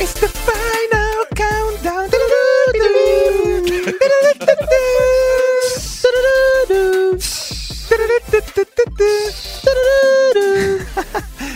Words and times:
It's 0.00 0.14
the 0.14 0.28
final 0.28 1.26
countdown. 1.36 2.08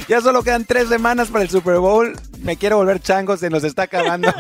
Ya 0.09 0.21
solo 0.21 0.43
quedan 0.43 0.67
tres 0.67 0.89
semanas 0.89 1.29
para 1.29 1.45
el 1.45 1.51
Super 1.51 1.79
Bowl. 1.79 2.15
Me 2.41 2.59
quiero 2.59 2.77
volver 2.77 3.01
chango, 3.01 3.39
se 3.39 3.49
nos 3.49 3.65
está 3.65 3.85
acabando 3.85 4.29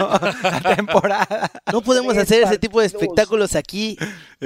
la 0.62 0.76
temporada. 0.76 1.50
No 1.72 1.80
podemos 1.80 2.16
hacer 2.18 2.42
ese 2.42 2.58
tipo 2.58 2.80
de 2.80 2.86
espectáculos 2.86 3.56
aquí. 3.56 3.96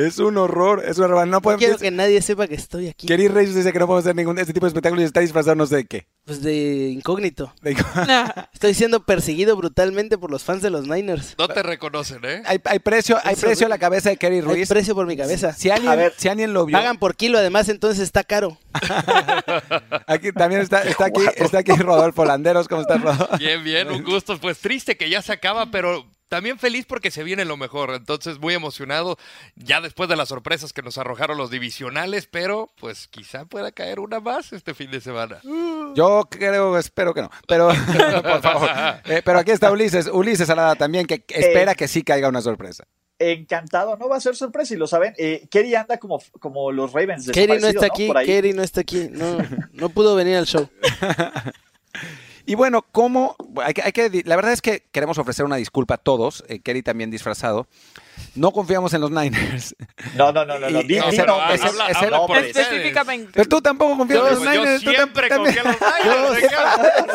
Es 0.06 0.18
un 0.20 0.36
horror, 0.36 0.82
es 0.86 0.96
un 0.98 1.04
horror. 1.04 1.26
No 1.26 1.32
No 1.32 1.42
podemos. 1.42 1.58
quiero 1.64 1.76
que 1.78 1.90
nadie 1.90 2.22
sepa 2.22 2.46
que 2.46 2.54
estoy 2.54 2.86
aquí. 2.88 3.06
Kerry 3.08 3.26
Reyes 3.28 3.54
dice 3.54 3.72
que 3.72 3.78
no 3.80 3.86
podemos 3.86 4.04
hacer 4.04 4.14
ningún 4.14 4.38
este 4.38 4.52
tipo 4.52 4.66
de 4.66 4.68
espectáculo 4.68 5.02
y 5.02 5.04
está 5.04 5.20
disfrazado 5.20 5.56
no 5.56 5.66
sé 5.66 5.76
de 5.76 5.86
qué. 5.86 6.06
Pues 6.24 6.40
de 6.42 6.88
incógnito. 6.90 7.52
De- 7.62 7.72
Estoy 8.52 8.74
siendo 8.74 9.04
perseguido 9.04 9.56
brutalmente 9.56 10.16
por 10.16 10.30
los 10.30 10.44
fans 10.44 10.62
de 10.62 10.70
los 10.70 10.86
Niners. 10.86 11.34
No 11.38 11.48
te 11.48 11.62
reconocen, 11.64 12.20
¿eh? 12.24 12.42
hay, 12.46 12.60
hay 12.64 12.78
precio, 12.78 13.18
hay 13.24 13.32
Eso, 13.34 13.46
precio 13.46 13.66
a 13.66 13.68
la 13.70 13.78
cabeza 13.78 14.10
de 14.10 14.16
Kerry 14.18 14.36
Hay 14.36 14.40
Ruiz. 14.42 14.68
precio 14.68 14.94
por 14.94 15.06
mi 15.06 15.16
cabeza. 15.16 15.52
Si 15.52 15.68
alguien, 15.70 15.90
A 15.92 15.96
ver. 15.96 16.14
si 16.16 16.28
alguien 16.28 16.52
lo 16.52 16.64
vio, 16.64 16.76
Pagan 16.78 16.98
por 16.98 17.16
kilo, 17.16 17.38
además, 17.38 17.68
entonces 17.68 18.00
está 18.02 18.22
caro. 18.24 18.56
aquí 20.06 20.32
también 20.32 20.60
está, 20.62 20.82
está 20.82 21.06
aquí, 21.06 21.22
está 21.36 21.58
aquí 21.58 21.72
Rodolfo 21.72 22.24
Landeros, 22.24 22.68
¿cómo 22.68 22.82
estás, 22.82 23.00
Rodolfo? 23.00 23.36
Bien, 23.38 23.62
bien, 23.64 23.90
un 23.90 24.02
gusto. 24.04 24.38
Pues 24.38 24.58
triste 24.58 24.96
que 24.96 25.10
ya 25.10 25.22
se 25.22 25.32
acaba, 25.32 25.70
pero 25.70 26.06
también 26.28 26.58
feliz 26.58 26.84
porque 26.86 27.10
se 27.10 27.24
viene 27.24 27.44
lo 27.46 27.56
mejor. 27.56 27.94
Entonces, 27.94 28.38
muy 28.38 28.52
emocionado 28.54 29.16
ya 29.56 29.80
después 29.88 30.06
de 30.10 30.16
las 30.16 30.28
sorpresas 30.28 30.74
que 30.74 30.82
nos 30.82 30.98
arrojaron 30.98 31.38
los 31.38 31.50
divisionales, 31.50 32.28
pero 32.30 32.70
pues 32.78 33.08
quizá 33.08 33.46
pueda 33.46 33.72
caer 33.72 34.00
una 34.00 34.20
más 34.20 34.52
este 34.52 34.74
fin 34.74 34.90
de 34.90 35.00
semana. 35.00 35.40
Yo 35.94 36.28
creo, 36.30 36.76
espero 36.76 37.14
que 37.14 37.22
no, 37.22 37.30
pero 37.46 37.68
por 38.22 38.42
favor. 38.42 38.68
Eh, 39.06 39.22
pero 39.24 39.38
aquí 39.38 39.50
está 39.50 39.72
Ulises, 39.72 40.06
Ulises 40.12 40.50
Alada 40.50 40.76
también, 40.76 41.06
que 41.06 41.24
espera 41.26 41.74
que 41.74 41.88
sí 41.88 42.02
caiga 42.02 42.28
una 42.28 42.42
sorpresa. 42.42 42.84
Encantado, 43.18 43.96
no 43.96 44.10
va 44.10 44.16
a 44.16 44.20
ser 44.20 44.36
sorpresa 44.36 44.74
y 44.74 44.76
lo 44.76 44.86
saben. 44.86 45.14
Eh, 45.16 45.48
Kerry 45.50 45.74
anda 45.74 45.96
como, 45.96 46.20
como 46.38 46.70
los 46.70 46.92
Ravens. 46.92 47.30
Kerry 47.30 47.58
no 47.58 47.68
está 47.68 47.86
aquí, 47.86 48.10
ahí. 48.14 48.26
Kerry 48.26 48.52
no 48.52 48.62
está 48.62 48.82
aquí. 48.82 49.08
No, 49.10 49.38
no 49.72 49.88
pudo 49.88 50.14
venir 50.14 50.36
al 50.36 50.46
show. 50.46 50.68
Y 52.44 52.54
bueno, 52.54 52.80
¿cómo? 52.92 53.36
Hay 53.62 53.74
que, 53.74 53.82
hay 53.82 53.92
que 53.92 54.22
la 54.24 54.34
verdad 54.34 54.54
es 54.54 54.62
que 54.62 54.82
queremos 54.90 55.18
ofrecer 55.18 55.44
una 55.44 55.56
disculpa 55.56 55.96
a 55.96 55.98
todos, 55.98 56.42
eh, 56.48 56.60
Kerry 56.60 56.82
también 56.82 57.10
disfrazado. 57.10 57.66
No 58.34 58.52
confiamos 58.52 58.92
en 58.94 59.00
los 59.00 59.10
Niners. 59.10 59.74
No, 60.14 60.32
no, 60.32 60.44
no, 60.44 60.58
no. 60.58 60.68
Y- 60.68 60.98
habla, 60.98 61.86
habla 61.94 62.26
por. 62.26 62.36
Específicamente. 62.38 63.30
Pero 63.34 63.48
tú 63.48 63.60
tampoco 63.60 63.96
confías 63.96 64.20
en 64.20 64.24
Yo, 64.26 64.30
los 64.34 64.42
yo 64.44 64.50
Niners. 64.50 64.84
tam- 64.84 64.94
siempre 64.94 65.28
confío 65.36 65.62
en 65.62 65.66
los 65.68 65.76
Yo, 65.76 66.48
Niners. 66.48 66.52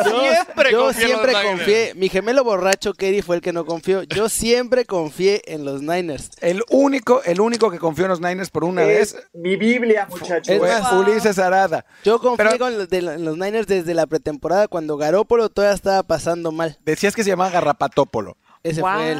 yo- 0.04 0.20
Siempre 0.20 0.70
yo 0.72 0.88
en 0.90 0.94
siempre 0.94 1.32
Niners. 1.32 1.48
confié. 1.48 1.92
Mi 1.94 2.08
gemelo 2.08 2.44
borracho, 2.44 2.92
Kerry, 2.94 3.22
fue 3.22 3.36
el 3.36 3.42
que 3.42 3.52
no 3.52 3.64
confió. 3.64 4.02
Yo 4.04 4.28
siempre 4.28 4.84
confié 4.84 5.42
en 5.46 5.64
los 5.64 5.82
Niners. 5.82 6.30
El 6.40 6.62
único, 6.70 7.22
el 7.24 7.40
único 7.40 7.70
que 7.70 7.78
confió 7.78 8.04
en 8.04 8.10
los 8.10 8.20
Niners 8.20 8.50
por 8.50 8.64
una 8.64 8.82
Es 8.82 9.14
vez 9.14 9.26
mi 9.32 9.56
Biblia, 9.56 10.06
muchachos. 10.10 10.48
Es 10.48 10.60
más- 10.60 10.92
Ulises 10.92 11.38
Arada. 11.38 11.84
Yo 12.04 12.18
confié 12.18 12.44
Pero- 12.46 12.58
con 12.58 12.78
los, 12.78 12.88
de 12.88 12.98
en 12.98 13.24
los 13.24 13.36
Niners 13.36 13.66
desde 13.66 13.94
la 13.94 14.06
pretemporada 14.06 14.68
cuando 14.68 14.96
Garópolo 14.96 15.48
todavía 15.48 15.74
estaba 15.74 16.02
pasando 16.02 16.52
mal. 16.52 16.78
Decías 16.84 17.14
que 17.14 17.24
se 17.24 17.30
llamaba 17.30 17.50
Garrapatópolo. 17.50 18.36
Ese 18.64 18.80
Wow. 18.80 18.90
fue 18.92 19.12
él. 19.12 19.18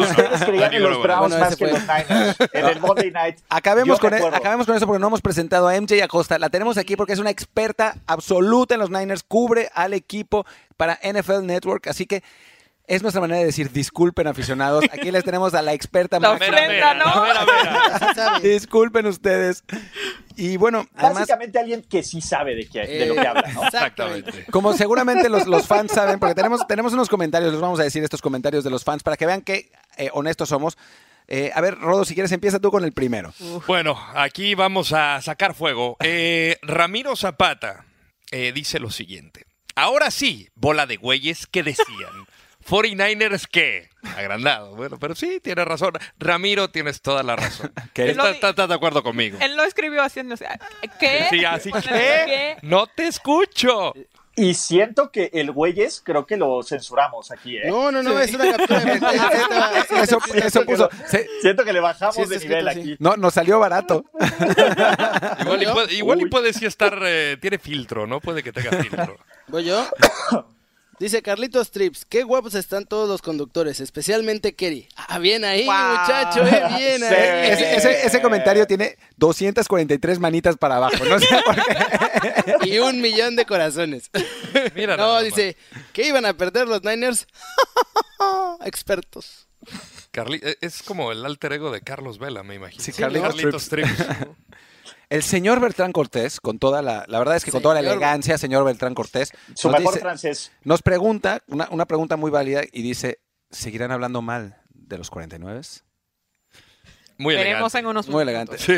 Ustedes 0.00 0.44
creían 0.44 0.72
en 0.74 0.82
los 0.82 0.90
Bueno, 0.98 1.02
Browns 1.02 1.28
bueno, 1.32 1.44
más 1.44 1.56
que 1.56 1.68
fue. 1.68 1.78
los 1.78 1.82
Niners. 1.86 2.36
En 2.52 2.66
el 2.66 2.80
Monday 2.80 3.10
Night. 3.10 3.38
Acabemos 3.50 4.00
con, 4.00 4.14
e- 4.14 4.26
acabemos 4.26 4.66
con 4.66 4.74
eso 4.74 4.86
porque 4.86 4.98
no 5.00 5.06
hemos 5.08 5.20
presentado 5.20 5.68
a 5.68 5.74
MJ 5.78 6.02
Acosta. 6.02 6.38
La 6.38 6.48
tenemos 6.48 6.78
aquí 6.78 6.96
porque 6.96 7.12
es 7.12 7.18
una 7.18 7.28
experta 7.30 7.96
absoluta 8.06 8.74
en 8.74 8.80
los 8.80 8.90
Niners, 8.90 9.22
cubre 9.22 9.70
al 9.74 9.92
equipo 9.92 10.46
para 10.78 10.98
NFL 11.02 11.44
Network, 11.46 11.86
así 11.88 12.06
que 12.06 12.22
es 12.86 13.02
nuestra 13.02 13.20
manera 13.20 13.40
de 13.40 13.46
decir 13.46 13.70
disculpen 13.72 14.26
aficionados. 14.26 14.84
Aquí 14.92 15.10
les 15.10 15.24
tenemos 15.24 15.54
a 15.54 15.62
la 15.62 15.72
experta 15.72 16.18
La 16.20 16.32
Ofrenda, 16.32 16.94
¿no? 16.94 18.40
Disculpen 18.42 19.06
ustedes. 19.06 19.64
Y 20.36 20.56
bueno, 20.56 20.86
además, 20.94 21.20
Básicamente 21.20 21.58
alguien 21.58 21.82
que 21.82 22.02
sí 22.02 22.20
sabe 22.20 22.54
de, 22.54 22.68
qué, 22.68 22.80
de 22.86 23.06
lo 23.06 23.14
que 23.14 23.20
Eh, 23.22 23.26
habla, 23.26 23.52
¿no? 23.52 23.64
Exactamente. 23.64 24.44
como 24.50 24.74
seguramente 24.74 25.28
los, 25.28 25.46
los 25.46 25.66
fans 25.66 25.92
saben, 25.92 26.18
porque 26.18 26.34
tenemos, 26.34 26.66
tenemos 26.66 26.92
unos 26.92 27.08
comentarios, 27.08 27.52
les 27.52 27.60
vamos 27.60 27.80
a 27.80 27.82
decir 27.84 28.04
estos 28.04 28.20
comentarios 28.22 28.62
de 28.62 28.70
los 28.70 28.84
fans 28.84 29.02
para 29.02 29.16
que 29.16 29.26
vean 29.26 29.40
qué 29.40 29.70
eh, 29.96 30.10
honestos 30.12 30.48
somos. 30.50 30.76
Eh, 31.28 31.50
a 31.54 31.60
ver, 31.60 31.78
Rodo, 31.78 32.04
si 32.04 32.14
quieres, 32.14 32.30
empieza 32.32 32.60
tú 32.60 32.70
con 32.70 32.84
el 32.84 32.92
primero. 32.92 33.32
Bueno, 33.66 33.98
aquí 34.14 34.54
vamos 34.54 34.92
a 34.92 35.20
sacar 35.22 35.54
fuego. 35.54 35.96
Eh, 36.00 36.56
Ramiro 36.62 37.16
Zapata 37.16 37.84
eh, 38.30 38.52
dice 38.54 38.78
lo 38.78 38.90
siguiente. 38.90 39.44
Ahora 39.74 40.10
sí, 40.10 40.48
bola 40.54 40.86
de 40.86 40.96
güeyes, 40.96 41.46
¿qué 41.46 41.62
decían? 41.62 42.26
49ers 42.68 43.46
qué? 43.50 43.88
Agrandado. 44.16 44.74
Bueno, 44.76 44.98
pero 44.98 45.14
sí, 45.14 45.40
tiene 45.42 45.64
razón. 45.64 45.92
Ramiro, 46.18 46.68
tienes 46.70 47.00
toda 47.02 47.22
la 47.22 47.36
razón. 47.36 47.72
¿Qué? 47.94 48.10
¿Estás, 48.10 48.34
estás- 48.34 48.50
estás 48.50 48.68
de 48.68 48.74
acuerdo 48.74 49.02
conmigo? 49.02 49.38
Él 49.40 49.56
lo 49.56 49.64
escribió 49.64 50.02
haciendo. 50.02 50.34
o 50.34 50.36
sea, 50.36 50.58
¿Qué? 51.00 51.26
Sí, 51.30 51.44
así 51.44 51.70
que 51.72 51.80
¿qué? 51.80 52.56
no 52.62 52.86
te 52.86 53.06
escucho. 53.06 53.92
Y 54.38 54.52
siento 54.52 55.10
que 55.10 55.30
el 55.32 55.50
güeyes, 55.50 56.02
creo 56.04 56.26
que 56.26 56.36
lo 56.36 56.62
censuramos 56.62 57.30
aquí, 57.30 57.56
¿eh? 57.56 57.62
No, 57.70 57.90
no, 57.90 58.02
no, 58.02 58.20
es 58.20 58.34
una 58.34 58.50
captura 58.54 58.80
de 58.80 58.92
Eso, 60.02 60.18
está- 60.18 60.46
eso 60.46 60.64
puso. 60.66 60.90
se- 61.06 61.26
Siento 61.40 61.64
que 61.64 61.72
le 61.72 61.80
bajamos 61.80 62.14
Sí, 62.16 62.20
está 62.22 62.34
de 62.34 62.40
nivel 62.44 62.68
escrito 62.68 62.82
aquí. 62.90 62.96
no, 63.00 63.16
nos 63.16 63.32
salió 63.32 63.58
barato. 63.58 64.04
Igual, 65.40 65.62
y 65.62 65.66
puede, 65.66 65.94
igual 65.94 66.20
y 66.20 66.24
Uy. 66.24 66.30
puede 66.30 66.52
sí 66.52 66.66
estar, 66.66 66.98
eh, 67.02 67.38
tiene 67.40 67.58
filtro, 67.58 68.06
¿no? 68.06 68.20
Puede 68.20 68.42
que 68.42 68.52
tenga 68.52 68.72
filtro. 68.72 69.16
¿Voy 69.48 69.64
yo? 69.64 69.86
Dice 70.98 71.20
Carlitos 71.20 71.70
Trips, 71.70 72.06
qué 72.06 72.22
guapos 72.22 72.54
están 72.54 72.86
todos 72.86 73.06
los 73.06 73.20
conductores, 73.20 73.80
especialmente 73.80 74.54
Kerry. 74.54 74.88
Ah, 74.96 75.18
bien 75.18 75.44
ahí, 75.44 75.66
Wow. 75.66 75.74
muchacho, 75.74 76.40
eh, 76.46 76.62
bien 76.78 76.98
Sí. 77.00 77.04
ahí. 77.14 77.50
Ese, 77.50 77.76
ese- 77.76 78.06
ese 78.06 78.22
comentario 78.22 78.66
tiene 78.66 78.96
243 79.18 80.18
manitas 80.18 80.56
para 80.56 80.76
abajo. 80.76 81.04
No 81.04 81.18
sé 81.20 81.26
por 81.44 81.54
qué. 81.54 82.68
Y 82.70 82.78
un 82.78 83.02
millón 83.02 83.36
de 83.36 83.44
corazones. 83.44 84.10
Mira, 84.74 84.96
No, 84.96 85.20
dice, 85.20 85.56
¿qué 85.92 86.06
iban 86.06 86.24
a 86.24 86.34
perder 86.34 86.66
los 86.66 86.82
Niners? 86.82 87.26
Expertos. 88.64 89.46
Carli- 90.12 90.40
eh, 90.42 90.56
es 90.62 90.82
como 90.82 91.12
el 91.12 91.26
alter 91.26 91.52
ego 91.52 91.70
de 91.70 91.82
Carlos 91.82 92.18
Vela, 92.18 92.42
me 92.42 92.54
imagino. 92.54 92.82
Sí, 92.82 92.92
Carlitos 92.92 93.34
Carlitos 93.34 93.68
Trips. 93.68 93.90
El 95.08 95.22
señor 95.22 95.60
Beltrán 95.60 95.92
Cortés, 95.92 96.40
con 96.40 96.58
toda 96.58 96.82
la, 96.82 97.04
la 97.06 97.18
verdad 97.20 97.36
es 97.36 97.44
que 97.44 97.52
con 97.52 97.62
toda 97.62 97.74
la 97.74 97.80
elegancia, 97.80 98.38
señor 98.38 98.64
Beltrán 98.64 98.94
Cortés, 98.94 99.32
Su 99.54 99.68
nos, 99.70 99.78
mejor 99.78 99.94
dice- 99.94 100.02
francés. 100.02 100.52
nos 100.64 100.82
pregunta, 100.82 101.42
una, 101.46 101.68
una 101.70 101.86
pregunta 101.86 102.16
muy 102.16 102.30
válida, 102.30 102.62
y 102.72 102.82
dice, 102.82 103.20
¿seguirán 103.50 103.92
hablando 103.92 104.20
mal 104.20 104.60
de 104.74 104.98
los 104.98 105.08
49? 105.10 105.60
Muy 107.18 107.34
Veremos 107.34 107.74
elegante. 107.74 107.78
en 107.78 107.86
unos 107.86 108.08
Muy 108.08 108.22
elegante. 108.22 108.58
Sí. 108.58 108.72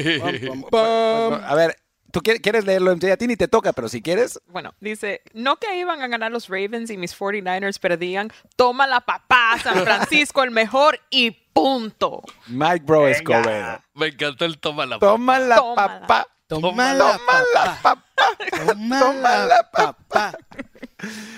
A 0.72 1.54
ver, 1.54 1.76
¿tú 2.12 2.20
quieres, 2.20 2.40
quieres 2.42 2.64
leerlo, 2.66 2.94
MJ? 2.94 3.10
A 3.12 3.16
ti 3.16 3.26
ni 3.26 3.36
te 3.36 3.48
toca, 3.48 3.72
pero 3.72 3.88
si 3.88 4.00
quieres... 4.02 4.38
Bueno, 4.46 4.74
dice, 4.80 5.22
no 5.32 5.56
que 5.56 5.76
iban 5.78 6.02
a 6.02 6.08
ganar 6.08 6.30
los 6.30 6.48
Ravens 6.48 6.90
y 6.90 6.96
mis 6.98 7.18
49ers 7.18 7.78
perdían, 7.80 8.30
toma 8.54 8.86
la 8.86 9.00
papá, 9.00 9.56
San 9.62 9.82
Francisco 9.82 10.44
el 10.44 10.50
mejor 10.52 11.00
y 11.10 11.32
punto. 11.62 12.22
Mike 12.46 12.84
Bro 12.84 13.02
Venga. 13.02 13.16
Escobedo. 13.16 13.80
Me 13.94 14.06
encantó 14.06 14.44
el 14.44 14.58
toma 14.58 14.86
la 14.86 14.98
Toma 14.98 15.38
la 15.38 15.56
Tómala. 15.56 16.00
papá. 16.00 16.26
Toma 16.46 16.94
la 16.94 17.18
papá. 17.26 18.04
Toma 18.50 19.00
Toma 19.00 19.36
la 19.36 19.46
la 19.46 19.70
papá. 19.70 20.38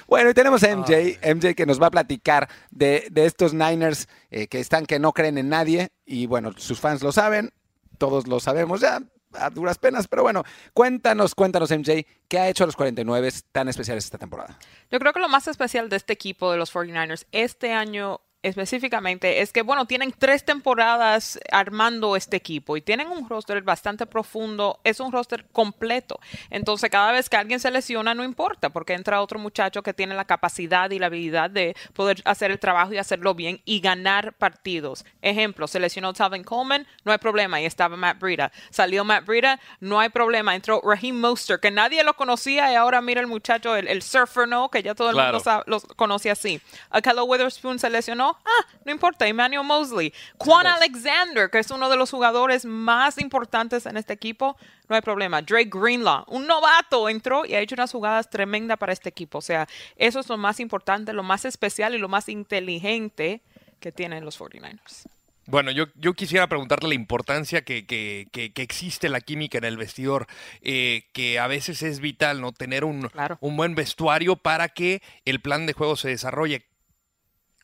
Bueno, 0.06 0.30
y 0.30 0.34
tenemos 0.34 0.62
a 0.62 0.74
MJ, 0.74 1.18
MJ 1.34 1.54
que 1.54 1.66
nos 1.66 1.80
va 1.80 1.88
a 1.88 1.90
platicar 1.90 2.48
de, 2.70 3.06
de 3.10 3.26
estos 3.26 3.52
Niners 3.52 4.08
eh, 4.30 4.46
que 4.46 4.60
están 4.60 4.86
que 4.86 4.98
no 4.98 5.12
creen 5.12 5.38
en 5.38 5.48
nadie. 5.48 5.90
Y 6.06 6.26
bueno, 6.26 6.52
sus 6.56 6.80
fans 6.80 7.02
lo 7.02 7.12
saben, 7.12 7.52
todos 7.98 8.26
lo 8.26 8.40
sabemos 8.40 8.80
ya, 8.80 9.00
a 9.34 9.50
duras 9.50 9.78
penas. 9.78 10.08
Pero 10.08 10.22
bueno, 10.22 10.44
cuéntanos, 10.72 11.34
cuéntanos, 11.34 11.70
MJ, 11.70 12.06
¿qué 12.28 12.38
ha 12.38 12.48
hecho 12.48 12.64
a 12.64 12.66
los 12.66 12.76
49 12.76 13.30
tan 13.52 13.68
especiales 13.68 14.04
esta 14.04 14.18
temporada? 14.18 14.58
Yo 14.90 14.98
creo 14.98 15.12
que 15.12 15.20
lo 15.20 15.28
más 15.28 15.46
especial 15.48 15.88
de 15.88 15.96
este 15.96 16.12
equipo 16.12 16.50
de 16.50 16.58
los 16.58 16.72
49ers 16.72 17.26
este 17.32 17.72
año 17.72 18.20
específicamente 18.42 19.40
es 19.42 19.52
que, 19.52 19.62
bueno, 19.62 19.86
tienen 19.86 20.12
tres 20.16 20.44
temporadas 20.44 21.38
armando 21.52 22.16
este 22.16 22.36
equipo 22.36 22.76
y 22.76 22.80
tienen 22.82 23.08
un 23.08 23.28
roster 23.28 23.62
bastante 23.62 24.06
profundo, 24.06 24.80
es 24.84 25.00
un 25.00 25.12
roster 25.12 25.44
completo. 25.52 26.18
Entonces, 26.50 26.90
cada 26.90 27.12
vez 27.12 27.28
que 27.28 27.36
alguien 27.36 27.60
se 27.60 27.70
lesiona, 27.70 28.14
no 28.14 28.24
importa, 28.24 28.70
porque 28.70 28.94
entra 28.94 29.20
otro 29.22 29.38
muchacho 29.38 29.82
que 29.82 29.94
tiene 29.94 30.14
la 30.14 30.24
capacidad 30.24 30.90
y 30.90 30.98
la 30.98 31.06
habilidad 31.06 31.50
de 31.50 31.76
poder 31.94 32.22
hacer 32.24 32.50
el 32.50 32.58
trabajo 32.58 32.92
y 32.92 32.98
hacerlo 32.98 33.34
bien 33.34 33.60
y 33.64 33.80
ganar 33.80 34.32
partidos. 34.34 35.04
Ejemplo, 35.22 35.66
se 35.66 35.80
lesionó 35.80 36.12
Talvin 36.12 36.44
Coleman, 36.44 36.86
no 37.04 37.12
hay 37.12 37.18
problema, 37.18 37.58
ahí 37.58 37.66
estaba 37.66 37.96
Matt 37.96 38.18
Breida. 38.18 38.52
Salió 38.70 39.04
Matt 39.04 39.26
Breida, 39.26 39.60
no 39.80 40.00
hay 40.00 40.08
problema. 40.08 40.54
Entró 40.54 40.80
Raheem 40.84 41.18
Mostert, 41.20 41.60
que 41.62 41.70
nadie 41.70 42.02
lo 42.04 42.14
conocía 42.14 42.72
y 42.72 42.74
ahora 42.74 43.00
mira 43.00 43.20
el 43.20 43.26
muchacho, 43.26 43.76
el, 43.76 43.88
el 43.88 44.02
surfer, 44.02 44.48
¿no? 44.48 44.70
Que 44.70 44.82
ya 44.82 44.94
todo 44.94 45.10
el 45.10 45.14
Claro. 45.14 45.32
mundo 45.32 45.44
sabe- 45.44 45.64
los 45.66 45.84
conoce 45.84 46.30
así. 46.30 46.60
Akello 46.90 47.24
Witherspoon 47.24 47.78
se 47.78 47.90
lesionó, 47.90 48.29
no, 48.32 48.38
ah, 48.44 48.66
no 48.84 48.92
importa, 48.92 49.26
Emmanuel 49.26 49.64
Mosley. 49.66 50.12
Juan 50.38 50.66
Alexander, 50.66 51.50
que 51.50 51.58
es 51.58 51.70
uno 51.70 51.88
de 51.88 51.96
los 51.96 52.10
jugadores 52.10 52.64
más 52.64 53.18
importantes 53.18 53.86
en 53.86 53.96
este 53.96 54.12
equipo, 54.12 54.56
no 54.88 54.96
hay 54.96 55.02
problema. 55.02 55.42
Drake 55.42 55.70
Greenlaw, 55.72 56.24
un 56.28 56.46
novato, 56.46 57.08
entró 57.08 57.44
y 57.44 57.54
ha 57.54 57.60
hecho 57.60 57.74
unas 57.74 57.92
jugadas 57.92 58.28
tremendas 58.30 58.78
para 58.78 58.92
este 58.92 59.08
equipo. 59.08 59.38
O 59.38 59.42
sea, 59.42 59.68
eso 59.96 60.20
es 60.20 60.28
lo 60.28 60.36
más 60.36 60.60
importante, 60.60 61.12
lo 61.12 61.22
más 61.22 61.44
especial 61.44 61.94
y 61.94 61.98
lo 61.98 62.08
más 62.08 62.28
inteligente 62.28 63.40
que 63.80 63.92
tienen 63.92 64.24
los 64.24 64.38
49ers. 64.38 65.06
Bueno, 65.46 65.72
yo, 65.72 65.86
yo 65.96 66.12
quisiera 66.14 66.46
preguntarle 66.46 66.90
la 66.90 66.94
importancia 66.94 67.62
que, 67.62 67.84
que, 67.84 68.28
que, 68.30 68.52
que 68.52 68.62
existe 68.62 69.08
la 69.08 69.20
química 69.20 69.58
en 69.58 69.64
el 69.64 69.76
vestidor, 69.78 70.26
eh, 70.62 71.08
que 71.12 71.40
a 71.40 71.48
veces 71.48 71.82
es 71.82 71.98
vital 71.98 72.40
no 72.40 72.52
tener 72.52 72.84
un, 72.84 73.08
Claro. 73.08 73.36
un 73.40 73.56
buen 73.56 73.74
vestuario 73.74 74.36
para 74.36 74.68
que 74.68 75.02
el 75.24 75.40
plan 75.40 75.66
de 75.66 75.72
juego 75.72 75.96
se 75.96 76.08
desarrolle. 76.08 76.66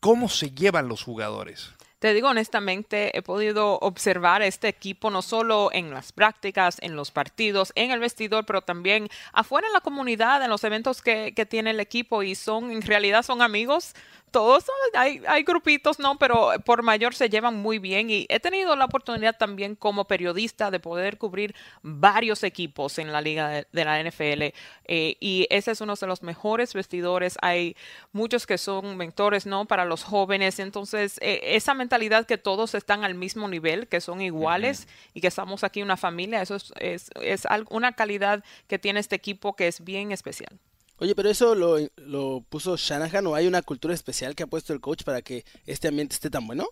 ¿Cómo 0.01 0.29
se 0.29 0.51
llevan 0.51 0.89
los 0.89 1.03
jugadores? 1.03 1.71
Te 1.99 2.13
digo 2.13 2.29
honestamente, 2.29 3.17
he 3.17 3.23
podido 3.23 3.79
observar 3.79 4.43
este 4.43 4.69
equipo 4.69 5.11
no 5.11 5.23
solo 5.23 5.71
en 5.73 5.91
las 5.91 6.13
prácticas, 6.13 6.77
en 6.83 6.95
los 6.95 7.11
partidos, 7.11 7.73
en 7.75 7.91
el 7.91 8.01
vestidor, 8.01 8.45
pero 8.45 8.61
también 8.61 9.09
afuera 9.33 9.67
en 9.67 9.73
la 9.73 9.81
comunidad, 9.81 10.43
en 10.43 10.51
los 10.51 10.63
eventos 10.65 11.01
que, 11.01 11.33
que 11.35 11.47
tiene 11.47 11.71
el 11.71 11.81
equipo 11.81 12.23
y 12.23 12.35
son, 12.35 12.71
en 12.71 12.83
realidad 12.83 13.23
son 13.23 13.41
amigos. 13.41 13.95
Todos 14.37 14.67
hay, 14.93 15.23
hay 15.27 15.45
grupitos, 15.45 15.99
¿no? 15.99 16.19
Pero 16.19 16.51
por 16.67 16.83
mayor 16.83 17.15
se 17.15 17.31
llevan 17.31 17.57
muy 17.57 17.79
bien 17.79 18.11
y 18.11 18.27
he 18.29 18.39
tenido 18.39 18.77
la 18.77 18.85
oportunidad 18.85 19.35
también 19.39 19.77
como 19.77 20.07
periodista 20.07 20.71
de 20.71 20.79
poder 20.79 21.17
cubrir 21.17 21.55
varios 21.81 22.45
equipos 22.45 22.99
en 22.99 23.13
la 23.13 23.23
liga 23.23 23.49
de, 23.49 23.67
de 23.73 23.85
la 23.87 24.03
NFL 24.03 24.43
eh, 24.85 25.17
y 25.21 25.47
ese 25.49 25.71
es 25.71 25.81
uno 25.81 25.95
de 25.95 26.07
los 26.07 26.23
mejores 26.23 26.75
vestidores. 26.75 27.39
Hay 27.41 27.77
muchos 28.13 28.47
que 28.47 28.59
son 28.59 28.99
mentores, 28.99 29.47
¿no? 29.47 29.65
Para 29.65 29.87
los 29.87 30.05
jóvenes. 30.05 30.59
Entonces, 30.59 31.17
eh, 31.23 31.41
esa 31.57 31.73
mentalidad 31.73 32.27
que 32.27 32.37
todos 32.37 32.75
están 32.75 33.05
al 33.05 33.15
mismo 33.15 33.49
nivel, 33.49 33.89
que 33.89 34.03
son 34.03 34.21
iguales 34.21 34.87
y 35.15 35.23
que 35.23 35.29
estamos 35.29 35.65
aquí 35.65 35.81
una 35.81 35.97
familia, 35.97 36.43
eso 36.43 36.57
es, 36.57 36.75
es, 36.79 37.11
es 37.23 37.47
una 37.71 37.93
calidad 37.93 38.45
que 38.69 38.79
tiene 38.79 39.01
este 39.01 39.17
equipo 39.17 39.57
que 39.57 39.67
es 39.67 39.83
bien 39.83 40.13
especial. 40.13 40.59
Oye, 40.99 41.15
pero 41.15 41.29
eso 41.29 41.55
lo, 41.55 41.77
lo 41.97 42.43
puso 42.49 42.77
Shanahan 42.77 43.27
o 43.27 43.35
hay 43.35 43.47
una 43.47 43.63
cultura 43.63 43.93
especial 43.93 44.35
que 44.35 44.45
ha 44.45 44.47
puesto 44.47 44.73
el 44.73 44.81
coach 44.81 45.03
para 45.05 45.23
que 45.23 45.45
este 45.67 45.89
ambiente 45.89 46.15
esté 46.15 46.31
tan 46.31 46.47
bueno. 46.47 46.67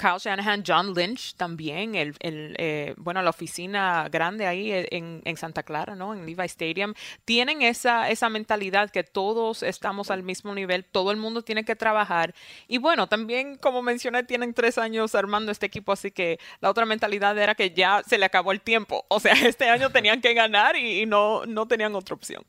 Kyle 0.00 0.18
Shanahan, 0.18 0.62
John 0.66 0.94
Lynch 0.94 1.34
también, 1.34 1.94
el, 1.94 2.14
el, 2.20 2.56
eh, 2.58 2.94
bueno, 2.96 3.20
la 3.20 3.28
oficina 3.28 4.08
grande 4.10 4.46
ahí 4.46 4.72
eh, 4.72 4.88
en, 4.92 5.20
en 5.24 5.36
Santa 5.36 5.62
Clara, 5.62 5.94
¿no? 5.94 6.14
En 6.14 6.24
Levi 6.24 6.46
Stadium, 6.46 6.94
tienen 7.26 7.60
esa, 7.60 8.08
esa 8.08 8.30
mentalidad 8.30 8.90
que 8.90 9.04
todos 9.04 9.62
estamos 9.62 10.10
al 10.10 10.22
mismo 10.22 10.54
nivel, 10.54 10.86
todo 10.86 11.10
el 11.10 11.18
mundo 11.18 11.42
tiene 11.42 11.64
que 11.64 11.76
trabajar. 11.76 12.34
Y 12.66 12.78
bueno, 12.78 13.08
también, 13.08 13.56
como 13.56 13.82
mencioné, 13.82 14.22
tienen 14.22 14.54
tres 14.54 14.78
años 14.78 15.14
armando 15.14 15.52
este 15.52 15.66
equipo, 15.66 15.92
así 15.92 16.10
que 16.10 16.38
la 16.60 16.70
otra 16.70 16.86
mentalidad 16.86 17.36
era 17.36 17.54
que 17.54 17.70
ya 17.72 18.02
se 18.06 18.16
le 18.16 18.24
acabó 18.24 18.52
el 18.52 18.62
tiempo. 18.62 19.04
O 19.08 19.20
sea, 19.20 19.32
este 19.46 19.68
año 19.68 19.90
tenían 19.90 20.22
que 20.22 20.32
ganar 20.32 20.76
y, 20.76 21.02
y 21.02 21.06
no, 21.06 21.44
no 21.44 21.66
tenían 21.66 21.94
otra 21.94 22.14
opción. 22.14 22.42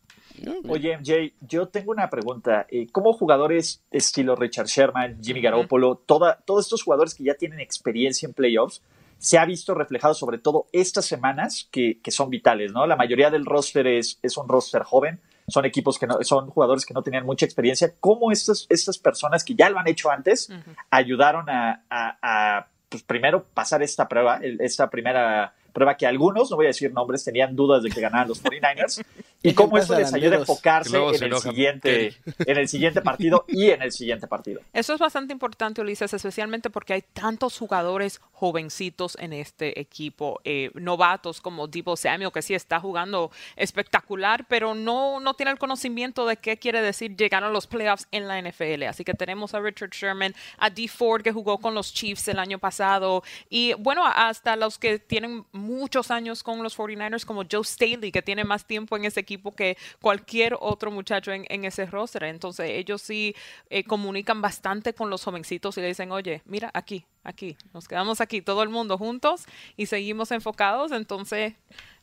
Oye, 0.67 0.97
MJ, 0.97 1.33
yo 1.41 1.67
tengo 1.67 1.91
una 1.91 2.09
pregunta. 2.09 2.65
Eh, 2.69 2.87
¿Cómo 2.91 3.13
jugadores 3.13 3.83
estilo 3.91 4.35
Richard 4.35 4.67
Sherman, 4.67 5.19
Jimmy 5.23 5.41
Garoppolo, 5.41 5.95
toda, 6.05 6.39
todos 6.45 6.65
estos 6.65 6.83
jugadores 6.83 7.13
que 7.15 7.23
ya 7.23 7.35
tienen 7.35 7.59
experiencia 7.59 8.25
en 8.27 8.33
playoffs, 8.33 8.81
se 9.17 9.37
ha 9.37 9.45
visto 9.45 9.73
reflejado 9.75 10.13
sobre 10.15 10.39
todo 10.39 10.65
estas 10.71 11.05
semanas 11.05 11.67
que, 11.71 11.99
que 12.01 12.09
son 12.11 12.29
vitales, 12.31 12.71
¿no? 12.71 12.87
La 12.87 12.95
mayoría 12.95 13.29
del 13.29 13.45
roster 13.45 13.85
es, 13.85 14.17
es 14.23 14.35
un 14.37 14.47
roster 14.47 14.81
joven, 14.83 15.19
son 15.47 15.65
equipos 15.65 15.99
que 15.99 16.07
no, 16.07 16.17
son 16.23 16.49
jugadores 16.49 16.85
que 16.85 16.93
no 16.95 17.03
tenían 17.03 17.25
mucha 17.25 17.45
experiencia. 17.45 17.93
¿Cómo 17.99 18.31
estas, 18.31 18.65
estas 18.69 18.97
personas 18.97 19.43
que 19.43 19.53
ya 19.53 19.69
lo 19.69 19.77
han 19.77 19.87
hecho 19.87 20.09
antes 20.09 20.49
ayudaron 20.89 21.49
a, 21.49 21.83
a- 21.89 22.17
a, 22.57 22.67
pues 22.89 23.03
primero 23.03 23.45
pasar 23.53 23.83
esta 23.83 24.07
prueba, 24.07 24.39
esta 24.59 24.89
primera 24.89 25.53
prueba 25.71 25.95
que 25.95 26.05
algunos, 26.07 26.49
no 26.51 26.57
voy 26.57 26.65
a 26.65 26.69
decir 26.69 26.91
nombres, 26.91 27.23
tenían 27.23 27.55
dudas 27.55 27.83
de 27.83 27.89
que 27.89 28.01
ganaran 28.01 28.27
los 28.27 28.43
49ers? 28.43 29.03
¿Y 29.43 29.53
cómo 29.53 29.77
esto 29.77 29.97
les 29.97 30.13
ayuda 30.13 30.37
a 30.37 30.39
enfocarse 30.39 30.95
en 30.95 31.23
el, 31.23 31.37
siguiente, 31.39 32.15
en 32.39 32.57
el 32.57 32.67
siguiente 32.67 33.01
partido 33.01 33.45
y 33.47 33.71
en 33.71 33.81
el 33.81 33.91
siguiente 33.91 34.27
partido? 34.27 34.61
Eso 34.71 34.93
es 34.93 34.99
bastante 34.99 35.33
importante, 35.33 35.81
Ulises, 35.81 36.13
especialmente 36.13 36.69
porque 36.69 36.93
hay 36.93 37.01
tantos 37.01 37.57
jugadores 37.57 38.21
jovencitos 38.33 39.17
en 39.19 39.33
este 39.33 39.79
equipo, 39.79 40.39
eh, 40.43 40.69
novatos 40.75 41.41
como 41.41 41.67
Debo 41.67 41.95
Samuel, 41.95 42.31
que 42.31 42.41
sí 42.41 42.53
está 42.53 42.79
jugando 42.79 43.31
espectacular, 43.55 44.45
pero 44.47 44.75
no, 44.75 45.19
no 45.19 45.33
tiene 45.33 45.51
el 45.51 45.57
conocimiento 45.57 46.27
de 46.27 46.37
qué 46.37 46.57
quiere 46.57 46.81
decir 46.81 47.15
llegar 47.15 47.43
a 47.43 47.49
los 47.49 47.65
playoffs 47.65 48.07
en 48.11 48.27
la 48.27 48.39
NFL. 48.39 48.83
Así 48.83 49.03
que 49.03 49.13
tenemos 49.13 49.53
a 49.55 49.59
Richard 49.59 49.91
Sherman, 49.91 50.35
a 50.57 50.69
Dee 50.69 50.87
Ford, 50.87 51.23
que 51.23 51.31
jugó 51.31 51.57
con 51.57 51.73
los 51.73 51.93
Chiefs 51.93 52.27
el 52.27 52.37
año 52.39 52.59
pasado, 52.59 53.23
y 53.49 53.73
bueno, 53.73 54.05
hasta 54.05 54.55
los 54.55 54.77
que 54.77 54.99
tienen 54.99 55.45
muchos 55.51 56.11
años 56.11 56.43
con 56.43 56.61
los 56.61 56.77
49ers, 56.77 57.25
como 57.25 57.43
Joe 57.49 57.63
Staley, 57.63 58.11
que 58.11 58.21
tiene 58.21 58.43
más 58.43 58.65
tiempo 58.65 58.95
en 58.97 59.05
ese 59.05 59.19
equipo 59.19 59.30
que 59.55 59.77
cualquier 60.01 60.55
otro 60.59 60.91
muchacho 60.91 61.31
en, 61.31 61.65
ese 61.65 61.85
roster. 61.85 62.23
Entonces, 62.23 62.69
ellos 62.69 63.01
sí 63.01 63.35
eh, 63.69 63.83
comunican 63.83 64.41
bastante 64.41 64.93
con 64.93 65.09
los 65.09 65.23
jovencitos 65.23 65.77
y 65.77 65.81
le 65.81 65.87
dicen, 65.87 66.11
oye, 66.11 66.41
mira, 66.45 66.71
aquí, 66.73 67.05
aquí, 67.23 67.57
nos 67.73 67.87
quedamos 67.87 68.21
aquí, 68.21 68.41
todo 68.41 68.63
el 68.63 68.69
mundo 68.69 68.97
juntos 68.97 69.45
y 69.77 69.85
seguimos 69.85 70.31
enfocados. 70.31 70.91
Entonces, 70.91 71.53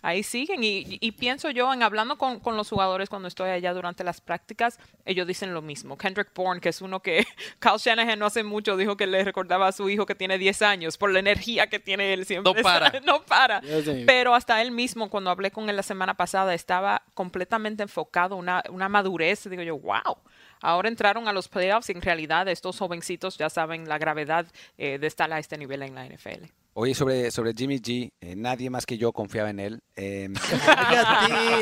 ahí 0.03 0.23
siguen. 0.23 0.62
Y, 0.62 0.99
y 1.00 1.12
pienso 1.12 1.50
yo, 1.50 1.73
en 1.73 1.83
hablando 1.83 2.19
con, 2.19 2.41
con 2.41 2.56
los 2.56 2.69
jugadores 2.69 3.09
cuando 3.09 3.29
estoy 3.29 3.50
allá 3.50 3.75
durante 3.75 4.05
las 4.05 4.21
prácticas, 4.21 4.79
ellos 5.05 5.27
dicen 5.27 5.55
lo 5.55 5.62
mismo. 5.62 5.97
Kendrick 5.97 6.33
Bourne, 6.35 6.61
que 6.61 6.69
es 6.69 6.81
uno 6.81 7.00
que 7.00 7.27
Kyle 7.61 7.79
Shanahan 7.79 8.19
no 8.19 8.27
hace 8.27 8.43
mucho 8.43 8.77
dijo 8.77 8.97
que 8.97 9.06
le 9.06 9.25
recordaba 9.25 9.69
a 9.69 9.73
su 9.73 9.89
hijo 9.89 10.06
que 10.06 10.15
tiene 10.15 10.39
10 10.39 10.62
años 10.62 10.97
por 10.99 11.11
la 11.11 11.19
energía 11.19 11.69
que 11.69 11.79
tiene 11.79 12.12
él 12.12 12.25
siempre. 12.25 12.53
No 12.55 12.62
para. 12.62 13.00
no 13.00 13.23
para. 13.23 13.61
Pero 14.06 14.35
hasta 14.35 14.61
él 14.62 14.71
mismo, 14.71 15.11
cuando 15.11 15.31
hablé 15.31 15.50
con 15.50 15.69
él 15.69 15.77
la 15.77 15.83
semana 15.83 16.15
pasada, 16.15 16.55
estaba 16.55 17.03
completamente 17.15 17.83
enfocado, 17.83 18.37
una, 18.37 18.62
una 18.71 18.89
madurez. 18.89 19.49
Digo 19.49 19.62
yo, 19.62 19.79
wow. 19.79 20.19
Ahora 20.61 20.89
entraron 20.89 21.29
a 21.29 21.33
los 21.33 21.49
playoffs 21.49 21.89
y 21.89 21.93
en 21.93 22.03
realidad 22.03 22.49
estos 22.49 22.79
jovencitos 22.79 23.39
ya 23.39 23.49
saben 23.49 23.89
la 23.89 23.99
gravedad 23.99 24.47
eh, 24.77 24.99
de 24.99 25.06
estar 25.06 25.33
a 25.33 25.39
este 25.39 25.56
nivel 25.56 25.83
en 25.83 25.95
la 25.95 26.05
NFL. 26.05 26.47
Oye, 26.80 26.94
sobre, 26.94 27.32
sobre 27.32 27.54
Jimmy 27.54 27.80
G, 27.80 28.12
eh, 28.20 28.36
nadie 28.36 28.70
más 28.70 28.86
que 28.86 28.96
yo 28.96 29.12
confiaba 29.12 29.50
en 29.50 29.58
él. 29.58 29.82
Eh, 29.96 30.28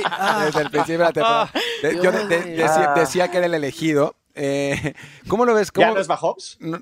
ah, 0.05 0.43
desde 0.47 0.61
el 0.61 0.71
principio 0.71 0.99
de 0.99 1.05
la 1.05 1.13
temporada. 1.13 1.51
De- 1.83 1.95
yo 2.03 2.13
de- 2.13 2.27
de- 2.27 2.41
decía, 2.51 2.93
Ah. 2.93 2.95
decía 3.01 3.29
que 3.31 3.39
era 3.39 3.47
el 3.47 3.55
elegido. 3.55 4.15
Eh, 4.35 4.93
¿Cómo 5.29 5.47
lo 5.47 5.55
ves? 5.55 5.69
¿Ya 5.69 5.73
¿Cómo- 5.87 5.95
no 5.95 6.01
es 6.03 6.09
Mahomes? 6.09 6.57
no, 6.61 6.77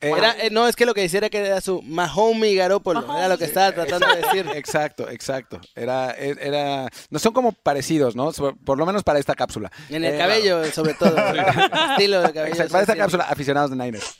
eh, 0.00 0.12
era- 0.16 0.32
eh, 0.42 0.48
no, 0.50 0.66
es 0.68 0.74
que 0.74 0.86
lo 0.86 0.94
que 0.94 1.02
decía 1.02 1.18
era 1.18 1.28
que 1.28 1.38
era 1.38 1.60
su 1.60 1.82
Mahomes 1.82 2.56
Garópolo. 2.56 3.00
Era 3.14 3.28
lo 3.28 3.36
que 3.36 3.44
estaba 3.44 3.72
tratando 3.72 4.06
de 4.06 4.22
decir. 4.22 4.46
Exacto, 4.54 5.10
exacto. 5.10 5.60
Era, 5.74 6.12
e- 6.12 6.36
era, 6.40 6.88
no 7.10 7.18
son 7.18 7.34
como 7.34 7.52
parecidos, 7.52 8.16
¿no? 8.16 8.32
So- 8.32 8.56
Por 8.64 8.78
lo 8.78 8.86
menos 8.86 9.02
para 9.02 9.18
esta 9.18 9.34
cápsula. 9.34 9.70
En 9.90 10.02
el 10.02 10.14
Eh, 10.14 10.18
cabello, 10.18 10.64
sobre 10.72 10.94
todo. 10.94 11.14
Estilo 11.90 12.22
de 12.22 12.32
cabello. 12.32 12.52
Exacto, 12.54 12.72
para 12.72 12.82
esta 12.84 12.96
cápsula, 12.96 13.24
aficionados 13.24 13.70
de 13.70 13.76
Niners. 13.76 14.16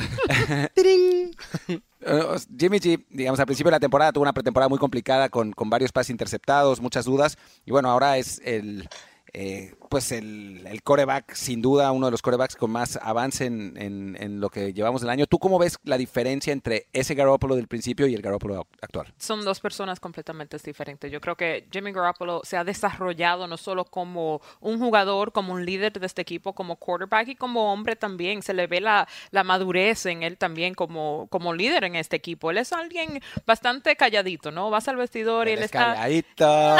Eh, 2.00 2.36
Jimmy 2.56 2.78
G, 2.78 3.04
digamos, 3.10 3.40
al 3.40 3.46
principio 3.46 3.70
de 3.70 3.76
la 3.76 3.80
temporada 3.80 4.12
tuvo 4.12 4.22
una 4.22 4.32
pretemporada 4.32 4.68
muy 4.68 4.78
complicada 4.78 5.28
con, 5.28 5.52
con 5.52 5.68
varios 5.68 5.90
pases 5.90 6.10
interceptados, 6.10 6.80
muchas 6.80 7.04
dudas. 7.04 7.36
Y 7.66 7.72
bueno, 7.72 7.90
ahora 7.90 8.18
es 8.18 8.40
el, 8.44 8.88
eh, 9.32 9.74
pues 9.88 10.12
el, 10.12 10.66
el 10.66 10.82
coreback, 10.82 11.34
sin 11.34 11.60
duda, 11.62 11.90
uno 11.92 12.06
de 12.06 12.10
los 12.12 12.22
corebacks 12.22 12.56
con 12.56 12.70
más 12.70 12.98
avance 13.02 13.46
en, 13.46 13.74
en- 13.76 14.16
en 14.20 14.40
lo 14.40 14.50
que 14.50 14.72
llevamos 14.72 15.00
del 15.00 15.10
año. 15.10 15.26
¿Tú 15.26 15.38
cómo 15.38 15.58
ves 15.58 15.78
la 15.84 15.96
diferencia 15.98 16.52
entre 16.52 16.86
ese 16.92 17.14
Garoppolo 17.14 17.56
del 17.56 17.68
principio 17.68 18.06
y 18.06 18.14
el 18.14 18.22
Garoppolo 18.22 18.66
actual? 18.80 19.12
son 19.18 19.44
dos 19.44 19.60
personas 19.60 20.00
completamente 20.00 20.56
diferentes. 20.58 21.10
Yo 21.10 21.20
creo 21.20 21.36
que 21.36 21.66
Jimmy 21.72 21.92
Garoppolo 21.92 22.40
se 22.44 22.56
ha 22.56 22.64
desarrollado 22.64 23.46
no 23.46 23.56
solo 23.56 23.84
como 23.84 24.40
un 24.60 24.78
jugador, 24.78 25.32
como 25.32 25.52
un 25.54 25.64
líder 25.64 25.92
de 25.92 26.06
este 26.06 26.22
equipo, 26.22 26.52
como 26.54 26.76
quarterback 26.76 27.28
y 27.28 27.34
como 27.36 27.72
hombre 27.72 27.96
también. 27.96 28.42
Se 28.42 28.54
le 28.54 28.66
ve 28.66 28.80
la, 28.80 29.06
la 29.30 29.44
madurez 29.44 30.06
en 30.06 30.22
él 30.22 30.36
también 30.38 30.74
como, 30.74 31.26
como 31.30 31.54
líder 31.54 31.84
en 31.84 31.96
este 31.96 32.16
equipo. 32.16 32.50
Él 32.50 32.58
es 32.58 32.72
alguien 32.72 33.20
bastante 33.46 33.96
calladito, 33.96 34.50
¿no? 34.50 34.70
Vas 34.70 34.88
al 34.88 34.96
vestidor 34.96 35.48
y 35.48 35.52
él 35.52 35.62
está... 35.62 35.94
calladito. 35.94 36.46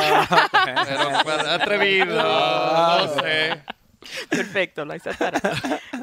Pero, 0.64 1.08
pero, 1.24 1.50
atrevido, 1.50 2.06
no 3.07 3.23
sé. 3.23 3.62
Perfecto, 4.31 4.85
la 4.85 4.97
hice 4.97 5.11
estar. 5.11 5.35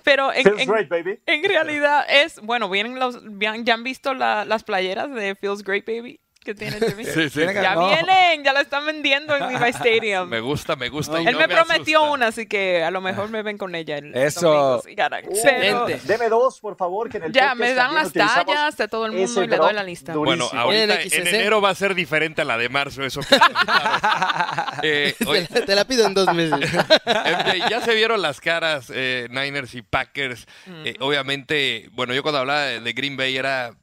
Pero 0.04 0.32
en, 0.34 0.44
Feels 0.44 0.62
en- 0.62 0.70
great, 0.70 0.90
baby. 0.90 1.20
en 1.26 1.44
realidad 1.44 2.06
es, 2.10 2.40
bueno, 2.42 2.70
vienen 2.70 3.00
los, 3.00 3.22
ya 3.40 3.56
ya 3.58 3.74
han 3.74 3.84
visto 3.84 4.14
la- 4.14 4.46
las 4.46 4.64
playeras 4.64 5.14
de 5.14 5.36
Feels 5.36 5.64
Great 5.64 5.86
Baby. 5.86 6.20
Que 6.46 6.54
tiene 6.56 6.78
Jimmy. 6.80 7.04
Sí, 7.06 7.30
sí. 7.30 7.42
Ya 7.54 7.76
No. 7.76 7.88
vienen, 7.88 8.44
ya 8.44 8.54
la 8.54 8.62
están 8.62 8.86
vendiendo 8.86 9.36
en 9.36 9.52
Levi 9.52 9.70
Stadium. 9.72 10.30
Me 10.30 10.40
gusta, 10.40 10.76
me 10.76 10.88
gusta. 10.90 11.22
y 11.22 11.26
Él 11.28 11.34
no 11.34 11.40
me 11.40 11.48
prometió 11.50 11.98
asusta. 12.00 12.14
una, 12.14 12.28
así 12.28 12.46
que 12.46 12.84
a 12.84 12.92
lo 12.92 13.02
mejor 13.02 13.30
me 13.30 13.42
ven 13.42 13.58
con 13.58 13.74
ella. 13.76 13.98
el 13.98 14.16
Eso. 14.16 14.82
Pero 14.86 15.18
Excelente. 15.18 16.00
Deme 16.04 16.30
dos, 16.30 16.60
por 16.60 16.78
favor, 16.78 17.10
que 17.10 17.18
en 17.18 17.24
el 17.26 17.32
ya 17.34 17.56
me 17.56 17.74
dan 17.74 17.94
las 17.96 18.14
tallas 18.14 18.78
de 18.78 18.88
todo 18.88 19.06
el 19.08 19.12
mundo 19.12 19.44
y 19.44 19.48
le 19.48 19.58
doy 19.58 19.74
la 19.74 19.84
lista. 19.84 20.14
durísimo. 20.14 20.48
Bueno, 20.50 20.62
ahorita 20.64 21.02
En 21.18 21.28
enero 21.28 21.60
va 21.62 21.72
a 21.72 21.76
ser 21.76 21.96
diferente 21.96 22.42
a 22.44 22.46
la 22.46 22.58
de 22.58 22.70
marzo, 22.70 23.04
eso. 23.04 23.22
que- 23.22 23.36
Eh, 24.84 25.16
oye, 25.28 25.48
Te 25.48 25.60
la, 25.60 25.66
te 25.66 25.76
la 25.76 25.86
pido 25.86 26.06
en 26.06 26.14
dos 26.14 26.32
meses. 26.34 26.60
MJ, 27.06 27.70
ya 27.70 27.82
se 27.82 27.94
vieron 27.96 28.22
las 28.22 28.40
caras 28.40 28.92
eh, 28.94 29.28
Niners 29.32 29.74
y 29.74 29.82
Packers. 29.82 30.48
Eh, 30.84 30.96
obviamente, 31.00 31.90
bueno, 31.94 32.14
yo 32.14 32.22
cuando 32.22 32.40
hablaba 32.40 32.62
de 32.66 32.94
Green 32.94 33.18
Bay 33.18 33.36
era 33.38 33.74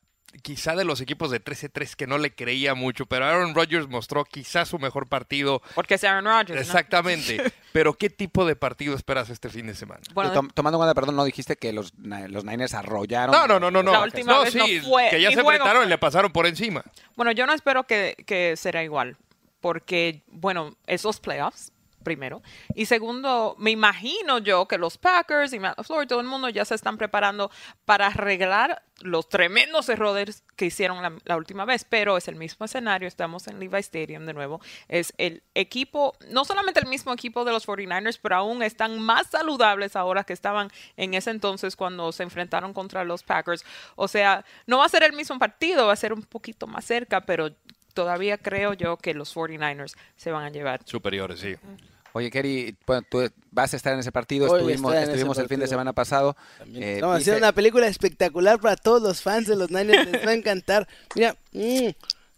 quizá 0.43 0.75
de 0.75 0.85
los 0.85 1.01
equipos 1.01 1.31
de 1.31 1.43
13-3 1.45 1.95
que 1.95 2.07
no 2.07 2.17
le 2.19 2.35
creía 2.35 2.75
mucho, 2.75 3.07
pero 3.07 3.27
Aaron 3.27 3.55
Rodgers 3.55 3.89
mostró 3.89 4.25
quizá 4.25 4.65
su 4.65 4.79
mejor 4.79 5.07
partido. 5.09 5.61
porque 5.75 5.95
es 5.95 6.05
Aaron 6.05 6.25
Rodgers. 6.25 6.55
¿no? 6.55 6.61
Exactamente. 6.61 7.43
pero 7.73 7.95
¿qué 7.95 8.09
tipo 8.11 8.45
de 8.47 8.57
partido 8.57 8.95
esperas 8.95 9.29
este 9.31 9.49
fin 9.51 9.67
de 9.67 9.75
semana? 9.75 10.01
Bueno, 10.15 10.33
tom- 10.33 10.51
tomando 10.55 10.77
en 10.77 10.81
cuenta, 10.81 10.95
perdón, 10.95 11.17
no 11.17 11.25
dijiste 11.25 11.57
que 11.57 11.73
los, 11.73 11.93
los 11.99 12.45
Niners 12.45 12.75
arrollaron. 12.75 13.33
No, 13.35 13.47
no, 13.47 13.61
no, 13.61 13.71
no, 13.71 13.83
no. 13.83 13.93
La 13.93 14.03
última 14.03 14.33
no, 14.33 14.43
vez 14.43 14.55
no 14.55 14.65
sí, 14.67 14.81
fue- 14.81 15.09
que 15.11 15.21
ya 15.21 15.31
se 15.31 15.41
enfrentaron 15.41 15.83
y 15.83 15.85
fue. 15.85 15.91
le 15.91 15.99
pasaron 15.99 16.33
por 16.33 16.47
encima. 16.47 16.83
bueno, 17.15 17.33
yo 17.33 17.47
no 17.47 17.53
espero 17.53 17.85
que, 17.85 18.17
que 18.27 18.57
será 18.57 18.83
igual, 18.83 19.17
porque, 19.61 20.23
bueno, 20.29 20.77
esos 20.87 21.21
playoffs, 21.21 21.73
primero. 22.03 22.43
Y 22.75 22.87
segundo, 22.87 23.57
me 23.59 23.71
imagino 23.71 24.39
yo 24.39 24.67
que 24.67 24.79
los 24.79 24.99
Packers 24.99 25.53
y 25.53 25.59
Matt 25.59 25.79
LaFleur 25.79 26.05
y 26.05 26.07
todo 26.07 26.21
el 26.21 26.27
mundo 26.27 26.49
ya 26.49 26.65
se 26.65 26.75
están 26.75 26.99
preparando 26.99 27.51
para 27.85 28.09
arreglar 28.09 28.83
los 29.01 29.29
tremendos 29.29 29.89
errores 29.89 30.45
que 30.57 30.67
hicieron 30.67 31.03
la, 31.03 31.13
la 31.25 31.37
última 31.37 31.65
vez, 31.65 31.85
pero 31.89 32.17
es 32.17 32.29
el 32.29 32.37
mismo 32.37 32.67
escenario, 32.67 33.09
estamos 33.09 33.49
en 33.49 33.59
Levi 33.59 33.79
Stadium 33.79 34.27
de 34.27 34.33
nuevo, 34.33 34.61
es 34.89 35.13
el 35.19 35.43
equipo, 35.55 36.15
no 36.29 36.45
solamente 36.45 36.81
el 36.81 36.87
mismo 36.87 37.13
equipo 37.13 37.45
de 37.45 37.53
los 37.53 37.67
49ers, 37.67 38.19
pero 38.23 38.37
aún 38.37 38.63
están 38.63 39.01
más 39.01 39.29
saludables 39.29 39.97
ahora 39.97 40.25
que 40.25 40.33
estaban 40.33 40.71
en 40.97 41.15
ese 41.15 41.31
entonces 41.31 41.77
cuando 41.77 42.13
se 42.13 42.23
enfrentaron 42.23 42.73
contra 42.73 43.05
los 43.05 43.23
Packers. 43.23 43.65
O 43.97 44.09
sea, 44.09 44.45
no 44.67 44.79
va 44.79 44.87
a 44.87 44.89
ser 44.89 45.03
el 45.03 45.13
mismo 45.13 45.39
partido, 45.39 45.87
va 45.87 45.93
a 45.93 45.97
ser 45.97 46.13
un 46.13 46.23
poquito 46.23 46.67
más 46.67 46.85
cerca, 46.85 47.23
pero 47.23 47.51
todavía 47.95 48.39
creo 48.39 48.73
yo 48.75 48.97
que 48.97 49.15
los 49.15 49.35
49ers 49.35 49.95
se 50.17 50.31
van 50.31 50.45
a 50.45 50.51
llevar. 50.51 50.81
Superiores, 50.85 51.41
sí. 51.41 51.57
Oye, 52.15 52.31
Kerry, 52.31 52.77
bueno, 52.87 53.07
tú 53.11 53.29
vas 53.51 53.73
a 53.73 53.77
estar 53.77 53.93
en 53.95 54.01
ese 54.01 54.13
partido. 54.13 54.47
Voy 54.47 54.57
a 54.59 54.61
estuvimos 54.61 54.93
en 54.95 54.99
ese 55.03 55.13
estuvimos 55.13 55.39
el 55.39 55.49
fin 55.49 55.61
de 55.61 55.67
semana 55.67 55.93
pasado. 55.93 56.37
Eh, 56.75 56.95
Estamos 56.97 57.19
dice- 57.19 57.31
haciendo 57.31 57.47
una 57.47 57.53
película 57.53 57.87
espectacular 57.87 58.61
para 58.61 58.77
todos 58.77 59.01
los 59.03 59.23
fans 59.23 59.47
de 59.47 59.57
los 59.57 59.71
Niners. 59.71 60.11
Les 60.11 60.27
va 60.27 60.31
a 60.31 60.35
encantar. 60.35 60.87
Mira, 61.15 61.37
mm, 61.53 61.89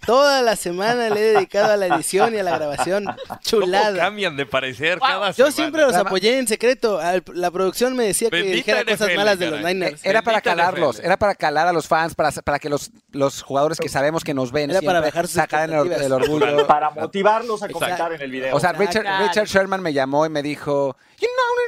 toda 0.07 0.43
la 0.43 0.57
semana 0.57 1.09
le 1.11 1.21
he 1.21 1.33
dedicado 1.35 1.73
a 1.73 1.77
la 1.77 1.87
edición 1.87 2.35
y 2.35 2.39
a 2.39 2.43
la 2.43 2.57
grabación. 2.59 3.05
¿Cómo 3.29 3.41
Chulada. 3.43 3.97
cambian 3.97 4.37
de 4.37 4.47
parecer 4.47 4.99
Wow. 4.99 5.09
cada 5.09 5.27
Yo 5.29 5.35
semana? 5.35 5.53
siempre 5.53 5.83
los 5.83 5.95
apoyé 5.95 6.39
en 6.39 6.47
secreto. 6.49 7.01
La 7.35 7.51
producción 7.51 7.97
me 7.97 8.05
decía 8.05 8.31
que 8.31 8.43
dijera 8.43 8.85
cosas 8.85 9.09
malas 9.17 9.39
de 9.39 9.51
los 9.51 9.61
caray. 9.61 9.75
Niners. 9.75 10.05
Era 10.05 10.23
para 10.23 10.37
Bendita 10.39 10.51
calarlos, 10.51 10.97
NFL. 10.97 11.07
era 11.07 11.17
para 11.17 11.35
calar 11.35 11.67
a 11.69 11.73
los 11.73 11.89
fans, 11.89 12.15
para, 12.15 12.31
para 12.33 12.59
que 12.59 12.69
los, 12.69 12.91
los 13.13 13.43
jugadores 13.43 13.79
que 13.79 13.89
sabemos 13.89 14.25
que 14.25 14.35
nos 14.35 14.53
ven 14.53 14.71
Era 14.71 14.83
para 14.83 15.01
bajar 15.01 15.27
sacaran 15.29 15.73
el, 15.73 15.93
el 15.93 16.13
orgullo. 16.13 16.67
Para 16.67 16.91
motivarlos 16.91 17.63
a 17.63 17.67
Exacto. 17.67 17.79
comentar 17.85 18.13
en 18.13 18.21
el 18.23 18.31
video. 18.31 18.55
O 18.57 18.61
sea. 18.61 18.73
Richard, 18.73 19.05
Richard 19.27 19.47
Sherman 19.47 19.81
me 19.83 19.93
llamó 19.93 20.27
y 20.27 20.29
me 20.29 20.43
dijo, 20.43 20.97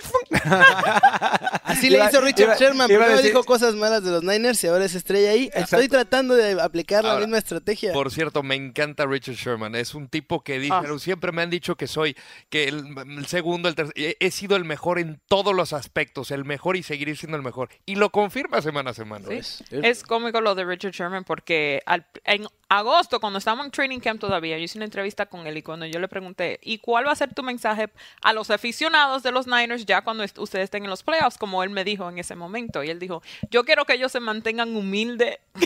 fun". 0.03 0.51
Así 1.65 1.91
le 1.91 1.97
Iba- 1.99 2.09
hizo 2.09 2.21
Richard 2.21 2.47
iba- 2.47 2.57
Sherman. 2.57 2.91
iba 2.91 2.99
Primero 3.01 3.17
decir- 3.17 3.31
dijo 3.33 3.45
cosas 3.45 3.75
malas 3.75 4.03
de 4.05 4.11
los 4.11 4.23
Niners 4.23 4.63
y 4.65 4.67
ahora 4.69 4.85
es 4.85 4.95
estrella 4.95 5.31
ahí. 5.31 5.51
Estoy 5.55 5.89
tratando 5.89 6.35
de 6.35 6.61
aplicar 6.61 7.05
la 7.05 7.13
Ahora, 7.13 7.27
misma 7.27 7.39
estrategia. 7.39 7.93
Por 7.93 8.11
cierto, 8.11 8.43
me 8.43 8.55
encanta 8.55 9.07
Richard 9.07 9.35
Sherman. 9.35 9.75
Es 9.75 9.95
un 9.95 10.09
tipo 10.09 10.43
que 10.43 10.59
dijeron, 10.59 11.01
siempre 11.01 11.33
me 11.33 11.43
han 11.43 11.51
dicho 11.51 11.77
que 11.77 11.87
soy 11.87 12.17
que 12.49 12.65
el, 12.69 12.85
el 13.19 13.27
segundo, 13.27 13.69
el 13.69 13.75
tercer, 13.75 13.95
he, 13.97 14.17
he 14.21 14.31
sido 14.31 14.57
el 14.57 14.65
mejor 14.65 14.99
en 14.99 15.21
todos 15.29 15.55
los 15.55 15.73
aspectos, 15.73 16.31
el 16.31 16.45
mejor 16.45 16.77
y 16.77 16.83
seguiré 16.83 17.15
siendo 17.17 17.37
el 17.37 17.43
mejor. 17.43 17.69
Y 17.85 17.97
lo 17.97 18.11
confirma 18.11 18.63
semana 18.63 18.91
a 18.91 18.95
semana. 18.95 19.27
Sí. 19.43 19.65
Es 19.71 20.03
cómico 20.03 20.41
lo 20.41 20.55
de 20.55 20.65
Richard 20.65 20.93
Sherman 20.93 21.25
porque 21.25 21.83
al- 21.87 22.07
en 22.25 22.47
agosto, 22.69 23.21
cuando 23.21 23.39
estábamos 23.39 23.67
en 23.67 23.73
training 23.73 24.01
camp 24.01 24.21
todavía, 24.21 24.57
yo 24.59 24.65
hice 24.65 24.79
una 24.79 24.85
entrevista 24.87 25.27
con 25.27 25.47
él 25.47 25.57
y 25.57 25.63
cuando 25.63 25.87
yo 25.87 25.99
le 26.01 26.09
pregunté, 26.09 26.59
¿y 26.63 26.79
cuál 26.79 27.07
va 27.07 27.13
a 27.13 27.17
ser 27.17 27.33
tu 27.33 27.43
mensaje 27.43 27.89
a 28.23 28.33
los 28.33 28.51
aficionados 28.51 29.23
de 29.23 29.31
los 29.33 29.46
Niners 29.47 29.87
ya 29.87 30.03
cuando 30.03 30.23
est- 30.23 30.39
ustedes 30.39 30.65
estén 30.65 30.85
en 30.85 30.91
los 30.91 31.03
playoffs? 31.03 31.39
Como 31.39 31.63
él 31.63 31.71
me 31.71 31.85
dijo 31.85 32.09
en 32.09 32.19
ese 32.19 32.35
momento. 32.37 32.83
Y 32.83 32.91
él 32.91 32.99
dijo, 32.99 33.23
yo 33.51 33.65
quiero 33.65 33.85
que 33.85 33.95
ellos 33.95 34.13
se 34.13 34.21
mantengan 34.21 34.75
humildes. 34.77 35.39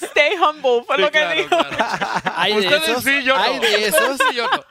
Stay 0.00 0.32
humble, 0.36 0.84
fue 0.86 0.96
Sí, 0.96 1.02
lo 1.02 1.10
que 1.10 1.18
claro, 1.18 1.34
dijo. 1.40 1.48
claro. 1.48 2.32
Hay 2.36 2.52
de 2.54 2.58
Ustedes 2.60 2.88
esos. 2.88 3.04
sí, 3.04 3.22
yo 3.24 3.36
no. 3.36 3.42
Hay 3.42 3.58
de 3.58 3.86
esos. 3.86 4.00
Ustedes 4.10 4.20
sí, 4.30 4.36
yo 4.36 4.46
no. 4.50 4.62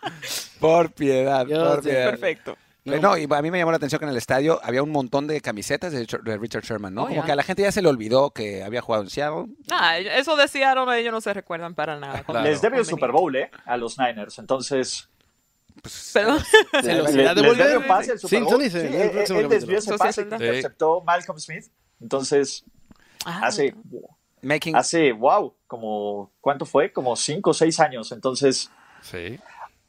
Por 0.59 0.91
piedad, 0.91 1.45
Yo 1.47 1.63
por 1.69 1.81
piedad. 1.83 2.09
Perfecto. 2.11 2.57
Eh, 2.85 2.99
No, 2.99 3.15
y 3.17 3.27
a 3.29 3.41
mí 3.41 3.51
me 3.51 3.57
llamó 3.59 3.71
la 3.71 3.77
atención 3.77 3.99
que 3.99 4.05
en 4.05 4.11
el 4.11 4.17
estadio 4.17 4.59
había 4.63 4.81
un 4.83 4.91
montón 4.91 5.27
de 5.27 5.39
camisetas 5.41 5.91
de 5.91 5.99
Richard, 6.01 6.23
de 6.23 6.67
Sherman, 6.67 6.93
¿no? 6.93 7.03
Oh, 7.03 7.07
Como 7.07 7.23
que 7.25 7.31
a 7.31 7.35
la 7.35 7.43
gente 7.43 7.61
ya 7.63 7.71
se 7.71 7.81
le 7.81 7.87
olvidó 7.89 8.31
que 8.31 8.63
había 8.63 8.81
jugado 8.81 9.03
en 9.03 9.09
Seattle. 9.09 9.45
Nah, 9.69 9.95
eso 9.97 10.35
decían, 10.35 10.77
ellos 10.89 11.11
no 11.11 11.21
se 11.21 11.33
recuerdan 11.33 11.73
para 11.75 11.97
nada. 11.99 12.23
Claro. 12.23 12.43
Les 12.47 12.61
debe 12.61 12.77
el 12.77 12.85
Super 12.85 13.11
Bowl, 13.11 13.35
¿eh? 13.35 13.49
A 13.65 13.77
los 13.77 13.97
Niners. 13.99 14.39
Entonces, 14.39 15.09
Perdón. 16.13 16.39
Se 16.81 16.93
los 16.95 17.13
le- 17.13 17.21
irá 17.21 17.31
a 17.31 17.35
devolver. 17.35 17.87
pase 17.87 18.13
el 18.13 18.19
Super 18.19 18.43
Bowl. 18.43 18.61
Sí, 18.69 18.77
el 18.77 18.93
él, 18.95 19.11
próximo 19.11 19.39
él 19.39 19.49
desvió 19.49 19.77
ese 19.77 19.97
pase 19.97 20.27
que 20.27 20.35
interceptó 20.35 21.01
Malcolm 21.01 21.39
Smith. 21.39 21.65
Entonces, 21.99 22.63
Ah, 23.25 23.41
hace, 23.47 23.75
Making, 24.41 24.75
hace, 24.75 25.11
wow, 25.11 25.55
como, 25.67 26.31
¿cuánto 26.41 26.65
fue? 26.65 26.91
Como 26.91 27.15
cinco 27.15 27.51
o 27.51 27.53
seis 27.53 27.79
años. 27.79 28.11
Entonces, 28.11 28.71
Sí. 29.03 29.39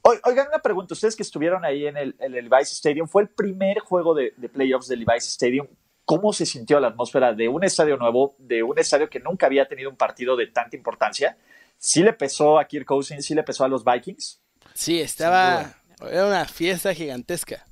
o- 0.03 0.15
oigan 0.25 0.49
una 0.49 0.59
pregunta. 0.59 0.93
Ustedes 0.93 1.17
que 1.17 1.23
estuvieron 1.23 1.65
ahí 1.65 1.87
en 1.87 1.97
el, 1.97 2.15
en 2.19 2.35
el 2.35 2.49
Levi's 2.51 2.73
Stadium, 2.73 3.09
fue 3.09 3.23
el 3.23 3.29
primer 3.31 3.79
juego 3.79 4.15
de, 4.15 4.35
de 4.37 4.49
playoffs 4.51 4.89
del 4.89 5.01
Levi's 5.07 5.27
Stadium. 5.29 5.67
¿Cómo 6.05 6.33
se 6.35 6.45
sintió 6.45 6.79
la 6.81 6.89
atmósfera 6.89 7.33
de 7.33 7.49
un 7.49 7.65
estadio 7.65 7.97
nuevo, 7.97 8.35
de 8.39 8.63
un 8.63 8.79
estadio 8.79 9.09
que 9.09 9.21
nunca 9.21 9.47
había 9.47 9.67
tenido 9.67 9.89
un 9.89 9.97
partido 9.97 10.37
de 10.37 10.49
tanta 10.49 10.77
importancia? 10.77 11.39
¿Sí 11.79 12.03
le 12.03 12.13
pesó 12.13 12.59
a 12.59 12.67
Kirk 12.67 12.85
Cousins? 12.85 13.25
¿Sí 13.25 13.35
le 13.35 13.43
pesó 13.45 13.65
a 13.65 13.69
los 13.69 13.83
Vikings? 13.85 14.42
Sí, 14.75 15.01
estaba. 15.01 15.75
Era 16.11 16.27
una 16.27 16.45
fiesta 16.47 16.95
gigantesca. 16.95 17.65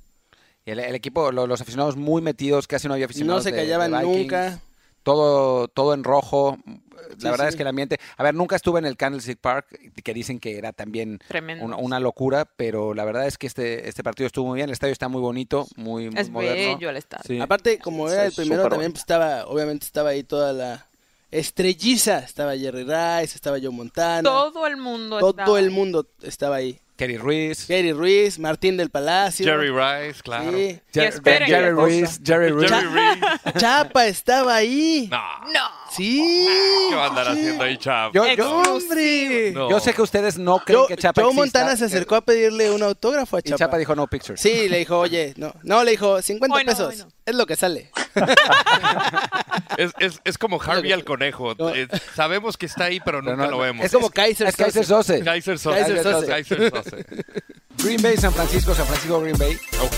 el, 0.65 0.79
el 0.79 0.95
equipo, 0.95 1.31
lo- 1.31 1.47
los 1.47 1.59
aficionados 1.61 1.95
muy 1.97 2.21
metidos, 2.21 2.67
casi 2.67 2.87
no 2.87 2.93
había 2.93 3.05
aficionados. 3.05 3.39
No 3.39 3.43
se 3.43 3.51
de- 3.51 3.57
de 3.57 3.63
callaban 3.63 3.91
nunca. 4.03 4.59
Todo, 5.03 5.67
todo 5.67 5.93
en 5.95 6.03
rojo. 6.03 6.57
La 6.65 7.15
Sí, 7.17 7.23
verdad 7.23 7.45
sí. 7.45 7.49
es 7.49 7.55
que 7.55 7.63
el 7.63 7.67
ambiente. 7.67 7.99
A 8.15 8.21
ver, 8.23 8.35
nunca 8.35 8.55
estuve 8.55 8.77
en 8.79 8.85
el 8.85 8.95
Candlestick 8.95 9.39
Park, 9.39 9.65
que 10.03 10.13
dicen 10.13 10.39
que 10.39 10.57
era 10.59 10.71
también 10.71 11.19
Tremendo. 11.27 11.65
una, 11.65 11.75
una 11.77 11.99
locura, 11.99 12.45
pero 12.45 12.93
la 12.93 13.03
verdad 13.03 13.25
es 13.25 13.39
que 13.39 13.47
este, 13.47 13.89
este 13.89 14.03
partido 14.03 14.27
estuvo 14.27 14.47
muy 14.49 14.57
bien. 14.57 14.69
El 14.69 14.73
estadio 14.73 14.93
está 14.93 15.07
muy 15.07 15.19
bonito, 15.19 15.67
muy, 15.75 16.09
muy 16.11 16.19
Es 16.21 16.29
moderno. 16.29 16.75
bello 16.77 16.89
el 16.91 16.97
estadio. 16.97 17.23
Sí. 17.25 17.39
Aparte, 17.41 17.79
como 17.79 18.07
era 18.07 18.25
el 18.27 18.31
primero, 18.31 18.69
también 18.69 18.91
pues, 18.91 19.01
estaba, 19.01 19.47
obviamente 19.47 19.87
estaba 19.87 20.11
ahí 20.11 20.23
toda 20.23 20.53
la 20.53 20.87
estrelliza. 21.31 22.19
Estaba 22.19 22.55
Jerry 22.55 22.83
Rice, 22.83 23.35
estaba 23.35 23.57
Joe 23.59 23.71
Montana. 23.71 24.21
Todo 24.21 24.67
el 24.67 24.77
mundo 24.77 25.19
todo 25.19 25.31
estaba 25.31 25.59
el 25.59 25.65
ahí. 25.69 25.73
mundo 25.73 26.07
estaba 26.21 26.55
ahí. 26.57 26.79
Kerry 27.01 27.17
Ruiz. 27.17 27.65
Jerry 27.65 27.93
Ruiz, 27.93 28.37
Martín 28.37 28.77
del 28.77 28.91
Palacio. 28.91 29.43
Jerry 29.43 29.69
Rice, 29.71 30.21
claro. 30.21 30.51
Sí. 30.51 30.79
Jerry 30.93 31.69
Ruiz. 31.71 32.19
Jerry 32.23 32.49
Ruiz. 32.51 32.69
Jerry 32.69 32.87
Reese. 32.93 33.19
Chapa 33.57 34.05
estaba 34.05 34.53
ahí. 34.57 35.07
No. 35.09 35.17
No. 35.51 35.81
Sí. 35.89 36.47
¿Qué 36.89 36.95
va 36.95 37.05
a 37.05 37.07
andar 37.09 37.27
haciendo 37.29 37.63
ahí, 37.63 37.77
Chap? 37.77 38.13
Yo, 38.13 38.23
yo- 38.35 38.49
¡Hombre! 38.75 39.51
No. 39.51 39.69
yo 39.71 39.79
sé 39.79 39.93
que 39.95 40.01
ustedes 40.03 40.37
no 40.37 40.59
creen 40.59 40.79
Yo, 40.81 40.87
que 40.87 40.95
Chapa 40.95 41.21
Joe 41.23 41.31
exista, 41.31 41.41
Montana 41.59 41.75
se 41.75 41.85
acercó 41.85 42.15
a 42.17 42.21
pedirle 42.21 42.69
un 42.69 42.83
autógrafo 42.83 43.35
a 43.37 43.39
Y 43.39 43.43
Chapa. 43.43 43.57
Chapa 43.57 43.77
dijo 43.79 43.95
no 43.95 44.05
pictures. 44.07 44.39
Sí, 44.39 44.69
le 44.69 44.77
dijo, 44.77 44.99
oye, 44.99 45.33
no, 45.37 45.51
no, 45.63 45.83
le 45.83 45.91
dijo 45.91 46.21
50 46.21 46.55
Hoy 46.55 46.63
no, 46.63 46.71
pesos. 46.71 47.01
hoy. 47.01 47.11
Es 47.25 47.35
lo 47.35 47.45
que 47.47 47.55
sale. 47.55 47.89
Es, 49.77 49.91
es, 49.99 50.19
es 50.23 50.37
como 50.37 50.61
Harvey 50.61 50.91
al 50.91 51.03
conejo. 51.03 51.55
No. 51.57 51.69
Eh, 51.69 51.87
sabemos 52.15 52.57
que 52.57 52.65
está 52.67 52.85
ahí, 52.85 52.99
pero 52.99 53.19
Pero 53.21 53.31
nunca 53.35 53.45
no- 53.45 53.51
lo 53.51 53.57
vemos. 53.59 53.85
Es 53.85 53.91
como 53.91 54.09
Kaiser 54.09 54.47
Es 54.47 54.55
Kaiser. 54.55 54.85
Sose. 54.85 55.21
Kaiser 55.23 55.57
Sose. 55.59 55.79
Kaiser 56.27 56.69
Sose. 56.71 56.90
Green 57.83 58.01
Bay, 58.01 58.17
San 58.17 58.33
Francisco, 58.33 58.73
San 58.75 58.85
Francisco, 58.85 59.19
Green 59.21 59.37
Bay. 59.37 59.57
Oh. 59.81 59.89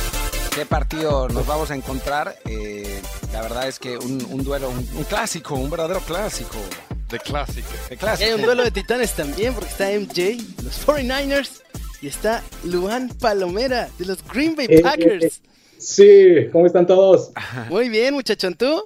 ¿Qué 0.56 0.66
partido 0.66 1.28
nos 1.30 1.48
vamos 1.48 1.72
a 1.72 1.76
encontrar? 1.76 2.36
Eh, 2.46 3.02
la 3.32 3.42
verdad 3.42 3.68
es 3.68 3.80
que 3.80 3.98
un, 3.98 4.24
un 4.30 4.44
duelo, 4.44 4.70
un, 4.70 4.78
un 4.96 5.04
clásico, 5.04 5.56
un 5.56 5.70
verdadero 5.70 6.00
clásico. 6.02 6.58
The 7.10 7.20
Classic. 7.20 7.66
De 7.90 7.96
Y 7.96 7.98
clásico. 7.98 8.28
hay 8.30 8.36
un 8.36 8.42
duelo 8.44 8.64
de 8.64 8.72
titanes 8.72 9.14
también, 9.14 9.54
porque 9.54 9.70
está 9.70 9.90
MJ, 9.90 10.14
de 10.14 10.64
los 10.64 10.86
49ers, 10.86 11.62
y 12.02 12.08
está 12.08 12.44
Luan 12.66 13.10
Palomera, 13.10 13.90
de 13.98 14.06
los 14.06 14.24
Green 14.32 14.56
Bay 14.56 14.68
Eh, 14.70 14.82
Packers. 14.82 15.42
Sí, 15.80 16.48
¿cómo 16.52 16.66
están 16.68 16.86
todos? 16.88 17.32
Muy 17.70 17.90
bien, 17.90 18.14
muchachón, 18.14 18.54
¿tú? 18.54 18.84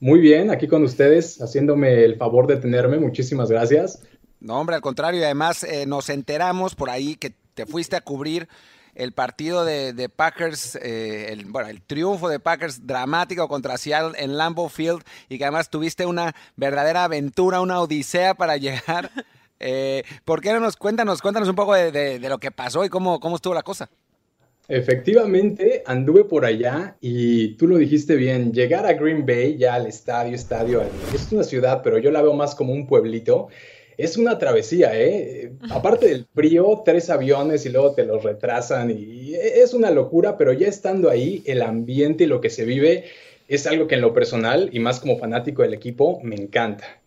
Muy 0.00 0.20
bien, 0.20 0.50
aquí 0.50 0.66
con 0.68 0.84
ustedes, 0.84 1.40
haciéndome 1.40 2.04
el 2.04 2.16
favor 2.16 2.46
de 2.46 2.56
tenerme. 2.56 2.98
Muchísimas 2.98 3.50
gracias. 3.50 3.98
No, 4.40 4.60
hombre, 4.60 4.76
al 4.76 4.82
contrario. 4.82 5.24
Además 5.24 5.62
eh, 5.64 5.86
nos 5.86 6.08
enteramos 6.10 6.74
por 6.74 6.90
ahí 6.90 7.16
que 7.16 7.32
te 7.54 7.66
fuiste 7.66 7.96
a 7.96 8.00
cubrir 8.00 8.48
el 8.94 9.12
partido 9.12 9.64
de, 9.64 10.08
Packers, 10.08 10.76
eh, 10.76 11.26
el, 11.30 11.44
bueno, 11.46 11.68
el 11.68 11.82
triunfo 11.82 12.30
de 12.30 12.40
Packers 12.40 12.86
dramático 12.86 13.46
contra 13.46 13.76
Seattle 13.76 14.12
en 14.22 14.38
Lambeau 14.38 14.70
Field 14.70 15.02
y 15.28 15.36
que 15.36 15.44
además 15.44 15.68
tuviste 15.68 16.06
una 16.06 16.34
verdadera 16.56 17.04
aventura, 17.04 17.60
una 17.60 17.80
odisea 17.80 18.34
para 18.34 18.56
llegar. 18.58 19.10
Eh, 19.60 20.02
¿Por 20.24 20.40
qué 20.40 20.52
no 20.52 20.60
nos 20.60 20.76
cuéntanos, 20.76 21.20
cuéntanos 21.20 21.48
un 21.48 21.56
poco 21.56 21.74
de, 21.74 21.92
de- 21.92 22.18
de 22.18 22.28
lo 22.28 22.38
que 22.38 22.50
pasó 22.50 22.84
y 22.84 22.88
cómo, 22.88 23.20
cómo 23.20 23.36
estuvo 23.36 23.54
la 23.54 23.62
cosa? 23.62 23.90
Efectivamente, 24.68 25.84
anduve 25.86 26.24
por 26.24 26.44
allá 26.44 26.96
y 27.00 27.54
tú 27.54 27.68
lo 27.68 27.76
dijiste 27.78 28.16
bien, 28.16 28.52
llegar 28.52 28.84
a 28.84 28.94
Green 28.94 29.24
Bay, 29.24 29.56
ya 29.56 29.74
al 29.74 29.86
estadio, 29.86 30.34
estadio, 30.34 30.82
es 31.14 31.30
una 31.30 31.44
ciudad, 31.44 31.82
pero 31.84 31.98
yo 31.98 32.10
la 32.10 32.20
veo 32.20 32.34
más 32.34 32.54
como 32.56 32.72
un 32.72 32.86
pueblito. 32.88 33.46
Es 33.98 34.16
una 34.16 34.38
travesía, 34.38 34.90
¿eh? 34.98 35.52
Aparte 35.70 36.08
del 36.08 36.26
frío, 36.34 36.82
tres 36.84 37.08
aviones 37.10 37.64
y 37.64 37.70
luego 37.70 37.94
te 37.94 38.04
los 38.04 38.22
retrasan 38.22 38.90
y 38.90 39.34
es 39.34 39.74
una 39.74 39.90
locura, 39.90 40.36
pero 40.36 40.52
ya 40.52 40.68
estando 40.68 41.08
ahí, 41.08 41.42
el 41.46 41.62
ambiente 41.62 42.24
y 42.24 42.26
lo 42.26 42.40
que 42.40 42.50
se 42.50 42.64
vive 42.64 43.04
es 43.48 43.66
algo 43.66 43.86
que 43.86 43.94
en 43.94 44.00
lo 44.02 44.12
personal 44.12 44.70
y 44.72 44.80
más 44.80 45.00
como 45.00 45.18
fanático 45.18 45.62
del 45.62 45.74
equipo 45.74 46.20
me 46.22 46.36
encanta. 46.36 47.00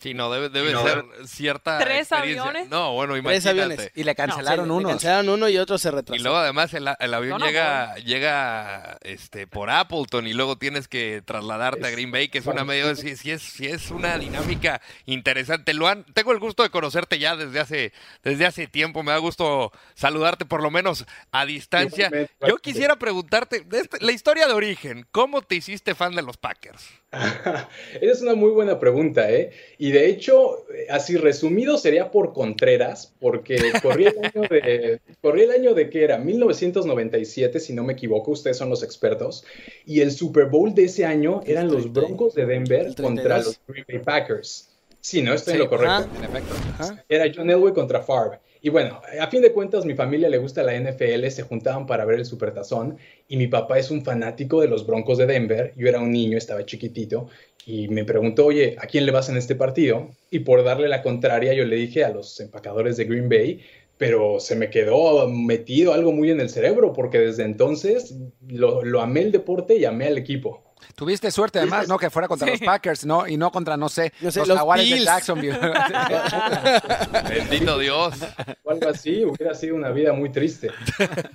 Sí, 0.00 0.14
no, 0.14 0.30
debe, 0.32 0.48
debe 0.48 0.72
No. 0.72 0.82
ser 0.82 1.04
cierta 1.26 1.78
¿Tres 1.78 2.10
aviones? 2.10 2.68
No, 2.70 2.94
bueno, 2.94 3.12
Tres 3.12 3.44
imagínate. 3.44 3.50
aviones. 3.50 3.92
Y 3.94 4.04
le 4.04 4.14
cancelaron 4.14 4.66
Le 4.68 4.72
unos. 4.74 4.90
cancelaron 4.92 5.28
uno 5.28 5.48
y 5.48 5.58
otro 5.58 5.76
se 5.76 5.88
Y 5.88 5.90
retrasó. 5.90 6.22
luego 6.22 6.38
además 6.38 6.72
el, 6.72 6.88
el 6.98 7.14
avión 7.14 7.38
no 7.38 7.46
llega, 7.46 7.94
llega 7.96 8.98
este, 9.02 9.46
por 9.46 9.68
Appleton 9.70 10.26
y 10.26 10.32
luego 10.32 10.56
tienes 10.56 10.88
que 10.88 11.22
trasladarte 11.24 11.86
a 11.86 11.90
Green 11.90 12.10
Bay, 12.10 12.28
que 12.28 12.38
es 12.38 12.46
una 12.46 12.64
medio, 12.64 12.94
sí, 12.96 13.14
sí 13.16 13.30
es, 13.30 13.42
sí 13.42 13.66
es 13.66 13.90
una 13.90 14.16
dinámica 14.16 14.80
interesante. 15.06 15.74
Lo 15.74 15.86
han, 15.86 16.04
tengo 16.04 16.32
el 16.32 16.38
gusto 16.38 16.62
de 16.62 16.70
conocerte 16.70 17.18
ya 17.18 17.36
desde 17.36 17.60
hace, 17.60 17.92
desde 18.22 18.46
hace 18.46 18.66
tiempo. 18.66 19.02
Me 19.02 19.12
da 19.12 19.18
gusto 19.18 19.70
saludarte 19.94 20.44
por 20.46 20.62
lo 20.62 20.70
menos 20.70 21.04
a 21.30 21.44
distancia. 21.44 22.10
Yo 22.46 22.56
quisiera 22.56 22.96
preguntarte 22.96 23.60
de 23.60 23.80
este- 23.80 23.98
la 24.00 24.12
historia 24.12 24.46
de 24.46 24.54
origen. 24.54 25.06
¿Cómo 25.12 25.42
te 25.42 25.56
hiciste 25.56 25.94
fan 25.94 26.14
de 26.14 26.22
los 26.22 26.36
Packers? 26.38 26.88
Esa 27.12 27.68
es 28.00 28.22
una 28.22 28.34
muy 28.34 28.50
buena 28.50 28.78
pregunta, 28.78 29.28
¿eh? 29.30 29.50
Y 29.78 29.89
de 29.90 30.08
hecho, 30.08 30.66
eh, 30.72 30.86
así 30.90 31.16
resumido 31.16 31.78
sería 31.78 32.10
por 32.10 32.32
Contreras, 32.32 33.12
porque 33.20 33.56
corrí 33.82 34.06
el 34.06 34.18
año 34.18 34.48
de, 34.48 35.00
corrí 35.20 35.42
el 35.42 35.50
año 35.50 35.74
de 35.74 35.88
que 35.88 36.04
era 36.04 36.18
1997, 36.18 37.60
si 37.60 37.72
no 37.72 37.84
me 37.84 37.94
equivoco, 37.94 38.32
ustedes 38.32 38.56
son 38.56 38.68
los 38.68 38.82
expertos, 38.82 39.44
y 39.86 40.00
el 40.00 40.10
Super 40.10 40.46
Bowl 40.46 40.74
de 40.74 40.84
ese 40.84 41.04
año 41.04 41.40
eran 41.46 41.68
los 41.68 41.82
30, 41.82 42.00
Broncos 42.00 42.34
de 42.34 42.46
Denver 42.46 42.94
contra 42.94 43.42
32. 43.42 43.46
los 43.46 43.60
Green 43.66 43.86
Bay 43.88 43.98
Packers. 43.98 44.70
Sí, 45.00 45.22
¿no? 45.22 45.32
Estoy 45.32 45.54
en 45.54 45.60
lo 45.60 45.68
correcto. 45.70 45.94
ajá. 45.94 46.18
En 46.18 46.24
efecto. 46.24 46.54
Ajá. 46.78 47.04
Era 47.08 47.32
John 47.34 47.48
Elway 47.48 47.72
contra 47.72 48.02
Favre. 48.02 48.38
Y 48.62 48.68
bueno, 48.68 49.00
a 49.18 49.26
fin 49.28 49.40
de 49.40 49.52
cuentas, 49.52 49.86
mi 49.86 49.94
familia 49.94 50.28
le 50.28 50.36
gusta 50.36 50.62
la 50.62 50.74
NFL, 50.74 51.26
se 51.28 51.42
juntaban 51.42 51.86
para 51.86 52.04
ver 52.04 52.18
el 52.18 52.26
Supertazón 52.26 52.98
y 53.26 53.36
mi 53.36 53.46
papá 53.46 53.78
es 53.78 53.90
un 53.90 54.04
fanático 54.04 54.60
de 54.60 54.68
los 54.68 54.86
Broncos 54.86 55.16
de 55.16 55.26
Denver. 55.26 55.72
Yo 55.76 55.88
era 55.88 56.00
un 56.00 56.12
niño, 56.12 56.36
estaba 56.36 56.66
chiquitito 56.66 57.28
y 57.64 57.88
me 57.88 58.04
preguntó, 58.04 58.46
oye, 58.46 58.76
¿a 58.78 58.86
quién 58.86 59.06
le 59.06 59.12
vas 59.12 59.30
en 59.30 59.38
este 59.38 59.54
partido? 59.54 60.10
Y 60.30 60.40
por 60.40 60.62
darle 60.62 60.88
la 60.88 61.02
contraria, 61.02 61.54
yo 61.54 61.64
le 61.64 61.76
dije 61.76 62.04
a 62.04 62.10
los 62.10 62.38
empacadores 62.40 62.98
de 62.98 63.04
Green 63.06 63.30
Bay, 63.30 63.60
pero 63.96 64.40
se 64.40 64.56
me 64.56 64.68
quedó 64.68 65.26
metido 65.28 65.94
algo 65.94 66.12
muy 66.12 66.30
en 66.30 66.40
el 66.40 66.50
cerebro 66.50 66.92
porque 66.92 67.18
desde 67.18 67.44
entonces 67.44 68.14
lo, 68.46 68.84
lo 68.84 69.00
amé 69.00 69.22
el 69.22 69.32
deporte 69.32 69.76
y 69.76 69.86
amé 69.86 70.06
al 70.06 70.18
equipo. 70.18 70.69
Tuviste 70.94 71.30
suerte 71.30 71.58
además, 71.58 71.88
¿no? 71.88 71.98
Que 71.98 72.10
fuera 72.10 72.28
contra 72.28 72.46
Sí. 72.46 72.52
los 72.52 72.60
Packers, 72.62 73.04
¿no? 73.06 73.26
Y 73.26 73.36
no 73.36 73.50
contra, 73.50 73.76
no 73.76 73.88
sé, 73.88 74.12
No 74.20 74.30
sé, 74.30 74.40
los, 74.40 74.48
los 74.48 74.58
jaguares 74.58 74.86
de 74.88 74.94
Bills. 74.94 75.06
Jacksonville. 75.06 75.58
Bendito 77.28 77.78
Dios. 77.78 78.14
O 78.64 78.70
algo 78.70 78.88
así, 78.88 79.24
hubiera 79.24 79.54
sido 79.54 79.74
una 79.76 79.90
vida 79.90 80.12
muy 80.12 80.30
triste. 80.30 80.70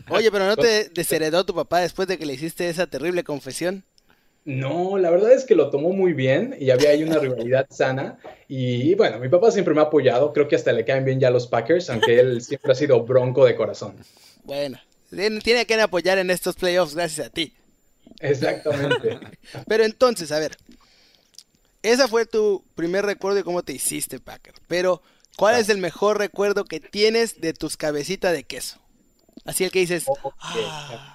Oye, 0.09 0.31
pero 0.31 0.45
¿no 0.45 0.55
te 0.55 0.89
desheredó 0.89 1.45
tu 1.45 1.53
papá 1.55 1.79
después 1.81 2.07
de 2.07 2.17
que 2.17 2.25
le 2.25 2.33
hiciste 2.33 2.69
esa 2.69 2.87
terrible 2.87 3.23
confesión? 3.23 3.83
No, 4.43 4.97
la 4.99 5.09
verdad 5.09 5.31
es 5.33 5.43
que 5.43 5.55
lo 5.55 5.71
tomó 5.71 5.89
muy 5.89 6.13
bien 6.13 6.55
y 6.59 6.69
había 6.69 6.91
ahí 6.91 7.03
una 7.03 7.17
rivalidad 7.17 7.65
sana. 7.71 8.19
Y 8.47 8.93
bueno, 8.93 9.17
mi 9.17 9.27
papá 9.27 9.49
siempre 9.49 9.73
me 9.73 9.81
ha 9.81 9.85
apoyado, 9.85 10.33
creo 10.33 10.47
que 10.47 10.55
hasta 10.55 10.71
le 10.71 10.85
caen 10.85 11.03
bien 11.03 11.19
ya 11.19 11.31
los 11.31 11.47
Packers, 11.47 11.89
aunque 11.89 12.19
él 12.19 12.41
siempre 12.41 12.71
ha 12.71 12.75
sido 12.75 13.03
bronco 13.03 13.43
de 13.45 13.55
corazón. 13.55 13.95
Bueno, 14.43 14.77
tiene 15.43 15.65
que 15.65 15.81
apoyar 15.81 16.19
en 16.19 16.29
estos 16.29 16.55
playoffs 16.55 16.93
gracias 16.93 17.27
a 17.27 17.29
ti. 17.31 17.55
Exactamente. 18.19 19.19
Pero 19.67 19.83
entonces, 19.83 20.31
a 20.31 20.39
ver, 20.39 20.57
ese 21.83 22.07
fue 22.07 22.25
tu 22.25 22.63
primer 22.75 23.05
recuerdo 23.05 23.37
de 23.37 23.43
cómo 23.43 23.63
te 23.63 23.73
hiciste 23.73 24.19
Packer. 24.19 24.55
Pero, 24.67 25.01
¿cuál 25.37 25.55
es 25.55 25.69
el 25.69 25.77
mejor 25.77 26.17
recuerdo 26.17 26.65
que 26.65 26.79
tienes 26.79 27.39
de 27.41 27.53
tus 27.53 27.77
cabecitas 27.77 28.33
de 28.33 28.43
queso? 28.43 28.79
Así 29.43 29.63
el 29.63 29.71
que 29.71 29.79
dices. 29.79 30.05
"Ah, 30.41 31.14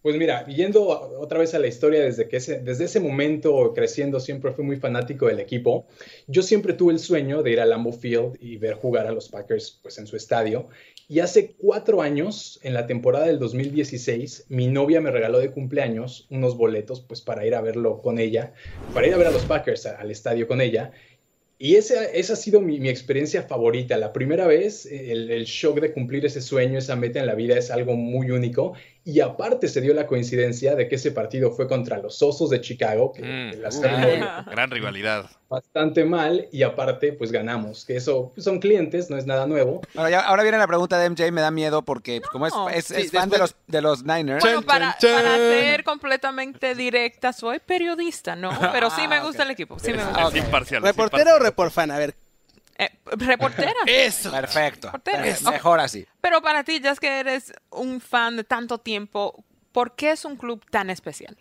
Pues 0.00 0.16
mira, 0.16 0.46
yendo 0.46 0.86
otra 1.18 1.40
vez 1.40 1.54
a 1.54 1.58
la 1.58 1.66
historia, 1.66 2.04
desde, 2.04 2.28
que 2.28 2.36
ese, 2.36 2.60
desde 2.60 2.84
ese 2.84 3.00
momento 3.00 3.72
creciendo 3.74 4.20
siempre 4.20 4.52
fui 4.52 4.64
muy 4.64 4.76
fanático 4.76 5.26
del 5.26 5.40
equipo. 5.40 5.88
Yo 6.28 6.42
siempre 6.42 6.72
tuve 6.72 6.92
el 6.92 7.00
sueño 7.00 7.42
de 7.42 7.50
ir 7.50 7.60
a 7.60 7.66
Lambeau 7.66 7.92
Field 7.92 8.36
y 8.40 8.58
ver 8.58 8.74
jugar 8.74 9.08
a 9.08 9.12
los 9.12 9.28
Packers 9.28 9.80
pues, 9.82 9.98
en 9.98 10.06
su 10.06 10.16
estadio. 10.16 10.68
Y 11.08 11.18
hace 11.18 11.56
cuatro 11.58 12.00
años, 12.00 12.60
en 12.62 12.74
la 12.74 12.86
temporada 12.86 13.26
del 13.26 13.40
2016, 13.40 14.46
mi 14.48 14.68
novia 14.68 15.00
me 15.00 15.10
regaló 15.10 15.40
de 15.40 15.50
cumpleaños 15.50 16.28
unos 16.30 16.56
boletos 16.56 17.00
pues, 17.00 17.20
para 17.20 17.44
ir 17.44 17.56
a 17.56 17.60
verlo 17.60 18.00
con 18.00 18.20
ella, 18.20 18.52
para 18.94 19.08
ir 19.08 19.14
a 19.14 19.16
ver 19.16 19.26
a 19.26 19.32
los 19.32 19.46
Packers 19.46 19.86
al 19.86 20.10
estadio 20.12 20.46
con 20.46 20.60
ella. 20.60 20.92
Y 21.60 21.74
esa, 21.74 22.04
esa 22.04 22.34
ha 22.34 22.36
sido 22.36 22.60
mi, 22.60 22.78
mi 22.78 22.88
experiencia 22.88 23.42
favorita. 23.42 23.96
La 23.96 24.12
primera 24.12 24.46
vez, 24.46 24.86
el 24.86 25.44
shock 25.44 25.80
de 25.80 25.92
cumplir 25.92 26.24
ese 26.24 26.40
sueño, 26.40 26.78
esa 26.78 26.94
meta 26.94 27.18
en 27.18 27.26
la 27.26 27.34
vida 27.34 27.58
es 27.58 27.72
algo 27.72 27.96
muy 27.96 28.30
único. 28.30 28.74
Y 29.10 29.20
aparte 29.20 29.68
se 29.68 29.80
dio 29.80 29.94
la 29.94 30.06
coincidencia 30.06 30.74
de 30.74 30.86
que 30.86 30.96
ese 30.96 31.12
partido 31.12 31.50
fue 31.50 31.66
contra 31.66 31.96
los 31.96 32.20
Osos 32.22 32.50
de 32.50 32.60
Chicago, 32.60 33.10
que 33.10 33.22
Mm, 33.22 33.60
las 33.62 33.76
uh, 33.76 33.82
Ah. 33.86 34.44
gran 34.50 34.70
rivalidad. 34.70 35.30
bastante 35.48 36.04
mal, 36.04 36.46
y 36.52 36.62
aparte 36.62 37.14
pues 37.14 37.32
ganamos, 37.32 37.86
que 37.86 37.96
eso 37.96 38.32
pues, 38.34 38.44
son 38.44 38.58
clientes, 38.60 39.08
no 39.08 39.16
es 39.16 39.24
nada 39.24 39.46
nuevo. 39.46 39.80
Bueno, 39.94 40.10
ya- 40.10 40.20
ahora 40.20 40.42
viene 40.42 40.58
la 40.58 40.66
pregunta 40.66 40.98
de 40.98 41.06
MJ, 41.08 41.32
me 41.32 41.40
da 41.40 41.50
miedo 41.50 41.80
porque 41.80 42.20
pues, 42.20 42.28
como 42.30 42.46
es, 42.46 42.52
No. 42.52 42.68
es, 42.68 42.84
Sí, 42.84 42.94
es 42.96 43.10
fan 43.10 43.30
de 43.30 43.38
los, 43.38 43.56
de 43.66 43.80
los 43.80 44.04
Niners. 44.04 44.44
Bueno, 44.44 44.60
para, 44.60 44.94
ser 45.00 45.84
completamente 45.84 46.74
directa, 46.74 47.32
soy 47.32 47.60
periodista, 47.60 48.36
¿no? 48.36 48.50
Pero 48.74 48.90
sí 48.90 49.08
me 49.08 49.16
Ah, 49.16 49.22
gusta 49.24 49.44
el 49.44 49.50
equipo. 49.52 49.78
Sí 49.78 49.90
me 49.90 50.02
Es 50.02 50.06
gusta. 50.06 50.36
imparcial. 50.36 50.82
es 50.84 50.88
¿reportera 50.90 51.34
o 51.34 51.38
reporfan? 51.38 51.90
A 51.92 51.98
ver, 51.98 52.14
Eh, 52.78 52.90
reportera. 53.06 53.74
eso. 53.86 54.30
Perfecto. 54.30 54.88
Reportera. 54.88 55.28
Eh, 55.28 55.36
Mejor 55.50 55.80
así. 55.80 56.06
Pero 56.20 56.40
para 56.40 56.64
ti, 56.64 56.80
ya 56.80 56.92
es 56.92 57.00
que 57.00 57.20
eres 57.20 57.52
un 57.70 58.00
fan 58.00 58.36
de 58.36 58.44
tanto 58.44 58.78
tiempo, 58.78 59.44
¿por 59.72 59.94
qué 59.94 60.12
es 60.12 60.24
un 60.24 60.36
club 60.36 60.64
tan 60.70 60.88
especial? 60.90 61.36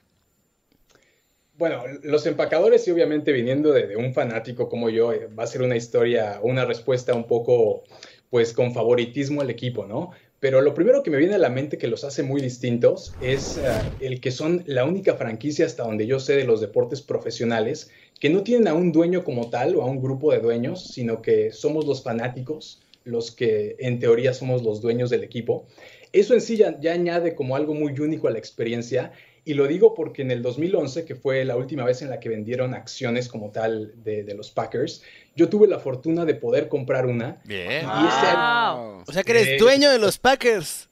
Bueno, 1.54 1.84
los 2.04 2.26
empacadores 2.28 2.88
y 2.88 2.91
obviamente 2.91 3.32
viniendo 3.32 3.71
de, 3.71 3.88
de 3.88 3.95
un 3.95 4.13
fanático 4.13 4.69
como 4.69 4.89
yo, 4.89 5.13
eh, 5.13 5.28
va 5.28 5.43
a 5.43 5.47
ser 5.47 5.62
una 5.62 5.76
historia, 5.76 6.39
una 6.41 6.65
respuesta 6.65 7.13
un 7.15 7.26
poco 7.26 7.84
pues 8.30 8.54
con 8.54 8.73
favoritismo 8.73 9.41
al 9.41 9.50
equipo, 9.50 9.86
¿no? 9.86 10.12
Pero 10.39 10.62
lo 10.62 10.73
primero 10.73 11.02
que 11.02 11.10
me 11.10 11.17
viene 11.17 11.34
a 11.36 11.39
la 11.39 11.50
mente 11.50 11.78
que 11.78 11.88
los 11.88 12.04
hace 12.04 12.21
muy 12.21 12.41
distintos 12.41 13.15
es 13.19 13.58
eh, 13.58 13.63
el 14.00 14.21
que 14.21 14.32
son 14.32 14.63
la 14.67 14.86
única 14.86 15.15
franquicia 15.15 15.65
hasta 15.65 15.84
donde 15.84 16.06
yo 16.06 16.19
sé 16.19 16.36
de 16.36 16.43
los 16.43 16.62
deportes 16.62 17.02
profesionales 17.02 17.89
que 18.19 18.30
no 18.30 18.43
tienen 18.43 18.67
a 18.67 18.73
un 18.73 18.91
dueño 18.91 19.23
como 19.23 19.50
tal 19.50 19.76
o 19.76 19.82
a 19.82 19.86
un 19.86 20.02
grupo 20.02 20.32
de 20.32 20.39
dueños, 20.39 20.91
sino 20.91 21.21
que 21.21 21.52
somos 21.52 21.86
los 21.86 22.04
fanáticos 22.04 22.82
los 23.04 23.32
que 23.32 23.78
en 23.80 24.00
teoría 24.00 24.34
somos 24.34 24.63
los 24.63 24.82
dueños 24.82 25.10
del 25.10 25.23
equipo. 25.23 25.65
Eso 26.12 26.34
en 26.34 26.41
sí 26.41 26.58
ya, 26.58 26.80
ya 26.80 26.93
añade 26.93 27.36
como 27.36 27.56
algo 27.56 27.73
muy 27.73 27.97
único 28.00 28.28
a 28.28 28.32
la 28.32 28.38
experiencia 28.38 29.13
y 29.47 29.53
lo 29.53 29.65
digo 29.65 29.93
porque 29.95 30.21
en 30.21 30.31
el 30.31 30.41
2011, 30.41 31.05
que 31.05 31.15
fue 31.15 31.45
la 31.45 31.55
última 31.55 31.86
vez 31.86 32.01
en 32.01 32.10
la 32.10 32.19
que 32.19 32.27
vendieron 32.27 32.73
acciones 32.73 33.29
como 33.29 33.49
tal 33.51 33.93
de, 34.03 34.23
de 34.23 34.33
los 34.36 34.51
Packers, 34.51 35.03
yo 35.36 35.47
tuve 35.47 35.67
la 35.67 35.79
fortuna 35.79 36.25
de 36.25 36.36
poder 36.36 36.67
comprar 36.67 37.05
una. 37.05 37.41
Bien. 37.45 37.86
Y 37.86 38.07
ese 38.07 38.36
Wow. 38.36 39.03
O 39.07 39.12
sea 39.12 39.23
que 39.23 39.31
eres 39.31 39.47
Eh, 39.47 39.57
dueño 39.57 39.89
de 39.89 39.99
los 39.99 40.17
Packers. 40.17 40.89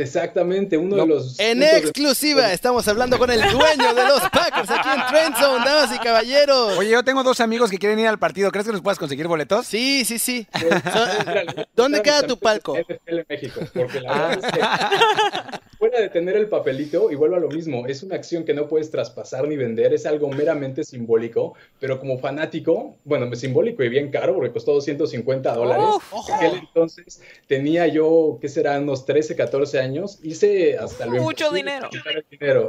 Exactamente, 0.00 0.76
uno 0.76 0.96
No, 0.96 1.02
de 1.02 1.08
los... 1.08 1.38
En 1.38 1.58
puntos 1.58 1.72
de- 1.72 1.78
exclusiva, 1.78 2.52
estamos 2.52 2.86
hablando 2.88 3.18
con 3.18 3.30
el 3.30 3.40
dueño 3.40 3.94
de 3.94 4.04
los 4.04 4.20
Packers 4.30 4.70
aquí 4.70 4.88
en 4.88 5.06
Trend 5.08 5.36
Zone, 5.36 5.64
damas 5.64 5.94
y 5.94 5.98
caballeros. 5.98 6.78
Oye, 6.78 6.90
yo 6.90 7.02
tengo 7.02 7.22
dos 7.22 7.40
amigos 7.40 7.70
que 7.70 7.78
quieren 7.78 7.98
ir 7.98 8.06
al 8.06 8.18
partido. 8.18 8.50
¿Crees 8.50 8.66
que 8.66 8.72
nos 8.72 8.82
puedas 8.82 8.98
conseguir 8.98 9.26
boletos? 9.26 9.66
Sí, 9.66 10.04
sí, 10.04 10.18
sí. 10.18 10.46
A 10.54 11.66
¿Dónde 11.76 12.02
queda 12.02 12.22
tu 12.22 12.38
palco? 12.38 12.76
NFL 12.76 13.20
México, 13.28 13.60
porque 13.74 14.00
la 14.00 14.12
verdad 14.12 14.44
es 14.44 14.52
que 14.52 15.58
fuera 15.78 16.00
de 16.00 16.08
tener 16.08 16.36
el 16.36 16.48
papelito, 16.48 17.10
y 17.10 17.14
vuelvo 17.14 17.36
a 17.36 17.40
lo 17.40 17.48
mismo, 17.48 17.86
es 17.86 18.02
una 18.02 18.16
acción 18.16 18.44
que 18.44 18.52
no 18.52 18.66
puedes 18.66 18.90
traspasar 18.90 19.46
ni 19.46 19.56
vender, 19.56 19.94
es 19.94 20.06
algo 20.06 20.28
meramente 20.28 20.82
simbólico, 20.82 21.54
pero 21.78 22.00
como 22.00 22.18
fanático, 22.18 22.96
bueno, 23.04 23.32
simbólico 23.36 23.84
y 23.84 23.88
bien 23.88 24.10
caro, 24.10 24.34
porque 24.34 24.50
costó 24.50 24.72
250 24.74 25.54
dólares. 25.54 25.84
Uf. 26.12 26.28
En 26.28 26.34
aquel 26.34 26.58
entonces 26.58 27.20
tenía 27.46 27.86
yo, 27.86 28.38
¿qué 28.40 28.48
será? 28.48 28.78
Unos 28.78 29.06
13, 29.06 29.36
14 29.36 29.78
años, 29.78 29.87
hice 30.22 30.76
hasta 30.78 31.06
lo 31.06 31.22
Mucho 31.22 31.50
dinero. 31.50 31.88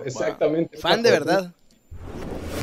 exactamente. 0.06 0.78
Fan 0.78 1.04
de 1.04 1.12
verdad. 1.12 1.54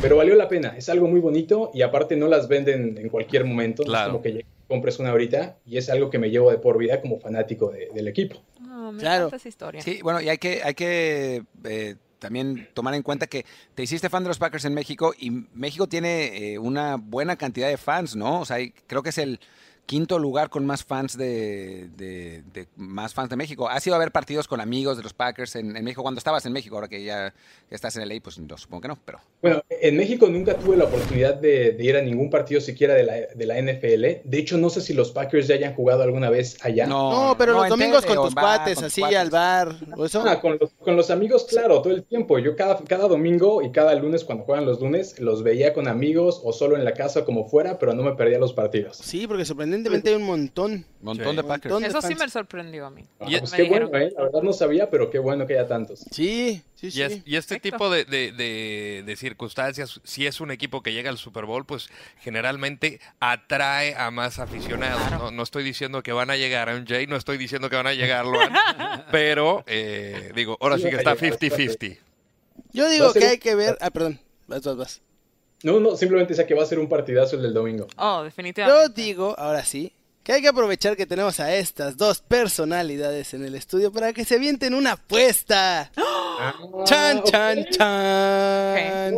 Pero 0.03 0.17
valió 0.17 0.35
la 0.35 0.49
pena, 0.49 0.75
es 0.77 0.89
algo 0.89 1.07
muy 1.09 1.21
bonito 1.21 1.71
y 1.73 1.83
aparte 1.83 2.17
no 2.17 2.29
las 2.29 2.49
venden 2.49 2.99
en 2.99 3.09
cualquier 3.09 3.45
momento, 3.45 3.83
no 3.83 3.89
Claro. 3.89 4.07
es 4.07 4.13
como 4.13 4.23
que 4.23 4.45
compres 4.69 4.99
una 4.99 5.11
ahorita 5.11 5.57
y 5.65 5.79
es 5.79 5.89
algo 5.89 6.11
que 6.11 6.19
me 6.19 6.29
llevo 6.31 6.51
de 6.51 6.59
por 6.59 6.77
vida 6.77 7.01
como 7.01 7.19
fanático 7.19 7.71
de- 7.71 7.89
del 7.95 8.09
equipo. 8.09 8.37
Ah, 8.63 8.87
Oh, 8.89 8.93
me 8.93 9.01
Claro. 9.01 9.25
encanta 9.25 9.37
esa 9.37 9.49
historia. 9.49 9.81
Sí, 9.81 10.01
bueno, 10.03 10.21
y 10.21 10.29
hay 10.29 10.39
que, 10.39 10.63
hay 10.63 10.75
que 10.75 11.43
eh, 11.65 11.97
también 12.21 12.69
tomar 12.75 12.95
en 12.95 13.03
cuenta 13.03 13.27
que 13.27 13.45
te 13.75 13.83
hiciste 13.83 14.09
fan 14.09 14.23
de 14.23 14.29
los 14.29 14.39
Packers 14.39 14.65
en 14.65 14.75
México 14.75 15.13
y 15.19 15.31
México 15.55 15.89
tiene 15.89 16.53
eh, 16.53 16.59
una 16.59 16.97
buena 16.97 17.37
cantidad 17.37 17.69
de 17.69 17.77
fans, 17.79 18.15
¿no? 18.15 18.41
O 18.43 18.45
sea, 18.45 18.57
hay- 18.57 18.73
creo 18.87 19.03
que 19.03 19.09
es 19.11 19.19
el 19.19 19.41
quinto 19.87 20.19
lugar 20.19 20.51
con 20.51 20.67
más 20.67 20.85
fans 20.85 21.17
de, 21.17 21.89
de- 21.97 22.43
de- 22.53 22.67
más 22.77 23.15
fans 23.15 23.31
de 23.31 23.37
México. 23.37 23.69
¿Has 23.69 23.87
ido 23.87 23.95
a 23.95 23.99
ver 23.99 24.11
partidos 24.11 24.49
con 24.49 24.61
amigos 24.61 24.97
de 24.97 25.05
los 25.05 25.15
Packers 25.15 25.55
en, 25.57 25.77
en 25.77 25.85
México 25.85 26.03
cuando 26.03 26.19
estabas 26.19 26.45
en 26.45 26.53
México? 26.53 26.75
Ahora 26.75 26.89
que 26.89 27.05
ya 27.05 27.33
estás 27.71 27.97
en 27.97 28.09
LA, 28.09 28.17
pues 28.23 28.39
no, 28.39 28.59
supongo 28.59 28.81
que 28.83 28.89
no, 28.89 28.99
pero... 29.05 29.21
Bueno, 29.43 29.63
en 29.71 29.97
México 29.97 30.27
nunca 30.29 30.55
tuve 30.57 30.77
la 30.77 30.85
oportunidad 30.85 31.35
de, 31.35 31.71
de 31.73 31.85
ir 31.85 31.97
a 31.97 32.03
ningún 32.03 32.31
partido 32.31 32.61
siquiera 32.61 32.95
de 32.95 33.05
la, 33.05 33.15
de 33.35 33.47
la 33.47 33.61
NFL. 33.63 34.29
De 34.29 34.39
hecho, 34.39 34.59
no 34.59 34.71
sé 34.71 34.81
si 34.81 34.93
los 34.93 35.13
Packers 35.13 35.47
ya 35.47 35.55
hayan 35.55 35.75
jugado 35.75 36.03
alguna 36.03 36.31
vez 36.31 36.57
allá. 36.65 36.87
No, 36.87 37.37
pero 37.39 37.53
no, 37.53 37.59
los 37.59 37.67
en 37.67 37.71
domingos 37.71 38.03
tele 38.03 38.17
con 38.17 38.25
tus 38.27 38.35
cuates, 38.35 38.75
con 38.77 38.85
así 38.87 39.01
cuates. 39.03 39.19
al 39.19 39.31
bar. 39.31 39.77
¿o 39.97 40.05
eso? 40.05 40.25
Ah, 40.27 40.41
con, 40.41 40.59
los, 40.61 40.71
con 40.73 40.97
los 40.97 41.11
amigos, 41.11 41.45
claro, 41.49 41.81
todo 41.81 41.93
el 41.95 42.03
tiempo. 42.03 42.39
Yo 42.41 42.57
cada, 42.57 42.77
cada 42.85 43.07
domingo 43.07 43.63
y 43.63 43.71
cada 43.71 43.95
lunes, 43.95 44.25
cuando 44.25 44.43
juegan 44.45 44.65
los 44.67 44.81
lunes, 44.81 45.21
los 45.21 45.45
veía 45.45 45.73
con 45.73 45.87
amigos 45.87 46.41
o 46.43 46.53
solo 46.53 46.77
en 46.77 46.85
la 46.85 46.93
casa 46.95 47.25
como 47.25 47.47
fuera, 47.49 47.79
pero 47.79 47.95
no 47.95 48.03
me 48.03 48.15
perdía 48.15 48.39
los 48.41 48.53
partidos. 48.53 48.97
Sí, 48.97 49.27
porque 49.29 49.45
sorprendentemente 49.85 50.11
hay 50.11 50.17
un 50.17 50.23
montón. 50.25 50.87
Montón 51.01 51.31
Sí. 51.31 51.37
de 51.37 51.43
Packers. 51.45 51.73
Montón 51.73 51.83
de 51.83 51.89
Eso 51.99 52.03
sí 52.09 52.15
me 52.17 52.29
sorprendió 52.29 52.87
a 52.87 52.91
mí. 52.91 53.03
Ah, 53.21 53.27
pues 53.39 53.51
me 53.53 53.57
qué 53.57 53.63
dijeron. 53.65 53.91
bueno, 53.91 54.07
¿eh? 54.07 54.13
La 54.17 54.23
verdad 54.25 54.43
no 54.43 54.53
sabía, 54.53 54.91
pero 54.91 55.11
qué 55.11 55.19
bueno 55.21 55.47
que 55.47 55.55
haya 55.59 55.69
tantos. 55.69 56.01
Sí, 56.11 56.63
sí, 56.75 56.91
sí. 56.91 56.99
Y, 56.99 57.03
es- 57.03 57.23
y 57.25 57.37
este 57.37 57.55
Perfecto. 57.57 57.77
tipo 57.77 57.91
de, 57.91 58.05
de- 58.05 58.33
de- 58.33 59.03
de 59.07 59.17
circunstancias, 59.17 60.01
si 60.05 60.27
es 60.27 60.41
un 60.41 60.51
equipo 60.51 60.83
que 60.83 60.93
llega 60.93 61.11
al 61.11 61.19
Super 61.19 61.45
Bowl, 61.45 61.65
pues 61.65 61.89
generalmente 62.21 63.01
atrae 63.21 63.95
a 63.95 64.11
más 64.11 64.39
aficionados. 64.39 65.11
No, 65.13 65.31
no 65.31 65.43
estoy 65.43 65.63
diciendo 65.63 66.03
que 66.03 66.13
van 66.13 66.31
a 66.31 66.37
llegar 66.37 66.69
a 66.69 66.75
MJ, 66.75 67.07
no 67.07 67.17
estoy 67.17 67.39
diciendo 67.39 67.71
que 67.71 67.77
van 67.77 67.87
a 67.87 67.95
llegar, 67.95 68.27
Luan, 68.27 68.51
pero 69.13 69.63
eh, 69.67 70.33
digo, 70.35 70.57
ahora 70.61 70.77
sí 70.79 70.85
que 70.91 70.97
está 70.97 71.15
50-50. 71.17 71.99
Yo 72.73 72.89
digo 72.91 73.13
que 73.13 73.19
un- 73.21 73.25
hay 73.27 73.39
que 73.39 73.55
ver. 73.55 73.79
Ah, 73.81 73.91
perdón. 73.91 74.19
Vas, 74.49 74.63
vas, 74.63 74.77
vas. 74.77 75.03
No, 75.67 75.81
no, 75.81 75.97
simplemente 75.97 76.33
sé 76.35 76.47
que 76.47 76.55
va 76.55 76.63
a 76.63 76.67
ser 76.67 76.79
un 76.79 76.89
partidazo 76.89 77.35
el 77.35 77.43
del 77.43 77.53
domingo. 77.53 77.89
Oh, 77.97 78.19
Yo 78.19 78.25
definitivamente. 78.25 79.03
digo, 79.03 79.35
ahora 79.37 79.65
sí, 79.65 79.93
que 80.23 80.33
hay 80.33 80.41
que 80.41 80.47
aprovechar 80.47 80.97
que 80.97 81.07
tenemos 81.07 81.41
a 81.41 81.53
estas 81.57 81.97
dos 81.97 82.21
personalidades 82.21 83.35
en 83.35 83.45
el 83.45 83.57
estudio 83.57 83.91
para 83.93 84.13
que 84.13 84.25
se 84.25 84.37
avienten 84.37 84.75
una 84.75 84.93
apuesta. 84.93 85.91
Ah, 85.97 86.55
Chan, 86.85 87.23
chan, 87.25 87.65
chan. 87.71 89.15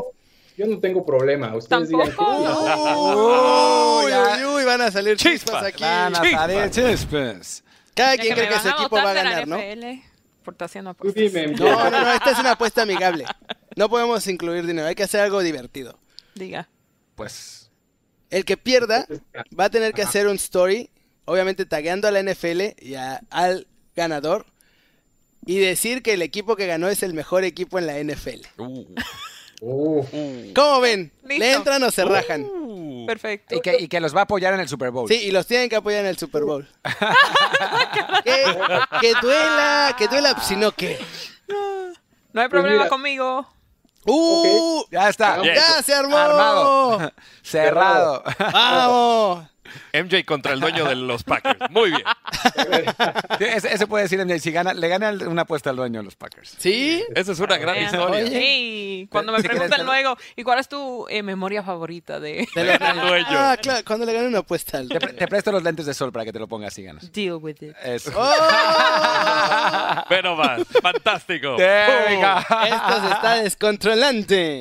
Yo 0.56 0.66
no 0.66 0.78
tengo 0.80 1.04
problema. 1.04 1.54
Ustedes 1.54 1.88
digan 1.90 2.06
Tampoco. 2.16 4.04
Uy, 4.04 4.12
uy, 4.12 4.44
uy, 4.56 4.64
van 4.64 4.80
a 4.80 4.90
salir 4.90 5.16
chispas 5.18 5.64
Chispas. 5.64 5.64
aquí. 5.64 5.82
Van 5.82 6.14
a 6.16 6.18
salir 6.24 6.70
chispas. 6.70 7.62
Cada 7.94 8.14
Ya 8.16 8.22
quien 8.22 8.34
que 8.34 8.40
cree 8.40 8.54
que 8.54 8.60
su 8.60 8.68
equipo 8.68 8.96
va 8.96 9.10
a 9.10 9.14
ganar, 9.14 9.46
¿no? 9.46 9.58
Por 10.44 10.56
haciendo 10.60 10.90
apuestas. 10.90 11.22
dime. 11.22 11.48
No, 11.48 11.90
no, 11.90 12.00
no, 12.04 12.12
esta 12.14 12.30
es 12.30 12.38
una 12.38 12.52
apuesta 12.52 12.82
amigable. 12.82 13.26
No 13.76 13.90
podemos 13.90 14.26
incluir 14.28 14.66
dinero, 14.66 14.88
hay 14.88 14.94
que 14.94 15.02
hacer 15.02 15.20
algo 15.20 15.40
divertido. 15.40 15.98
Diga. 16.38 16.68
Pues 17.14 17.70
El 18.30 18.44
que 18.44 18.56
pierda 18.56 19.06
va 19.58 19.64
a 19.64 19.70
tener 19.70 19.92
que 19.92 20.02
hacer 20.02 20.26
un 20.28 20.36
story, 20.36 20.90
obviamente 21.24 21.66
tagueando 21.66 22.06
a 22.08 22.10
la 22.10 22.20
NFL 22.22 22.74
y 22.78 22.94
a- 22.94 23.20
al 23.30 23.66
ganador, 23.96 24.46
y 25.46 25.58
decir 25.58 26.02
que 26.02 26.12
el 26.14 26.22
equipo 26.22 26.56
que 26.56 26.66
ganó 26.66 26.88
es 26.88 27.02
el 27.02 27.14
mejor 27.14 27.44
equipo 27.44 27.78
en 27.78 27.86
la 27.86 27.98
NFL. 27.98 28.46
Uh, 28.58 28.84
Uf. 29.60 30.08
¿Cómo 30.54 30.80
ven? 30.80 31.10
Listo. 31.24 31.38
¿Le 31.44 31.52
entran 31.52 31.82
o 31.82 31.90
se 31.90 32.04
rajan? 32.04 32.44
uh. 32.44 33.06
Perfecto. 33.06 33.56
y 33.56 33.60
que, 33.60 33.76
y 33.80 33.88
que 33.88 33.98
los 34.00 34.14
va 34.14 34.20
a 34.20 34.24
apoyar 34.24 34.52
en 34.54 34.60
el 34.60 34.68
Super 34.68 34.90
Bowl. 34.90 35.08
Sí, 35.08 35.14
y 35.14 35.30
los 35.30 35.46
tienen 35.46 35.68
que 35.70 35.76
apoyar 35.76 36.00
en 36.02 36.06
el 36.08 36.18
Super 36.18 36.44
Bowl. 36.44 36.68
que, 38.24 38.44
que 39.00 39.14
duela, 39.20 39.94
que 39.98 40.06
duela, 40.08 40.34
pues, 40.34 40.46
si 40.46 40.56
no, 40.56 40.72
¿qué? 40.72 40.98
No 42.32 42.40
hay 42.42 42.48
problema 42.48 42.76
mira. 42.76 42.88
conmigo. 42.88 43.48
¡Uh! 44.08 44.84
Ya 44.90 45.08
está. 45.08 45.40
Yes. 45.42 45.54
¡Ya 45.54 45.82
se 45.82 45.94
armó! 45.94 46.16
Armado. 46.16 47.12
Cerrado. 47.42 48.22
¡Vamos! 48.52 49.46
MJ 49.92 50.24
contra 50.24 50.52
el 50.52 50.60
dueño 50.60 50.84
de 50.84 50.94
los 50.96 51.24
Packers. 51.24 51.58
Muy 51.70 51.90
bien. 51.90 52.02
Sí, 53.38 53.44
ese, 53.44 53.74
ese 53.74 53.86
puede 53.86 54.04
decir 54.04 54.24
MJ, 54.24 54.38
si 54.40 54.50
gana, 54.52 54.74
le 54.74 54.88
gana 54.88 55.10
una 55.26 55.42
apuesta 55.42 55.70
al 55.70 55.76
dueño 55.76 56.00
de 56.00 56.04
los 56.04 56.16
Packers. 56.16 56.54
¿Sí? 56.58 57.04
Esa 57.14 57.32
es 57.32 57.38
una 57.40 57.56
gran 57.58 57.74
Vean. 57.74 57.86
historia. 57.86 58.24
Oye. 58.24 59.08
Cuando 59.10 59.32
me 59.32 59.42
preguntan 59.42 59.84
luego, 59.86 60.16
¿y 60.36 60.42
cuál 60.42 60.58
es 60.58 60.68
tu 60.68 61.06
eh, 61.08 61.22
memoria 61.22 61.62
favorita 61.62 62.18
de 62.20 62.46
De 62.54 62.64
los- 62.64 62.78
dueño. 63.08 63.26
Ah, 63.30 63.56
claro, 63.60 63.80
cuando 63.86 64.06
le 64.06 64.12
ganan 64.12 64.28
una 64.28 64.38
apuesta 64.40 64.78
al... 64.78 64.88
Te, 64.88 64.98
pre- 65.00 65.12
te 65.12 65.26
presto 65.28 65.52
los 65.52 65.62
lentes 65.62 65.86
de 65.86 65.94
sol 65.94 66.12
para 66.12 66.24
que 66.24 66.32
te 66.32 66.38
lo 66.38 66.46
pongas 66.48 66.76
y 66.78 66.82
ganas. 66.84 67.10
Deal 67.12 67.34
with 67.40 67.56
it? 67.62 67.74
Eso. 67.84 68.12
¡Oh! 68.16 68.30
Pero 70.08 70.36
más. 70.36 70.62
Fantástico. 70.82 71.56
Esto 71.58 73.00
se 73.06 73.12
está 73.14 73.34
descontrolante. 73.42 74.60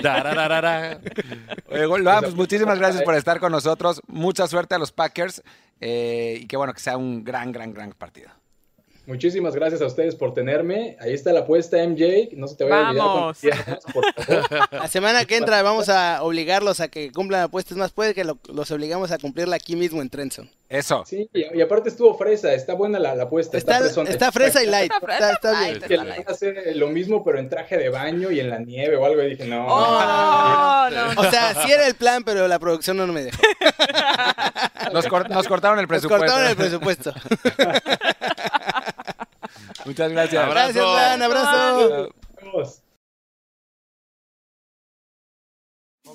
Oye, 1.70 1.88
pues 2.22 2.36
muchísimas 2.36 2.78
gracias 2.80 3.04
por 3.04 3.15
estar 3.15 3.39
con 3.39 3.52
nosotros. 3.52 4.02
Mucha 4.08 4.48
suerte 4.48 4.76
a 4.76 4.78
los 4.80 4.91
Packers. 4.97 5.41
eh, 5.79 6.39
y 6.41 6.47
que 6.47 6.57
bueno, 6.57 6.73
que 6.73 6.81
sea 6.81 6.97
un 6.97 7.23
gran, 7.23 7.53
gran, 7.53 7.73
gran 7.73 7.93
partido. 7.93 8.29
Muchísimas 9.08 9.56
gracias 9.56 9.82
a 9.82 9.86
ustedes 9.86 10.15
por 10.15 10.34
tenerme. 10.34 10.98
Ahí 11.00 11.13
está 11.13 11.32
la 11.32 11.39
apuesta, 11.39 11.78
MJ. 11.78 12.30
No 12.36 12.46
se 12.48 12.56
te 12.58 12.65
vaya 12.65 12.89
a 12.89 12.91
olvidar 12.91 13.80
por 13.93 14.04
favor. 14.13 14.67
La 14.72 14.88
semana 14.89 15.24
que 15.24 15.38
entra 15.38 15.62
vamos 15.63 15.88
a 15.88 16.22
obligarlos 16.24 16.82
a 16.82 16.89
que 16.89 17.10
cumplan 17.13 17.41
apuestas 17.43 17.78
más. 17.78 17.91
Puede 17.93 18.13
que 18.13 18.26
lo- 18.26 18.38
los 18.54 18.70
obligamos 18.70 19.12
a 19.12 19.17
cumplirla 19.17 19.56
aquí 19.56 19.78
mismo 19.78 20.02
en 20.02 20.10
Trenson. 20.10 20.52
Eso. 20.70 21.06
Sí, 21.08 21.30
y, 21.34 21.58
y 21.58 21.62
aparte 21.62 21.88
estuvo 21.88 22.17
fresa. 22.17 22.54
Está 22.54 22.74
buena 22.74 23.00
la, 23.00 23.15
la 23.15 23.24
apuesta. 23.24 23.58
Está, 23.58 23.80
fresona. 23.80 24.10
está 24.10 24.34
fresa 24.34 24.62
y 24.62 24.65
light. 24.67 24.91
Está 24.91 25.13
Está, 25.13 25.32
está 25.32 25.52
bien. 25.62 25.72
light. 25.80 25.84
Que 25.86 25.98
le 25.98 26.10
van 26.10 26.24
a 26.28 26.32
hacer 26.32 26.76
lo 26.76 26.89
mismo, 26.89 27.24
pero 27.24 27.39
en 27.39 27.48
traje 27.48 27.78
de 27.78 27.88
baño 27.88 28.30
y 28.30 28.41
en 28.41 28.50
la 28.50 28.60
nieve 28.60 28.98
o 28.98 29.06
algo. 29.06 29.24
Y 29.24 29.30
dije, 29.30 29.46
no. 29.46 29.65
Oh, 29.70 30.89
no, 30.91 31.13
no. 31.13 31.22
O 31.22 31.32
sea, 31.32 31.56
sí 31.63 31.72
era 31.72 31.88
el 31.88 31.96
plan, 31.96 32.24
pero 32.26 32.46
la 32.50 32.60
producción 32.60 32.98
no 32.98 33.08
me 33.08 33.24
dejó. 33.24 33.41
Nos, 34.91 35.08
cor- 35.08 35.30
nos 35.30 35.48
cortaron 35.48 35.80
el 35.80 35.84
Nos 35.84 35.89
presupuesto. 35.89 36.26
cortaron 36.26 36.50
el 36.50 36.56
presupuesto. 36.58 37.13
Muchas 39.88 40.12
gracias. 40.12 40.43
Abrazo. 40.43 40.73
Gracias, 40.73 40.86
Juan. 40.86 41.21
Abrazo. 41.21 42.10
Vamos. 42.41 42.84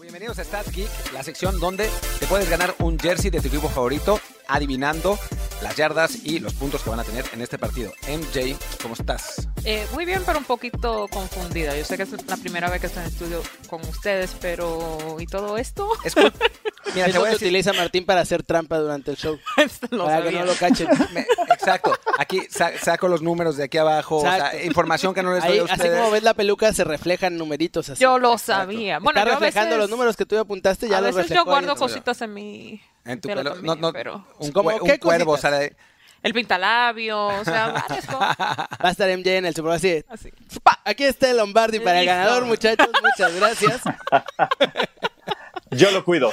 Bienvenidos 0.03 0.39
a 0.41 0.45
Stats 0.45 0.73
Geek, 0.73 0.91
la 1.15 1.23
sección 1.23 1.59
donde 1.59 1.89
te 2.21 2.27
puedes 2.27 2.51
ganar 2.51 2.75
un 2.81 2.99
jersey 2.99 3.31
de 3.31 3.41
tu 3.41 3.49
equipo 3.49 3.69
favorito 3.69 4.21
adivinando 4.49 5.19
las 5.63 5.77
yardas 5.77 6.17
y 6.25 6.41
los 6.41 6.55
puntos 6.55 6.83
que 6.83 6.91
van 6.91 7.01
a 7.01 7.05
tener 7.05 7.25
en 7.33 7.41
este 7.41 7.59
partido. 7.59 7.93
MJ, 8.09 8.57
¿cómo 8.83 8.95
estás? 8.95 9.49
Eh, 9.65 9.87
muy 9.95 10.05
bien, 10.05 10.23
pero 10.27 10.39
un 10.39 10.45
poquito 10.45 11.07
confundida. 11.09 11.77
Yo 11.77 11.85
sé 11.85 11.97
que 11.97 12.03
es 12.03 12.27
la 12.27 12.37
primera 12.37 12.69
vez 12.69 12.81
que 12.81 12.89
estoy 12.89 13.03
en 13.05 13.09
estudio 13.09 13.43
con 13.69 13.81
ustedes, 13.83 14.35
pero 14.41 15.17
¿y 15.21 15.27
todo 15.27 15.57
esto? 15.59 15.89
Es 16.05 16.15
cool. 16.15 16.33
Mira, 16.95 17.07
te 17.07 17.13
voy 17.19 17.29
a 17.29 17.31
decir. 17.31 17.47
utiliza 17.47 17.73
Martín 17.73 18.05
para 18.05 18.23
hacer 18.23 18.43
trampa 18.43 18.77
durante 18.79 19.13
el 19.13 19.17
show. 19.17 19.39
Lo 19.91 20.05
para 20.07 20.23
que 20.25 20.33
no 20.33 20.45
lo 20.45 20.55
cachen. 20.55 20.89
me- 21.15 21.25
exacto. 21.55 21.97
Aquí 22.19 22.41
sa- 22.51 22.77
saco 22.77 23.07
los 23.07 23.23
números 23.23 23.57
de 23.57 23.65
aquí 23.65 23.79
abajo. 23.79 24.17
o 24.17 24.21
sea, 24.23 24.37
Exacto. 24.37 24.67
información 24.67 25.15
que 25.15 25.23
no 25.23 25.33
les 25.33 25.45
doy 25.45 25.53
Ahí, 25.53 25.59
a 25.61 25.65
así 25.65 25.73
ustedes. 25.75 25.97
como 25.99 26.11
ves 26.11 26.25
la 26.25 26.35
peluca, 26.35 26.73
se 26.73 26.83
reflejan 26.83 27.37
numeritos 27.39 27.89
así. 27.89 28.03
Yo 28.03 28.19
lo 28.19 28.37
sabía. 28.37 28.99
Bueno, 28.99 29.21
Está 29.21 29.31
yo 29.31 29.37
a 29.37 29.41
reflejando 29.41 29.77
veces- 29.77 29.79
los 29.81 29.91
números 29.91 30.17
que 30.17 30.27
tú 30.27 30.37
apuntaste, 30.37 30.89
ya 30.89 30.99
a 30.99 31.01
los 31.01 31.15
veces 31.15 31.31
reflejó 31.31 31.45
yo 31.45 31.51
guardo 31.51 31.73
ahí. 31.73 31.79
cositas 31.79 32.21
en 32.21 32.35
mi 32.35 32.83
En 33.05 33.21
tu 33.21 33.29
pelo 33.29 33.41
pelo. 33.43 33.55
también, 33.55 33.81
no, 33.81 33.89
no, 33.89 33.93
pero 33.93 34.27
un, 34.39 34.53
¿Cómo? 34.53 34.71
cue- 34.71 34.81
un 34.83 34.89
¿Qué 34.89 34.99
cuervo 34.99 35.33
cositas? 35.33 35.51
sale. 35.53 35.77
el 36.23 36.33
pintalabio, 36.35 37.27
o 37.27 37.45
sea, 37.45 37.69
varias 37.73 38.07
cosas. 38.07 38.37
Va 38.39 38.69
a 38.81 38.91
estar 38.91 39.09
MJ 39.19 39.39
en 39.39 39.47
el 39.47 39.55
Super 39.55 39.69
Bowl 39.71 39.77
así. 39.77 40.05
Así. 40.09 40.33
Aquí 40.85 41.05
está 41.05 41.31
el 41.31 41.37
Lombardi 41.39 41.81
para 41.81 42.01
el 42.01 42.07
ganador, 42.07 42.45
muchachos. 42.45 42.89
Muchas 43.03 43.35
gracias. 43.35 43.81
Yo 45.71 45.91
lo 45.91 46.05
cuido. 46.05 46.31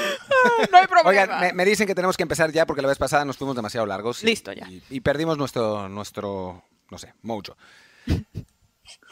No 0.71 0.77
hay 0.77 0.87
problema. 0.87 1.09
Oigan, 1.09 1.39
me, 1.39 1.53
me 1.53 1.65
dicen 1.65 1.87
que 1.87 1.95
tenemos 1.95 2.17
que 2.17 2.23
empezar 2.23 2.51
ya 2.51 2.65
porque 2.65 2.81
la 2.81 2.89
vez 2.89 2.97
pasada 2.97 3.23
nos 3.25 3.37
fuimos 3.37 3.55
demasiado 3.55 3.85
largos. 3.87 4.21
y- 4.23 4.25
Listo, 4.25 4.51
ya. 4.51 4.67
Y, 4.69 4.83
y 4.89 4.99
perdimos 4.99 5.37
nuestro, 5.37 5.87
nuestro, 5.87 6.63
no 6.91 6.97
sé, 6.97 7.13
mojo. 7.21 7.55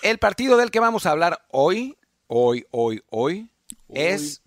El 0.04 0.17
partido 0.20 0.58
del 0.58 0.70
que 0.72 0.80
vamos 0.80 1.06
a 1.06 1.12
hablar 1.12 1.46
hoy, 1.52 1.98
hoy, 2.28 2.65
hoy, 2.72 3.02
hoy, 3.10 3.50
es 3.93 4.41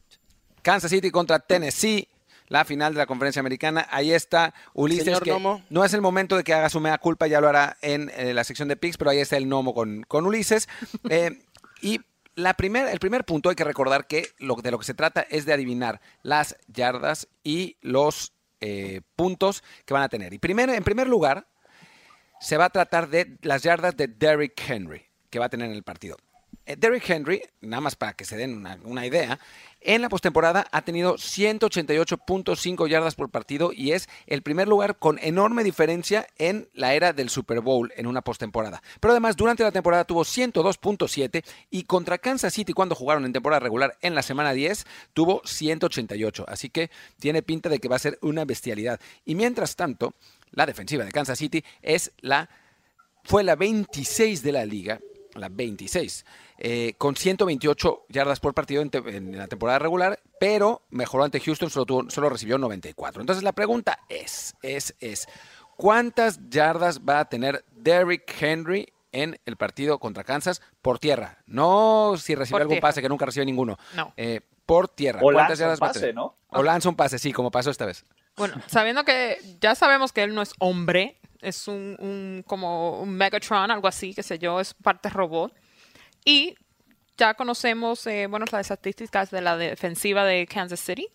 Kansas 0.62 0.90
City 0.90 1.10
contra 1.10 1.38
Tennessee, 1.38 2.08
la 2.50 2.64
final 2.66 2.92
de 2.92 2.98
la 2.98 3.06
conferencia 3.06 3.40
americana. 3.40 3.86
Ahí 3.90 4.12
está 4.12 4.52
Ulises. 4.74 5.04
Señor 5.04 5.22
que 5.22 5.30
Nomo. 5.30 5.62
No 5.70 5.84
es 5.84 5.94
el 5.94 6.02
momento 6.02 6.36
de 6.36 6.44
que 6.44 6.52
haga 6.52 6.68
su 6.68 6.80
mea 6.80 6.98
culpa, 6.98 7.26
ya 7.28 7.40
lo 7.40 7.48
hará 7.48 7.78
en, 7.80 8.10
eh, 8.16 8.34
la 8.34 8.44
sección 8.44 8.68
de 8.68 8.76
picks, 8.76 8.98
pero 8.98 9.10
ahí 9.10 9.18
está 9.18 9.38
el 9.38 9.48
Nomo 9.48 9.72
con, 9.72 10.02
con 10.02 10.26
Ulises. 10.26 10.68
Eh, 11.08 11.42
y 11.82 12.00
la 12.34 12.54
primer, 12.54 12.88
el 12.88 13.00
primer 13.00 13.24
punto 13.24 13.48
hay 13.48 13.56
que 13.56 13.64
recordar 13.64 14.06
que 14.06 14.28
lo, 14.38 14.54
de 14.56 14.70
lo 14.70 14.78
que 14.78 14.84
se 14.84 14.94
trata 14.94 15.22
es 15.22 15.44
de 15.44 15.52
adivinar 15.52 16.00
las 16.22 16.56
yardas 16.68 17.26
y 17.42 17.76
los 17.80 18.32
eh, 18.60 19.00
puntos 19.16 19.64
que 19.86 19.94
van 19.94 20.02
a 20.02 20.08
tener. 20.08 20.32
Y 20.34 20.38
primero, 20.38 20.72
en 20.72 20.84
primer 20.84 21.08
lugar, 21.08 21.48
se 22.40 22.56
va 22.56 22.66
a 22.66 22.70
tratar 22.70 23.08
de 23.08 23.38
las 23.42 23.62
yardas 23.62 23.96
de 23.96 24.08
Derrick 24.08 24.60
Henry 24.68 25.06
que 25.30 25.38
va 25.38 25.46
a 25.46 25.48
tener 25.48 25.68
en 25.70 25.76
el 25.76 25.82
partido. 25.82 26.16
Eh, 26.70 26.76
Derrick 26.78 27.10
Henry, 27.10 27.42
nada 27.62 27.80
más 27.80 27.96
para 27.96 28.12
que 28.12 28.24
se 28.24 28.36
den 28.36 28.54
una, 28.54 28.78
una 28.84 29.04
idea, 29.04 29.40
en 29.80 30.02
la 30.02 30.08
postemporada 30.08 30.68
ha 30.70 30.82
tenido 30.82 31.14
188.5 31.14 32.88
yardas 32.88 33.16
por 33.16 33.28
partido 33.28 33.72
y 33.72 33.90
es 33.90 34.08
el 34.26 34.42
primer 34.42 34.68
lugar 34.68 34.96
con 34.98 35.18
enorme 35.20 35.64
diferencia 35.64 36.28
en 36.38 36.68
la 36.72 36.94
era 36.94 37.12
del 37.12 37.28
Super 37.28 37.60
Bowl 37.60 37.92
en 37.96 38.06
una 38.06 38.22
postemporada. 38.22 38.82
Pero 39.00 39.10
además, 39.10 39.36
durante 39.36 39.64
la 39.64 39.72
temporada 39.72 40.04
tuvo 40.04 40.22
102.7 40.22 41.44
y 41.70 41.82
contra 41.84 42.18
Kansas 42.18 42.54
City 42.54 42.72
cuando 42.72 42.94
jugaron 42.94 43.24
en 43.24 43.32
temporada 43.32 43.58
regular 43.58 43.96
en 44.00 44.14
la 44.14 44.22
semana 44.22 44.52
10 44.52 44.86
tuvo 45.12 45.42
188. 45.44 46.44
Así 46.46 46.70
que 46.70 46.90
tiene 47.18 47.42
pinta 47.42 47.68
de 47.68 47.80
que 47.80 47.88
va 47.88 47.96
a 47.96 48.00
ser 48.00 48.16
una 48.22 48.44
bestialidad. 48.44 49.00
Y 49.24 49.34
mientras 49.34 49.74
tanto, 49.74 50.14
la 50.52 50.66
defensiva 50.66 51.04
de 51.04 51.10
Kansas 51.10 51.38
City 51.38 51.64
es 51.82 52.12
la 52.20 52.48
fue 53.24 53.44
la 53.44 53.56
26 53.56 54.42
de 54.42 54.52
la 54.52 54.64
liga, 54.64 55.00
la 55.34 55.48
26 55.48 56.24
eh, 56.58 56.94
con 56.98 57.16
128 57.16 58.06
yardas 58.08 58.40
por 58.40 58.54
partido 58.54 58.82
en, 58.82 58.90
te- 58.90 58.98
en 59.16 59.36
la 59.36 59.46
temporada 59.48 59.78
regular, 59.78 60.20
pero 60.38 60.82
mejoró 60.90 61.24
ante 61.24 61.40
Houston, 61.40 61.70
solo, 61.70 61.86
tuvo- 61.86 62.10
solo 62.10 62.28
recibió 62.28 62.58
94. 62.58 63.20
Entonces 63.22 63.42
la 63.44 63.52
pregunta 63.52 63.98
es, 64.08 64.54
es, 64.62 64.94
es, 65.00 65.26
¿cuántas 65.76 66.40
yardas 66.48 67.00
va 67.00 67.20
a 67.20 67.24
tener 67.28 67.64
Derrick 67.72 68.30
Henry 68.40 68.92
en 69.12 69.40
el 69.44 69.56
partido 69.56 69.98
contra 69.98 70.24
Kansas 70.24 70.60
por 70.82 70.98
tierra? 70.98 71.38
No 71.46 72.14
si 72.16 72.34
recibe 72.34 72.54
Por 72.56 72.62
algún 72.62 72.74
tierra. 72.76 72.88
pase 72.88 73.02
que 73.02 73.08
nunca 73.08 73.26
recibe 73.26 73.46
ninguno. 73.46 73.78
No. 73.94 74.12
Eh, 74.16 74.40
por 74.66 74.88
tierra. 74.88 75.18
O 75.22 75.32
¿Cuántas 75.32 75.58
yardas 75.58 75.80
va 75.80 75.86
a 75.86 75.90
pase, 75.90 76.00
tener? 76.00 76.14
¿no? 76.14 76.36
O 76.48 76.62
lanza 76.62 76.88
un 76.88 76.94
pase, 76.96 77.18
sí, 77.18 77.32
como 77.32 77.50
pasó 77.50 77.70
esta 77.70 77.86
vez. 77.86 78.04
Bueno, 78.36 78.54
sabiendo 78.68 79.04
que 79.04 79.38
ya 79.60 79.74
sabemos 79.74 80.12
que 80.12 80.22
él 80.22 80.34
no 80.34 80.42
es 80.42 80.52
hombre, 80.60 81.19
es 81.42 81.68
un, 81.68 81.96
un- 81.98 82.44
como 82.46 83.00
un 83.00 83.10
Megatron, 83.10 83.70
algo 83.70 83.88
así, 83.88 84.14
qué 84.14 84.22
sé 84.22 84.38
yo, 84.38 84.60
es 84.60 84.74
parte 84.74 85.08
robot. 85.08 85.52
Y 86.24 86.54
ya 87.16 87.34
conocemos, 87.34 88.06
eh, 88.06 88.26
bueno, 88.28 88.46
las 88.50 88.70
estadísticas 88.70 89.30
de 89.30 89.40
la 89.40 89.56
defensiva 89.56 90.24
de 90.24 90.46
Kansas 90.46 90.80
City. 90.80 91.08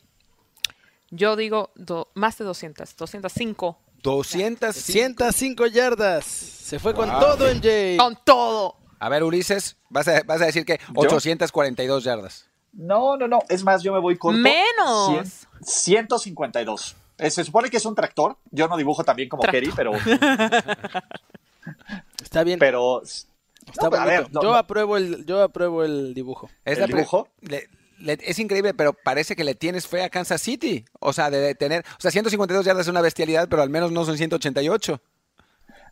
Yo 1.11 1.35
digo 1.35 1.71
do- 1.75 2.09
más 2.15 2.38
de 2.38 2.45
200, 2.45 2.95
205. 2.95 3.79
200. 4.01 4.75
105 4.75 5.65
yardas. 5.67 6.25
Se 6.25 6.77
fue 6.79 6.93
con 6.93 7.09
todo 7.09 7.47
MJ. 7.53 7.97
Con 7.97 8.17
todo. 8.23 8.77
A 8.99 9.09
ver, 9.09 9.23
Ulises, 9.23 9.77
vas 9.89 10.07
a, 10.07 10.21
vas 10.23 10.41
a 10.41 10.45
decir 10.45 10.65
que 10.65 10.79
842 10.95 12.03
yardas. 12.03 12.47
No, 12.73 13.17
no, 13.17 13.27
no. 13.27 13.39
Es 13.49 13.63
más, 13.63 13.81
yo 13.83 13.93
me 13.93 13.99
voy 13.99 14.17
con. 14.17 14.41
Menos. 14.41 15.47
152. 15.61 16.95
Eh, 17.17 17.30
Se 17.32 17.43
supone 17.43 17.69
que 17.69 17.78
es 17.78 17.86
un 17.86 17.95
tractor. 17.95 18.38
Yo 18.51 18.67
no 18.67 18.75
dibujo 18.78 19.04
tan 19.04 19.15
bien 19.15 19.30
como 19.30 19.41
Tractor. 19.43 19.62
Kerry, 19.62 19.73
pero. 19.75 19.91
Está 22.21 22.43
bien. 22.43 22.60
pero 22.60 23.01
Está 23.04 23.84
no, 23.84 23.89
pero 23.89 24.01
a 24.01 24.06
bonito. 24.06 24.21
ver, 24.23 24.34
no, 24.34 24.41
yo, 24.41 24.49
no. 24.51 24.56
apruebo 24.56 24.97
el, 24.97 25.25
yo 25.25 25.41
apruebo 25.41 25.84
el 25.84 26.13
dibujo. 26.13 26.49
Es 26.65 26.78
¿El 26.78 26.88
dibujo? 26.88 27.30
le- 27.41 27.67
le- 27.99 28.19
es 28.21 28.38
increíble, 28.39 28.73
pero 28.73 28.93
parece 28.93 29.36
que 29.36 29.43
le 29.43 29.56
tienes 29.56 29.88
fe 29.88 30.04
a 30.04 30.10
Kansas 30.10 30.41
City. 30.41 30.86
O 30.99 31.13
sea, 31.13 31.30
de, 31.30 31.39
de 31.39 31.56
tener. 31.56 31.84
O 31.97 32.01
sea, 32.01 32.12
152 32.12 32.65
yardas 32.65 32.86
es 32.86 32.89
una 32.91 33.01
bestialidad, 33.01 33.47
pero 33.49 33.62
al 33.62 33.69
menos 33.69 33.91
no 33.91 34.06
son 34.06 34.17
188. 34.17 35.01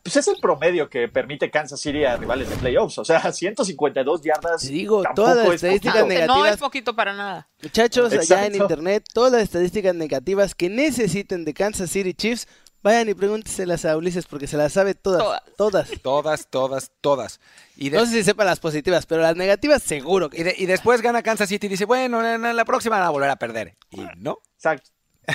Pues 0.04 0.18
es 0.18 0.28
el 0.28 0.36
promedio 0.42 0.90
que 0.90 1.08
permite 1.08 1.50
Kansas 1.50 1.80
City 1.80 2.04
a 2.04 2.18
rivales 2.18 2.50
de 2.50 2.58
playoffs. 2.58 2.98
O 2.98 3.06
sea, 3.06 3.32
152 3.32 4.22
yardas. 4.22 4.62
Te 4.62 4.68
digo, 4.68 5.02
todas 5.16 5.38
las 5.38 5.48
es 5.48 5.54
estadísticas 5.56 6.02
poquito. 6.02 6.08
negativas. 6.14 6.38
No 6.38 6.46
es 6.46 6.58
poquito 6.58 6.96
para 6.96 7.14
nada. 7.14 7.48
Muchachos, 7.62 8.12
allá 8.12 8.46
en 8.46 8.56
internet, 8.56 9.06
todas 9.14 9.32
las 9.32 9.44
estadísticas 9.44 9.96
negativas 9.96 10.56
que 10.56 10.70
necesiten 10.70 11.46
de 11.46 11.54
Kansas 11.54 11.90
City 11.90 12.14
Chiefs, 12.14 12.50
vayan 12.82 13.08
y 13.08 13.14
pregúnteselas 13.14 13.86
a 13.86 13.96
Ulises 13.96 14.26
porque 14.26 14.46
se 14.46 14.58
las 14.58 14.74
sabe 14.74 14.94
todas. 14.94 15.22
Todas. 15.24 15.42
Todas. 15.56 15.90
Todas, 16.04 16.48
todas, 16.50 16.92
todas. 17.00 17.40
Y, 17.78 17.90
de- 17.90 17.98
No 17.98 18.06
sé 18.06 18.12
si 18.12 18.24
sepa 18.26 18.44
las 18.44 18.60
positivas, 18.60 19.06
pero 19.06 19.22
las 19.22 19.38
negativas 19.38 19.82
seguro 19.82 20.30
que 20.30 20.42
y, 20.42 20.44
de- 20.44 20.56
y 20.58 20.66
después 20.66 21.02
gana 21.02 21.22
Kansas 21.24 21.48
City 21.48 21.68
y 21.68 21.70
dice, 21.70 21.86
bueno, 21.86 22.20
en, 22.28 22.44
en 22.46 22.56
la 22.58 22.66
próxima 22.66 22.98
van 22.98 23.08
a 23.08 23.10
volver 23.10 23.30
a 23.30 23.38
perder. 23.38 23.78
Y 23.90 24.02
no. 24.18 24.40
Exacto. 24.58 24.90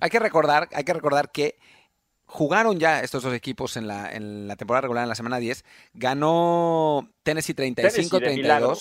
Hay 0.00 0.10
que 0.10 0.18
recordar, 0.18 0.68
hay 0.74 0.84
que 0.84 0.92
recordar 0.92 1.30
que 1.32 1.58
jugaron 2.28 2.78
ya 2.78 3.00
estos 3.00 3.22
dos 3.24 3.34
equipos 3.34 3.76
en 3.76 3.88
la, 3.88 4.12
en 4.12 4.46
la 4.46 4.54
temporada 4.56 4.82
regular 4.82 5.02
en 5.02 5.08
la 5.08 5.14
semana 5.16 5.38
10. 5.38 5.64
Ganó 5.94 7.08
Tennessee 7.22 7.54
35-32. 7.54 8.20
de 8.20 8.36
milagro. 8.36 8.74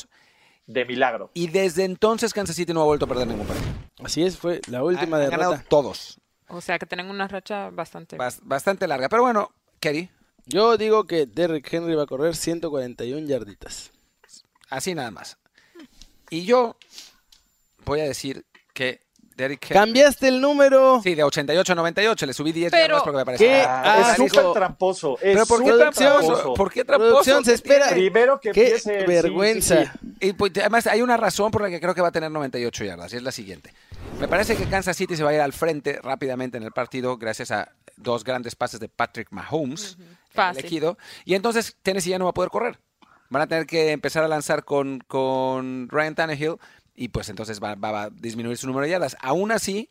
De 0.68 0.86
milagro. 0.86 1.32
Y 1.34 1.48
desde 1.48 1.86
entonces 1.86 2.34
Kansas 2.34 2.56
City 2.56 2.74
no 2.74 2.82
ha 2.82 2.86
vuelto 2.86 3.06
a 3.06 3.08
perder 3.08 3.28
ningún 3.28 3.48
partido. 3.48 3.68
Así 4.04 4.24
es, 4.24 4.38
fue 4.38 4.62
la 4.70 4.84
última 4.84 5.18
Han- 5.18 5.24
han 5.24 5.30
ganado 5.32 5.52
derrota. 5.52 5.70
todos. 5.70 6.20
O 6.50 6.62
sea 6.62 6.78
que 6.78 6.86
tienen 6.86 7.10
una 7.10 7.28
racha 7.28 7.70
bastante. 7.72 8.18
Bas- 8.18 8.40
bastante 8.44 8.88
larga. 8.88 9.10
Pero 9.10 9.24
bueno, 9.24 9.52
Kerry, 9.80 10.10
Yo 10.46 10.78
digo 10.78 11.06
que 11.06 11.26
Derrick 11.26 11.74
Henry 11.74 11.94
va 11.96 12.04
a 12.04 12.06
correr 12.06 12.36
141 12.36 13.28
yarditas. 13.28 13.92
así 14.70 14.94
nada 14.96 15.12
más. 15.12 15.38
Y 16.30 16.44
yo 16.46 16.78
voy 17.86 18.00
a 18.02 18.04
decir 18.04 18.46
que 18.74 19.02
Derrick 19.38 19.64
Henry... 19.66 19.74
Cambiaste 19.76 20.28
el 20.28 20.42
número. 20.42 21.00
Sí, 21.04 21.16
de 21.16 21.24
88 21.24 21.72
a 21.72 21.76
98, 21.76 22.26
le 22.26 22.34
subí 22.34 22.52
10 22.52 22.72
Pero- 22.72 22.84
yardas 22.88 23.04
porque 23.04 23.18
me 23.18 23.26
parecía... 23.26 23.48
¿Qué? 23.48 23.62
Ah, 23.62 23.84
Ah, 23.86 24.12
es 24.12 24.18
dijo- 24.18 24.28
súper 24.42 24.54
tramposo. 24.54 25.14
Es 25.22 25.34
Pero 25.36 25.46
¿por 25.46 25.64
qué 25.64 25.72
tramposo? 25.72 26.54
¿Por 26.56 26.72
qué 26.74 26.84
tramposo? 26.84 27.12
Producción, 27.24 27.46
se. 27.46 27.58
Primero 27.94 28.40
que 28.40 28.52
Qué 28.52 28.62
empiece. 28.66 29.06
vergüenza. 29.06 29.84
sí, 29.86 29.90
sí. 30.02 30.16
Y 30.30 30.34
pues, 30.34 30.52
además 30.58 30.88
hay 30.88 31.02
una 31.02 31.16
razón 31.18 31.52
por 31.52 31.62
la 31.62 31.70
que 31.70 31.80
creo 31.80 31.94
que 31.96 32.02
va 32.02 32.08
a 32.08 32.12
tener 32.12 32.32
98 32.32 32.84
yardas, 32.84 33.14
y 33.14 33.18
es 33.18 33.24
la 33.24 33.32
siguiente. 33.32 33.74
Me 34.20 34.28
parece 34.28 34.56
que 34.56 34.66
Kansas 34.66 34.98
City 34.98 35.16
se 35.16 35.24
va 35.24 35.30
a 35.30 35.34
ir 35.36 35.42
al 35.42 35.54
frente 35.54 36.00
rápidamente 36.02 36.58
en 36.58 36.64
el 36.64 36.72
partido 36.72 37.18
gracias 37.18 37.52
a 37.52 37.72
dos 37.98 38.24
grandes 38.24 38.56
pases 38.56 38.80
de 38.80 38.90
Patrick 38.90 39.28
Mahomes, 39.32 39.98
Fácil. 40.32 40.60
elegido, 40.60 40.98
y 41.26 41.36
entonces 41.36 41.76
Tennessee 41.84 42.10
ya 42.12 42.18
no 42.20 42.26
va 42.26 42.32
a 42.32 42.34
poder 42.34 42.50
correr. 42.50 42.80
Van 43.30 43.42
a 43.44 43.48
tener 43.48 43.66
que 43.68 43.92
empezar 43.92 44.24
a 44.24 44.28
lanzar 44.28 44.64
con, 44.64 45.00
con 45.08 45.88
Ryan 45.90 46.16
Tannehill 46.16 46.56
y 46.98 47.08
pues 47.10 47.30
entonces 47.30 47.62
va, 47.64 47.76
va- 47.76 48.04
a 48.04 48.10
disminuir 48.10 48.58
su 48.58 48.68
número 48.68 48.84
de 48.86 48.90
yardas. 48.92 49.16
Aún 49.22 49.52
así, 49.54 49.90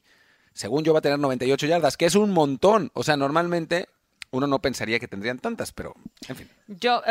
según 0.53 0.85
yo 0.85 0.93
va 0.93 0.99
a 0.99 1.03
tener 1.03 1.19
98 1.19 1.67
yardas, 1.67 1.97
que 1.97 2.05
es 2.07 2.15
un 2.17 2.33
montón. 2.33 2.91
O 2.93 3.03
sea, 3.03 3.17
normalmente 3.17 3.89
uno 4.37 4.47
no 4.47 4.61
pensaría 4.61 4.99
que 4.99 5.09
tendrían 5.09 5.39
tantas, 5.39 5.73
pero 5.73 5.95
en 6.29 6.37
fin. 6.37 6.51
Yo 6.69 7.03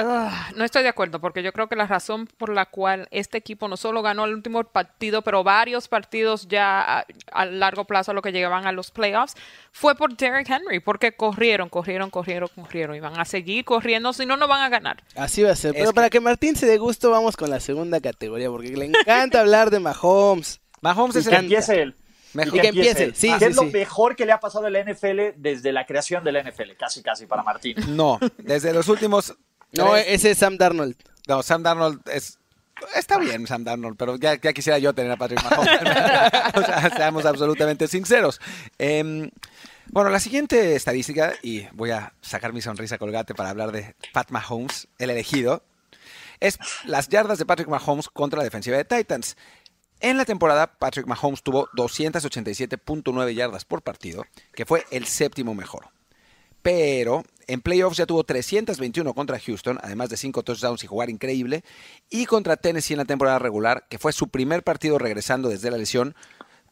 no 0.56 0.64
estoy 0.64 0.84
de 0.84 0.90
acuerdo 0.90 1.20
porque 1.20 1.44
yo 1.44 1.52
creo 1.54 1.68
que 1.68 1.76
la 1.76 1.88
razón 1.88 2.28
por 2.28 2.50
la 2.50 2.66
cual 2.66 3.08
este 3.12 3.38
equipo 3.38 3.68
no 3.68 3.78
solo 3.78 4.02
ganó 4.02 4.26
el 4.26 4.34
último 4.34 4.64
partido, 4.64 5.22
pero 5.22 5.44
varios 5.44 5.88
partidos 5.88 6.48
ya 6.48 7.00
a, 7.00 7.06
a 7.32 7.46
largo 7.46 7.86
plazo 7.86 8.12
a 8.12 8.14
lo 8.14 8.22
que 8.22 8.32
llegaban 8.32 8.68
a 8.68 8.72
los 8.72 8.92
playoffs, 8.92 9.36
fue 9.72 9.96
por 9.96 10.16
Derrick 10.16 10.50
Henry, 10.50 10.80
porque 10.80 11.14
corrieron, 11.14 11.70
corrieron, 11.70 12.10
corrieron, 12.10 12.50
corrieron 12.56 12.96
y 12.96 13.00
van 13.00 13.20
a 13.20 13.26
seguir 13.26 13.66
corriendo, 13.66 14.14
si 14.14 14.26
no, 14.26 14.38
no 14.38 14.48
van 14.48 14.62
a 14.62 14.70
ganar. 14.70 15.04
Así 15.16 15.44
va 15.44 15.52
a 15.52 15.56
ser. 15.56 15.74
Pero 15.74 15.94
para 15.94 16.10
que 16.10 16.20
Martín 16.20 16.56
se 16.56 16.66
dé 16.66 16.78
gusto, 16.78 17.12
vamos 17.12 17.36
con 17.36 17.50
la 17.50 17.60
segunda 17.60 18.00
categoría, 18.00 18.50
porque 18.50 18.70
le 18.70 18.86
encanta 18.86 19.40
hablar 19.42 19.70
de 19.70 19.80
Mahomes. 19.80 20.62
Mahomes 20.82 21.16
es 21.16 21.28
que 21.28 21.36
el... 21.36 21.44
empiece 21.44 21.82
él. 21.82 21.96
Mejor- 22.36 22.58
Y 22.58 22.62
que 22.62 22.68
empiece, 22.68 23.06
sí, 23.16 23.34
sí, 23.38 23.46
es 23.46 23.56
lo 23.56 23.64
mejor 23.64 24.16
que 24.16 24.26
le 24.26 24.32
ha 24.32 24.40
pasado 24.40 24.68
a 24.68 24.70
la 24.70 24.80
NFL 24.80 25.34
desde 25.38 25.72
la 25.72 25.86
creación 25.86 26.24
de 26.24 26.32
la 26.32 26.42
NFL. 26.44 26.76
Casi, 26.78 27.02
casi 27.02 27.26
para 27.26 27.42
Martín. 27.44 27.76
No, 27.96 28.20
desde 28.38 28.74
los 28.74 28.88
últimos... 28.88 29.34
No, 29.72 29.98
ese 29.98 30.32
es 30.32 30.38
Sam 30.38 30.58
Darnold. 30.58 30.96
No, 31.28 31.44
Sam 31.44 31.62
Darnold 31.62 32.00
es. 32.08 32.40
Está 32.96 33.18
bien, 33.18 33.46
Sam 33.46 33.66
Darnold, 33.66 33.98
pero 33.98 34.16
ya, 34.16 34.40
ya 34.40 34.54
quisiera 34.54 34.78
yo 34.80 34.94
tener 34.94 35.12
a 35.12 35.18
Patrick 35.18 35.44
Mahomes. 35.44 35.70
o 36.56 36.62
sea, 36.62 36.90
seamos 36.96 37.26
absolutamente 37.26 37.88
sinceros. 37.90 38.40
Em, 38.78 39.30
bueno, 39.88 40.10
la 40.10 40.20
siguiente 40.22 40.76
estadística, 40.76 41.34
y 41.42 41.68
voy 41.74 41.92
a 41.92 42.14
sacar 42.22 42.54
mi 42.54 42.62
sonrisa 42.62 42.98
colgate 42.98 43.36
para 43.36 43.50
hablar 43.50 43.74
de 43.74 43.96
Pat 44.14 44.30
Mahomes, 44.32 44.88
el 44.98 45.10
elegido, 45.10 45.62
es 46.40 46.58
las 46.86 47.10
yardas 47.10 47.38
de 47.38 47.46
Patrick 47.46 47.68
Mahomes 47.68 48.08
contra 48.08 48.38
la 48.38 48.44
defensiva 48.46 48.78
de 48.78 48.86
Titans. 48.86 49.36
En 50.06 50.18
la 50.18 50.26
temporada, 50.26 50.68
Patrick 50.68 51.08
Mahomes 51.08 51.42
tuvo 51.42 51.68
287.9 51.70 53.34
yardas 53.34 53.66
por 53.66 53.82
partido, 53.82 54.24
que 54.54 54.64
fue 54.64 54.86
el 54.92 55.08
séptimo 55.08 55.56
mejor. 55.56 55.88
Pero 56.62 57.24
en 57.48 57.62
playoffs 57.62 57.98
ya 57.98 58.06
tuvo 58.06 58.24
321 58.24 59.16
contra 59.16 59.40
Houston, 59.40 59.80
además 59.82 60.10
de 60.10 60.18
5 60.18 60.44
touchdowns 60.44 60.84
y 60.84 60.88
jugar 60.88 61.10
increíble. 61.10 61.64
Y 62.12 62.28
contra 62.28 62.56
Tennessee 62.56 62.94
en 62.94 63.00
la 63.00 63.06
temporada 63.06 63.40
regular, 63.40 63.88
que 63.90 63.98
fue 63.98 64.14
su 64.14 64.28
primer 64.28 64.62
partido 64.62 65.00
regresando 65.00 65.50
desde 65.50 65.72
la 65.72 65.78
lesión, 65.78 66.14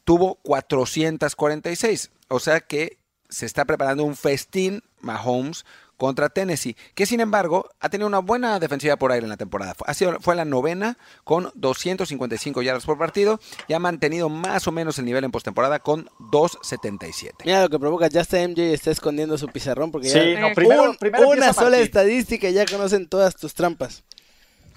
tuvo 0.04 0.36
446. 0.44 2.12
O 2.28 2.40
sea 2.40 2.60
que 2.60 3.00
se 3.30 3.48
está 3.48 3.66
preparando 3.66 4.04
un 4.04 4.16
festín 4.16 4.84
Mahomes 5.02 5.66
contra 5.98 6.30
Tennessee, 6.30 6.76
que 6.96 7.06
sin 7.06 7.20
embargo 7.20 7.70
ha 7.80 7.90
tenido 7.90 8.08
una 8.08 8.20
buena 8.20 8.60
defensiva 8.60 8.98
por 8.98 9.12
aire 9.12 9.26
en 9.26 9.30
la 9.30 9.38
temporada. 9.38 9.74
Fue, 9.76 9.86
ha 9.90 9.94
sido- 9.94 10.20
fue 10.20 10.36
la 10.36 10.44
novena 10.46 10.98
con 11.24 11.52
255 11.56 12.62
yardas 12.62 12.86
por 12.86 12.98
partido 12.98 13.40
y 13.68 13.74
ha 13.74 13.80
mantenido 13.80 14.28
más 14.30 14.68
o 14.68 14.72
menos 14.72 14.98
el 15.00 15.06
nivel 15.06 15.24
en 15.24 15.32
postemporada 15.32 15.80
con 15.80 16.10
277. 16.32 17.44
Mira 17.46 17.62
lo 17.62 17.70
que 17.70 17.80
provoca. 17.80 18.08
Ya 18.08 18.22
está 18.22 18.38
MJ 18.48 18.74
está 18.74 18.92
escondiendo 18.92 19.38
su 19.38 19.48
pizarrón 19.48 19.92
porque 19.92 20.10
Sí, 20.10 20.34
ya. 20.34 20.40
no, 20.40 20.54
primero, 20.54 20.84
Un- 20.92 20.98
primero 20.98 21.30
una 21.30 21.54
sola 21.54 21.70
Martín. 21.72 21.84
estadística 21.86 22.50
y 22.50 22.54
ya 22.54 22.66
conocen 22.66 23.08
todas 23.08 23.36
tus 23.36 23.54
trampas. 23.54 24.04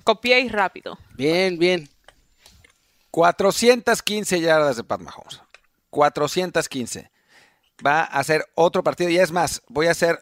Copié 0.05 0.49
rápido. 0.51 0.99
Bien, 1.17 1.59
bien. 1.59 1.89
415 3.11 4.41
yardas 4.41 4.77
de 4.77 4.85
Pat 4.85 5.01
Mahomes. 5.01 5.41
415. 5.91 7.11
Va 7.85 8.01
a 8.01 8.05
hacer 8.05 8.45
otro 8.55 8.83
partido 8.83 9.11
y 9.11 9.19
es 9.19 9.33
más, 9.33 9.63
voy 9.69 9.87
a 9.87 9.91
hacer 9.93 10.21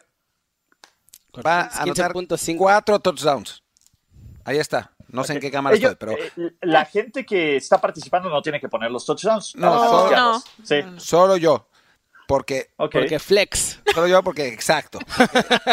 va 1.45 1.61
a 1.61 1.81
anotar 1.83 2.13
15.5. 2.13 2.57
cuatro 2.57 2.99
touchdowns. 2.99 3.63
Ahí 4.43 4.57
está. 4.57 4.91
No 5.07 5.23
sé 5.23 5.33
en 5.33 5.39
qué 5.39 5.49
cámara 5.51 5.75
Ellos- 5.75 5.91
estoy, 5.93 6.15
pero 6.15 6.23
eh, 6.47 6.55
la 6.61 6.85
gente 6.85 7.25
que 7.25 7.55
está 7.55 7.79
participando 7.79 8.29
no 8.29 8.41
tiene 8.41 8.59
que 8.59 8.67
poner 8.69 8.91
los 8.91 9.05
touchdowns. 9.05 9.55
No, 9.55 9.67
nada 9.67 9.79
más 9.79 9.89
solo-. 9.89 10.15
No. 10.15 10.43
Sí, 10.63 10.75
solo 10.97 11.37
yo. 11.37 11.67
Porque. 12.27 12.71
Porque 12.75 13.19
flex. 13.19 13.79
Solo 13.93 14.07
yo 14.07 14.23
porque 14.23 14.47
exacto. 14.47 14.97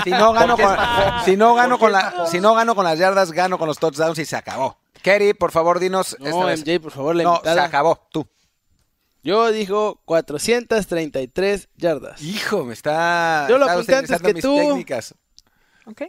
Si 0.04 0.10
no 0.10 0.32
gano 0.34 0.56
con, 0.56 0.76
si 1.24 1.36
no 1.36 1.54
gano 1.54 1.78
con 1.78 1.92
la, 1.92 2.26
si 2.26 2.40
no 2.40 2.54
gano 2.54 2.74
con 2.74 2.84
las 2.84 2.98
yardas, 2.98 3.32
gano 3.32 3.58
con 3.58 3.66
los 3.68 3.78
touchdowns 3.78 4.18
y 4.18 4.24
se 4.26 4.36
acabó. 4.36 4.78
Kerry, 5.02 5.32
por 5.34 5.50
favor, 5.50 5.80
dinos 5.80 6.12
esta 6.12 6.28
No, 6.30 6.44
vez. 6.46 6.60
MJ, 6.60 6.78
por 6.80 6.92
favor, 6.92 7.16
la 7.16 7.22
No, 7.24 7.30
se 7.32 7.36
invitada. 7.38 7.64
acabó. 7.64 8.06
Tú. 8.12 8.28
Yo 9.24 9.50
digo 9.50 10.00
433 10.04 11.68
yardas. 11.76 12.22
Hijo, 12.22 12.64
me 12.64 12.74
está. 12.74 13.46
Yo 13.48 13.56
lo 13.58 13.68
apunté 13.68 13.94
antes 13.94 14.10
utilizando 14.20 14.28
que 14.28 14.34
mis 14.34 14.42
tú. 14.42 14.56
técnicas. 14.56 15.14
Ok. 15.86 16.02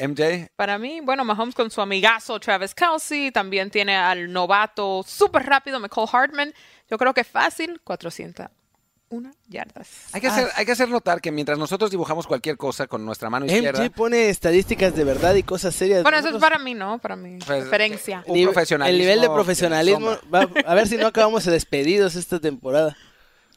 MJ, 0.00 0.48
Para 0.54 0.78
mí, 0.78 1.00
bueno, 1.00 1.24
Mahomes 1.24 1.56
con 1.56 1.70
su 1.72 1.80
amigazo 1.80 2.38
Travis 2.38 2.72
Kelsey, 2.72 3.32
también 3.32 3.68
tiene 3.68 3.96
al 3.96 4.32
novato 4.32 5.02
súper 5.04 5.44
rápido 5.44 5.80
McCall 5.80 6.06
Hartman. 6.12 6.54
Yo 6.88 6.96
creo 6.98 7.12
que 7.12 7.24
fácil, 7.24 7.80
401 7.82 9.30
yardas. 9.48 9.88
hay 10.12 10.20
que, 10.20 10.28
hacer, 10.28 10.48
hay 10.54 10.64
que 10.64 10.70
hacer 10.72 10.88
notar 10.88 11.20
que 11.20 11.32
mientras 11.32 11.58
nosotros 11.58 11.90
dibujamos 11.90 12.28
cualquier 12.28 12.56
cosa 12.56 12.86
con 12.86 13.04
nuestra 13.04 13.28
mano 13.28 13.46
izquierda, 13.46 13.80
MJ 13.82 13.90
pone 13.90 14.28
estadísticas 14.28 14.94
de 14.94 15.02
verdad 15.02 15.34
y 15.34 15.42
cosas 15.42 15.74
serias. 15.74 16.04
Bueno, 16.04 16.18
eso 16.18 16.28
es 16.28 16.36
para 16.36 16.60
mí, 16.60 16.74
¿no? 16.74 16.98
Para 17.00 17.16
mi 17.16 17.38
Pues, 17.38 17.62
preferencia. 17.62 18.22
un 18.28 18.36
El 18.36 18.98
nivel 18.98 19.20
de 19.20 19.28
profesionalismo. 19.30 20.10
va- 20.32 20.48
a 20.64 20.74
ver 20.74 20.86
si 20.86 20.96
no 20.96 21.08
acabamos 21.08 21.44
despedidos 21.44 22.14
esta 22.14 22.38
temporada. 22.38 22.96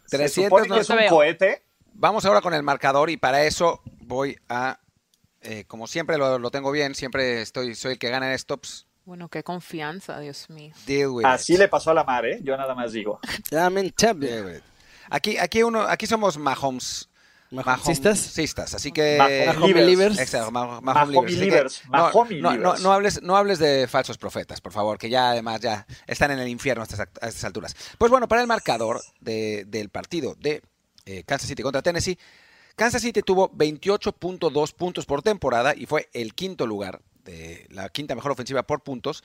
Se 0.05 0.17
300 0.17 0.49
supone 0.49 0.67
no 0.69 0.75
que 0.75 0.81
es 0.81 0.89
un 0.89 0.95
veo. 0.97 1.09
cohete. 1.11 1.61
Vamos 1.93 2.25
ahora 2.25 2.41
con 2.41 2.53
el 2.55 2.63
marcador 2.63 3.11
y 3.11 3.17
para 3.17 3.43
eso 3.43 3.81
voy 3.99 4.35
a, 4.49 4.79
eh, 5.41 5.65
como 5.67 5.87
siempre 5.87 6.17
lo, 6.17 6.39
lo 6.39 6.51
tengo 6.51 6.71
bien, 6.71 6.95
siempre 6.95 7.41
estoy, 7.41 7.75
soy 7.75 7.93
el 7.93 7.99
que 7.99 8.09
gana 8.09 8.31
en 8.31 8.37
stops. 8.39 8.87
Bueno, 9.05 9.29
qué 9.29 9.43
confianza, 9.43 10.19
Dios 10.19 10.49
mío. 10.49 10.73
Deal 10.85 11.09
with 11.09 11.25
Así 11.25 11.53
it. 11.53 11.59
le 11.59 11.67
pasó 11.67 11.91
a 11.91 11.93
la 11.93 12.03
mar, 12.03 12.25
¿eh? 12.25 12.39
Yo 12.43 12.55
nada 12.55 12.75
más 12.75 12.91
digo. 12.93 13.19
It. 13.51 14.63
Aquí, 15.09 15.37
aquí 15.37 15.63
uno, 15.63 15.81
aquí 15.81 16.07
somos 16.07 16.37
Mahomes. 16.37 17.07
Mahomesistas. 17.49 18.17
Mahomesistas, 18.19 18.73
así 18.75 18.93
que 18.93 19.17
Mahom- 19.19 19.55
Mahome 19.55 19.73
believers. 19.73 20.19
Exacto, 20.19 20.51
Mah- 20.51 20.79
Mahome 20.79 20.81
Mahome 20.81 21.01
Así 21.27 21.35
que 21.35 21.35
believers, 21.35 21.81
no, 21.89 22.77
no, 22.77 22.93
hables, 22.93 23.21
no 23.21 23.35
hables 23.35 23.59
de 23.59 23.87
falsos 23.89 24.17
profetas, 24.17 24.61
por 24.61 24.71
favor, 24.71 24.97
que 24.97 25.09
ya 25.09 25.31
además 25.31 25.59
ya 25.59 25.85
están 26.07 26.31
en 26.31 26.39
el 26.39 26.47
infierno 26.47 26.81
a 26.81 26.85
estas, 26.85 27.01
a 27.01 27.03
estas 27.27 27.43
alturas. 27.43 27.75
Pues 27.97 28.09
bueno, 28.09 28.29
para 28.29 28.39
el 28.41 28.47
marcador 28.47 29.01
de- 29.19 29.65
del 29.67 29.89
partido 29.89 30.35
de 30.39 30.61
eh, 31.05 31.23
Kansas 31.25 31.49
City 31.49 31.61
contra 31.61 31.81
Tennessee, 31.81 32.17
Kansas 32.75 33.01
City 33.01 33.21
tuvo 33.21 33.49
28.2 33.51 34.73
puntos 34.73 35.05
por 35.05 35.21
temporada 35.21 35.73
y 35.75 35.85
fue 35.85 36.09
el 36.13 36.33
quinto 36.33 36.65
lugar 36.65 37.01
de 37.23 37.67
la 37.69 37.89
quinta 37.89 38.15
mejor 38.15 38.31
ofensiva 38.31 38.63
por 38.63 38.81
puntos, 38.81 39.23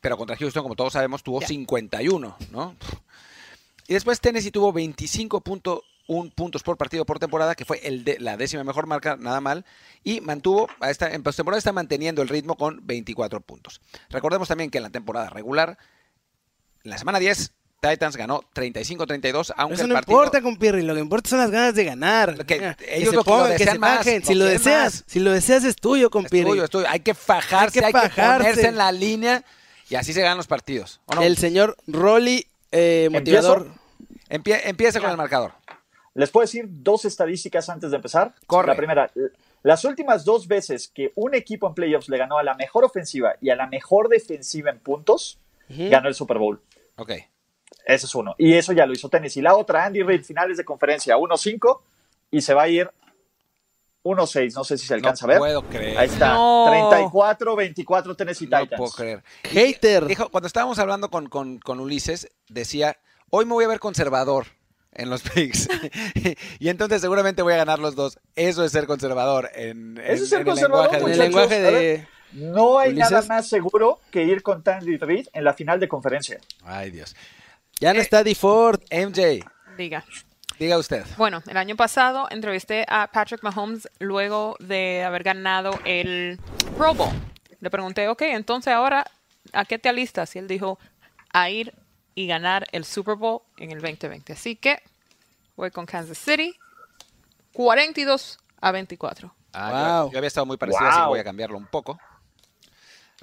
pero 0.00 0.16
contra 0.16 0.36
Houston, 0.36 0.62
como 0.62 0.76
todos 0.76 0.92
sabemos, 0.92 1.22
tuvo 1.22 1.40
Ya. 1.40 1.48
51, 1.48 2.36
¿no? 2.50 2.76
Y 3.88 3.94
después 3.94 4.20
Tennessee 4.20 4.50
tuvo 4.50 4.72
25.1 4.72 5.82
puntos 6.34 6.62
por 6.62 6.76
partido 6.76 7.04
por 7.04 7.18
temporada, 7.18 7.54
que 7.54 7.64
fue 7.64 7.80
el 7.86 8.04
de, 8.04 8.18
la 8.20 8.36
décima 8.36 8.64
mejor 8.64 8.86
marca, 8.86 9.16
nada 9.16 9.40
mal, 9.40 9.64
y 10.04 10.20
mantuvo, 10.20 10.68
a 10.80 10.90
esta, 10.90 11.12
en 11.12 11.22
postemporada 11.22 11.58
está 11.58 11.72
manteniendo 11.72 12.22
el 12.22 12.28
ritmo 12.28 12.56
con 12.56 12.86
24 12.86 13.40
puntos. 13.40 13.80
Recordemos 14.10 14.48
también 14.48 14.70
que 14.70 14.78
en 14.78 14.84
la 14.84 14.90
temporada 14.90 15.30
regular, 15.30 15.78
en 16.84 16.90
la 16.90 16.98
semana 16.98 17.18
10, 17.18 17.52
Titans 17.80 18.16
ganó 18.16 18.42
35-32, 18.54 19.52
aunque 19.56 19.74
Eso 19.74 19.84
el 19.84 19.88
no 19.88 19.94
partido... 19.94 20.16
importa, 20.18 20.42
compirri. 20.42 20.82
Lo 20.82 20.94
que 20.94 21.00
importa 21.00 21.30
son 21.30 21.38
las 21.38 21.50
ganas 21.50 21.74
de 21.74 21.84
ganar. 21.84 22.44
Que- 22.44 22.56
Mira, 22.56 22.76
ellos 22.88 23.10
se 23.10 23.16
lo- 23.16 23.24
pongan, 23.24 23.46
que 23.46 23.52
desean 23.54 23.74
se 23.74 23.78
más, 23.78 23.96
bajen. 23.98 24.20
lo 24.20 24.26
Si 24.26 24.34
lo 24.34 24.44
deseas, 24.44 24.84
más. 24.94 25.04
si 25.06 25.20
lo 25.20 25.30
deseas 25.32 25.64
es 25.64 25.76
tuyo, 25.76 26.06
Es 26.06 26.10
compirri. 26.10 26.48
tuyo, 26.50 26.64
es 26.64 26.70
tuyo. 26.70 26.86
Hay 26.88 27.00
que 27.00 27.14
fajarse, 27.14 27.78
hay 27.80 27.86
Hay 27.86 27.92
que, 27.92 27.98
fajarse. 27.98 28.38
ponerse 28.48 28.68
en 28.68 28.76
la 28.76 28.92
línea 28.92 29.44
y 29.88 29.94
así 29.94 30.12
se 30.12 30.20
ganan 30.20 30.36
los 30.36 30.46
partidos. 30.46 31.00
¿o 31.06 31.14
no? 31.14 31.22
El 31.22 31.36
señor 31.38 31.76
Rolly, 31.86 32.46
eh, 32.70 33.08
motivador. 33.10 33.68
Empie- 34.28 34.60
empieza 34.64 35.00
con 35.00 35.10
el 35.10 35.16
marcador. 35.16 35.52
Les 36.14 36.30
puedo 36.30 36.44
decir 36.44 36.66
dos 36.68 37.04
estadísticas 37.04 37.68
antes 37.68 37.90
de 37.90 37.96
empezar. 37.96 38.34
Corre. 38.46 38.68
La 38.68 38.76
primera, 38.76 39.10
las 39.62 39.84
últimas 39.84 40.24
dos 40.24 40.46
veces 40.48 40.88
que 40.92 41.12
un 41.14 41.34
equipo 41.34 41.66
en 41.68 41.74
playoffs 41.74 42.08
le 42.08 42.18
ganó 42.18 42.36
a 42.36 42.42
la 42.42 42.54
mejor 42.54 42.84
ofensiva 42.84 43.34
y 43.40 43.50
a 43.50 43.56
la 43.56 43.66
mejor 43.68 44.08
defensiva 44.08 44.70
en 44.70 44.80
puntos, 44.80 45.38
ganó 45.68 46.08
el 46.08 46.14
Super 46.14 46.38
Bowl. 46.38 46.60
Ok. 46.96 47.12
Ese 47.86 48.06
es 48.06 48.14
uno. 48.14 48.34
Y 48.38 48.54
eso 48.54 48.72
ya 48.72 48.86
lo 48.86 48.92
hizo 48.92 49.08
Tennessee. 49.08 49.42
La 49.42 49.56
otra, 49.56 49.84
Andy 49.84 50.02
Reid, 50.02 50.22
finales 50.24 50.56
de 50.56 50.64
conferencia 50.64 51.16
1-5 51.16 51.80
y 52.30 52.40
se 52.40 52.54
va 52.54 52.62
a 52.62 52.68
ir 52.68 52.90
1-6. 54.04 54.54
No 54.54 54.64
sé 54.64 54.78
si 54.78 54.86
se 54.86 54.94
alcanza 54.94 55.26
no 55.26 55.32
a 55.32 55.34
ver. 55.34 55.38
puedo 55.40 55.62
creer. 55.62 55.98
Ahí 55.98 56.08
está. 56.08 56.34
No. 56.34 56.90
34-24 56.90 58.16
Tennessee 58.16 58.46
No 58.46 58.60
Titans. 58.62 58.78
puedo 58.78 58.92
creer. 58.92 59.22
Hater. 59.44 60.06
Dijo, 60.06 60.28
cuando 60.30 60.46
estábamos 60.46 60.78
hablando 60.78 61.10
con, 61.10 61.28
con- 61.28 61.58
con 61.58 61.80
Ulises, 61.80 62.30
decía, 62.48 62.96
hoy 63.30 63.44
me 63.44 63.52
voy 63.52 63.64
a 63.64 63.68
ver 63.68 63.80
conservador 63.80 64.46
en 64.92 65.10
los 65.10 65.22
picks. 65.34 65.68
y 66.58 66.68
entonces 66.68 67.00
seguramente 67.00 67.42
voy 67.42 67.52
a 67.54 67.58
ganar 67.58 67.78
los 67.78 67.94
dos. 67.94 68.18
Eso 68.36 68.64
es 68.64 68.72
ser 68.72 68.86
conservador 68.86 69.50
en, 69.54 69.98
Eso 69.98 70.24
es 70.24 70.28
ser 70.30 70.40
en 70.42 70.46
el 70.48 70.52
conservador, 70.52 70.92
lenguaje 70.92 71.00
En 71.02 71.06
de- 71.06 71.12
el 71.12 71.18
lenguaje 71.18 71.60
de. 71.60 72.06
No 72.32 72.78
hay 72.78 72.90
Ulises. 72.90 73.10
nada 73.10 73.26
más 73.26 73.48
seguro 73.48 73.98
que 74.12 74.22
ir 74.22 74.42
con 74.42 74.62
Andy 74.64 74.96
Reid 74.98 75.26
en 75.32 75.42
la 75.44 75.52
final 75.52 75.80
de 75.80 75.88
conferencia. 75.88 76.38
Ay, 76.64 76.92
Dios. 76.92 77.16
Ya 77.80 77.94
no 77.94 78.00
está 78.00 78.22
DeFord. 78.22 78.80
MJ, 78.90 79.40
Diga. 79.76 80.04
diga 80.58 80.78
usted. 80.78 81.04
Bueno, 81.16 81.42
el 81.48 81.56
año 81.56 81.76
pasado 81.76 82.26
entrevisté 82.30 82.84
a 82.88 83.06
Patrick 83.10 83.42
Mahomes 83.42 83.88
luego 83.98 84.56
de 84.60 85.02
haber 85.04 85.22
ganado 85.22 85.72
el 85.84 86.38
Pro 86.76 86.94
Bowl. 86.94 87.10
Le 87.60 87.70
pregunté, 87.70 88.08
ok, 88.08 88.22
entonces 88.22 88.72
ahora, 88.72 89.06
¿a 89.52 89.64
qué 89.64 89.78
te 89.78 89.88
alistas? 89.88 90.34
Y 90.36 90.38
él 90.40 90.48
dijo, 90.48 90.78
a 91.32 91.48
ir 91.50 91.74
y 92.14 92.26
ganar 92.26 92.66
el 92.72 92.84
Super 92.84 93.14
Bowl 93.16 93.40
en 93.56 93.70
el 93.70 93.80
2020. 93.80 94.32
Así 94.34 94.56
que 94.56 94.82
voy 95.56 95.70
con 95.70 95.86
Kansas 95.86 96.18
City, 96.18 96.54
42 97.52 98.38
a 98.60 98.72
24. 98.72 99.34
Ah, 99.52 99.70
yo- 99.70 100.02
Wow. 100.04 100.12
yo, 100.12 100.18
había 100.18 100.28
estado 100.28 100.46
muy 100.46 100.56
parecido, 100.56 100.86
así 100.86 101.00
que 101.00 101.06
voy 101.06 101.18
a 101.20 101.24
cambiarlo 101.24 101.56
un 101.56 101.66
poco. 101.66 101.98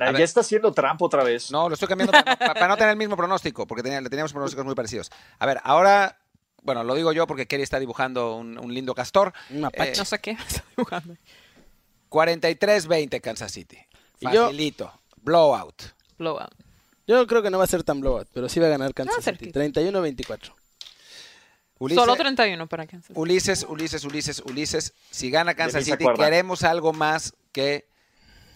Ya 0.05 0.11
ver. 0.11 0.21
está 0.21 0.41
haciendo 0.41 0.71
trampa 0.73 1.05
otra 1.05 1.23
vez. 1.23 1.49
No, 1.51 1.67
lo 1.69 1.73
estoy 1.73 1.87
cambiando 1.87 2.11
para, 2.11 2.31
no- 2.47 2.53
para 2.53 2.67
no 2.67 2.75
tener 2.77 2.91
el 2.91 2.97
mismo 2.97 3.17
pronóstico, 3.17 3.65
porque 3.65 3.81
teníamos 3.83 4.31
pronósticos 4.31 4.63
muy 4.65 4.75
parecidos. 4.75 5.09
A 5.39 5.45
ver, 5.45 5.59
ahora, 5.63 6.19
bueno, 6.61 6.83
lo 6.83 6.93
digo 6.95 7.11
yo 7.13 7.25
porque 7.27 7.47
Kerry 7.47 7.63
está 7.63 7.79
dibujando 7.79 8.35
un, 8.35 8.57
un 8.59 8.73
lindo 8.73 8.93
castor. 8.93 9.33
Un 9.49 9.61
mapache. 9.61 9.91
Eh, 9.93 9.95
No 9.97 10.05
sé 10.05 10.19
qué 10.19 10.31
estoy 10.31 10.61
jugando. 10.75 11.15
43-20 12.09 13.21
Kansas 13.21 13.51
City. 13.51 13.77
Y 14.19 14.31
yo- 14.31 14.45
Facilito. 14.45 14.91
Blowout. 15.17 15.81
Blowout. 16.17 16.53
Yo 17.07 17.25
creo 17.27 17.41
que 17.41 17.49
no 17.49 17.57
va 17.57 17.63
a 17.63 17.67
ser 17.67 17.83
tan 17.83 18.01
blowout, 18.01 18.27
pero 18.33 18.49
sí 18.49 18.59
va 18.59 18.67
a 18.67 18.69
ganar 18.69 18.93
Kansas 18.93 19.15
Ah, 19.19 19.21
City. 19.21 19.51
cerquita. 19.51 19.59
31-24. 19.91 20.53
Ulises, 21.79 22.01
Solo 22.03 22.15
31 22.15 22.67
para 22.67 22.87
Kansas. 22.87 23.07
City. 23.07 23.19
Ulises, 23.19 23.63
Ulises, 23.69 24.03
Ulises, 24.03 24.39
Ulises. 24.45 24.93
Si 25.11 25.29
gana 25.29 25.53
Kansas 25.53 25.85
City, 25.85 26.05
queremos 26.17 26.63
algo 26.63 26.91
más 26.91 27.33
que 27.51 27.87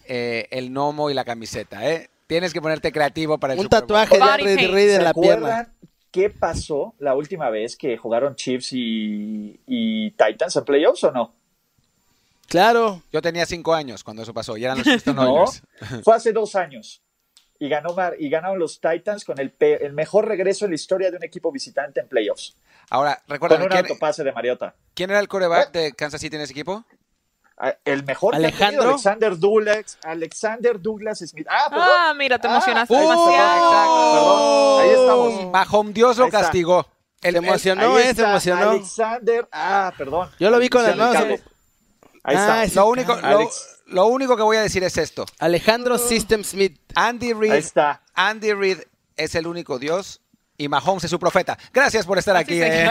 eh, 0.06 0.48
el 0.50 0.70
gnomo 0.70 1.10
y 1.10 1.14
la 1.14 1.24
camiseta, 1.24 1.88
¿eh? 1.90 2.08
Tienes 2.26 2.52
que 2.52 2.60
ponerte 2.62 2.92
creativo 2.92 3.38
para 3.38 3.52
el 3.54 3.58
Un 3.58 3.64
Super 3.64 3.80
Bowl. 3.80 3.88
tatuaje 3.88 4.14
de 4.14 4.20
Body 4.20 4.30
Andy 4.32 4.54
paint. 4.56 4.72
Reid 4.72 4.88
¿Se 4.88 4.96
en 4.96 5.04
la 5.04 5.14
pierna. 5.14 5.48
acuerdan 5.58 5.74
qué 6.10 6.30
pasó 6.30 6.94
la 6.98 7.14
última 7.14 7.50
vez 7.50 7.76
que 7.76 7.96
jugaron 7.96 8.34
Chiefs 8.36 8.72
y, 8.72 9.60
y 9.66 10.10
Titans 10.12 10.56
en 10.56 10.64
playoffs 10.64 11.04
o 11.04 11.12
no? 11.12 11.34
Claro. 12.48 13.02
Yo 13.12 13.22
tenía 13.22 13.46
cinco 13.46 13.74
años 13.74 14.04
cuando 14.04 14.22
eso 14.22 14.34
pasó 14.34 14.56
y 14.56 14.64
eran 14.64 14.78
los 14.78 14.86
Houston 14.88 15.16
No, 15.16 15.32
Oilers. 15.34 15.62
fue 16.02 16.14
hace 16.14 16.32
dos 16.32 16.54
años. 16.54 17.02
Y, 17.58 17.68
ganó, 17.68 17.94
Mar- 17.94 18.16
y 18.18 18.28
ganaron 18.28 18.58
los 18.58 18.80
Titans 18.80 19.24
con 19.24 19.38
el, 19.38 19.52
pe- 19.52 19.84
el 19.86 19.92
mejor 19.92 20.26
regreso 20.26 20.64
en 20.64 20.72
la 20.72 20.74
historia 20.74 21.10
de 21.10 21.16
un 21.16 21.24
equipo 21.24 21.52
visitante 21.52 22.00
en 22.00 22.08
playoffs. 22.08 22.56
Ahora, 22.90 23.22
Con 23.26 23.34
recuerda, 23.34 23.56
un 23.62 23.68
¿quién, 23.68 23.78
autopase 23.86 24.24
de 24.24 24.32
Mariota. 24.32 24.74
quién 24.94 25.10
era 25.10 25.20
el 25.20 25.28
coreback 25.28 25.70
de 25.72 25.92
Kansas 25.92 26.20
City 26.20 26.34
en 26.36 26.42
ese 26.42 26.52
equipo? 26.52 26.84
Ah, 27.64 27.76
El 27.84 28.02
mejor 28.04 28.34
Alejandro. 28.34 28.82
Alexander 28.88 29.38
Douglas, 29.38 29.96
Alexander 30.02 30.80
Douglas 30.82 31.20
Smith. 31.20 31.46
Ah, 31.48 31.66
perdón. 31.70 31.88
Ah, 31.88 32.14
mira, 32.14 32.36
te 32.38 32.48
Ah, 32.48 32.50
emocionaste 32.56 32.92
demasiado. 32.92 34.12
Perdón, 34.12 34.80
ahí 34.80 34.90
estamos. 34.90 35.52
Mahomes 35.52 35.94
Dios 35.94 36.16
lo 36.18 36.28
castigó. 36.28 36.80
El- 37.20 37.34
Se 37.34 37.38
el- 37.38 37.44
emocionó, 37.44 37.98
eh, 38.00 38.14
se 38.14 38.22
emocionó. 38.24 38.70
Alexander. 38.70 39.48
Ah, 39.52 39.92
perdón. 39.96 40.28
Yo 40.40 40.50
lo 40.50 40.58
vi 40.58 40.68
con 40.68 40.82
las 40.82 40.96
Maldición 40.96 41.22
manos. 41.28 41.28
del 41.28 41.40
cable. 41.40 41.52
Ahí 42.24 42.36
Ah, 42.36 42.64
está. 42.64 42.68
sí. 42.68 42.74
lo, 42.74 42.86
único, 42.88 43.14
lo, 43.16 43.50
lo 43.86 44.06
único 44.06 44.36
que 44.36 44.42
voy 44.42 44.56
a 44.56 44.62
decir 44.62 44.82
es 44.82 44.98
esto. 44.98 45.24
Alejandro 45.38 45.98
System 45.98 46.42
Smith. 46.42 46.80
Andy 46.96 47.32
Reid, 47.32 47.52
Ahí 47.52 47.58
está. 47.60 48.02
Andy 48.14 48.52
Reid 48.54 48.78
es 49.16 49.36
el 49.36 49.46
único 49.46 49.78
Dios 49.78 50.20
y 50.56 50.68
Mahomes 50.68 51.04
es 51.04 51.10
su 51.10 51.18
profeta. 51.18 51.58
Gracias 51.72 52.06
por 52.06 52.18
estar 52.18 52.36
aquí 52.36 52.60
eh, 52.62 52.90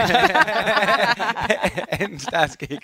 en. 1.88 2.18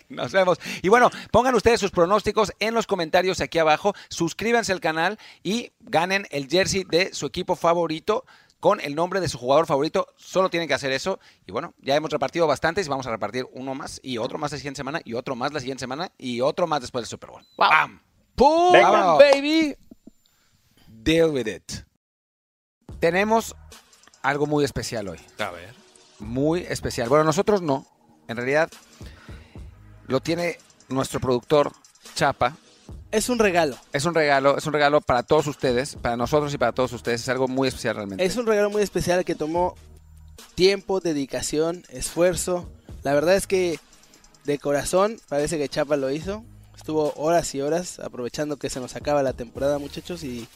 Nos 0.08 0.32
vemos. 0.32 0.58
Y 0.82 0.88
bueno, 0.88 1.10
pongan 1.30 1.54
ustedes 1.54 1.80
sus 1.80 1.90
pronósticos 1.90 2.52
en 2.60 2.74
los 2.74 2.86
comentarios 2.86 3.40
aquí 3.40 3.58
abajo. 3.58 3.94
Suscríbanse 4.08 4.72
al 4.72 4.80
canal 4.80 5.18
y 5.42 5.72
ganen 5.80 6.26
el 6.30 6.48
jersey 6.48 6.84
de 6.84 7.12
su 7.12 7.26
equipo 7.26 7.56
favorito 7.56 8.24
con 8.60 8.80
el 8.80 8.94
nombre 8.94 9.20
de 9.20 9.28
su 9.28 9.38
jugador 9.38 9.66
favorito. 9.66 10.08
Solo 10.16 10.50
tienen 10.50 10.68
que 10.68 10.74
hacer 10.74 10.92
eso. 10.92 11.20
Y 11.46 11.52
bueno, 11.52 11.74
ya 11.78 11.96
hemos 11.96 12.10
repartido 12.10 12.46
bastantes 12.46 12.86
y 12.86 12.90
vamos 12.90 13.06
a 13.06 13.10
repartir 13.10 13.46
uno 13.52 13.74
más 13.74 14.00
y 14.02 14.18
otro 14.18 14.38
más 14.38 14.52
la 14.52 14.58
siguiente 14.58 14.78
semana 14.78 15.00
y 15.04 15.14
otro 15.14 15.36
más 15.36 15.52
la 15.52 15.60
siguiente 15.60 15.80
semana 15.80 16.12
y 16.18 16.40
otro 16.40 16.66
más 16.66 16.80
después 16.80 17.02
del 17.02 17.08
Super 17.08 17.30
Bowl. 17.30 17.46
Wow. 17.56 17.68
¡Pam! 17.68 18.02
¡Pum! 18.34 18.72
Venga. 18.72 19.14
Baby! 19.14 19.76
deal 21.08 21.30
with 21.30 21.46
it. 21.46 21.84
Tenemos 23.00 23.54
algo 24.28 24.46
muy 24.46 24.64
especial 24.64 25.08
hoy. 25.08 25.18
A 25.38 25.50
ver. 25.50 25.74
Muy 26.18 26.60
especial. 26.68 27.08
Bueno, 27.08 27.24
nosotros 27.24 27.62
no. 27.62 27.86
En 28.28 28.36
realidad, 28.36 28.70
lo 30.06 30.20
tiene 30.20 30.58
nuestro 30.88 31.18
productor, 31.18 31.72
Chapa. 32.14 32.56
Es 33.10 33.30
un 33.30 33.38
regalo. 33.38 33.76
Es 33.92 34.04
un 34.04 34.14
regalo, 34.14 34.58
es 34.58 34.66
un 34.66 34.74
regalo 34.74 35.00
para 35.00 35.22
todos 35.22 35.46
ustedes, 35.46 35.96
para 35.96 36.16
nosotros 36.16 36.52
y 36.52 36.58
para 36.58 36.72
todos 36.72 36.92
ustedes. 36.92 37.22
Es 37.22 37.28
algo 37.30 37.48
muy 37.48 37.68
especial 37.68 37.96
realmente. 37.96 38.24
Es 38.24 38.36
un 38.36 38.46
regalo 38.46 38.68
muy 38.68 38.82
especial 38.82 39.24
que 39.24 39.34
tomó 39.34 39.74
tiempo, 40.54 41.00
dedicación, 41.00 41.84
esfuerzo. 41.88 42.68
La 43.04 43.14
verdad 43.14 43.34
es 43.34 43.46
que 43.46 43.80
de 44.44 44.58
corazón 44.58 45.18
parece 45.28 45.56
que 45.56 45.70
Chapa 45.70 45.96
lo 45.96 46.10
hizo. 46.10 46.44
Estuvo 46.76 47.14
horas 47.16 47.54
y 47.54 47.62
horas 47.62 47.98
aprovechando 47.98 48.58
que 48.58 48.68
se 48.68 48.80
nos 48.80 48.94
acaba 48.94 49.22
la 49.22 49.32
temporada, 49.32 49.78
muchachos, 49.78 50.22
y 50.22 50.46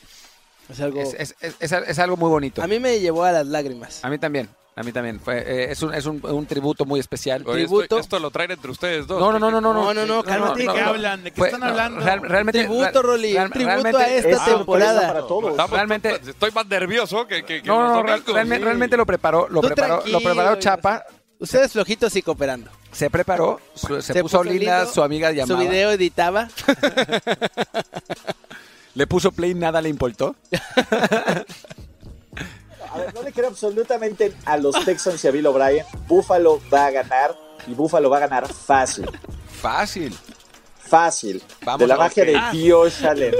es 0.68 0.80
algo... 0.80 1.00
Es, 1.00 1.14
es- 1.14 1.34
es- 1.40 1.56
es- 1.60 1.72
es 1.72 1.98
algo 1.98 2.16
muy 2.16 2.28
bonito. 2.28 2.62
A 2.62 2.66
mí 2.66 2.78
me 2.78 2.98
llevó 3.00 3.24
a 3.24 3.32
las 3.32 3.46
lágrimas. 3.46 4.04
A 4.04 4.08
mí 4.08 4.18
también, 4.18 4.48
a 4.76 4.82
mí 4.82 4.92
también. 4.92 5.20
Fue, 5.20 5.38
eh, 5.38 5.70
es 5.72 5.82
un, 5.82 5.92
es 5.94 6.06
un, 6.06 6.24
un 6.24 6.46
tributo 6.46 6.84
muy 6.84 6.98
especial. 7.00 7.42
Oye, 7.46 7.64
Tributo. 7.64 7.98
esto 7.98 8.18
lo 8.18 8.30
traen 8.30 8.52
entre 8.52 8.70
ustedes 8.70 9.06
dos. 9.06 9.20
No, 9.20 9.32
no, 9.32 9.38
no, 9.38 9.50
no, 9.50 9.60
no. 9.60 9.72
No, 9.74 9.92
no, 9.94 10.06
no, 10.06 10.22
cálmate, 10.22 10.62
¿De 10.66 10.72
qué 10.72 10.80
hablan? 10.80 11.24
¿De 11.24 11.30
qué 11.30 11.36
Fue- 11.38 11.48
están 11.48 11.60
no, 11.60 11.66
hablando? 11.66 12.00
real- 12.00 12.22
realmente, 12.22 12.60
Tributo, 12.60 13.02
Rolly, 13.02 13.32
real- 13.34 13.46
un 13.46 13.52
tributo 13.52 13.72
realmente- 13.82 14.02
a 14.02 14.16
esta 14.16 14.30
Es 14.30 14.44
temporada. 14.56 15.06
para 15.08 15.20
todos. 15.26 15.50
Estamos- 15.50 15.70
Realmente- 15.70 16.20
Estoy 16.26 16.50
más 16.52 16.66
nervioso 16.66 17.26
que, 17.26 17.44
que, 17.44 17.60
que 17.62 17.68
No, 17.68 17.80
no, 17.88 18.02
no, 18.02 18.32
realmente, 18.32 18.96
lo 18.96 19.04
preparó, 19.04 19.48
lo 19.50 19.60
Tú 19.60 19.66
preparó, 19.68 20.02
lo 20.06 20.20
preparó 20.20 20.56
Chapa, 20.58 21.04
Ustedes 21.38 21.72
flojitos 21.72 22.14
y 22.14 22.22
cooperando. 22.22 22.70
se 22.92 23.10
preparó, 23.10 23.60
su- 23.74 24.00
se, 24.00 24.12
Se 24.12 24.22
puso, 24.22 24.38
puso 24.38 24.50
linda, 24.50 24.78
lindo, 24.80 24.92
su 24.94 25.02
amiga 25.02 25.30
Su 25.30 25.34
llamaba, 25.34 25.60
video 25.60 25.90
editaba. 25.90 26.48
le 28.95 29.07
puso 29.07 29.32
play, 29.32 29.55
nada 29.55 29.80
le 29.80 29.88
importó. 29.88 30.36
A 32.93 32.99
ver, 32.99 33.14
no 33.14 33.22
le 33.22 33.32
creo 33.32 33.49
absolutamente 33.49 34.34
a 34.45 34.59
los 34.59 34.84
Texans 34.84 35.24
y 35.24 35.28
a 35.28 35.30
Bill 35.30 35.47
O'Brien. 35.47 35.86
Buffalo 36.07 36.61
va 36.72 36.86
a 36.86 36.90
ganar 36.90 37.34
y 37.66 37.72
Buffalo 37.72 38.11
va 38.11 38.18
a 38.18 38.20
ganar 38.20 38.47
fácil. 38.53 39.11
Fácil. 39.49 40.14
Fácil. 40.78 41.43
Vamos 41.64 41.80
de 41.80 41.86
la 41.86 41.97
magia 41.97 42.24
de. 42.26 42.38
Josh 42.53 43.07
Allen. 43.07 43.34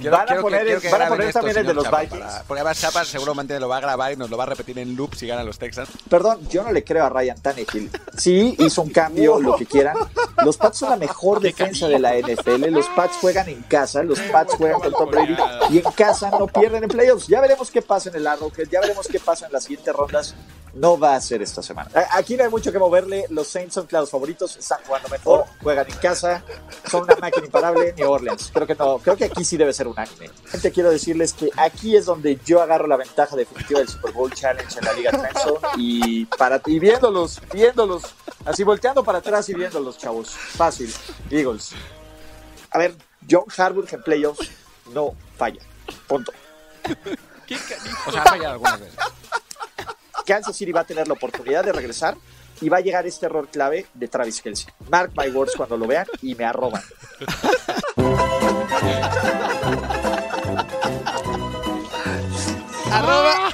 Quiero- 0.00 0.16
van 0.16 0.22
a 0.22 0.26
quiero 0.26 0.40
que- 0.40 0.42
poner, 0.42 0.64
quiero 0.64 0.80
que 0.80 0.88
van 0.90 1.02
a 1.02 1.08
poner 1.08 1.26
esto, 1.28 1.38
también 1.38 1.56
el 1.58 1.66
de 1.66 1.74
los 1.74 1.84
Chapa, 1.84 2.00
Vikings. 2.00 2.20
para- 2.24 2.42
porque 2.44 2.60
además 2.60 2.80
Chapa 2.80 3.04
seguramente 3.04 3.60
lo 3.60 3.68
va 3.68 3.76
a 3.76 3.80
grabar 3.80 4.12
y 4.12 4.16
nos 4.16 4.30
lo 4.30 4.36
va 4.36 4.44
a 4.44 4.46
repetir 4.46 4.78
en 4.78 4.96
loop 4.96 5.14
si 5.14 5.26
ganan 5.26 5.46
los 5.46 5.58
Texans. 5.58 5.88
Perdón, 6.08 6.40
yo 6.48 6.62
no 6.62 6.72
le 6.72 6.82
creo 6.84 7.04
a 7.04 7.08
Ryan 7.08 7.40
Tannehill. 7.40 7.90
Sí, 8.16 8.56
hizo 8.58 8.82
un 8.82 8.90
cambio, 8.90 9.38
lo 9.40 9.56
que 9.56 9.66
quieran. 9.66 9.96
Los 10.44 10.56
Pats 10.56 10.78
son 10.78 10.90
la 10.90 10.96
mejor 10.96 11.40
defensa 11.40 11.86
de 11.88 11.98
la 11.98 12.14
NFL. 12.16 12.70
Los 12.70 12.86
Pats 12.88 13.16
juegan 13.20 13.48
en 13.48 13.62
casa, 13.62 14.02
los 14.02 14.18
Pats 14.20 14.54
juegan 14.54 14.80
con 14.80 14.92
Tom 14.92 15.10
Brady 15.10 15.36
y 15.70 15.78
en 15.78 15.92
casa 15.92 16.30
no 16.30 16.46
pierden 16.46 16.82
en 16.84 16.88
playoffs. 16.90 17.26
Ya 17.26 17.40
veremos 17.40 17.70
qué 17.70 17.82
pasa 17.82 18.08
en 18.08 18.16
el 18.16 18.26
Arrowhead, 18.26 18.68
ya 18.70 18.80
veremos 18.80 19.06
qué 19.06 19.18
pasa 19.20 19.46
en 19.46 19.52
las 19.52 19.64
siguientes 19.64 19.94
rondas. 19.94 20.34
No 20.74 20.98
va 20.98 21.16
a 21.16 21.20
ser 21.20 21.42
esta 21.42 21.62
semana. 21.62 21.90
Aquí 22.12 22.36
no 22.36 22.44
hay 22.44 22.50
mucho 22.50 22.70
que 22.70 22.78
moverle. 22.78 23.26
Los 23.30 23.48
Saints 23.48 23.74
son 23.74 23.86
claros 23.86 24.10
favoritos, 24.10 24.56
están 24.56 24.78
jugando 24.86 25.08
mejor, 25.08 25.44
juegan 25.62 25.86
en 25.90 25.96
casa, 25.96 26.42
son 26.88 27.04
una 27.04 27.16
máquina 27.16 27.46
imparable. 27.46 27.92
New 27.96 28.10
Orleans, 28.10 28.50
creo 28.52 28.66
que 28.66 28.74
no, 28.74 28.98
creo 28.98 29.16
que 29.16 29.24
aquí 29.24 29.44
sí 29.44 29.56
debe 29.56 29.72
ser 29.72 29.88
unánime. 29.88 30.30
Gente, 30.46 30.70
quiero 30.70 30.90
decirles 30.90 31.32
que 31.32 31.50
aquí 31.56 31.96
es 31.96 32.06
donde 32.06 32.38
yo 32.44 32.62
agarro 32.62 32.86
la 32.86 32.96
ventaja 32.96 33.34
definitiva 33.36 33.80
del 33.80 33.88
Super 33.88 34.12
Bowl 34.12 34.32
Challenge 34.32 34.78
en 34.78 34.84
la 34.84 34.92
Liga 34.92 35.10
Trenson 35.10 35.56
y 35.76 36.26
para 36.26 36.60
y 36.66 36.78
viéndolos, 36.78 37.40
viéndolos, 37.52 38.02
así 38.44 38.62
volteando 38.62 39.02
para 39.02 39.18
atrás 39.18 39.48
y 39.48 39.54
viéndolos, 39.54 39.98
chavos. 39.98 40.30
Fácil, 40.30 40.92
Eagles. 41.30 41.72
A 42.70 42.78
ver, 42.78 42.94
John 43.28 43.44
Harbaugh 43.56 43.86
en 43.90 44.02
playoffs 44.02 44.50
no 44.92 45.14
falla. 45.36 45.60
Punto. 46.06 46.32
O 48.06 48.12
sea, 48.12 48.22
ha 48.22 48.28
fallado 48.28 48.52
algunas 48.54 48.80
veces. 48.80 48.98
Kansas 50.30 50.54
City 50.56 50.70
va 50.70 50.82
a 50.82 50.84
tener 50.84 51.08
la 51.08 51.14
oportunidad 51.14 51.64
de 51.64 51.72
regresar 51.72 52.16
y 52.60 52.68
va 52.68 52.76
a 52.76 52.80
llegar 52.80 53.04
este 53.04 53.26
error 53.26 53.48
clave 53.48 53.86
de 53.94 54.06
Travis 54.06 54.40
Kelsey. 54.40 54.72
Mark 54.88 55.10
my 55.16 55.28
words 55.30 55.54
cuando 55.56 55.76
lo 55.76 55.88
vean 55.88 56.06
y 56.22 56.36
me 56.36 56.44
arroban. 56.44 56.80
arroba, 62.92 63.50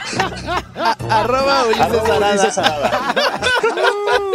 a- 0.77 1.21
arroba 1.21 1.65
Ulises 1.67 1.81
Arroba 1.83 2.17
Arada. 2.17 2.31
Ulises 2.33 2.59
Arada. 2.59 3.13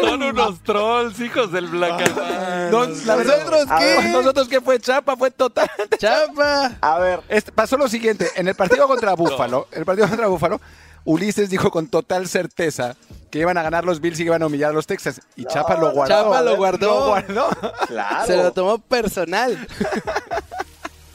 Son 0.01 0.23
unos 0.23 0.63
trolls, 0.63 1.19
hijos 1.19 1.51
del 1.51 1.71
No, 1.71 1.79
verdad, 1.79 2.69
¿Nosotros 2.71 3.65
qué? 3.79 4.09
Nosotros 4.11 4.47
que 4.47 4.61
fue 4.61 4.79
Chapa, 4.79 5.15
fue 5.15 5.31
total. 5.31 5.69
Chapa. 5.97 6.71
A 6.81 6.99
ver, 6.99 7.21
Este, 7.29 7.51
pasó 7.51 7.77
lo 7.77 7.87
siguiente, 7.87 8.29
en 8.35 8.47
el 8.47 8.55
partido 8.55 8.87
contra 8.87 9.13
Búfalo, 9.15 9.67
en 9.71 9.79
el 9.79 9.85
partido 9.85 10.07
contra 10.07 10.27
Búfalo, 10.27 10.59
Ulises 11.05 11.49
dijo 11.49 11.71
con 11.71 11.87
total 11.87 12.27
certeza 12.27 12.95
que 13.31 13.39
iban 13.39 13.57
a 13.57 13.63
ganar 13.63 13.85
los 13.85 14.01
Bills 14.01 14.19
y 14.19 14.23
que 14.23 14.27
iban 14.27 14.43
a 14.43 14.47
humillar 14.47 14.71
a 14.71 14.73
los 14.73 14.85
Texans. 14.87 15.21
Y 15.35 15.45
Chapa 15.45 15.77
lo 15.77 15.91
guardó. 15.91 16.13
Chapa 16.13 16.41
lo 16.41 16.57
guardó. 16.57 16.87
Lo 16.87 17.07
guardó. 17.07 17.49
claro. 17.87 18.27
Se 18.27 18.37
lo 18.37 18.51
tomó 18.51 18.77
personal. 18.77 19.57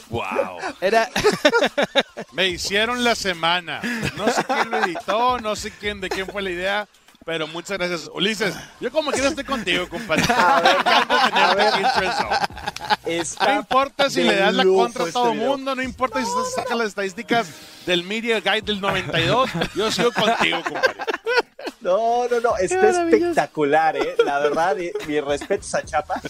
Wow. 0.08 0.58
Era. 0.80 1.08
Me 2.32 2.48
hicieron 2.48 3.04
la 3.04 3.14
semana. 3.14 3.80
No 4.16 4.28
sé 4.28 4.44
quién 4.44 4.70
lo 4.70 4.78
editó, 4.78 5.38
no 5.40 5.56
sé 5.56 5.70
quién 5.72 6.00
de 6.00 6.08
quién 6.08 6.26
fue 6.26 6.42
la 6.42 6.50
idea, 6.50 6.88
pero 7.26 7.48
muchas 7.48 7.76
gracias. 7.76 8.08
Ulises, 8.14 8.54
yo 8.80 8.90
como 8.92 9.10
quiera 9.10 9.28
estoy 9.28 9.42
contigo, 9.44 9.88
compadre. 9.88 10.22
Aquí 10.28 11.82
No 13.44 13.52
importa 13.56 14.08
si 14.08 14.22
le 14.22 14.36
das 14.36 14.54
la 14.54 14.64
contra 14.64 15.02
a 15.04 15.06
este 15.08 15.12
todo 15.18 15.32
el 15.32 15.38
video. 15.38 15.50
mundo, 15.50 15.74
no 15.74 15.82
importa 15.82 16.20
si 16.20 16.26
se 16.26 16.50
sacan 16.54 16.78
las 16.78 16.88
estadísticas 16.88 17.48
del 17.84 18.04
Media 18.04 18.38
Guide 18.40 18.62
del 18.62 18.80
92, 18.80 19.50
yo 19.74 19.90
sigo 19.90 20.12
contigo, 20.12 20.62
compadre. 20.62 20.96
No, 21.80 22.28
no, 22.28 22.40
no, 22.40 22.56
está 22.58 22.90
espectacular, 22.90 23.96
¿eh? 23.96 24.14
La 24.24 24.38
verdad, 24.38 24.78
eh, 24.78 24.92
mis 25.08 25.22
respetos 25.24 25.74
a 25.74 25.82
Chapa. 25.84 26.20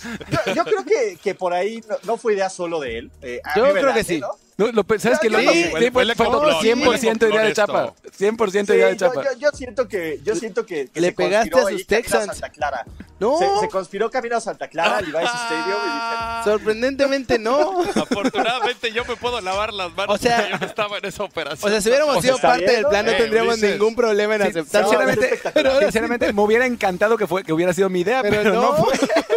Yo, 0.46 0.54
yo 0.54 0.64
creo 0.64 0.84
que, 0.84 1.18
que 1.22 1.34
por 1.34 1.52
ahí 1.52 1.82
no, 1.88 1.96
no 2.04 2.16
fue 2.16 2.32
idea 2.34 2.48
solo 2.48 2.80
de 2.80 2.98
él. 2.98 3.10
eh, 3.20 3.40
Yo 3.54 3.70
creo 3.72 3.92
que 3.92 4.02
sí. 4.04 4.18
¿no? 4.18 4.28
No, 4.58 4.68
lo- 4.72 4.84
¿Sabes 4.98 5.18
qué? 5.20 5.28
Lo- 5.28 5.38
Sí, 5.38 5.44
lo- 5.44 5.52
sí, 5.52 5.64
fue- 5.90 6.14
fue, 6.14 6.26
complot, 6.26 6.62
100% 6.62 7.28
idea 7.28 7.42
de. 7.42 7.52
Chapa. 7.52 7.92
100% 8.16 8.72
Sí, 8.72 8.78
idea 8.78 8.86
de 8.88 8.96
Chapa. 8.96 9.22
yo- 9.22 9.38
yo 9.38 9.50
siento 9.52 9.86
que, 9.86 10.18
yo 10.24 10.34
siento 10.34 10.64
que, 10.64 10.88
que 10.88 11.00
Le 11.00 11.08
se 11.08 11.12
pegaste 11.12 11.50
conspiró 11.50 11.76
a 11.76 11.78
sus 11.78 11.86
Texans. 11.86 12.26
Santa 12.26 12.48
Clara. 12.48 12.86
No. 13.20 13.38
Se, 13.38 13.46
se 13.60 13.68
conspiró 13.68 14.10
camino 14.10 14.36
a 14.36 14.40
Santa 14.40 14.68
Clara, 14.68 14.96
al 14.98 15.12
Levi's 15.12 15.28
Stadium, 15.28 15.78
y 15.78 15.92
dije, 15.92 16.44
Sorprendentemente 16.44 17.38
no. 17.38 17.82
Afortunadamente 17.94 18.92
yo 18.92 19.04
me 19.04 19.16
puedo 19.16 19.40
lavar 19.42 19.74
las 19.74 19.92
manos 19.94 20.14
O 20.14 20.18
sea- 20.18 20.36
porque 20.38 20.52
yo 20.52 20.58
no 20.58 20.66
estaba 20.66 20.98
en 20.98 21.04
esa 21.04 21.24
operación. 21.24 21.68
O 21.68 21.70
sea, 21.72 21.80
si 21.82 21.88
hubiéramos 21.90 22.22
sido 22.22 22.38
parte 22.38 22.70
del 22.72 22.86
plan, 22.86 23.04
no 23.04 23.12
Eh, 23.12 23.16
tendríamos 23.16 23.52
Ulises. 23.54 23.72
ningún 23.72 23.94
problema 23.94 24.36
en 24.36 24.42
Sí, 24.42 24.48
aceptarlo. 24.48 24.88
sinceramente, 24.88 25.40
sinceramente, 25.84 26.32
me 26.32 26.42
hubiera 26.42 26.64
encantado 26.66 27.18
que, 27.18 27.26
fue, 27.26 27.42
que 27.44 27.52
hubiera 27.52 27.74
sido 27.74 27.90
mi 27.90 28.00
idea, 28.00 28.22
pero, 28.22 28.36
Pero 28.36 28.54
no. 28.54 28.62
no. 28.62 28.84
fue. 28.84 28.94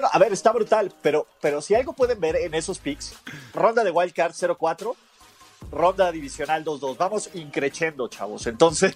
No, 0.00 0.08
a 0.12 0.18
ver, 0.18 0.32
está 0.32 0.52
brutal, 0.52 0.92
pero, 1.02 1.26
pero 1.40 1.60
si 1.60 1.74
algo 1.74 1.92
pueden 1.92 2.20
ver 2.20 2.36
en 2.36 2.54
esos 2.54 2.78
picks, 2.78 3.14
ronda 3.52 3.84
de 3.84 3.90
Wildcard 3.90 4.32
0-4, 4.32 4.94
ronda 5.72 6.12
divisional 6.12 6.64
2-2, 6.64 6.96
vamos 6.96 7.30
increchendo, 7.34 8.08
chavos, 8.08 8.46
entonces... 8.46 8.94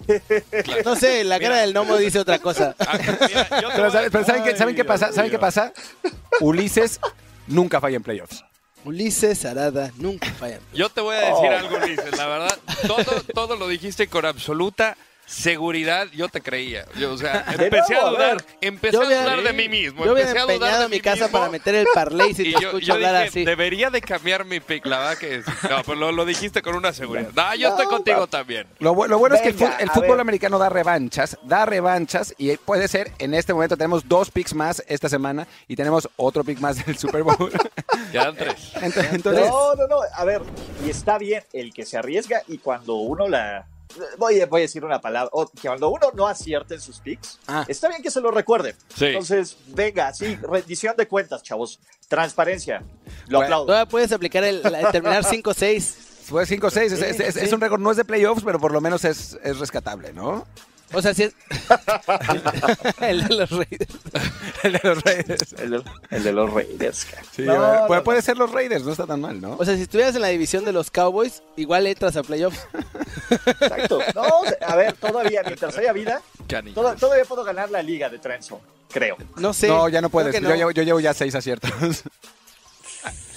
No 0.85 0.95
sé, 0.95 1.23
la 1.23 1.39
cara 1.39 1.57
del 1.61 1.73
gnomo 1.73 1.97
dice 1.97 2.19
otra 2.19 2.39
cosa. 2.39 2.75
Ah, 2.79 2.97
mira, 2.97 3.61
yo 3.61 3.69
te 3.69 3.75
Pero, 3.75 3.91
¿saben, 3.91 4.11
pero 4.11 4.25
¿saben 4.25 4.43
qué, 4.43 4.55
¿saben 4.57 4.75
qué 4.75 4.81
Ay, 4.81 4.87
pasa? 4.87 5.05
Dios 5.07 5.15
¿Saben 5.15 5.31
qué 5.31 5.39
pasa? 5.39 5.73
Ulises 6.39 6.99
nunca 7.47 7.79
falla 7.81 7.97
en 7.97 8.03
playoffs. 8.03 8.43
Ulises 8.85 9.45
Arada 9.45 9.91
nunca 9.97 10.29
falla. 10.31 10.59
Yo 10.73 10.89
te 10.89 11.01
voy 11.01 11.15
a 11.15 11.19
decir 11.19 11.49
Oh. 11.51 11.57
algo, 11.57 11.77
Ulises. 11.77 12.17
La 12.17 12.27
verdad, 12.27 12.57
todo, 12.87 13.03
todo 13.33 13.55
lo 13.55 13.67
dijiste 13.67 14.07
con 14.07 14.25
absoluta 14.25 14.97
seguridad. 15.25 16.07
Yo 16.13 16.29
te 16.29 16.41
creía. 16.41 16.85
Yo, 16.97 17.13
o 17.13 17.17
sea, 17.17 17.45
empecé 17.59 17.93
nuevo, 17.93 18.07
a 18.07 18.11
dudar, 18.11 18.45
empecé 18.61 18.93
Yo 18.93 19.01
a 19.01 19.05
había- 19.05 19.21
dudar 19.23 19.41
de 19.43 19.53
mí 19.53 19.69
mismo. 19.69 20.05
Yo 20.05 20.13
hubiera 20.13 20.29
empecé 20.31 20.51
a 20.51 20.55
dudar 20.55 20.79
de 20.81 20.89
mi 20.89 20.99
casa 21.01 21.25
mismo. 21.25 21.39
para 21.39 21.51
meter 21.51 21.75
el 21.75 21.87
parlay 21.93 22.33
si 22.33 22.41
Y 22.43 22.45
te 22.53 22.61
yo, 22.61 22.67
escucho 22.69 22.85
yo 22.87 22.93
hablar 22.93 23.15
dije, 23.15 23.27
así. 23.29 23.45
debería 23.45 23.89
de 23.89 24.01
cambiar 24.01 24.45
mi 24.45 24.59
pick, 24.59 24.85
la 24.85 24.99
verdad 24.99 25.17
que. 25.17 25.39
No, 25.69 25.83
pero 25.85 25.95
lo, 25.95 26.11
lo 26.11 26.25
dijiste 26.25 26.61
con 26.61 26.75
una 26.75 26.93
seguridad. 26.93 27.29
No, 27.35 27.55
yo 27.55 27.69
estoy 27.69 27.85
contigo 27.87 28.27
también. 28.27 28.67
Lo, 28.79 28.93
lo 29.07 29.17
bueno 29.19 29.35
es 29.35 29.41
que 29.41 29.49
el, 29.49 29.89
fútbol 29.89 30.09
ver. 30.11 30.19
americano 30.21 30.59
da 30.59 30.69
revanchas, 30.69 31.37
da 31.43 31.65
revanchas 31.65 32.33
y 32.37 32.55
puede 32.57 32.87
ser, 32.87 33.11
en 33.19 33.33
este 33.33 33.53
momento 33.53 33.77
tenemos 33.77 34.07
dos 34.07 34.29
picks 34.31 34.53
más 34.53 34.83
esta 34.87 35.09
semana 35.09 35.47
y 35.67 35.75
tenemos 35.75 36.07
otro 36.15 36.43
pick 36.43 36.59
más 36.59 36.85
del 36.85 36.97
Super 36.97 37.23
Bowl. 37.23 37.51
Ya 38.11 38.25
dan 38.25 38.35
tres. 38.35 38.73
Ent- 38.75 39.07
Entonces, 39.13 39.47
No, 39.49 39.73
no, 39.75 39.87
no. 39.87 39.95
A 40.13 40.23
ver, 40.23 40.41
y 40.85 40.89
está 40.91 41.17
bien 41.17 41.43
el 41.51 41.73
que 41.73 41.83
se 41.85 41.97
arriesga 41.97 42.43
y 42.47 42.59
cuando 42.59 42.93
uno 42.95 43.27
la. 43.27 43.65
Voy 44.17 44.41
a, 44.41 44.45
voy 44.47 44.61
a 44.61 44.63
decir 44.63 44.83
una 44.83 44.99
palabra. 44.99 45.29
que 45.61 45.67
cuando 45.67 45.89
uno 45.89 46.07
no 46.15 46.27
acierta 46.27 46.73
en 46.73 46.81
sus 46.81 46.99
picks, 46.99 47.39
Ah. 47.47 47.63
está 47.67 47.89
bien 47.89 48.01
que 48.01 48.09
se 48.09 48.21
lo 48.21 48.31
recuerden. 48.31 48.75
Sí. 48.95 49.05
Entonces, 49.05 49.55
venga, 49.67 50.11
sí, 50.13 50.35
rendición 50.41 50.95
de 50.97 51.07
cuentas, 51.07 51.43
chavos. 51.43 51.79
Transparencia. 52.07 52.83
Lo 53.27 53.39
Bueno, 53.39 53.43
aplaudo. 53.45 53.65
Todavía 53.67 53.85
puedes 53.89 54.11
aplicar 54.11 54.43
el, 54.43 54.61
la- 54.63 54.91
terminar 54.91 55.23
5-6. 55.25 55.95
fue 56.23 56.45
5-6, 56.45 56.77
es, 56.77 56.91
es- 56.93 57.01
es- 57.19 57.33
Sí, 57.35 57.39
es 57.41 57.49
sí. 57.49 57.55
un 57.55 57.61
récord, 57.61 57.79
no 57.81 57.91
es 57.91 57.97
de 57.97 58.05
playoffs, 58.05 58.43
pero 58.43 58.59
por 58.59 58.71
lo 58.71 58.81
menos 58.81 59.03
es, 59.05 59.37
es 59.43 59.59
rescatable, 59.59 60.13
¿no? 60.13 60.45
O 60.93 61.01
sea, 61.01 61.13
si 61.13 61.23
es... 61.23 61.33
el 63.01 63.27
de 63.27 63.35
los 63.35 63.49
Raiders. 63.49 63.95
El 64.63 64.73
de 64.73 64.79
los 64.83 65.03
Raiders. 65.03 65.53
El 65.53 65.71
de, 65.71 65.83
el 66.11 66.23
de 66.23 66.31
los 66.31 66.53
Raiders. 66.53 67.05
cara. 67.05 67.23
Sí, 67.35 67.41
No, 67.43 67.53
no, 67.81 67.87
puede, 67.87 67.99
no. 67.99 68.03
puede 68.03 68.21
ser 68.21 68.37
los 68.37 68.51
Raiders, 68.51 68.83
no 68.83 68.91
está 68.91 69.05
tan 69.07 69.21
mal, 69.21 69.41
¿no? 69.41 69.55
O 69.59 69.65
sea, 69.65 69.75
si 69.75 69.81
estuvieras 69.83 70.15
en 70.15 70.21
la 70.21 70.27
división 70.29 70.63
de 70.65 70.71
los 70.71 70.91
Cowboys, 70.91 71.41
igual 71.55 71.87
entras 71.87 72.15
a 72.15 72.23
playoffs. 72.23 72.59
Exacto. 73.29 73.99
No, 74.15 74.23
a 74.67 74.75
ver, 74.75 74.93
todavía, 74.93 75.41
mientras 75.45 75.77
haya 75.77 75.91
vida, 75.93 76.21
toda- 76.73 76.95
todavía 76.95 77.25
puedo 77.25 77.43
ganar 77.43 77.69
la 77.71 77.81
liga 77.81 78.09
de 78.09 78.19
Trenzo, 78.19 78.61
creo. 78.91 79.17
No 79.37 79.53
sé. 79.53 79.67
no, 79.67 79.89
ya 79.89 80.01
no 80.01 80.09
puedes. 80.09 80.39
Yo, 80.39 80.55
llevo, 80.55 80.71
yo 80.71 80.83
llevo 80.83 80.99
ya 80.99 81.13
seis 81.13 81.33
aciertos. 81.35 81.71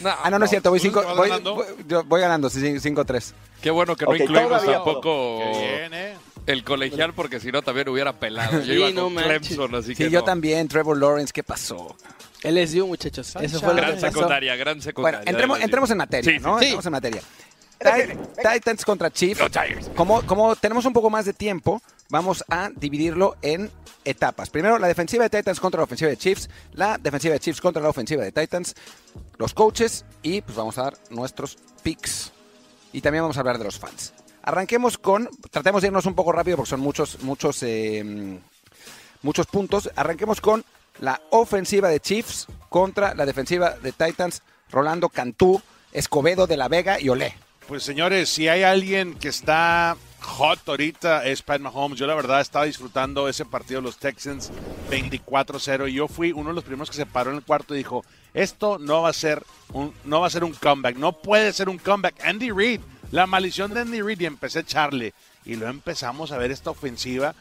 No, 0.01 0.11
ah, 0.23 0.31
no, 0.31 0.39
no 0.39 0.45
es 0.45 0.51
cierto. 0.51 0.71
Voy, 0.71 0.79
¿Tú 0.79 0.85
cinco, 0.87 1.01
te 1.01 1.07
vas 1.07 1.17
voy, 1.17 1.29
ganando? 1.29 1.55
voy- 1.55 2.05
voy 2.07 2.21
ganando, 2.21 2.51
sí, 2.51 2.61
5-3. 2.61 3.33
Qué 3.63 3.71
bueno 3.71 3.97
que 3.97 4.05
no 4.05 4.11
Ok, 4.13 4.21
incluimos 4.21 4.65
tampoco 4.65 5.39
Qué 5.41 5.79
bien, 5.81 5.95
¿eh? 5.95 6.15
El 6.47 6.65
colegial, 6.65 7.13
porque 7.15 7.41
si 7.41 7.51
no 7.53 7.63
también 7.63 7.89
hubiera 7.89 8.13
pelado. 8.13 8.61
Yo 8.61 8.65
Sí, 8.65 8.73
iba 8.73 8.91
no 8.91 9.05
con. 9.05 9.17
Clemson, 9.17 9.75
así 9.75 9.95
que 9.95 10.05
Sí, 10.07 10.11
yo 10.11 10.21
no. 10.21 10.25
también. 10.25 10.69
Trevor 10.69 10.97
Lawrence, 10.99 11.33
¿qué 11.33 11.43
pasó? 11.43 11.97
LSU, 12.43 12.87
muchachos. 12.87 13.35
Eso 13.41 13.61
fue 13.61 13.71
lo 13.71 13.77
Gran 13.77 13.95
que 13.97 14.01
pasó. 14.01 14.13
secundaria, 14.15 14.57
gran 14.57 14.75
Bueno, 14.75 14.83
secundaria. 14.83 15.21
entremos, 15.27 15.57
de 15.57 15.61
la 15.61 15.65
entremos 15.65 15.91
en 15.91 15.97
materia, 15.99 16.33
Sí, 16.33 16.39
¿no? 16.39 16.59
sí. 16.59 16.65
Entremos 16.67 16.87
en 16.87 16.93
materia. 16.93 17.23
Titans 18.53 18.85
contra 18.85 19.11
Chiefs. 19.11 19.43
Como, 19.95 20.23
como 20.23 20.57
tenemos 20.57 20.85
un 20.87 20.93
poco 20.93 21.11
más 21.11 21.25
de 21.27 21.33
tiempo, 21.33 21.83
vamos 22.09 22.45
a 22.49 22.71
dividirlo 22.75 23.37
en 23.43 23.71
etapas. 24.05 24.49
Primero, 24.51 24.79
la 24.79 24.87
defensiva 24.89 25.25
de 25.29 25.31
Titans 25.39 25.61
contra 25.61 25.79
la 25.81 25.85
ofensiva 25.85 26.09
de 26.11 26.17
Chiefs, 26.17 26.49
la 26.73 26.97
defensiva 26.99 27.35
de 27.35 27.41
Chiefs 27.41 27.61
contra 27.61 27.83
la 27.83 27.89
ofensiva 27.91 28.23
de 28.23 28.33
Titans, 28.33 28.75
los 29.39 29.53
coaches 29.53 30.05
y 30.23 30.41
pues 30.41 30.57
vamos 30.57 30.79
a 30.79 30.85
dar 30.85 30.95
nuestros 31.11 31.59
picks. 31.83 32.33
Y 32.93 33.01
también 33.03 33.25
vamos 33.25 33.37
a 33.37 33.41
hablar 33.41 33.59
de 33.59 33.65
los 33.65 33.79
fans. 33.79 34.15
Arranquemos 34.47 34.97
con, 34.97 35.29
tratemos 35.51 35.83
de 35.83 35.89
irnos 35.89 36.07
un 36.07 36.15
poco 36.15 36.33
rápido 36.33 36.57
porque 36.57 36.71
son 36.71 36.81
muchos, 36.81 37.21
muchos, 37.23 37.63
eh, 37.65 38.39
muchos 39.23 39.47
puntos. 39.49 39.91
Arranquemos 39.97 40.41
con 40.41 40.65
la 41.01 41.21
ofensiva 41.31 41.89
de 41.89 42.01
Chiefs 42.01 42.47
contra 42.69 43.13
la 43.15 43.27
defensiva 43.27 43.73
de 43.73 43.91
Titans, 43.91 44.43
Rolando 44.71 45.09
Cantú, 45.09 45.61
Escobedo 45.93 46.47
de 46.47 46.57
la 46.57 46.69
Vega 46.69 47.01
y 47.01 47.09
Olé. 47.09 47.35
Pues 47.67 47.83
señores, 47.83 48.29
si 48.29 48.47
hay 48.47 48.63
alguien 48.63 49.15
que 49.17 49.29
está 49.29 49.97
hot 50.27 50.69
ahorita 50.69 51.25
es 51.25 51.43
Pat 51.43 51.61
Mahomes. 51.61 51.99
Yo 51.99 52.07
la 52.07 52.15
verdad 52.15 52.41
estaba 52.41 52.65
disfrutando 52.65 53.29
ese 53.29 53.45
partido 53.45 53.81
de 53.81 53.87
los 53.87 53.99
Texans 53.99 54.51
24-0 54.91 55.89
y 55.89 55.95
yo 55.95 56.09
fui 56.09 56.33
uno 56.33 56.51
de 56.51 56.55
los 56.55 56.65
primeros 56.65 56.91
que 56.91 56.97
se 56.97 57.07
paró 57.07 57.31
en 57.31 57.37
el 57.37 57.43
cuarto 57.43 57.75
y 57.75 57.79
dijo, 57.79 58.05
esto 58.35 58.79
no 58.79 59.03
va 59.03 59.11
a 59.11 59.13
ser 59.13 59.43
un 59.73 59.95
no 60.05 60.21
va 60.21 60.27
a 60.27 60.31
ser 60.31 60.45
un 60.45 60.53
comeback, 60.53 60.97
no 60.97 61.13
puede 61.13 61.53
ser 61.53 61.69
un 61.69 61.79
comeback. 61.79 62.25
Andy 62.25 62.51
Reid, 62.51 62.81
la 63.11 63.27
maldición 63.27 63.73
de 63.73 63.81
Andy 63.81 64.03
Reid 64.03 64.21
y 64.21 64.27
empecé 64.27 64.59
a 64.59 64.63
echarle 64.63 65.15
y 65.45 65.55
luego 65.55 65.71
empezamos 65.71 66.33
a 66.33 66.39
ver 66.39 66.51
esta 66.51 66.71
ofensiva 66.71 67.35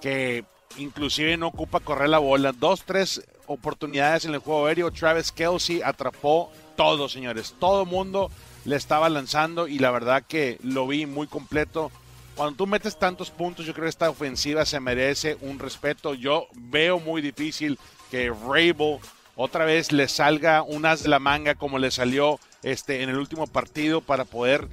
que 0.00 0.44
inclusive 0.78 1.36
no 1.36 1.48
ocupa 1.48 1.80
correr 1.80 2.08
la 2.08 2.18
bola. 2.18 2.52
Dos, 2.52 2.82
tres 2.84 3.22
oportunidades 3.46 4.24
en 4.24 4.34
el 4.34 4.40
juego 4.40 4.66
aéreo. 4.66 4.90
Travis 4.90 5.32
Kelsey 5.32 5.82
atrapó 5.82 6.50
todo, 6.76 7.08
señores. 7.08 7.54
Todo 7.58 7.84
mundo 7.84 8.30
le 8.64 8.76
estaba 8.76 9.08
lanzando 9.08 9.68
y 9.68 9.78
la 9.78 9.90
verdad 9.90 10.24
que 10.26 10.58
lo 10.62 10.86
vi 10.86 11.06
muy 11.06 11.26
completo. 11.26 11.90
Cuando 12.34 12.56
tú 12.56 12.66
metes 12.66 12.98
tantos 12.98 13.30
puntos, 13.30 13.66
yo 13.66 13.72
creo 13.74 13.84
que 13.84 13.90
esta 13.90 14.10
ofensiva 14.10 14.64
se 14.64 14.80
merece 14.80 15.36
un 15.40 15.58
respeto. 15.58 16.14
Yo 16.14 16.46
veo 16.54 16.98
muy 16.98 17.22
difícil 17.22 17.78
que 18.10 18.30
Rabel 18.30 18.98
otra 19.36 19.64
vez 19.64 19.92
le 19.92 20.08
salga 20.08 20.62
un 20.62 20.84
as 20.86 21.02
de 21.02 21.08
la 21.08 21.18
manga 21.18 21.54
como 21.54 21.78
le 21.78 21.90
salió 21.90 22.38
este, 22.62 23.02
en 23.02 23.08
el 23.10 23.18
último 23.18 23.46
partido 23.46 24.00
para 24.00 24.24
poder 24.24 24.68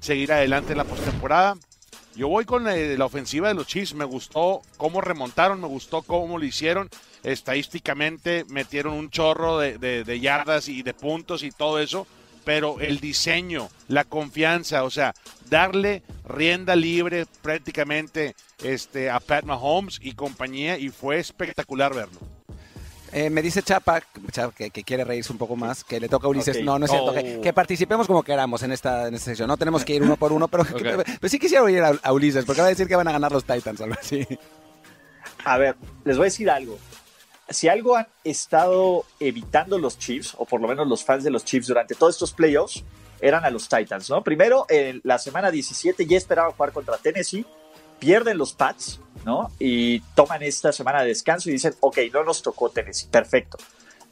seguir 0.00 0.32
adelante 0.32 0.72
en 0.72 0.78
la 0.78 0.84
postemporada. 0.84 1.56
Yo 2.14 2.28
voy 2.28 2.44
con 2.44 2.68
eh, 2.68 2.96
la 2.98 3.06
ofensiva 3.06 3.48
de 3.48 3.54
los 3.54 3.66
Chiefs. 3.66 3.94
Me 3.94 4.04
gustó 4.04 4.60
cómo 4.76 5.00
remontaron, 5.00 5.60
me 5.60 5.66
gustó 5.66 6.02
cómo 6.02 6.38
lo 6.38 6.44
hicieron. 6.44 6.90
Estadísticamente 7.22 8.44
metieron 8.48 8.94
un 8.94 9.10
chorro 9.10 9.58
de, 9.58 9.78
de- 9.78 10.20
yardas 10.20 10.68
y 10.68 10.82
de 10.82 10.94
puntos 10.94 11.42
y 11.42 11.50
todo 11.50 11.78
eso. 11.78 12.06
Pero 12.44 12.80
el 12.80 12.98
diseño, 12.98 13.68
la 13.86 14.04
confianza, 14.04 14.82
o 14.84 14.90
sea, 14.90 15.14
darle 15.48 16.02
rienda 16.24 16.74
libre 16.74 17.26
prácticamente 17.40 18.34
este, 18.64 19.10
a 19.10 19.20
Pat 19.20 19.44
Mahomes 19.44 19.98
y 20.02 20.12
compañía 20.14 20.76
y 20.76 20.88
fue 20.88 21.18
espectacular 21.18 21.94
verlo. 21.94 22.18
Eh, 23.12 23.28
me 23.28 23.42
dice 23.42 23.62
Chapa, 23.62 24.02
Chapa, 24.30 24.54
que, 24.54 24.70
que 24.70 24.84
quiere 24.84 25.04
reírse 25.04 25.32
un 25.32 25.38
poco 25.38 25.54
más, 25.54 25.84
que 25.84 26.00
le 26.00 26.08
toca 26.08 26.26
a 26.26 26.30
Ulises. 26.30 26.62
No, 26.62 26.78
no 26.78 26.86
es 26.86 26.90
cierto. 26.90 27.10
Oh. 27.10 27.14
Que, 27.14 27.40
que 27.42 27.52
participemos 27.52 28.06
como 28.06 28.22
queramos 28.22 28.62
en 28.62 28.72
esta, 28.72 29.08
en 29.08 29.14
esta 29.14 29.26
sección. 29.26 29.48
No 29.48 29.58
tenemos 29.58 29.84
que 29.84 29.94
ir 29.94 30.02
uno 30.02 30.16
por 30.16 30.32
uno, 30.32 30.48
pero, 30.48 30.64
pero 30.64 31.28
sí 31.28 31.38
quisiera 31.38 31.62
oír 31.62 31.82
a, 31.82 31.98
a 32.02 32.12
Ulises, 32.12 32.44
porque 32.46 32.62
va 32.62 32.68
a 32.68 32.70
decir 32.70 32.88
que 32.88 32.96
van 32.96 33.08
a 33.08 33.12
ganar 33.12 33.30
los 33.30 33.44
Titans, 33.44 33.80
algo 33.80 33.96
así. 34.00 34.26
A 35.44 35.58
ver, 35.58 35.76
les 36.04 36.16
voy 36.16 36.24
a 36.24 36.26
decir 36.26 36.48
algo. 36.48 36.78
Si 37.48 37.68
algo 37.68 37.96
han 37.96 38.06
estado 38.24 39.04
evitando 39.20 39.78
los 39.78 39.98
Chiefs, 39.98 40.34
o 40.38 40.46
por 40.46 40.60
lo 40.60 40.68
menos 40.68 40.88
los 40.88 41.04
fans 41.04 41.22
de 41.24 41.30
los 41.30 41.44
Chiefs 41.44 41.66
durante 41.66 41.94
todos 41.94 42.14
estos 42.14 42.32
playoffs, 42.32 42.82
eran 43.20 43.44
a 43.44 43.50
los 43.50 43.68
Titans, 43.68 44.08
¿no? 44.08 44.24
Primero, 44.24 44.66
en 44.68 45.00
la 45.04 45.18
semana 45.18 45.50
17 45.50 46.06
ya 46.06 46.16
esperaban 46.16 46.52
jugar 46.52 46.72
contra 46.72 46.96
Tennessee, 46.96 47.44
pierden 47.98 48.38
los 48.38 48.52
Pats, 48.52 49.00
¿no? 49.24 49.50
Y 49.58 50.00
toman 50.14 50.42
esta 50.42 50.72
semana 50.72 51.02
de 51.02 51.08
descanso 51.08 51.48
y 51.48 51.52
dicen, 51.52 51.74
ok, 51.80 51.98
no 52.12 52.24
nos 52.24 52.42
tocó 52.42 52.70
Tennessee, 52.70 53.08
perfecto. 53.10 53.58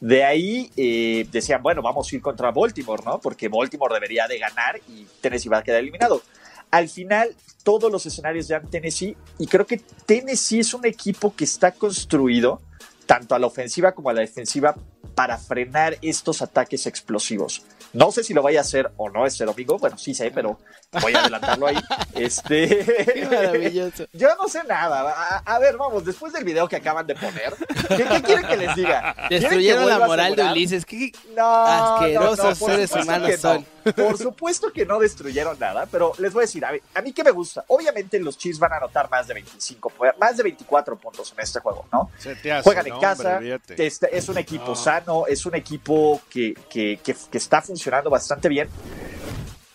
De 0.00 0.24
ahí 0.24 0.70
eh, 0.76 1.26
decían, 1.30 1.62
bueno, 1.62 1.82
vamos 1.82 2.10
a 2.10 2.16
ir 2.16 2.22
contra 2.22 2.50
Baltimore, 2.50 3.02
¿no? 3.04 3.20
Porque 3.20 3.48
Baltimore 3.48 3.92
debería 3.92 4.26
de 4.26 4.38
ganar 4.38 4.80
y 4.88 5.06
Tennessee 5.20 5.50
va 5.50 5.58
a 5.58 5.62
quedar 5.62 5.80
eliminado. 5.80 6.22
Al 6.70 6.88
final, 6.88 7.34
todos 7.64 7.92
los 7.92 8.06
escenarios 8.06 8.48
dan 8.48 8.68
Tennessee 8.70 9.16
y 9.38 9.46
creo 9.46 9.66
que 9.66 9.80
Tennessee 10.06 10.60
es 10.60 10.72
un 10.72 10.86
equipo 10.86 11.34
que 11.34 11.44
está 11.44 11.72
construido 11.72 12.62
tanto 13.06 13.34
a 13.34 13.38
la 13.38 13.46
ofensiva 13.46 13.92
como 13.92 14.08
a 14.08 14.12
la 14.12 14.20
defensiva 14.20 14.74
para 15.20 15.36
frenar 15.36 15.98
estos 16.00 16.40
ataques 16.40 16.86
explosivos. 16.86 17.62
No 17.92 18.10
sé 18.10 18.24
si 18.24 18.32
lo 18.32 18.40
vaya 18.42 18.60
a 18.60 18.62
hacer 18.62 18.90
o 18.96 19.10
no 19.10 19.26
este 19.26 19.44
domingo, 19.44 19.76
bueno, 19.78 19.98
sí 19.98 20.14
sé, 20.14 20.30
pero 20.30 20.58
voy 21.02 21.12
a 21.12 21.20
adelantarlo 21.20 21.66
ahí. 21.66 21.76
Este... 22.14 22.68
Qué 23.12 23.26
maravilloso. 23.30 24.06
Yo 24.14 24.28
no 24.36 24.48
sé 24.48 24.64
nada. 24.64 25.00
A, 25.10 25.38
a 25.40 25.58
ver, 25.58 25.76
vamos, 25.76 26.06
después 26.06 26.32
del 26.32 26.44
video 26.44 26.66
que 26.68 26.76
acaban 26.76 27.06
de 27.06 27.14
poner, 27.16 27.52
¿qué, 27.88 28.04
qué 28.04 28.22
quieren 28.22 28.46
que 28.46 28.56
les 28.56 28.74
diga? 28.74 29.12
¿Quieren 29.14 29.28
que 29.28 29.38
Destruyeron 29.40 29.86
la 29.86 30.06
moral 30.06 30.34
de? 30.36 30.42
Ulises. 30.44 30.86
¿Qué- 30.86 31.12
No, 31.36 31.66
Asquerosos 31.66 32.38
no, 32.38 32.50
no, 32.50 32.56
por 32.56 32.70
seres 32.70 32.92
humanos 32.92 33.40
son. 33.40 33.66
Por 33.96 34.18
supuesto 34.18 34.72
que 34.72 34.84
no 34.86 34.98
destruyeron 34.98 35.58
nada, 35.58 35.86
pero 35.90 36.12
les 36.18 36.32
voy 36.32 36.42
a 36.42 36.46
decir, 36.46 36.64
a 36.64 36.72
mí, 36.72 36.78
a 36.94 37.00
mí 37.02 37.12
que 37.12 37.24
me 37.24 37.30
gusta. 37.30 37.64
Obviamente 37.68 38.18
los 38.18 38.36
Chiefs 38.38 38.58
van 38.58 38.72
a 38.72 38.76
anotar 38.76 39.10
más 39.10 39.26
de 39.26 39.34
25, 39.34 39.92
pu- 39.98 40.14
más 40.18 40.36
de 40.36 40.42
24 40.42 40.96
puntos 40.98 41.32
en 41.36 41.40
este 41.42 41.60
juego, 41.60 41.86
¿no? 41.92 42.10
Se 42.18 42.36
te 42.36 42.52
hace, 42.52 42.64
Juegan 42.64 42.86
en 42.86 42.92
no, 42.94 43.00
casa, 43.00 43.40
este, 43.76 44.16
es 44.16 44.28
un 44.28 44.38
equipo 44.38 44.68
No. 44.68 44.76
sano, 44.76 45.26
es 45.26 45.46
un 45.46 45.54
equipo 45.54 46.20
que, 46.28 46.54
que- 46.68 47.00
que- 47.02 47.16
que 47.30 47.38
está 47.38 47.62
funcionando 47.62 48.10
bastante 48.10 48.48
bien, 48.48 48.68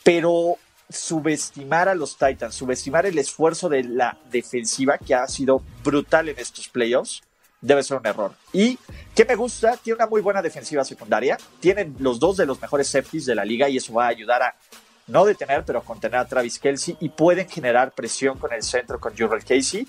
pero 0.03 0.57
subestimar 0.89 1.89
a 1.89 1.95
los 1.95 2.17
Titans, 2.17 2.53
subestimar 2.53 3.05
el 3.07 3.17
esfuerzo 3.17 3.69
de 3.69 3.83
la 3.83 4.17
defensiva 4.29 4.97
que 4.99 5.15
ha 5.15 5.27
sido 5.27 5.61
brutal 5.83 6.29
en 6.29 6.37
estos 6.37 6.67
playoffs, 6.69 7.23
debe 7.65 7.83
ser 7.83 7.97
un 7.97 8.05
error. 8.05 8.33
Y 8.53 8.77
que 9.15 9.25
me 9.25 9.35
gusta, 9.35 9.77
tiene 9.77 9.95
una 9.95 10.07
muy 10.07 10.21
buena 10.21 10.41
defensiva 10.41 10.83
secundaria, 10.83 11.37
tienen 11.59 11.95
los 11.99 12.19
dos 12.19 12.37
de 12.37 12.45
los 12.45 12.61
mejores 12.61 12.87
safeties 12.87 13.25
de 13.25 13.35
la 13.35 13.43
liga 13.43 13.67
y 13.67 13.77
eso 13.77 13.93
va 13.93 14.05
a 14.05 14.09
ayudar 14.09 14.43
a 14.43 14.55
no 15.07 15.25
detener, 15.25 15.63
pero 15.65 15.83
contener 15.83 16.19
a 16.19 16.25
Travis 16.25 16.59
Kelsey 16.59 16.97
y 16.99 17.09
pueden 17.09 17.47
generar 17.49 17.91
presión 17.91 18.37
con 18.37 18.53
el 18.53 18.63
centro, 18.63 18.99
con 18.99 19.15
Jurrell 19.17 19.43
Casey. 19.43 19.87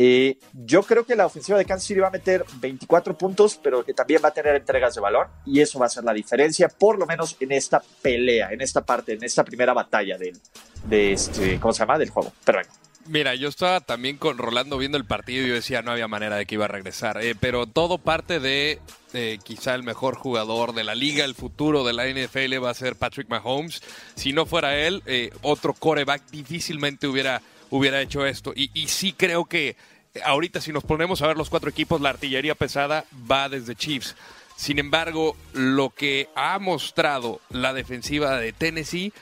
Eh, 0.00 0.38
yo 0.52 0.82
creo 0.84 1.04
que 1.04 1.16
la 1.16 1.26
ofensiva 1.26 1.58
de 1.58 1.64
Kansas 1.64 1.88
City 1.88 1.98
va 1.98 2.06
a 2.06 2.12
meter 2.12 2.44
24 2.60 3.18
puntos, 3.18 3.58
pero 3.60 3.84
que 3.84 3.94
también 3.94 4.20
va 4.24 4.28
a 4.28 4.32
tener 4.32 4.54
entregas 4.54 4.94
de 4.94 5.00
balón 5.00 5.26
y 5.44 5.60
eso 5.60 5.78
va 5.78 5.86
a 5.86 5.88
ser 5.88 6.04
la 6.04 6.12
diferencia, 6.12 6.68
por 6.68 6.98
lo 6.98 7.06
menos 7.06 7.36
en 7.40 7.50
esta 7.50 7.82
pelea, 8.00 8.52
en 8.52 8.60
esta 8.60 8.82
parte, 8.82 9.14
en 9.14 9.24
esta 9.24 9.42
primera 9.44 9.72
batalla 9.72 10.16
del, 10.16 10.38
de 10.84 11.12
este, 11.12 11.58
¿cómo 11.58 11.72
se 11.72 11.80
llama? 11.80 11.98
Del 11.98 12.10
juego. 12.10 12.32
Pero 12.44 12.58
bueno, 12.58 12.70
Mira, 13.08 13.34
yo 13.34 13.48
estaba 13.48 13.80
también 13.80 14.18
con 14.18 14.36
Rolando 14.36 14.76
viendo 14.76 14.98
el 14.98 15.06
partido 15.06 15.42
y 15.42 15.48
yo 15.48 15.54
decía 15.54 15.80
no 15.80 15.92
había 15.92 16.08
manera 16.08 16.36
de 16.36 16.44
que 16.44 16.56
iba 16.56 16.66
a 16.66 16.68
regresar, 16.68 17.22
eh, 17.22 17.34
pero 17.34 17.66
todo 17.66 17.96
parte 17.96 18.38
de 18.38 18.80
eh, 19.14 19.38
quizá 19.42 19.74
el 19.74 19.82
mejor 19.82 20.14
jugador 20.14 20.74
de 20.74 20.84
la 20.84 20.94
liga, 20.94 21.24
el 21.24 21.34
futuro 21.34 21.84
de 21.84 21.94
la 21.94 22.06
NFL 22.06 22.62
va 22.62 22.68
a 22.68 22.74
ser 22.74 22.96
Patrick 22.96 23.30
Mahomes. 23.30 23.80
Si 24.14 24.34
no 24.34 24.44
fuera 24.44 24.76
él, 24.76 25.02
eh, 25.06 25.30
otro 25.40 25.72
coreback 25.72 26.28
difícilmente 26.30 27.06
hubiera, 27.06 27.40
hubiera 27.70 28.02
hecho 28.02 28.26
esto. 28.26 28.52
Y, 28.54 28.70
y 28.74 28.88
sí 28.88 29.14
creo 29.14 29.46
que 29.46 29.76
ahorita 30.22 30.60
si 30.60 30.72
nos 30.72 30.84
ponemos 30.84 31.22
a 31.22 31.28
ver 31.28 31.38
los 31.38 31.48
cuatro 31.48 31.70
equipos, 31.70 32.02
la 32.02 32.10
artillería 32.10 32.54
pesada 32.56 33.06
va 33.30 33.48
desde 33.48 33.74
Chiefs. 33.74 34.16
Sin 34.54 34.78
embargo, 34.78 35.34
lo 35.54 35.90
que 35.90 36.28
ha 36.34 36.58
mostrado 36.58 37.40
la 37.48 37.72
defensiva 37.72 38.36
de 38.36 38.52
Tennessee 38.52 39.14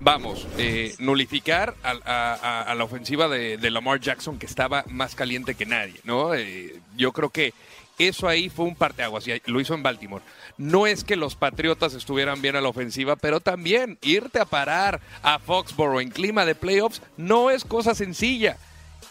vamos, 0.00 0.46
eh, 0.58 0.94
nulificar 0.98 1.74
a, 1.82 1.90
a- 2.66 2.74
la 2.74 2.84
ofensiva 2.84 3.28
de, 3.28 3.56
de 3.58 3.70
Lamar 3.70 4.00
Jackson 4.00 4.38
que 4.38 4.46
estaba 4.46 4.84
más 4.88 5.14
caliente 5.14 5.54
que 5.54 5.66
nadie, 5.66 6.00
¿no? 6.04 6.34
Eh, 6.34 6.80
yo 6.96 7.12
creo 7.12 7.30
que 7.30 7.54
eso 7.98 8.26
ahí 8.26 8.48
fue 8.48 8.64
un 8.64 8.74
parteaguas 8.74 9.26
y 9.28 9.40
lo 9.46 9.60
hizo 9.60 9.74
en 9.74 9.82
Baltimore. 9.82 10.24
No 10.58 10.86
es 10.86 11.04
que 11.04 11.14
los 11.16 11.36
Patriotas 11.36 11.94
estuvieran 11.94 12.42
bien 12.42 12.56
a 12.56 12.60
la 12.60 12.68
ofensiva, 12.68 13.16
pero 13.16 13.40
también 13.40 13.98
irte 14.02 14.40
a 14.40 14.44
parar 14.44 15.00
a 15.22 15.38
Foxborough 15.38 16.00
en 16.00 16.10
clima 16.10 16.44
de 16.44 16.54
playoffs 16.54 17.00
no 17.16 17.50
es 17.50 17.64
cosa 17.64 17.94
sencilla. 17.94 18.56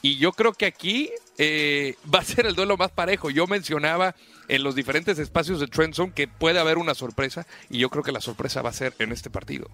Y 0.02 0.18
yo 0.18 0.32
creo 0.32 0.54
que 0.54 0.66
aquí 0.66 1.12
eh, 1.38 1.96
va 2.14 2.20
a 2.20 2.24
ser 2.24 2.46
el 2.48 2.56
duelo 2.56 2.78
más 2.78 2.92
parejo. 2.92 3.30
Yo 3.30 3.48
mencionaba 3.48 4.16
en 4.48 4.64
los 4.64 4.76
diferentes 4.76 5.18
espacios 5.20 5.60
de 5.60 5.68
Trend 5.68 5.94
Zone 5.94 6.12
que 6.14 6.28
puede 6.28 6.60
haber 6.60 6.78
una 6.78 6.94
sorpresa 6.96 7.46
y 7.70 7.78
yo 7.80 7.90
creo 7.90 8.04
que 8.04 8.12
la 8.12 8.20
sorpresa 8.22 8.62
va 8.62 8.70
a 8.72 8.74
ser 8.74 8.94
en 9.00 9.12
este 9.12 9.30
partido. 9.30 9.68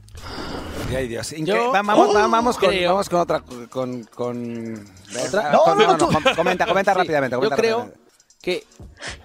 Ay, 0.96 1.08
Dios. 1.08 1.32
Yo- 1.32 1.72
vamos, 1.72 1.96
va- 2.16 2.26
Oh, 2.26 2.30
vamos 2.30 2.58
con, 2.58 2.70
creo. 2.70 2.92
vamos 2.92 3.10
con 3.10 3.20
otra. 3.20 3.40
Con, 3.70 4.04
con... 4.04 4.86
¿Otra? 5.28 5.52
No, 5.52 5.60
con- 5.64 5.78
no, 5.78 5.98
no, 5.98 6.08
com- 6.10 6.24
comenta, 6.36 6.66
comenta 6.66 6.94
Sí, 6.94 6.98
rápidamente. 7.00 7.36
Yo 7.36 7.40
comenta 7.40 7.56
creo 7.56 7.78
rápidamente. 7.80 8.12
que 8.42 8.64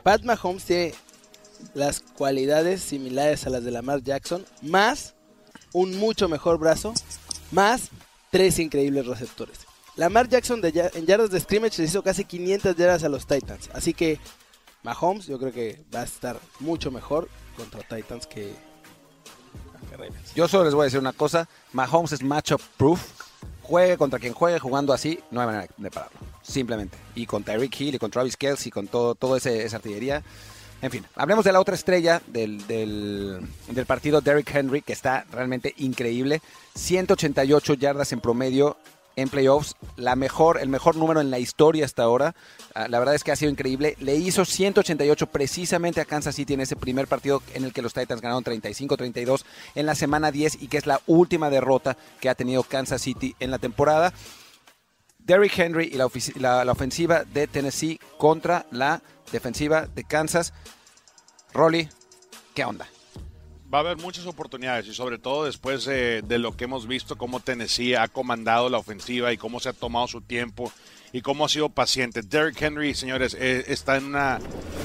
Pat 0.02 0.22
Mahomes 0.22 0.64
tiene 0.64 0.94
las 1.74 2.00
cualidades 2.00 2.80
similares 2.82 3.46
a 3.46 3.50
las 3.50 3.62
de 3.62 3.70
Lamar 3.70 4.02
Jackson, 4.02 4.44
más 4.62 5.14
un 5.72 5.96
mucho 5.98 6.28
mejor 6.28 6.58
brazo, 6.58 6.92
más 7.50 7.90
tres 8.30 8.58
increíbles 8.58 9.06
receptores. 9.06 9.58
Lamar 9.96 10.28
Jackson 10.28 10.60
de 10.60 10.90
en 10.94 11.06
yardas 11.06 11.30
de 11.30 11.40
scrimmage 11.40 11.78
le 11.78 11.84
hizo 11.84 12.02
casi 12.02 12.24
500 12.24 12.76
yardas 12.76 13.04
a 13.04 13.08
los 13.08 13.26
Titans, 13.26 13.68
así 13.74 13.92
que 13.92 14.18
Mahomes 14.82 15.26
yo 15.26 15.38
creo 15.38 15.52
que 15.52 15.80
va 15.94 16.00
a 16.00 16.04
estar 16.04 16.38
mucho 16.60 16.90
mejor 16.90 17.28
contra 17.56 17.80
Titans 17.82 18.26
que, 18.26 18.52
que 19.88 19.96
Ravens. 19.96 20.34
Yo 20.34 20.48
solo 20.48 20.64
les 20.64 20.74
voy 20.74 20.82
a 20.82 20.84
decir 20.84 20.98
una 20.98 21.12
cosa. 21.12 21.48
Mahomes 21.72 22.12
es 22.12 22.22
matchup 22.22 22.60
proof. 22.76 23.00
Juegue 23.62 23.96
contra 23.96 24.18
quien 24.18 24.32
juegue, 24.32 24.58
jugando 24.58 24.92
así, 24.92 25.20
no 25.30 25.40
hay 25.40 25.46
manera 25.46 25.68
de 25.76 25.90
pararlo. 25.90 26.18
Simplemente. 26.42 26.98
Y 27.14 27.26
con 27.26 27.44
Tyreek 27.44 27.80
Hill 27.80 27.94
y 27.94 27.98
con 27.98 28.10
Travis 28.10 28.36
Kelce 28.36 28.68
y 28.68 28.72
con 28.72 28.88
todo, 28.88 29.14
todo 29.14 29.36
ese, 29.36 29.64
esa 29.64 29.76
artillería. 29.76 30.22
En 30.82 30.90
fin, 30.90 31.06
hablemos 31.14 31.44
de 31.44 31.52
la 31.52 31.60
otra 31.60 31.76
estrella 31.76 32.20
del, 32.26 32.66
del, 32.66 33.40
del 33.68 33.86
partido, 33.86 34.20
Derrick 34.20 34.52
Henry, 34.52 34.82
que 34.82 34.92
está 34.92 35.24
realmente 35.30 35.74
increíble. 35.78 36.42
188 36.74 37.74
yardas 37.74 38.12
en 38.12 38.20
promedio 38.20 38.76
en 39.16 39.28
playoffs, 39.28 39.74
la 39.96 40.16
mejor, 40.16 40.58
el 40.60 40.68
mejor 40.68 40.96
número 40.96 41.20
en 41.20 41.30
la 41.30 41.38
historia 41.38 41.84
hasta 41.84 42.02
ahora. 42.02 42.34
Ah, 42.74 42.88
La 42.88 42.98
verdad 42.98 43.14
es 43.14 43.24
que 43.24 43.32
ha 43.32 43.36
sido 43.36 43.50
increíble. 43.50 43.96
Le 44.00 44.16
hizo 44.16 44.44
188 44.44 45.26
precisamente 45.26 46.00
a 46.00 46.04
Kansas 46.04 46.34
City 46.34 46.54
en 46.54 46.60
ese 46.60 46.76
primer 46.76 47.06
partido 47.06 47.42
en 47.54 47.64
el 47.64 47.72
que 47.72 47.82
los 47.82 47.94
Titans 47.94 48.20
ganaron 48.20 48.44
35-32 48.44 49.44
en 49.74 49.86
la 49.86 49.94
semana 49.94 50.30
10 50.30 50.62
y 50.62 50.68
que 50.68 50.78
es 50.78 50.86
la 50.86 51.00
última 51.06 51.50
derrota 51.50 51.96
que 52.20 52.28
ha 52.28 52.34
tenido 52.34 52.62
Kansas 52.62 53.02
City 53.02 53.34
en 53.40 53.50
la 53.50 53.58
temporada. 53.58 54.12
Derrick 55.18 55.56
Henry 55.58 55.86
y 55.92 56.40
la, 56.40 56.64
la 56.64 56.72
ofensiva 56.72 57.24
de 57.24 57.46
Tennessee 57.46 58.00
contra 58.18 58.66
la 58.70 59.02
defensiva 59.30 59.86
de 59.86 60.04
Kansas. 60.04 60.52
Rolly, 61.52 61.88
¿qué 62.54 62.64
onda? 62.64 62.88
Va 63.72 63.78
a 63.78 63.80
haber 63.80 63.96
muchas 63.96 64.26
oportunidades 64.26 64.86
y 64.86 64.92
sobre 64.92 65.18
todo 65.18 65.44
después 65.44 65.86
eh, 65.86 66.20
de 66.22 66.38
lo 66.38 66.54
que 66.54 66.64
hemos 66.64 66.86
visto, 66.86 67.16
cómo 67.16 67.40
Tennessee 67.40 67.94
ha 67.94 68.06
comandado 68.06 68.68
la 68.68 68.76
ofensiva 68.76 69.32
y 69.32 69.38
cómo 69.38 69.60
se 69.60 69.70
ha 69.70 69.72
tomado 69.72 70.06
su 70.08 70.20
tiempo 70.20 70.70
y 71.10 71.22
cómo 71.22 71.46
ha 71.46 71.48
sido 71.48 71.70
paciente. 71.70 72.20
Derrick 72.20 72.60
Henry, 72.60 72.94
señores, 72.94 73.34
eh, 73.38 73.64
está 73.68 73.96
en 73.96 74.04
una, 74.04 74.40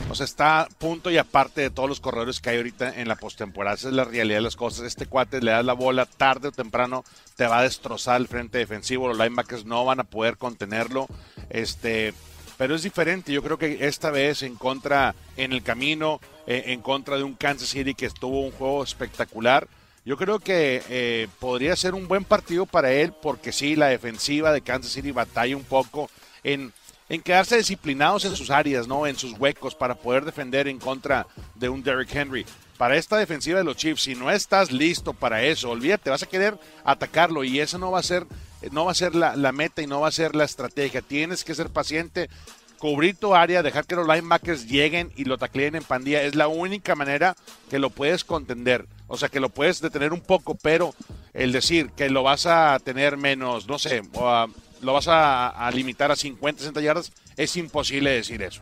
o 0.09 0.15
sea, 0.15 0.23
está 0.23 0.69
punto 0.77 1.11
y 1.11 1.17
aparte 1.17 1.59
de 1.59 1.69
todos 1.69 1.89
los 1.89 1.99
corredores 1.99 2.39
que 2.39 2.49
hay 2.49 2.57
ahorita 2.57 3.01
en 3.01 3.09
la 3.09 3.17
postemporada. 3.17 3.75
Esa 3.75 3.89
es 3.89 3.93
la 3.93 4.05
realidad 4.05 4.37
de 4.37 4.41
las 4.41 4.55
cosas. 4.55 4.85
Este 4.85 5.05
cuate 5.05 5.41
le 5.41 5.51
das 5.51 5.65
la 5.65 5.73
bola 5.73 6.05
tarde 6.05 6.47
o 6.47 6.51
temprano, 6.53 7.03
te 7.35 7.45
va 7.45 7.59
a 7.59 7.63
destrozar 7.63 8.21
el 8.21 8.29
frente 8.29 8.57
defensivo. 8.57 9.09
Los 9.09 9.17
linebackers 9.17 9.65
no 9.65 9.83
van 9.83 9.99
a 9.99 10.05
poder 10.05 10.37
contenerlo. 10.37 11.07
Este, 11.49 12.13
pero 12.57 12.75
es 12.75 12.83
diferente. 12.83 13.31
Yo 13.31 13.43
creo 13.43 13.57
que 13.57 13.87
esta 13.87 14.11
vez 14.11 14.41
en 14.41 14.55
contra, 14.55 15.15
en 15.35 15.53
el 15.53 15.63
camino, 15.63 16.19
eh, 16.45 16.63
en 16.67 16.81
contra 16.81 17.17
de 17.17 17.23
un 17.23 17.35
Kansas 17.35 17.69
City 17.69 17.93
que 17.93 18.07
estuvo 18.07 18.41
un 18.41 18.51
juego 18.51 18.83
espectacular. 18.83 19.67
Yo 20.05 20.17
creo 20.17 20.39
que 20.39 20.81
eh, 20.89 21.27
podría 21.39 21.75
ser 21.75 21.93
un 21.93 22.07
buen 22.07 22.23
partido 22.23 22.65
para 22.65 22.91
él 22.91 23.13
porque 23.21 23.51
sí, 23.51 23.75
la 23.75 23.87
defensiva 23.87 24.51
de 24.51 24.61
Kansas 24.61 24.93
City 24.93 25.11
batalla 25.11 25.57
un 25.57 25.65
poco 25.65 26.09
en, 26.43 26.71
en 27.09 27.21
quedarse 27.21 27.57
disciplinados 27.57 28.23
en 28.25 28.35
sus 28.35 28.49
áreas, 28.49 28.87
¿no? 28.87 29.05
En 29.05 29.17
sus 29.17 29.33
huecos 29.33 29.75
para 29.75 29.95
poder 29.95 30.23
defender 30.23 30.67
en 30.67 30.79
contra 30.79 31.27
de 31.55 31.69
un 31.69 31.83
Derrick 31.83 32.15
Henry. 32.15 32.45
Para 32.77 32.95
esta 32.95 33.17
defensiva 33.17 33.57
de 33.57 33.63
los 33.63 33.75
Chiefs, 33.75 34.03
si 34.03 34.13
no 34.13 34.29
estás 34.29 34.71
listo 34.71 35.13
para 35.13 35.43
eso, 35.43 35.71
olvídate, 35.71 36.11
vas 36.11 36.21
a 36.23 36.27
querer 36.29 36.59
atacarlo 36.83 37.43
y 37.43 37.59
eso 37.59 37.79
no 37.79 37.89
va 37.91 37.99
a 37.99 38.03
ser, 38.03 38.25
no 38.71 38.85
va 38.85 38.91
a 38.91 38.95
ser 38.95 39.15
la, 39.15 39.51
meta 39.51 39.81
y 39.81 39.87
no 39.87 40.01
va 40.01 40.09
a 40.09 40.11
ser 40.11 40.35
la 40.35 40.43
estrategia. 40.43 41.01
Tienes 41.01 41.43
que 41.43 41.55
ser 41.55 41.69
paciente, 41.69 42.29
cubrir 42.77 43.15
tu 43.15 43.33
área, 43.33 43.63
dejar 43.63 43.85
que 43.85 43.95
los 43.95 44.07
linebackers 44.07 44.67
lleguen 44.67 45.11
y 45.15 45.23
lo 45.25 45.39
tacleen 45.39 45.75
en 45.75 45.83
pandilla. 45.83 46.21
Es 46.21 46.35
la 46.35 46.47
única 46.47 46.93
manera 46.93 47.35
que 47.69 47.79
lo 47.79 47.89
puedes 47.89 48.23
contender. 48.23 48.85
O 49.07 49.17
sea, 49.17 49.29
que 49.29 49.39
lo 49.39 49.49
puedes 49.49 49.81
detener 49.81 50.13
un 50.13 50.21
poco, 50.21 50.53
pero 50.53 50.93
el 51.33 51.51
decir 51.51 51.89
que 51.97 52.09
lo 52.11 52.21
vas 52.21 52.45
a 52.45 52.77
tener 52.83 53.17
menos, 53.17 53.67
no 53.67 53.79
sé, 53.79 54.03
o 54.13 54.27
a- 54.29 54.47
lo 54.81 54.93
vas 54.93 55.07
a, 55.07 55.47
a 55.49 55.71
limitar 55.71 56.11
a 56.11 56.15
50, 56.15 56.59
60 56.59 56.81
yardas, 56.81 57.11
es 57.37 57.57
imposible 57.57 58.11
decir 58.11 58.43
eso. 58.43 58.61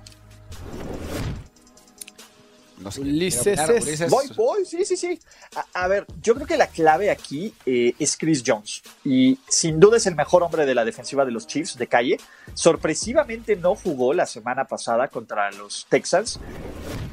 No 2.80 2.92
sé, 2.92 3.02
Ulises 3.02 3.60
Ulises. 3.70 4.10
Voy, 4.10 4.26
voy, 4.36 4.66
sí, 4.66 4.84
sí, 4.86 4.98
sí. 4.98 5.20
A, 5.56 5.84
a 5.84 5.88
ver, 5.88 6.06
yo 6.22 6.36
creo 6.36 6.46
que 6.46 6.58
la 6.58 6.68
clave 6.68 7.10
aquí 7.10 7.54
eh, 7.66 7.94
es 8.00 8.18
Chris 8.18 8.44
Jones. 8.46 8.82
Y 9.04 9.40
sin 9.48 9.80
duda 9.80 9.98
es 9.98 10.06
el 10.08 10.16
mejor 10.16 10.44
hombre 10.44 10.66
de 10.66 10.76
la 10.76 10.84
defensiva 10.84 11.26
de 11.26 11.32
los 11.32 11.48
Chiefs 11.48 11.78
de 11.78 11.88
calle. 11.88 12.18
Sorpresivamente 12.54 13.56
no 13.56 13.76
jugó 13.76 14.14
la 14.14 14.26
semana 14.26 14.66
pasada 14.66 15.08
contra 15.08 15.52
los 15.52 15.86
Texans. 15.90 16.40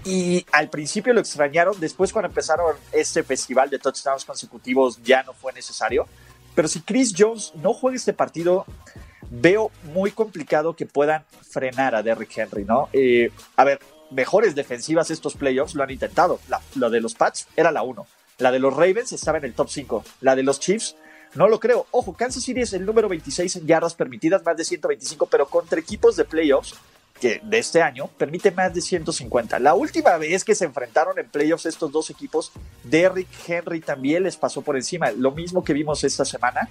Y 0.04 0.44
al 0.50 0.68
principio 0.68 1.12
lo 1.12 1.20
extrañaron. 1.20 1.78
Después, 1.78 2.12
cuando 2.12 2.28
empezaron 2.28 2.74
este 2.90 3.22
festival 3.22 3.70
de 3.70 3.78
touchdowns 3.78 4.24
consecutivos, 4.24 5.00
ya 5.04 5.22
no 5.22 5.32
fue 5.32 5.52
necesario. 5.52 6.06
Pero 6.54 6.68
si 6.68 6.80
Chris 6.80 7.14
Jones 7.16 7.52
no 7.54 7.72
juega 7.72 7.96
este 7.96 8.12
partido, 8.12 8.66
veo 9.30 9.70
muy 9.94 10.10
complicado 10.10 10.74
que 10.76 10.86
puedan 10.86 11.24
frenar 11.48 11.94
a 11.94 12.02
Derrick 12.02 12.36
Henry, 12.36 12.64
¿no? 12.64 12.88
Eh, 12.92 13.30
a 13.56 13.64
ver, 13.64 13.80
mejores 14.12 14.54
defensivas 14.54 15.10
estos 15.10 15.34
playoffs 15.34 15.74
lo 15.74 15.82
han 15.82 15.90
intentado. 15.90 16.40
La, 16.48 16.88
de 16.88 17.00
los 17.00 17.14
Pats 17.14 17.48
era 17.56 17.72
la 17.72 17.82
1. 17.82 18.06
La 18.38 18.50
de 18.50 18.58
los 18.58 18.74
Ravens 18.74 19.12
estaba 19.12 19.38
en 19.38 19.44
el 19.44 19.54
top 19.54 19.68
5. 19.68 20.04
La 20.20 20.36
de 20.36 20.42
los 20.42 20.60
Chiefs, 20.60 20.96
no 21.34 21.48
lo 21.48 21.60
creo. 21.60 21.86
Ojo, 21.90 22.14
Kansas 22.14 22.42
City 22.42 22.60
es 22.60 22.72
el 22.72 22.84
número 22.84 23.08
26 23.08 23.56
en 23.56 23.66
yardas 23.66 23.94
permitidas, 23.94 24.44
más 24.44 24.56
de 24.56 24.64
125, 24.64 25.26
pero 25.26 25.46
contra 25.46 25.78
equipos 25.78 26.16
de 26.16 26.24
playoffs 26.24 26.74
que 27.20 27.40
de 27.44 27.58
este 27.58 27.80
año 27.80 28.08
permite 28.18 28.50
más 28.50 28.74
de 28.74 28.80
150. 28.80 29.60
La 29.60 29.74
última 29.74 30.16
vez 30.16 30.44
que 30.44 30.56
se 30.56 30.64
enfrentaron 30.64 31.18
en 31.18 31.28
playoffs 31.28 31.66
estos 31.66 31.92
dos 31.92 32.10
equipos, 32.10 32.50
Derrick 32.82 33.28
Henry 33.46 33.80
también 33.80 34.24
les 34.24 34.36
pasó 34.36 34.62
por 34.62 34.76
encima. 34.76 35.12
Lo 35.12 35.30
mismo 35.30 35.62
que 35.62 35.72
vimos 35.72 36.02
esta 36.02 36.24
semana. 36.24 36.68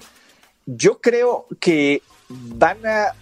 Yo 0.65 0.99
creo 0.99 1.47
que 1.59 2.01
van 2.27 2.85
a 2.85 3.13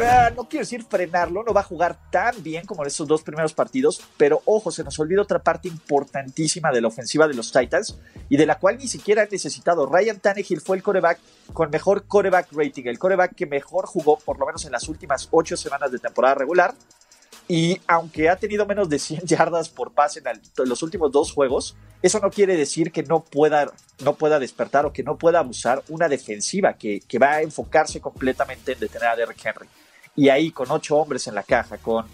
ah, 0.00 0.30
no 0.36 0.48
quiero 0.48 0.62
decir 0.62 0.84
frenarlo, 0.84 1.42
no 1.42 1.52
va 1.52 1.60
a 1.60 1.64
jugar 1.64 1.98
tan 2.10 2.42
bien 2.42 2.64
como 2.66 2.82
en 2.82 2.88
estos 2.88 3.06
dos 3.06 3.22
primeros 3.22 3.52
partidos, 3.54 4.02
pero 4.16 4.42
ojo, 4.44 4.70
se 4.70 4.84
nos 4.84 4.98
olvida 4.98 5.22
otra 5.22 5.42
parte 5.42 5.68
importantísima 5.68 6.70
de 6.70 6.80
la 6.80 6.88
ofensiva 6.88 7.28
de 7.28 7.34
los 7.34 7.52
Titans 7.52 7.98
y 8.28 8.36
de 8.36 8.46
la 8.46 8.58
cual 8.58 8.78
ni 8.78 8.88
siquiera 8.88 9.22
han 9.22 9.28
necesitado. 9.30 9.86
Ryan 9.86 10.20
Tannehill 10.20 10.60
fue 10.60 10.76
el 10.76 10.82
coreback 10.82 11.18
con 11.52 11.70
mejor 11.70 12.06
coreback 12.06 12.48
rating, 12.52 12.84
el 12.86 12.98
coreback 12.98 13.34
que 13.34 13.46
mejor 13.46 13.86
jugó 13.86 14.18
por 14.18 14.38
lo 14.38 14.46
menos 14.46 14.64
en 14.64 14.72
las 14.72 14.88
últimas 14.88 15.28
ocho 15.30 15.56
semanas 15.56 15.90
de 15.90 15.98
temporada 15.98 16.34
regular. 16.34 16.74
Y 17.48 17.80
aunque 17.86 18.28
ha 18.28 18.36
tenido 18.36 18.64
menos 18.66 18.88
de 18.88 18.98
100 18.98 19.20
yardas 19.26 19.68
por 19.68 19.92
pase 19.92 20.20
en, 20.20 20.28
el- 20.28 20.40
en 20.58 20.68
los 20.68 20.82
últimos 20.82 21.10
dos 21.12 21.32
juegos, 21.32 21.76
eso 22.02 22.18
no 22.20 22.30
quiere 22.30 22.56
decir 22.56 22.90
que 22.92 23.02
no 23.02 23.20
pueda, 23.24 23.72
no 24.02 24.14
pueda 24.14 24.38
despertar 24.38 24.86
o 24.86 24.92
que 24.92 25.02
no 25.02 25.16
pueda 25.18 25.38
abusar 25.40 25.82
una 25.88 26.08
defensiva 26.08 26.72
que, 26.74 27.00
que 27.06 27.18
va 27.18 27.32
a 27.34 27.42
enfocarse 27.42 28.00
completamente 28.00 28.72
en 28.72 28.80
detener 28.80 29.08
a 29.08 29.16
Derrick 29.16 29.44
Henry. 29.44 29.68
Y 30.16 30.28
ahí 30.28 30.50
con 30.50 30.70
ocho 30.70 30.96
hombres 30.96 31.26
en 31.26 31.34
la 31.34 31.42
caja, 31.42 31.78
con, 31.78 32.06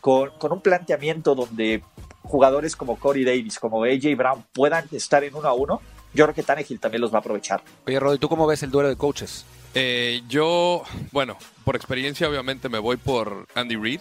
con, 0.00 0.30
con 0.38 0.52
un 0.52 0.60
planteamiento 0.60 1.34
donde 1.34 1.82
jugadores 2.22 2.74
como 2.74 2.98
Corey 2.98 3.24
Davis, 3.24 3.58
como 3.58 3.84
AJ 3.84 4.16
Brown 4.16 4.44
puedan 4.52 4.86
estar 4.92 5.22
en 5.24 5.34
uno 5.34 5.46
a 5.48 5.52
uno, 5.52 5.80
yo 6.14 6.24
creo 6.24 6.34
que 6.34 6.42
Tannehill 6.42 6.80
también 6.80 7.00
los 7.02 7.12
va 7.12 7.18
a 7.18 7.20
aprovechar. 7.20 7.62
Oye, 7.86 8.00
Rodri, 8.00 8.18
¿tú 8.18 8.28
cómo 8.28 8.46
ves 8.46 8.62
el 8.62 8.70
duelo 8.70 8.88
de 8.88 8.96
coaches? 8.96 9.44
Eh, 9.74 10.22
yo, 10.28 10.84
bueno, 11.12 11.36
por 11.64 11.76
experiencia 11.76 12.28
obviamente 12.28 12.68
me 12.68 12.78
voy 12.78 12.96
por 12.96 13.46
Andy 13.54 13.76
Reid, 13.76 14.00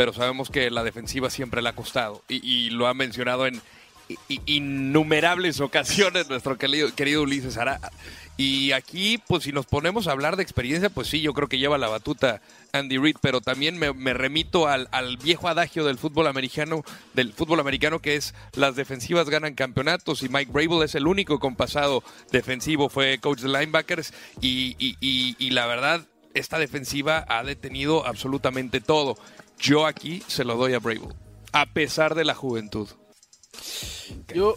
pero 0.00 0.14
sabemos 0.14 0.48
que 0.48 0.70
la 0.70 0.82
defensiva 0.82 1.28
siempre 1.28 1.60
le 1.60 1.68
ha 1.68 1.74
costado 1.74 2.22
y, 2.26 2.70
lo 2.70 2.86
ha 2.86 2.94
mencionado 2.94 3.46
en 3.46 3.60
innumerables 4.46 5.60
ocasiones 5.60 6.26
nuestro 6.30 6.56
querido, 6.56 6.88
querido 6.94 7.20
Ulises 7.20 7.58
Ara. 7.58 7.78
Y 8.38 8.72
aquí, 8.72 9.18
pues 9.28 9.42
si 9.42 9.52
nos 9.52 9.66
ponemos 9.66 10.08
a 10.08 10.12
hablar 10.12 10.36
de 10.36 10.42
experiencia, 10.42 10.88
pues 10.88 11.08
sí, 11.08 11.20
yo 11.20 11.34
creo 11.34 11.48
que 11.48 11.58
lleva 11.58 11.76
la 11.76 11.88
batuta 11.88 12.40
Andy 12.72 12.96
Reid, 12.96 13.16
pero 13.20 13.42
también 13.42 13.76
me, 13.76 14.14
remito 14.14 14.68
al, 14.68 14.88
al 14.90 15.18
viejo 15.18 15.48
adagio 15.48 15.84
del 15.84 15.98
fútbol 15.98 16.28
americano, 16.28 16.82
del 17.12 17.34
fútbol 17.34 17.60
americano 17.60 17.98
que 17.98 18.16
es 18.16 18.32
las 18.54 18.76
defensivas 18.76 19.28
ganan 19.28 19.54
campeonatos 19.54 20.22
y 20.22 20.30
Mike 20.30 20.50
Brable 20.50 20.86
es 20.86 20.94
el 20.94 21.06
único 21.08 21.38
con 21.38 21.56
pasado 21.56 22.02
defensivo, 22.32 22.88
fue 22.88 23.18
coach 23.18 23.40
de 23.40 23.48
linebackers 23.48 24.14
y 24.40 25.50
la 25.50 25.66
verdad, 25.66 26.06
esta 26.32 26.58
defensiva 26.58 27.24
ha 27.28 27.42
detenido 27.42 28.06
absolutamente 28.06 28.80
todo. 28.80 29.18
Yo 29.60 29.86
aquí 29.86 30.22
se 30.26 30.44
lo 30.44 30.56
doy 30.56 30.74
a 30.74 30.78
Brable, 30.78 31.08
a 31.52 31.66
pesar 31.66 32.14
de 32.14 32.24
la 32.24 32.34
juventud. 32.34 32.88
Yo 34.34 34.56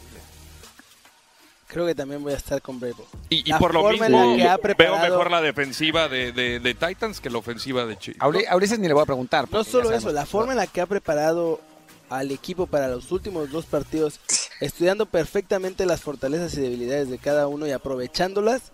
Creo 1.68 1.88
que 1.88 1.96
también 1.96 2.22
voy 2.22 2.34
a 2.34 2.38
estar 2.38 2.62
con 2.62 2.80
Bravo. 2.80 3.04
Y, 3.30 3.52
por 3.54 3.74
lo 3.74 3.90
mismo, 3.90 4.38
veo 4.78 5.00
mejor 5.00 5.32
la 5.32 5.42
defensiva 5.42 6.08
de, 6.08 6.32
de- 6.32 6.60
de 6.60 6.74
Titans 6.76 7.20
que 7.20 7.32
la 7.32 7.40
ofensiva 7.40 7.84
de 7.88 7.98
Chiefs. 7.98 8.22
A 8.22 8.28
Uli- 8.28 8.46
a 8.48 8.56
Ulises 8.56 8.78
ni 8.78 8.88
le 8.88 8.94
voy 8.94 9.02
a 9.02 9.08
preguntar. 9.08 9.48
No 9.52 9.64
solo 9.64 9.92
eso, 9.92 10.12
la 10.12 10.28
forma 10.28 10.52
en 10.52 10.60
la 10.60 10.68
que 10.68 10.82
ha 10.82 10.86
preparado 10.86 11.60
al 12.12 12.30
equipo 12.30 12.68
para 12.68 12.90
los 12.90 13.12
últimos 13.12 13.50
dos 13.50 13.66
partidos, 13.66 14.20
estudiando 14.60 15.08
perfectamente 15.08 15.88
las 15.88 16.02
fortalezas 16.02 16.54
y 16.56 16.62
debilidades 16.62 17.10
de 17.10 17.18
cada 17.18 17.48
uno 17.48 17.66
y 17.66 17.72
aprovechándolas, 17.72 18.72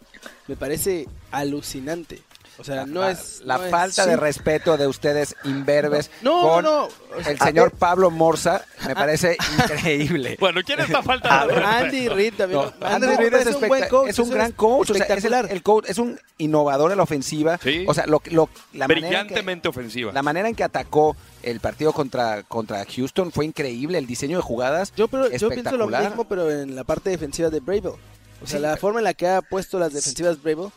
me 0.47 0.57
parece 0.57 1.07
alucinante. 1.31 2.21
O 2.59 2.63
sea, 2.63 2.85
no 2.85 2.99
la, 3.01 3.11
es... 3.11 3.41
la 3.45 3.57
no 3.57 3.63
es- 3.65 3.71
falta 3.71 4.05
de 4.05 4.13
sí. 4.15 4.19
respeto 4.19 4.75
de 4.77 4.85
ustedes 4.85 5.33
imberbes 5.45 6.11
No, 6.21 6.41
con 6.41 6.63
no, 6.65 6.71
no. 6.81 7.17
O 7.17 7.23
sea, 7.23 7.31
el 7.31 7.39
señor 7.39 7.71
Pablo 7.71 8.11
Morza 8.11 8.63
me 8.85 8.93
parece 8.95 9.37
increíble. 9.57 10.35
Bueno, 10.39 10.61
¿quién 10.65 10.79
está 10.79 11.01
falta 11.01 11.47
de 11.47 11.53
respeto? 11.55 11.67
Andy 11.85 12.09
Reid 12.09 12.33
también. 12.35 12.61
No, 12.61 12.85
Andy 12.85 13.07
Andy 13.07 13.29
Reid 13.29 13.47
es 13.47 13.55
un 13.55 13.67
buen 13.67 13.87
coach. 13.87 14.09
es 14.09 14.19
un 14.19 14.29
gran 14.29 14.51
coach, 14.51 14.91
o 14.91 14.93
sea, 14.93 15.05
es, 15.05 15.25
el, 15.25 15.63
coach, 15.63 15.85
es 15.87 15.97
un 15.97 16.19
innovador 16.37 16.91
en 16.91 16.97
la 16.97 17.03
ofensiva. 17.03 17.57
Sí. 17.63 17.85
O 17.87 17.93
sea, 17.93 18.05
lo, 18.07 18.21
lo- 18.25 18.49
la, 18.73 18.87
manera 18.87 19.07
en 19.07 19.11
que, 19.13 19.19
Brillantemente 19.23 19.67
ofensiva. 19.69 20.11
la 20.11 20.21
manera 20.21 20.49
en 20.49 20.55
que 20.55 20.63
atacó 20.63 21.15
el 21.43 21.59
partido 21.61 21.93
contra, 21.93 22.43
contra 22.43 22.85
Houston 22.85 23.31
fue 23.31 23.45
increíble. 23.45 23.97
El 23.97 24.05
diseño 24.05 24.37
de 24.37 24.43
jugadas, 24.43 24.93
Yo, 24.95 25.07
pero, 25.07 25.29
yo 25.29 25.49
pienso 25.49 25.77
lo 25.77 25.87
mismo, 25.87 26.25
pero 26.25 26.51
en 26.51 26.75
la 26.75 26.83
parte 26.83 27.09
defensiva 27.09 27.49
de 27.49 27.59
Bravo. 27.61 27.97
O 28.41 28.47
sea, 28.47 28.57
Sí, 28.57 28.61
la 28.63 28.77
forma 28.77 28.99
en 28.99 29.03
la 29.05 29.13
que 29.13 29.27
ha 29.27 29.41
puesto 29.41 29.79
las 29.79 29.93
defensivas 29.93 30.41
Bravo 30.41 30.71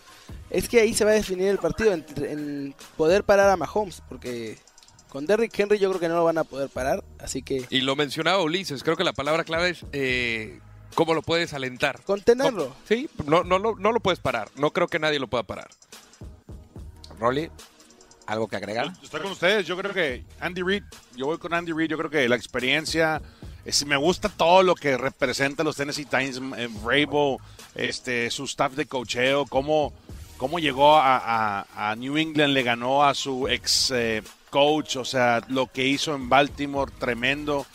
es 0.52 0.68
que 0.68 0.80
ahí 0.80 0.94
se 0.94 1.04
va 1.04 1.10
a 1.10 1.14
definir 1.14 1.48
el 1.48 1.58
partido 1.58 1.92
en, 1.92 2.04
en 2.18 2.74
poder 2.96 3.24
parar 3.24 3.50
a 3.50 3.56
Mahomes, 3.56 4.02
porque 4.08 4.58
con 5.08 5.26
Derrick 5.26 5.58
Henry 5.58 5.78
yo 5.78 5.88
creo 5.90 6.00
que 6.00 6.08
no 6.08 6.14
lo 6.16 6.24
van 6.24 6.38
a 6.38 6.44
poder 6.44 6.68
parar, 6.68 7.02
así 7.18 7.42
que 7.42 7.66
Y 7.70 7.80
lo 7.80 7.96
mencionaba 7.96 8.40
Ulises, 8.42 8.82
creo 8.84 8.96
que 8.96 9.04
la 9.04 9.12
palabra 9.12 9.44
clave 9.44 9.70
es 9.70 9.84
eh, 9.92 10.60
cómo 10.94 11.14
lo 11.14 11.22
puedes 11.22 11.52
alentar. 11.54 12.00
contenerlo. 12.04 12.64
¿Cómo? 12.68 12.76
Sí, 12.88 13.08
no, 13.26 13.42
no, 13.44 13.58
lo- 13.58 13.76
no 13.76 13.92
lo 13.92 14.00
puedes 14.00 14.20
parar. 14.20 14.48
No 14.56 14.70
creo 14.72 14.88
que 14.88 14.98
nadie 14.98 15.18
lo 15.18 15.26
pueda 15.28 15.42
parar. 15.42 15.68
Rolly, 17.18 17.50
¿algo 18.26 18.48
que 18.48 18.56
agregar? 18.56 18.92
Yo 18.94 19.02
Estoy 19.04 19.20
con 19.20 19.32
ustedes. 19.32 19.66
Yo 19.66 19.76
creo 19.76 19.92
que 19.92 20.24
Andy 20.40 20.62
Reid, 20.62 20.82
yo 21.16 21.26
voy 21.26 21.38
con 21.38 21.54
Andy 21.54 21.72
Reid. 21.72 21.90
Yo 21.90 21.98
creo 21.98 22.10
que 22.10 22.28
la 22.28 22.36
experiencia, 22.36 23.20
es- 23.64 23.84
me 23.86 23.96
gusta 23.96 24.28
todo 24.28 24.62
lo 24.62 24.74
que 24.74 24.96
representa 24.96 25.62
los 25.62 25.76
Tennessee 25.76 26.04
Titans, 26.04 26.40
eh, 26.56 26.68
Vrabel, 26.82 27.36
este, 27.74 28.30
su 28.30 28.44
staff 28.44 28.72
de 28.74 28.86
cocheo, 28.86 29.46
cómo, 29.46 29.92
cómo 30.42 30.58
llegó 30.58 30.96
a, 30.96 31.94
New 31.96 32.16
England, 32.16 32.52
le 32.52 32.64
ganó 32.64 33.04
a 33.04 33.14
su 33.14 33.46
ex 33.46 33.92
eh, 33.94 34.24
coach, 34.50 34.96
o 34.96 35.04
sea, 35.04 35.40
lo 35.46 35.68
que 35.68 35.86
hizo 35.86 36.16
en 36.16 36.28
Baltimore, 36.28 36.90
tremendo. 36.98 37.58
O 37.58 37.66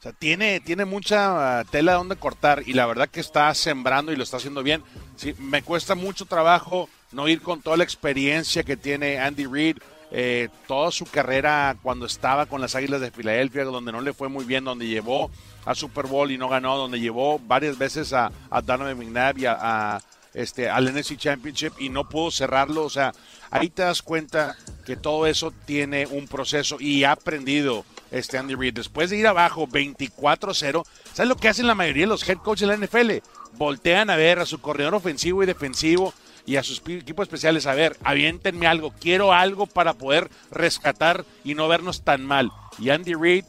sea, 0.00 0.12
tiene, 0.12 0.60
tiene 0.60 0.84
mucha 0.84 1.58
ah, 1.58 1.64
tela 1.64 1.94
donde 1.94 2.14
cortar 2.14 2.62
y 2.64 2.74
la 2.74 2.86
verdad 2.86 3.08
que 3.08 3.18
está 3.18 3.52
sembrando 3.54 4.12
y 4.12 4.16
lo 4.16 4.22
está 4.22 4.36
haciendo 4.36 4.62
bien. 4.62 4.84
Sí, 5.16 5.34
me 5.40 5.64
cuesta 5.64 5.96
mucho 5.96 6.24
trabajo 6.26 6.88
no 7.10 7.26
ir 7.26 7.42
con 7.42 7.60
toda 7.60 7.76
la 7.76 7.82
experiencia 7.82 8.62
que 8.62 8.76
tiene 8.76 9.18
Andy 9.18 9.46
Reid, 9.46 9.78
eh, 10.12 10.48
toda 10.68 10.92
su 10.92 11.06
carrera 11.06 11.76
cuando 11.82 12.06
estaba 12.06 12.46
con 12.46 12.60
las 12.60 12.76
Águilas 12.76 13.00
de 13.00 13.10
Filadelfia, 13.10 13.64
donde 13.64 13.90
no 13.90 14.00
le 14.00 14.12
fue 14.12 14.28
muy 14.28 14.44
bien, 14.44 14.62
donde 14.62 14.86
llevó 14.86 15.28
a 15.64 15.74
Super 15.74 16.06
Bowl 16.06 16.30
y 16.30 16.38
no 16.38 16.48
ganó, 16.48 16.76
donde 16.76 17.00
llevó 17.00 17.40
varias 17.40 17.76
veces 17.78 18.12
a, 18.12 18.30
a 18.48 18.62
Donovan 18.62 18.96
McNabb 18.96 19.38
y 19.38 19.46
a, 19.46 20.00
este, 20.34 20.68
al 20.68 20.92
NFC 20.92 21.16
Championship 21.16 21.72
y 21.78 21.88
no 21.88 22.08
pudo 22.08 22.30
cerrarlo. 22.30 22.84
O 22.84 22.90
sea, 22.90 23.12
ahí 23.50 23.68
te 23.68 23.82
das 23.82 24.02
cuenta 24.02 24.56
que 24.84 24.96
todo 24.96 25.26
eso 25.26 25.52
tiene 25.64 26.06
un 26.06 26.26
proceso 26.26 26.78
y 26.80 27.04
ha 27.04 27.12
aprendido 27.12 27.84
este 28.10 28.38
Andy 28.38 28.54
Reid. 28.54 28.74
Después 28.74 29.10
de 29.10 29.18
ir 29.18 29.26
abajo 29.26 29.66
24-0, 29.66 30.84
¿sabes 31.12 31.28
lo 31.28 31.36
que 31.36 31.48
hacen 31.48 31.66
la 31.66 31.74
mayoría 31.74 32.04
de 32.04 32.08
los 32.08 32.28
head 32.28 32.38
coaches 32.38 32.68
de 32.68 32.76
la 32.76 32.86
NFL? 32.86 33.26
Voltean 33.56 34.10
a 34.10 34.16
ver 34.16 34.38
a 34.38 34.46
su 34.46 34.60
corredor 34.60 34.94
ofensivo 34.94 35.42
y 35.42 35.46
defensivo 35.46 36.14
y 36.46 36.56
a 36.56 36.62
sus 36.62 36.82
equipos 36.86 37.24
especiales. 37.24 37.66
A 37.66 37.74
ver, 37.74 37.96
aviéntenme 38.02 38.66
algo, 38.66 38.92
quiero 38.98 39.32
algo 39.32 39.66
para 39.66 39.94
poder 39.94 40.30
rescatar 40.50 41.24
y 41.44 41.54
no 41.54 41.68
vernos 41.68 42.02
tan 42.02 42.24
mal. 42.24 42.50
Y 42.78 42.90
Andy 42.90 43.14
Reid 43.14 43.44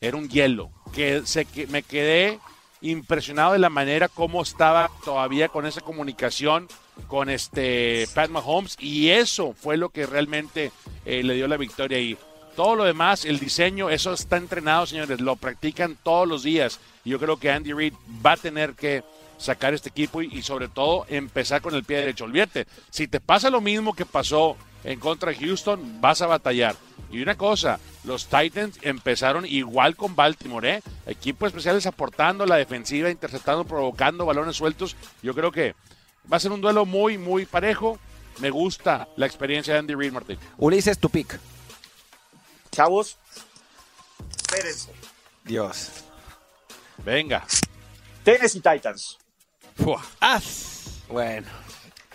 era 0.00 0.16
un 0.16 0.28
hielo. 0.28 0.70
Que, 0.92 1.22
se, 1.26 1.44
que 1.44 1.66
me 1.66 1.82
quedé 1.82 2.38
impresionado 2.80 3.52
de 3.52 3.58
la 3.58 3.70
manera 3.70 4.08
como 4.08 4.42
estaba 4.42 4.90
todavía 5.04 5.48
con 5.48 5.66
esa 5.66 5.80
comunicación 5.80 6.68
con 7.08 7.28
este 7.30 8.08
Pat 8.14 8.30
Mahomes 8.30 8.76
y 8.80 9.10
eso 9.10 9.52
fue 9.52 9.76
lo 9.76 9.90
que 9.90 10.06
realmente 10.06 10.72
eh, 11.04 11.22
le 11.22 11.34
dio 11.34 11.48
la 11.48 11.56
victoria 11.56 11.98
ahí. 11.98 12.16
Todo 12.54 12.74
lo 12.74 12.84
demás, 12.84 13.26
el 13.26 13.38
diseño, 13.38 13.90
eso 13.90 14.14
está 14.14 14.38
entrenado, 14.38 14.86
señores, 14.86 15.20
lo 15.20 15.36
practican 15.36 15.96
todos 16.02 16.26
los 16.26 16.42
días. 16.42 16.80
Yo 17.04 17.18
creo 17.18 17.36
que 17.36 17.50
Andy 17.50 17.74
Reid 17.74 17.92
va 18.24 18.32
a 18.32 18.36
tener 18.38 18.72
que 18.72 19.04
sacar 19.36 19.74
este 19.74 19.90
equipo 19.90 20.22
y, 20.22 20.28
y 20.32 20.40
sobre 20.40 20.68
todo 20.68 21.04
empezar 21.08 21.60
con 21.60 21.74
el 21.74 21.84
pie 21.84 21.98
derecho. 21.98 22.24
Olvídate, 22.24 22.66
si 22.88 23.08
te 23.08 23.20
pasa 23.20 23.50
lo 23.50 23.60
mismo 23.60 23.94
que 23.94 24.06
pasó 24.06 24.56
en 24.86 25.00
contra 25.00 25.32
de 25.32 25.38
Houston, 25.38 26.00
vas 26.00 26.22
a 26.22 26.26
batallar. 26.26 26.76
Y 27.10 27.20
una 27.20 27.36
cosa, 27.36 27.78
los 28.04 28.26
Titans 28.26 28.78
empezaron 28.82 29.44
igual 29.44 29.96
con 29.96 30.16
Baltimore, 30.16 30.76
¿eh? 30.76 30.82
Equipos 31.06 31.48
especiales 31.48 31.86
aportando 31.86 32.46
la 32.46 32.56
defensiva, 32.56 33.10
interceptando, 33.10 33.64
provocando 33.64 34.24
balones 34.24 34.56
sueltos. 34.56 34.96
Yo 35.22 35.34
creo 35.34 35.50
que 35.50 35.74
va 36.32 36.36
a 36.36 36.40
ser 36.40 36.52
un 36.52 36.60
duelo 36.60 36.86
muy, 36.86 37.18
muy 37.18 37.46
parejo. 37.46 37.98
Me 38.38 38.50
gusta 38.50 39.08
la 39.16 39.26
experiencia 39.26 39.74
de 39.74 39.80
Andy 39.80 39.94
Reid, 39.94 40.12
Martín. 40.12 40.38
Ulises, 40.58 40.98
tu 40.98 41.08
pick. 41.10 41.38
Chavos, 42.70 43.16
espérense. 44.36 44.92
Dios. 45.44 45.90
Venga. 47.04 47.44
Tennessee 48.24 48.60
Titans. 48.60 49.18
Fua. 49.76 50.02
Bueno. 51.08 51.46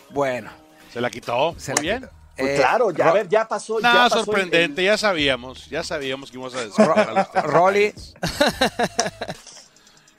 Bueno. 0.09 0.51
Se 0.91 0.99
la 1.01 1.09
quitó. 1.09 1.55
Se 1.57 1.71
Muy 1.73 1.77
la 1.77 1.81
bien. 1.81 2.01
quito. 2.01 2.20
Pues 2.41 2.51
Eh, 2.53 2.55
claro, 2.57 2.91
ya, 2.91 3.05
Ro- 3.05 3.09
a 3.09 3.13
ver, 3.13 3.29
ya 3.29 3.47
pasó. 3.47 3.79
ya 3.79 3.93
Nada 3.93 4.03
pasó 4.09 4.19
el- 4.19 4.25
sorprendente, 4.25 4.83
ya 4.83 4.97
sabíamos. 4.97 5.69
Ya 5.69 5.83
sabíamos 5.83 6.29
que 6.31 6.37
íbamos 6.37 6.55
a 6.55 6.59
Tennessee 6.59 7.41
Rolly. 7.43 7.93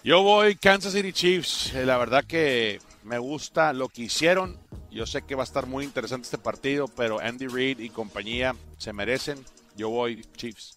Yo 0.05 0.23
voy 0.23 0.57
Kansas 0.57 0.93
City 0.93 1.13
Chiefs. 1.13 1.73
Eh, 1.75 1.87
la 1.87 1.97
verdad 1.97 2.25
que 2.25 2.81
me 3.05 3.19
gusta 3.19 3.73
lo 3.73 3.89
que 3.89 4.03
hicieron. 4.03 4.59
Yo 4.91 5.07
sé 5.07 5.23
que 5.23 5.35
va 5.35 5.43
a 5.43 5.45
estar 5.45 5.67
muy 5.67 5.85
interesante 5.85 6.25
este 6.27 6.39
partido, 6.39 6.89
pero 6.89 7.21
Andy 7.21 7.47
Reid 7.47 7.79
y 7.79 7.89
compañía 7.89 8.55
se 8.79 8.93
merecen. 8.93 9.45
Yo 9.77 9.89
voy 9.91 10.23
Chiefs. 10.37 10.77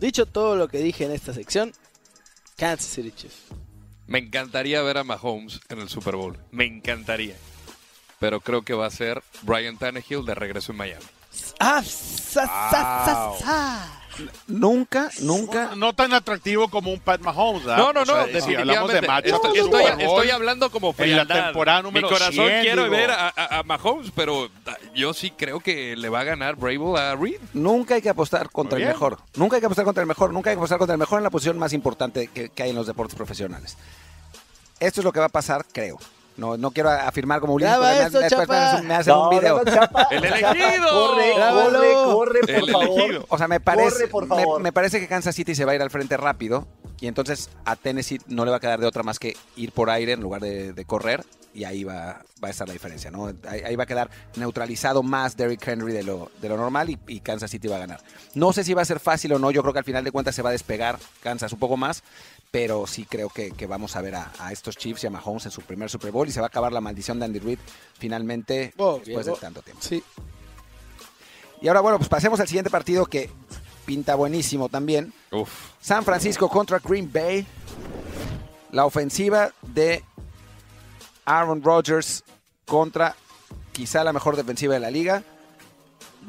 Dicho 0.00 0.26
todo 0.26 0.56
lo 0.56 0.68
que 0.68 0.78
dije 0.78 1.04
en 1.04 1.12
esta 1.12 1.34
sección, 1.34 1.72
Kansas 2.56 2.86
City 2.90 3.12
Chiefs. 3.12 3.42
Me 4.06 4.18
encantaría 4.18 4.82
ver 4.82 4.98
a 4.98 5.04
Mahomes 5.04 5.60
en 5.68 5.80
el 5.80 5.88
Super 5.88 6.16
Bowl. 6.16 6.38
Me 6.50 6.64
encantaría. 6.64 7.34
Pero 8.20 8.40
creo 8.40 8.62
que 8.62 8.74
va 8.74 8.86
a 8.86 8.90
ser 8.90 9.22
Brian 9.42 9.76
Tannehill 9.76 10.24
de 10.24 10.34
regreso 10.34 10.72
en 10.72 10.78
Miami. 10.78 11.04
Ah, 11.58 11.82
sa, 11.84 12.46
sa, 12.46 12.70
sa, 12.70 13.32
sa. 13.40 14.00
Nunca, 14.46 15.10
nunca. 15.18 15.72
No 15.74 15.92
tan 15.92 16.12
atractivo 16.14 16.68
como 16.68 16.92
un 16.92 17.00
Pat 17.00 17.20
Mahomes. 17.20 17.64
¿verdad? 17.64 17.78
No, 17.78 17.92
no, 17.92 18.02
O 18.02 18.06
sea, 18.06 18.26
no, 18.26 18.40
si 18.40 18.54
hablamos 18.54 18.88
de 18.92 19.00
definitivamente. 19.00 19.08
matchup 19.08 20.00
Estoy, 20.00 20.30
hablando 20.30 20.70
como 20.70 20.90
en 20.90 20.92
la 21.16 21.24
frialdad. 21.24 21.44
temporada 21.46 21.82
número 21.82 22.06
Mi 22.06 22.12
corazón 22.12 22.34
100, 22.46 22.60
quiere 22.62 22.82
digo. 22.84 22.90
ver 22.96 23.10
a, 23.10 23.28
a- 23.34 23.58
a 23.58 23.62
Mahomes, 23.64 24.12
pero 24.14 24.48
ah, 24.66 24.76
yo 24.94 25.12
sí 25.14 25.32
creo 25.32 25.58
que 25.58 25.96
le 25.96 26.08
va 26.08 26.20
a 26.20 26.24
ganar 26.24 26.54
Bravo 26.54 26.96
a 26.96 27.16
Reed. 27.16 27.40
Nunca 27.54 27.96
hay 27.96 28.02
que 28.02 28.08
apostar 28.10 28.48
contra 28.50 28.78
el 28.78 28.86
mejor. 28.86 29.18
Nunca 29.34 29.56
hay 29.56 29.60
que 29.60 29.66
apostar 29.66 29.84
contra 29.84 30.02
el 30.02 30.06
mejor. 30.06 30.32
Nunca 30.32 30.50
hay 30.50 30.54
que 30.54 30.60
apostar 30.60 30.78
contra 30.78 30.94
el 30.94 30.98
mejor 31.00 31.18
en 31.18 31.24
la 31.24 31.30
posición 31.30 31.58
más 31.58 31.72
importante 31.72 32.28
que, 32.28 32.50
que 32.50 32.62
hay 32.62 32.70
en 32.70 32.76
los 32.76 32.86
deportes 32.86 33.16
profesionales. 33.16 33.76
Esto 34.78 35.00
es 35.00 35.04
lo 35.04 35.12
que 35.12 35.18
va 35.18 35.26
a 35.26 35.30
pasar, 35.30 35.64
creo. 35.72 35.98
No, 36.36 36.56
no 36.56 36.70
quiero 36.72 36.90
afirmar 36.90 37.40
como 37.40 37.54
Ulises, 37.54 37.70
Graba 37.76 37.88
porque 37.90 38.10
me, 38.10 38.20
después 38.24 38.30
Chapa. 38.48 38.72
hacen- 38.72 38.86
me 38.88 38.94
hacen 38.94 39.14
un 39.14 39.30
video. 39.30 39.56
no, 39.58 39.64
Chapa, 39.72 40.02
¡El 40.10 40.22
Chapa, 40.22 40.50
elegido! 40.50 40.90
Corre, 40.90 41.34
Grábalo. 41.36 41.78
corre, 41.78 41.94
corre, 42.04 42.40
por 42.40 42.50
El 42.50 42.70
favor. 42.72 42.88
elegido. 43.00 43.26
O 43.28 43.38
sea, 43.38 43.48
me 43.48 43.60
parece, 43.60 43.90
Corre, 43.94 44.08
por 44.08 44.22
me, 44.24 44.28
favor. 44.42 44.60
me 44.60 44.72
parece 44.72 44.98
que 45.00 45.06
Kansas 45.08 45.34
City 45.34 45.54
se 45.54 45.64
va 45.64 45.72
a 45.72 45.74
ir 45.76 45.82
al 45.82 45.90
frente 45.90 46.16
rápido 46.16 46.66
y 47.00 47.06
entonces 47.06 47.50
a 47.64 47.76
Tennessee 47.76 48.20
no 48.26 48.44
le 48.44 48.50
va 48.50 48.56
a 48.56 48.60
quedar 48.60 48.80
de 48.80 48.86
otra 48.86 49.02
más 49.04 49.18
que 49.20 49.36
ir 49.56 49.70
por 49.72 49.90
aire 49.90 50.12
en 50.12 50.20
lugar 50.22 50.40
de, 50.40 50.72
de 50.72 50.84
correr 50.84 51.24
y 51.52 51.62
ahí 51.62 51.84
va, 51.84 52.20
va 52.42 52.48
a 52.48 52.50
estar 52.50 52.66
la 52.66 52.72
diferencia, 52.72 53.12
¿no? 53.12 53.26
Ahí, 53.48 53.60
ahí 53.64 53.76
va 53.76 53.84
a 53.84 53.86
quedar 53.86 54.10
neutralizado 54.34 55.04
más 55.04 55.36
Derrick 55.36 55.64
Henry 55.68 55.92
de 55.92 56.02
lo, 56.02 56.32
de 56.42 56.48
lo 56.48 56.56
normal 56.56 56.90
y, 56.90 56.98
y 57.06 57.20
Kansas 57.20 57.48
City 57.48 57.68
va 57.68 57.76
a 57.76 57.78
ganar. 57.78 58.00
No 58.34 58.52
sé 58.52 58.64
si 58.64 58.74
va 58.74 58.82
a 58.82 58.84
ser 58.84 58.98
fácil 58.98 59.32
o 59.34 59.38
no, 59.38 59.52
yo 59.52 59.62
creo 59.62 59.72
que 59.72 59.78
al 59.78 59.84
final 59.84 60.02
de 60.02 60.10
cuentas 60.10 60.34
se 60.34 60.42
va 60.42 60.48
a 60.48 60.52
despegar 60.52 60.98
Kansas 61.22 61.52
un 61.52 61.60
poco 61.60 61.76
más, 61.76 62.02
pero 62.54 62.86
sí 62.86 63.04
creo 63.04 63.30
que, 63.30 63.50
que 63.50 63.66
vamos 63.66 63.96
a 63.96 64.00
ver 64.00 64.14
a, 64.14 64.30
a 64.38 64.52
estos 64.52 64.76
Chiefs 64.76 65.02
y 65.02 65.08
a 65.08 65.10
Mahomes 65.10 65.44
en 65.46 65.50
su 65.50 65.60
primer 65.62 65.90
Super 65.90 66.12
Bowl 66.12 66.28
y 66.28 66.30
se 66.30 66.38
va 66.38 66.46
a 66.46 66.50
acabar 66.50 66.72
la 66.72 66.80
maldición 66.80 67.18
de 67.18 67.24
Andy 67.24 67.40
Reid 67.40 67.58
finalmente 67.98 68.72
Oh, 68.76 69.00
después 69.04 69.26
bien. 69.26 69.34
de 69.34 69.40
tanto 69.40 69.60
tiempo. 69.62 69.82
Sí. 69.82 70.04
Y 71.60 71.66
ahora, 71.66 71.80
bueno, 71.80 71.98
pues 71.98 72.08
pasemos 72.08 72.38
al 72.38 72.46
siguiente 72.46 72.70
partido 72.70 73.06
que 73.06 73.28
pinta 73.84 74.14
buenísimo 74.14 74.68
también. 74.68 75.12
Uf. 75.32 75.50
San 75.80 76.04
Francisco 76.04 76.48
contra 76.48 76.78
Green 76.78 77.10
Bay. 77.12 77.44
La 78.70 78.86
ofensiva 78.86 79.50
de 79.62 80.04
Aaron 81.24 81.60
Rodgers 81.60 82.22
contra 82.66 83.16
quizá 83.72 84.04
la 84.04 84.12
mejor 84.12 84.36
defensiva 84.36 84.74
de 84.74 84.80
la 84.80 84.92
liga. 84.92 85.24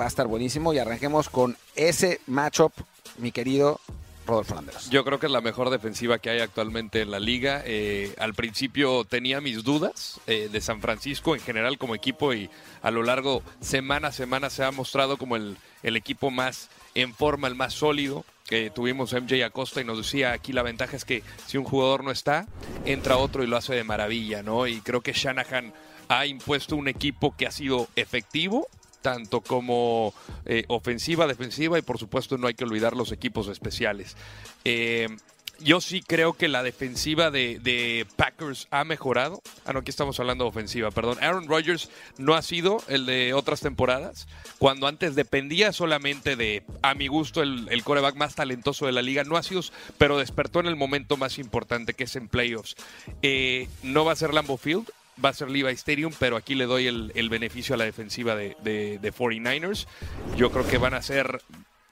Va 0.01 0.05
a 0.05 0.07
estar 0.07 0.25
buenísimo 0.25 0.73
y 0.73 0.79
arranquemos 0.79 1.29
con 1.29 1.55
ese 1.75 2.19
matchup, 2.25 2.73
mi 3.19 3.31
querido 3.31 3.79
Rodolfo 4.25 4.55
Landeros. 4.55 4.89
Yo 4.89 5.03
creo 5.03 5.19
que 5.19 5.27
es 5.27 5.31
la 5.31 5.41
mejor 5.41 5.69
defensiva 5.69 6.19
que 6.19 6.29
hay 6.29 6.39
actualmente 6.39 7.01
en 7.01 7.11
la 7.11 7.19
liga. 7.19 7.61
Eh, 7.65 8.13
al 8.17 8.33
principio 8.33 9.03
tenía 9.05 9.41
mis 9.41 9.63
dudas 9.63 10.19
eh, 10.27 10.49
de 10.51 10.61
San 10.61 10.81
Francisco 10.81 11.35
en 11.35 11.41
general 11.41 11.77
como 11.77 11.95
equipo 11.95 12.33
y 12.33 12.49
a 12.81 12.91
lo 12.91 13.03
largo, 13.03 13.43
semana 13.61 14.09
a 14.09 14.11
semana, 14.11 14.49
se 14.49 14.63
ha 14.63 14.71
mostrado 14.71 15.17
como 15.17 15.35
el, 15.35 15.57
el 15.83 15.95
equipo 15.95 16.31
más 16.31 16.69
en 16.93 17.13
forma, 17.13 17.47
el 17.47 17.55
más 17.55 17.73
sólido. 17.73 18.25
Que 18.47 18.69
tuvimos 18.69 19.11
MJ 19.11 19.43
Acosta 19.43 19.81
y 19.81 19.85
nos 19.85 19.97
decía 19.97 20.31
aquí 20.31 20.53
la 20.53 20.61
ventaja 20.61 20.95
es 20.95 21.03
que 21.03 21.23
si 21.47 21.57
un 21.57 21.63
jugador 21.63 22.03
no 22.03 22.11
está, 22.11 22.45
entra 22.85 23.17
otro 23.17 23.43
y 23.43 23.47
lo 23.47 23.57
hace 23.57 23.73
de 23.73 23.83
maravilla, 23.83 24.43
¿no? 24.43 24.67
Y 24.67 24.81
creo 24.81 25.01
que 25.01 25.13
Shanahan 25.13 25.73
ha 26.09 26.25
impuesto 26.27 26.75
un 26.75 26.87
equipo 26.87 27.35
que 27.35 27.47
ha 27.47 27.51
sido 27.51 27.87
efectivo, 27.95 28.67
tanto 29.05 29.41
como 29.41 30.15
eh, 30.47 30.65
ofensiva, 30.67 31.27
defensiva 31.27 31.77
y 31.77 31.83
por 31.83 31.99
supuesto 31.99 32.39
no 32.39 32.47
hay 32.47 32.55
que 32.55 32.63
olvidar 32.63 32.97
los 32.97 33.11
equipos 33.11 33.47
especiales. 33.49 34.17
Eh, 34.63 35.15
yo 35.59 35.79
sí 35.79 36.01
creo 36.01 36.33
que 36.33 36.47
la 36.47 36.63
defensiva 36.63 37.29
de, 37.29 38.07
Packers 38.15 38.67
ha 38.71 38.83
mejorado. 38.83 39.43
Ah, 39.63 39.73
no, 39.73 39.79
aquí 39.79 39.91
estamos 39.91 40.19
hablando 40.19 40.43
de 40.43 40.49
ofensiva, 40.49 40.89
perdón. 40.89 41.19
Aaron 41.21 41.47
Rodgers 41.47 41.91
no 42.17 42.33
ha 42.33 42.41
sido 42.41 42.81
el 42.87 43.05
de 43.05 43.35
otras 43.35 43.61
temporadas, 43.61 44.27
cuando 44.57 44.87
antes 44.87 45.13
dependía 45.13 45.71
solamente 45.71 46.35
de, 46.35 46.63
a 46.81 46.95
mi 46.95 47.05
gusto, 47.07 47.43
el, 47.43 47.67
el 47.69 47.83
coreback 47.83 48.15
más 48.15 48.33
talentoso 48.33 48.87
de 48.87 48.91
la 48.91 49.03
liga. 49.03 49.23
No 49.23 49.37
ha 49.37 49.43
sido, 49.43 49.61
pero 49.99 50.17
despertó 50.17 50.61
en 50.61 50.65
el 50.65 50.75
momento 50.75 51.15
más 51.15 51.37
importante, 51.37 51.93
que 51.93 52.05
es 52.05 52.15
en 52.15 52.27
playoffs. 52.27 52.75
Eh, 53.21 53.69
no 53.83 54.03
va 54.03 54.13
a 54.13 54.15
ser 54.15 54.33
Lambeau 54.33 54.57
Field, 54.57 54.89
va 55.23 55.29
a 55.29 55.33
ser 55.33 55.49
Levi 55.49 55.71
Stadium, 55.73 56.13
pero 56.19 56.35
aquí 56.35 56.55
le 56.55 56.65
doy 56.65 56.87
el, 56.87 57.11
el 57.15 57.29
beneficio 57.29 57.75
a 57.75 57.77
la 57.77 57.85
defensiva 57.85 58.35
de, 58.35 58.55
de, 58.63 58.99
de, 58.99 59.13
49ers. 59.13 59.87
Yo 60.35 60.51
creo 60.51 60.67
que 60.67 60.77
van 60.77 60.93
a 60.93 61.01
ser 61.01 61.41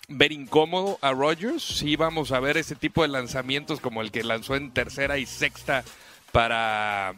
ver 0.07 0.31
incómodo 0.31 0.97
a 1.01 1.11
Rodgers. 1.11 1.63
Sí 1.63 1.95
vamos 1.95 2.31
a 2.31 2.39
ver 2.39 2.57
ese 2.57 2.75
tipo 2.75 3.01
de 3.01 3.07
lanzamientos 3.07 3.79
como 3.79 4.01
el 4.01 4.11
que 4.11 4.23
lanzó 4.23 4.55
en 4.55 4.71
tercera 4.71 5.17
y 5.17 5.25
sexta 5.25 5.83
para, 6.31 7.15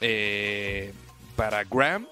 eh, 0.00 0.92
para 1.36 1.64
Graham. 1.64 2.06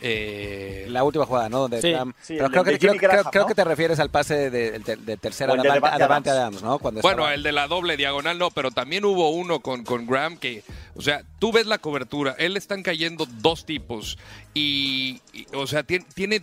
Eh, 0.00 0.86
la 0.88 1.04
última 1.04 1.26
jugada, 1.26 1.48
¿no? 1.48 1.60
Donde 1.60 1.80
sí, 1.80 1.90
Graham, 1.90 2.12
sí, 2.20 2.34
pero 2.36 2.50
creo, 2.50 2.64
que, 2.64 2.78
creo, 2.78 2.94
Graham, 2.94 3.24
creo, 3.30 3.42
¿no? 3.42 3.48
que, 3.48 3.54
te 3.54 3.64
refieres 3.64 4.00
al 4.00 4.10
pase 4.10 4.50
de, 4.50 4.78
de, 4.78 4.96
de 4.96 5.16
tercera 5.16 5.54
de 5.54 5.68
Adams, 5.68 6.62
¿no? 6.62 6.78
Cuando 6.78 7.02
bueno, 7.02 7.22
estaba... 7.22 7.34
el 7.34 7.42
de 7.42 7.52
la 7.52 7.68
doble 7.68 7.96
diagonal 7.96 8.38
no, 8.38 8.50
pero 8.50 8.70
también 8.70 9.04
hubo 9.04 9.30
uno 9.30 9.60
con, 9.60 9.84
con 9.84 10.06
Graham 10.06 10.36
que, 10.36 10.64
o 10.96 11.02
sea, 11.02 11.22
tú 11.38 11.52
ves 11.52 11.66
la 11.66 11.78
cobertura, 11.78 12.34
él 12.38 12.54
le 12.54 12.58
están 12.58 12.82
cayendo 12.82 13.26
dos 13.26 13.64
tipos 13.64 14.18
y, 14.54 15.20
y 15.32 15.46
o 15.54 15.66
sea, 15.66 15.82
tiene, 15.82 16.06
tiene 16.14 16.40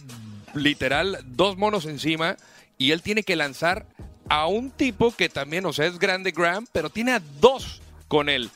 literal 0.54 1.20
dos 1.26 1.58
monos 1.58 1.86
encima 1.86 2.38
y 2.78 2.92
él 2.92 3.02
tiene 3.02 3.24
que 3.24 3.36
lanzar 3.36 3.86
a 4.30 4.48
un 4.48 4.72
tipo 4.72 5.12
que 5.12 5.28
también, 5.28 5.66
o 5.66 5.74
sea, 5.74 5.86
es 5.86 6.00
grande 6.00 6.32
Graham, 6.32 6.66
pero 6.72 6.90
tiene 6.90 7.14
a 7.14 7.22
dos 7.40 7.82
con 8.08 8.30
él. 8.30 8.50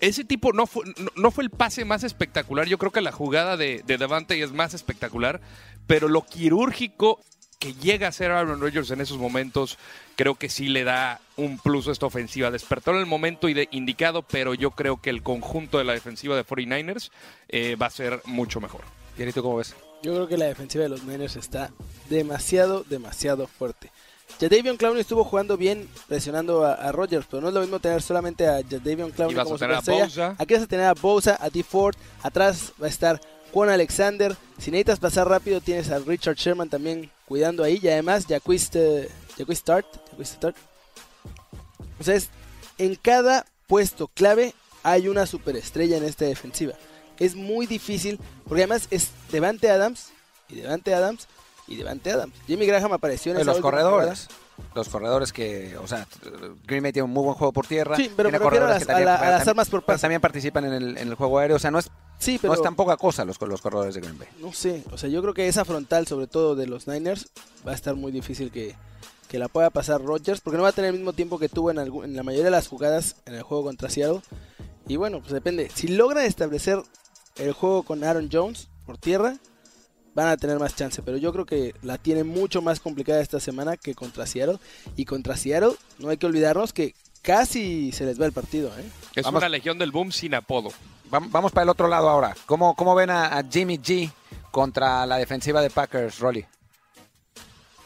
Ese 0.00 0.24
tipo 0.24 0.52
no 0.52 0.66
fue, 0.66 0.84
no, 0.98 1.10
no 1.16 1.30
fue 1.30 1.44
el 1.44 1.50
pase 1.50 1.84
más 1.84 2.04
espectacular. 2.04 2.66
Yo 2.66 2.78
creo 2.78 2.92
que 2.92 3.00
la 3.00 3.12
jugada 3.12 3.56
de, 3.56 3.82
de 3.86 3.98
Devante 3.98 4.40
es 4.42 4.52
más 4.52 4.74
espectacular, 4.74 5.40
pero 5.86 6.08
lo 6.08 6.22
quirúrgico 6.22 7.20
que 7.58 7.74
llega 7.74 8.08
a 8.08 8.12
ser 8.12 8.30
Aaron 8.30 8.60
Rodgers 8.60 8.90
en 8.90 9.00
esos 9.00 9.18
momentos, 9.18 9.78
creo 10.14 10.34
que 10.34 10.48
sí 10.48 10.68
le 10.68 10.84
da 10.84 11.20
un 11.36 11.58
plus 11.58 11.88
a 11.88 11.92
esta 11.92 12.06
ofensiva. 12.06 12.50
Despertó 12.50 12.90
en 12.92 12.98
el 12.98 13.06
momento 13.06 13.48
indicado, 13.48 14.22
pero 14.22 14.54
yo 14.54 14.72
creo 14.72 15.00
que 15.00 15.10
el 15.10 15.22
conjunto 15.22 15.78
de 15.78 15.84
la 15.84 15.94
defensiva 15.94 16.36
de 16.36 16.44
49ers 16.44 17.10
eh, 17.48 17.76
va 17.76 17.86
a 17.86 17.90
ser 17.90 18.20
mucho 18.24 18.60
mejor. 18.60 18.82
¿Y 19.18 19.32
tú 19.32 19.42
cómo 19.42 19.56
ves? 19.56 19.74
Yo 20.02 20.14
creo 20.14 20.28
que 20.28 20.36
la 20.36 20.46
defensiva 20.46 20.84
de 20.84 20.90
los 20.90 21.04
Niners 21.04 21.36
está 21.36 21.70
demasiado, 22.10 22.84
demasiado 22.84 23.46
fuerte. 23.46 23.90
Jadavion 24.40 24.76
Clowney 24.76 25.00
estuvo 25.00 25.24
jugando 25.24 25.56
bien 25.56 25.88
presionando 26.08 26.64
a, 26.64 26.74
a, 26.74 26.92
Rodgers, 26.92 27.26
pero 27.30 27.40
no 27.40 27.48
es 27.48 27.54
lo 27.54 27.60
mismo 27.60 27.78
tener 27.78 28.02
solamente 28.02 28.46
a 28.46 28.62
Jadavion 28.62 29.10
Clowney 29.10 29.34
como 29.34 29.54
a 29.54 29.58
tener 29.58 29.76
a 29.76 29.80
Bosa. 29.80 30.36
Aquí 30.38 30.54
vas 30.54 30.62
a 30.62 30.66
tener 30.66 30.86
a 30.86 30.94
Bosa, 30.94 31.38
a 31.40 31.48
D 31.48 31.62
Ford, 31.62 31.96
atrás 32.22 32.72
va 32.80 32.86
a 32.86 32.90
estar 32.90 33.20
Juan 33.52 33.70
Alexander. 33.70 34.36
Si 34.58 34.70
necesitas 34.70 35.00
pasar 35.00 35.28
rápido, 35.28 35.60
tienes 35.60 35.90
a 35.90 35.98
Richard 35.98 36.36
Sherman 36.36 36.68
también 36.68 37.10
cuidando 37.26 37.64
ahí. 37.64 37.80
Y 37.82 37.88
además, 37.88 38.26
Jacquist, 38.26 38.76
uh, 38.76 39.52
Start. 39.54 39.86
Start. 40.22 40.56
O 41.98 42.04
sea, 42.04 42.14
es, 42.14 42.28
en 42.78 42.94
cada 42.96 43.46
puesto 43.66 44.08
clave 44.08 44.54
hay 44.82 45.08
una 45.08 45.26
superestrella 45.26 45.96
en 45.96 46.04
esta 46.04 46.24
defensiva. 46.24 46.74
Es 47.18 47.34
muy 47.34 47.66
difícil, 47.66 48.20
porque 48.44 48.62
además 48.62 48.88
es 48.90 49.10
Devante 49.32 49.70
Adams 49.70 50.10
y 50.48 50.56
Devante 50.56 50.94
Adams 50.94 51.26
y 51.66 51.76
Devante 51.76 52.12
Adams. 52.12 52.34
Jimmy 52.46 52.66
Graham 52.66 52.92
apareció 52.92 53.32
en 53.32 53.38
esa 53.38 53.52
los 53.52 53.60
corredores. 53.60 54.28
Los 54.74 54.88
corredores 54.88 55.32
que, 55.32 55.76
o 55.76 55.86
sea, 55.86 56.06
Green 56.66 56.82
Bay 56.82 56.92
tiene 56.92 57.04
un 57.04 57.10
muy 57.10 57.24
buen 57.24 57.34
juego 57.34 57.52
por 57.52 57.66
tierra. 57.66 57.94
Sí, 57.96 58.10
pero 58.16 58.30
me 58.30 58.38
refiero 58.38 58.64
a 58.64 58.70
las, 58.70 58.86
también, 58.86 59.08
a, 59.08 59.12
la, 59.12 59.20
a 59.20 59.30
las 59.32 59.48
armas 59.48 59.68
por 59.68 59.82
pase. 59.82 60.00
También 60.00 60.20
participan 60.20 60.64
en 60.64 60.72
el, 60.72 60.96
en 60.96 61.08
el, 61.08 61.14
juego 61.14 61.38
aéreo. 61.38 61.56
O 61.56 61.58
sea, 61.58 61.70
no 61.70 61.78
es, 61.78 61.90
sí, 62.18 62.38
pero, 62.40 62.54
no 62.54 62.58
es 62.58 62.62
tan 62.62 62.74
poca 62.74 62.96
cosa 62.96 63.26
los, 63.26 63.38
los 63.40 63.60
corredores 63.60 63.94
de 63.94 64.00
Green 64.00 64.18
Bay. 64.18 64.28
No 64.40 64.54
sé, 64.54 64.82
o 64.90 64.96
sea, 64.96 65.10
yo 65.10 65.20
creo 65.20 65.34
que 65.34 65.46
esa 65.46 65.66
frontal, 65.66 66.06
sobre 66.06 66.26
todo 66.26 66.54
de 66.54 66.66
los 66.66 66.86
Niners, 66.86 67.28
va 67.66 67.72
a 67.72 67.74
estar 67.74 67.96
muy 67.96 68.12
difícil 68.12 68.50
que, 68.50 68.74
que 69.28 69.38
la 69.38 69.48
pueda 69.48 69.68
pasar 69.68 70.02
Rodgers, 70.02 70.40
porque 70.40 70.56
no 70.56 70.62
va 70.62 70.70
a 70.70 70.72
tener 70.72 70.90
el 70.90 70.96
mismo 70.96 71.12
tiempo 71.12 71.38
que 71.38 71.50
tuvo 71.50 71.70
en, 71.70 71.78
algún, 71.78 72.04
en 72.04 72.16
la 72.16 72.22
mayoría 72.22 72.46
de 72.46 72.50
las 72.50 72.68
jugadas 72.68 73.16
en 73.26 73.34
el 73.34 73.42
juego 73.42 73.64
contra 73.64 73.90
Seattle. 73.90 74.22
Y 74.88 74.96
bueno, 74.96 75.20
pues 75.20 75.32
depende. 75.32 75.70
Si 75.74 75.88
logran 75.88 76.24
establecer 76.24 76.82
el 77.36 77.52
juego 77.52 77.82
con 77.82 78.04
Aaron 78.04 78.30
Jones 78.32 78.68
por 78.86 78.96
tierra, 78.98 79.36
van 80.16 80.28
a 80.28 80.36
tener 80.36 80.58
más 80.58 80.74
chance. 80.74 81.02
Pero 81.02 81.18
yo 81.18 81.32
creo 81.32 81.44
que 81.44 81.74
la 81.82 81.98
tiene 81.98 82.24
mucho 82.24 82.62
más 82.62 82.80
complicada 82.80 83.20
esta 83.20 83.38
semana 83.38 83.76
que 83.76 83.94
contra 83.94 84.26
Seattle. 84.26 84.58
Y 84.96 85.04
contra 85.04 85.36
Seattle, 85.36 85.74
no 85.98 86.08
hay 86.08 86.16
que 86.16 86.26
olvidarnos 86.26 86.72
que 86.72 86.94
casi 87.22 87.92
se 87.92 88.06
les 88.06 88.20
va 88.20 88.24
el 88.24 88.32
partido. 88.32 88.72
¿eh? 88.78 88.84
Es 89.14 89.24
vamos, 89.24 89.40
una 89.40 89.50
legión 89.50 89.78
del 89.78 89.92
boom 89.92 90.10
sin 90.10 90.34
apodo. 90.34 90.70
Vamos, 91.08 91.52
para 91.52 91.62
el 91.62 91.68
otro 91.68 91.86
lado 91.86 92.08
ahora. 92.08 92.34
¿Cómo, 92.46 92.74
cómo 92.74 92.94
ven 92.96 93.10
a, 93.10 93.38
a, 93.38 93.44
Jimmy 93.44 93.78
G 93.78 94.10
contra 94.50 95.06
la 95.06 95.18
defensiva 95.18 95.60
de 95.60 95.70
Packers, 95.70 96.18
Rolly? 96.18 96.44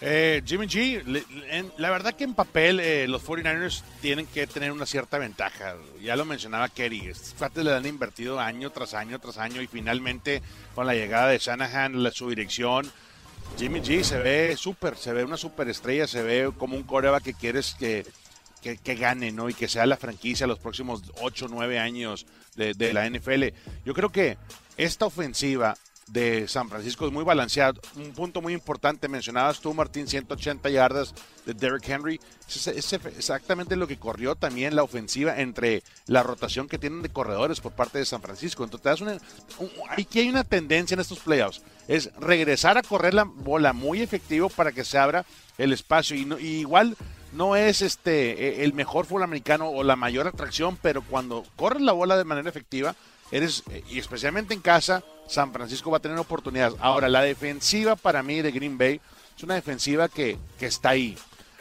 Eh, 0.03 0.43
Jimmy 0.47 0.67
G, 0.67 1.03
la 1.77 1.91
verdad 1.91 2.15
que 2.15 2.25
en 2.25 2.33
papel 2.33 2.81
eh, 2.81 3.07
los 3.07 3.23
49ers 3.23 3.83
tienen 4.01 4.27
que 4.27 4.47
tener 4.47 4.73
una 4.73 4.87
cierta 4.87 5.19
ventaja. 5.19 5.77
Ya 6.01 6.17
lo 6.17 6.25
mencionaba 6.25 6.71
Kerry, 6.71 7.13
Fíjate, 7.13 7.63
le 7.63 7.75
han 7.75 7.85
invertido 7.85 8.41
año 8.41 8.71
tras 8.71 8.95
año 8.95 9.19
tras 9.19 9.37
año 9.37 9.61
y 9.61 9.67
finalmente 9.67 10.41
con 10.75 10.87
la 10.87 10.95
llegada 10.95 11.29
de 11.29 11.39
Shanahan, 11.39 12.11
su 12.13 12.31
dirección, 12.31 12.91
Jimmy 13.59 13.81
G 13.81 14.03
se 14.03 14.19
ve 14.19 14.57
súper, 14.57 14.97
se 14.97 15.13
ve 15.13 15.23
una 15.23 15.37
superestrella, 15.37 16.07
se 16.07 16.23
ve 16.23 16.51
como 16.57 16.77
un 16.77 16.85
coreback 16.85 17.23
que 17.23 17.35
quieres 17.35 17.77
que, 17.79 18.07
que, 18.63 18.95
gane, 18.95 19.33
¿no? 19.33 19.51
Y 19.51 19.55
que 19.55 19.69
sea 19.69 19.85
la 19.85 19.99
franquicia 19.99 20.47
los 20.47 20.59
próximos 20.59 21.03
8 21.21 21.45
o 21.45 21.49
9 21.49 21.79
años 21.79 22.27
de 22.57 22.93
la 22.95 23.09
NFL. 23.09 23.49
Yo 23.85 23.93
creo 23.93 24.11
que 24.11 24.39
esta 24.79 25.05
ofensiva 25.05 25.77
de 26.13 26.49
San 26.49 26.69
Francisco 26.69 27.07
es 27.07 27.13
muy 27.13 27.25
balanceado. 27.25 27.81
Un 27.97 28.13
punto 28.13 28.41
muy 28.43 28.53
importante, 28.53 29.09
mencionabas 29.09 29.61
tú, 29.61 29.73
Martín, 29.73 30.09
180 30.09 30.69
yardas 30.71 31.15
de 31.47 31.55
Derrick 31.55 31.89
Henry. 31.89 32.21
Es, 32.49 32.67
es, 32.67 32.93
exactamente 32.93 33.77
lo 33.77 33.87
que 33.87 33.99
corrió 33.99 34.35
también 34.35 34.75
la 34.75 34.83
ofensiva 34.83 35.41
entre 35.41 35.83
la 36.07 36.23
rotación 36.23 36.69
que 36.69 36.79
tienen 36.79 37.03
de 37.03 37.11
corredores 37.11 37.61
por 37.61 37.73
parte 37.73 37.99
de 37.99 38.05
San 38.05 38.23
Francisco. 38.23 38.65
Entonces, 38.65 38.99
te 38.99 39.71
aquí 39.89 40.21
hay 40.21 40.29
una 40.29 40.45
tendencia 40.45 40.95
en 40.95 41.01
estos 41.01 41.21
playoffs. 41.21 41.63
Es 41.87 42.11
regresar 42.19 42.77
a 42.77 42.83
correr 42.83 43.15
la 43.15 43.25
bola 43.25 43.73
muy 43.73 44.03
efectivo 44.03 44.49
para 44.49 44.73
que 44.73 44.85
se 44.85 44.99
abra 44.99 45.25
el 45.59 45.73
espacio. 45.73 46.17
Y, 46.17 46.25
no, 46.25 46.39
igual 46.39 46.97
no 47.33 47.55
es 47.55 47.83
este 47.83 48.65
el 48.65 48.75
mejor 48.75 49.07
fútbol 49.07 49.23
americano 49.23 49.69
o 49.69 49.85
la 49.85 49.95
mayor 49.95 50.27
atracción, 50.27 50.77
pero 50.83 51.03
cuando 51.03 51.45
corres 51.55 51.83
la 51.83 51.93
bola 51.93 52.17
de 52.17 52.25
manera 52.25 52.49
efectiva, 52.49 52.97
eres, 53.31 53.63
y 53.89 54.01
especialmente 54.01 54.55
en 54.55 54.61
casa, 54.61 55.05
San 55.31 55.53
Francisco 55.53 55.91
va 55.91 55.99
a 55.99 56.01
tener 56.01 56.19
oportunidades. 56.19 56.77
Ahora, 56.81 57.09
la 57.09 57.23
defensiva 57.23 57.97
para 57.97 58.23
mí 58.23 58.43
de 58.43 58.51
Green 58.51 58.77
Bay 58.77 59.01
es 59.37 59.43
una 59.43 59.55
defensiva 59.55 60.09
que, 60.09 60.37
que 60.59 60.67
está 60.67 60.91
ahí. 60.91 61.17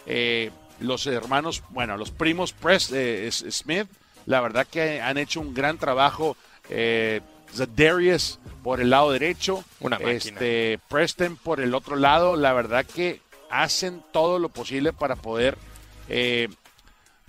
Eh, 0.06 0.52
los 0.80 1.06
hermanos, 1.08 1.62
bueno, 1.70 1.96
los 1.98 2.12
primos 2.12 2.52
Press, 2.52 2.92
eh, 2.92 3.30
Smith, 3.32 3.88
la 4.26 4.42
verdad 4.42 4.66
que 4.66 5.02
han 5.02 5.18
hecho 5.18 5.40
un 5.40 5.54
gran 5.54 5.78
trabajo. 5.78 6.36
Eh, 6.70 7.22
Darius 7.76 8.40
por 8.64 8.82
el 8.82 8.90
lado 8.90 9.12
derecho, 9.12 9.64
una 9.80 9.98
este 9.98 10.80
Preston 10.88 11.38
por 11.38 11.60
el 11.60 11.74
otro 11.74 11.96
lado, 11.96 12.36
la 12.36 12.54
verdad 12.54 12.86
que 12.86 13.22
hacen 13.50 14.04
todo 14.12 14.38
lo 14.38 14.50
posible 14.50 14.94
para 14.94 15.16
poder 15.16 15.58
eh, 16.08 16.50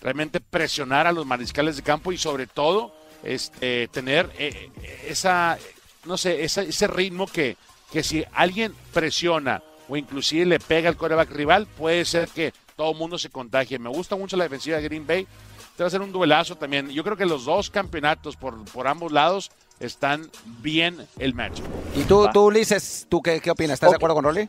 realmente 0.01 0.41
presionar 0.41 1.07
a 1.07 1.13
los 1.13 1.25
mariscales 1.25 1.77
de 1.77 1.83
campo 1.83 2.13
y 2.13 2.19
sobre 2.19 2.47
todo 2.47 2.95
este, 3.23 3.89
tener 3.89 4.31
eh, 4.39 4.71
esa, 5.07 5.59
no 6.05 6.17
sé, 6.17 6.45
esa, 6.45 6.63
ese 6.63 6.87
ritmo 6.87 7.27
que, 7.27 7.57
que 7.93 8.03
si 8.03 8.25
alguien 8.33 8.75
presiona 8.93 9.63
o 9.89 9.97
inclusive 9.97 10.47
le 10.47 10.61
pega 10.61 10.89
al 10.89 10.97
coreback 10.97 11.31
rival, 11.31 11.67
puede 11.67 12.05
ser 12.05 12.29
que 12.29 12.53
todo 12.77 12.93
el 12.93 12.97
mundo 12.97 13.19
se 13.19 13.29
contagie. 13.29 13.79
Me 13.79 13.91
gusta 13.91 14.17
mucho 14.17 14.37
la 14.37 14.45
defensiva 14.45 14.77
de 14.79 14.85
Green 14.85 15.07
Bay. 15.07 15.27
Te 15.77 15.83
va 15.83 15.89
a 15.89 15.91
ser 15.91 16.01
un 16.01 16.13
duelazo 16.13 16.57
también. 16.57 16.89
Yo 16.91 17.03
creo 17.05 17.17
que 17.17 17.27
los 17.27 17.45
dos 17.45 17.71
campeonatos 17.71 18.37
por, 18.37 18.65
por 18.67 18.87
ambos 18.87 19.13
lados 19.13 19.51
están 19.81 20.31
bien 20.61 21.07
el 21.19 21.35
match. 21.35 21.61
¿Y 21.97 22.03
tú, 22.05 22.29
tú 22.33 22.47
Ulises, 22.47 23.07
tú 23.09 23.21
qué, 23.23 23.41
qué 23.41 23.51
opinas? 23.51 23.75
¿Estás 23.75 23.89
okay. 23.89 23.95
de 23.95 23.97
acuerdo 23.97 24.15
con 24.15 24.25
Rolly? 24.25 24.49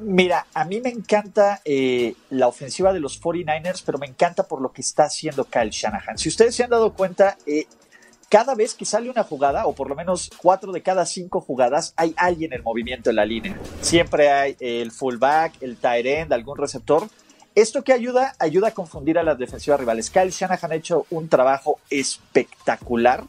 Mira, 0.00 0.46
a 0.54 0.64
mí 0.64 0.80
me 0.80 0.90
encanta 0.90 1.60
eh, 1.64 2.14
la 2.30 2.46
ofensiva 2.46 2.92
de 2.92 3.00
los 3.00 3.20
49ers, 3.20 3.82
pero 3.84 3.98
me 3.98 4.06
encanta 4.06 4.46
por 4.46 4.60
lo 4.60 4.72
que 4.72 4.80
está 4.80 5.04
haciendo 5.04 5.44
Kyle 5.44 5.70
Shanahan. 5.70 6.16
Si 6.16 6.28
ustedes 6.28 6.54
se 6.54 6.62
han 6.62 6.70
dado 6.70 6.92
cuenta, 6.94 7.36
eh, 7.46 7.66
cada 8.28 8.54
vez 8.54 8.74
que 8.74 8.84
sale 8.84 9.08
una 9.10 9.24
jugada, 9.24 9.66
o 9.66 9.74
por 9.74 9.88
lo 9.88 9.94
menos 9.94 10.30
cuatro 10.36 10.72
de 10.72 10.82
cada 10.82 11.06
cinco 11.06 11.40
jugadas, 11.40 11.94
hay 11.96 12.14
alguien 12.16 12.52
en 12.52 12.62
movimiento 12.62 13.10
en 13.10 13.16
la 13.16 13.24
línea. 13.24 13.58
Siempre 13.80 14.30
hay 14.30 14.56
el 14.60 14.90
fullback, 14.92 15.62
el 15.62 15.76
tight 15.76 16.06
end, 16.06 16.32
algún 16.32 16.58
receptor. 16.58 17.08
¿Esto 17.54 17.82
que 17.82 17.92
ayuda? 17.92 18.34
Ayuda 18.38 18.68
a 18.68 18.70
confundir 18.72 19.18
a 19.18 19.22
las 19.22 19.38
defensivas 19.38 19.80
rivales. 19.80 20.10
Kyle 20.10 20.30
Shanahan 20.30 20.72
ha 20.72 20.74
hecho 20.74 21.06
un 21.10 21.28
trabajo 21.28 21.80
espectacular 21.90 23.24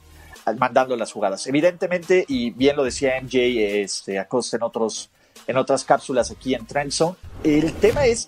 mandando 0.57 0.95
las 0.95 1.11
jugadas. 1.11 1.45
Evidentemente, 1.47 2.25
y 2.27 2.51
bien 2.51 2.75
lo 2.75 2.83
decía 2.83 3.19
MJ 3.21 3.81
este, 3.81 4.19
Acosta 4.19 4.57
en, 4.57 4.63
otros, 4.63 5.09
en 5.47 5.57
otras 5.57 5.83
cápsulas 5.83 6.31
aquí 6.31 6.53
en 6.53 6.65
Trend 6.65 6.91
Zone, 6.91 7.15
el 7.43 7.73
tema 7.73 8.05
es, 8.05 8.27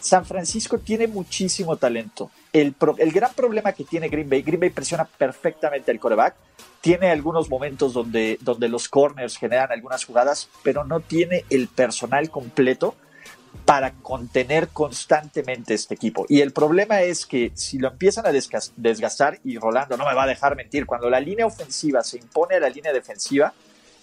San 0.00 0.24
Francisco 0.24 0.78
tiene 0.78 1.06
muchísimo 1.06 1.76
talento. 1.76 2.30
El, 2.52 2.74
gran 3.12 3.32
problema 3.32 3.72
que 3.72 3.84
tiene 3.84 4.08
Green 4.08 4.28
Bay, 4.28 4.42
Green 4.42 4.60
Bay 4.60 4.70
presiona 4.70 5.04
perfectamente 5.04 5.90
al 5.90 5.98
coreback, 5.98 6.34
tiene 6.82 7.10
algunos 7.10 7.48
momentos 7.48 7.94
donde, 7.94 8.38
donde 8.42 8.68
los 8.68 8.88
corners 8.88 9.38
generan 9.38 9.72
algunas 9.72 10.04
jugadas, 10.04 10.48
pero 10.62 10.84
no 10.84 11.00
tiene 11.00 11.44
el 11.48 11.68
personal 11.68 12.28
completo 12.30 12.94
para 13.64 13.92
contener 13.92 14.68
constantemente 14.68 15.74
este 15.74 15.94
equipo. 15.94 16.26
Y 16.28 16.40
el 16.40 16.52
problema 16.52 17.02
es 17.02 17.26
que 17.26 17.52
si 17.54 17.78
lo 17.78 17.88
empiezan 17.88 18.26
a 18.26 18.32
desgastar, 18.32 19.38
y 19.44 19.56
Rolando 19.58 19.96
no 19.96 20.06
me 20.06 20.14
va 20.14 20.24
a 20.24 20.26
dejar 20.26 20.56
mentir, 20.56 20.84
cuando 20.84 21.08
la 21.08 21.20
línea 21.20 21.46
ofensiva 21.46 22.02
se 22.02 22.18
impone 22.18 22.56
a 22.56 22.60
la 22.60 22.68
línea 22.68 22.92
defensiva, 22.92 23.52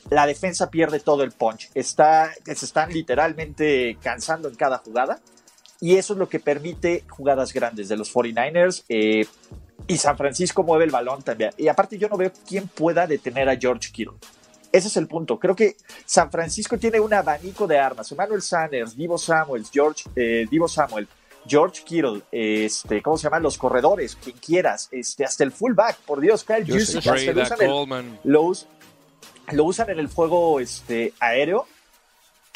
la 0.09 0.25
defensa 0.25 0.69
pierde 0.69 0.99
todo 0.99 1.23
el 1.23 1.31
punch. 1.31 1.69
Está, 1.75 2.31
se 2.45 2.65
están 2.65 2.91
literalmente 2.91 3.97
cansando 4.01 4.47
en 4.47 4.55
cada 4.55 4.77
jugada. 4.77 5.19
Y 5.81 5.95
eso 5.95 6.13
es 6.13 6.19
lo 6.19 6.27
que 6.27 6.39
permite 6.39 7.03
jugadas 7.07 7.53
grandes 7.53 7.89
de 7.89 7.97
los 7.97 8.13
49ers. 8.13 8.83
Eh, 8.89 9.25
y 9.87 9.97
San 9.97 10.17
Francisco 10.17 10.63
mueve 10.63 10.85
el 10.85 10.91
balón 10.91 11.21
también. 11.23 11.51
Y 11.57 11.67
aparte 11.67 11.97
yo 11.97 12.09
no 12.09 12.17
veo 12.17 12.31
quién 12.47 12.67
pueda 12.67 13.07
detener 13.07 13.49
a 13.49 13.57
George 13.57 13.91
Kittle. 13.91 14.17
Ese 14.71 14.87
es 14.87 14.97
el 14.97 15.07
punto. 15.07 15.39
Creo 15.39 15.55
que 15.55 15.75
San 16.05 16.29
Francisco 16.29 16.77
tiene 16.77 16.99
un 16.99 17.13
abanico 17.13 17.65
de 17.65 17.79
armas. 17.79 18.11
Emmanuel 18.11 18.41
Sanders, 18.41 18.95
Divo 18.95 19.17
Samuels, 19.17 19.71
George, 19.71 20.03
eh, 20.15 20.45
Divo 20.49 20.67
Samuel, 20.67 21.07
George 21.47 21.81
Kittle, 21.83 22.21
este, 22.31 23.01
¿cómo 23.01 23.17
se 23.17 23.23
llaman? 23.23 23.41
Los 23.41 23.57
corredores, 23.57 24.15
quien 24.15 24.37
quieras, 24.37 24.89
este, 24.91 25.25
hasta 25.25 25.43
el 25.43 25.51
fullback, 25.51 25.97
por 26.01 26.19
Dios, 26.19 26.43
Kyle 26.43 26.65
Juszczyk, 26.65 27.05
lo 27.05 27.41
usan, 27.41 27.61
el, 27.61 28.19
lo, 29.55 29.63
usan 29.63 29.89
en 29.89 29.99
el 29.99 30.09
fuego 30.09 30.59
este, 30.59 31.13
aéreo. 31.19 31.65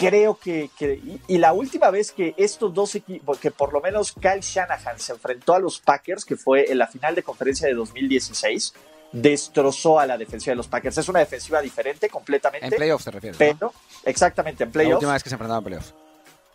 Creo 0.08 0.38
que, 0.38 0.70
que 0.78 1.02
y, 1.28 1.38
la 1.38 1.54
última 1.54 1.90
vez 1.90 2.12
que 2.12 2.34
estos 2.38 2.74
dos 2.74 2.96
equipos, 2.96 3.38
que 3.40 3.52
por 3.52 3.74
lo 3.74 3.82
menos 3.82 4.14
Kyle 4.14 4.42
Shanahan 4.42 5.00
se 5.00 5.14
enfrentó 5.14 5.54
a 5.54 5.60
los 5.60 5.80
Packers, 5.80 6.26
que 6.26 6.36
fue 6.36 6.72
en 6.72 6.78
la 6.78 6.88
final 6.88 7.16
de 7.16 7.24
conferencia 7.24 7.68
de 7.68 7.74
2016, 7.74 8.74
destrozó 9.12 10.00
a 10.00 10.06
la 10.06 10.18
defensiva 10.18 10.52
de 10.52 10.58
los 10.58 10.68
Packers. 10.68 10.98
Es 10.98 11.08
una 11.10 11.20
defensiva 11.20 11.62
diferente 11.62 12.10
completamente. 12.10 12.68
En 12.68 12.74
playoffs 12.74 13.04
se 13.04 13.12
refiere. 13.12 13.38
Pero, 13.38 13.74
exactamente, 14.04 14.64
en 14.64 14.72
playoffs. 14.72 14.92
La 14.92 14.98
última 14.98 15.14
vez 15.14 15.24
que 15.24 15.30
se 15.30 15.36
enfrentaron 15.36 15.64
en 15.64 15.66
playoffs. 15.66 15.94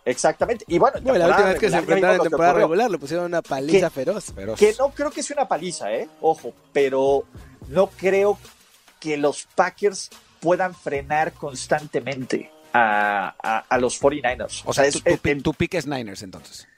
Exactamente. 0.04 0.64
Y 0.68 0.78
bueno, 0.78 0.98
la 1.02 1.26
última 1.26 1.48
vez 1.48 1.58
que 1.58 1.70
se 1.70 1.76
enfrentaron 1.76 2.16
en 2.16 2.22
temporada 2.22 2.54
regular 2.54 2.90
le 2.90 2.98
pusieron 2.98 3.26
una 3.26 3.42
paliza 3.42 3.90
feroz. 3.90 4.32
Que 4.56 4.74
no 4.78 4.90
creo 4.90 5.10
que 5.10 5.22
sea 5.22 5.36
una 5.36 5.48
paliza, 5.48 5.92
¿eh? 5.92 6.08
Ojo, 6.20 6.54
pero 6.72 7.24
no 7.68 7.88
creo 7.88 8.38
que 9.00 9.16
los 9.16 9.46
Packers 9.54 10.10
puedan 10.40 10.74
frenar 10.74 11.32
constantemente 11.34 12.50
a, 12.72 13.64
a, 13.68 13.78
los 13.78 14.00
49ers. 14.00 14.62
O, 14.64 14.72
sea, 14.72 14.84
es, 14.84 15.02
tu, 15.02 15.42
tu 15.42 15.54
pick 15.54 15.74
es 15.74 15.86
Niners 15.86 16.22
entonces. 16.22 16.68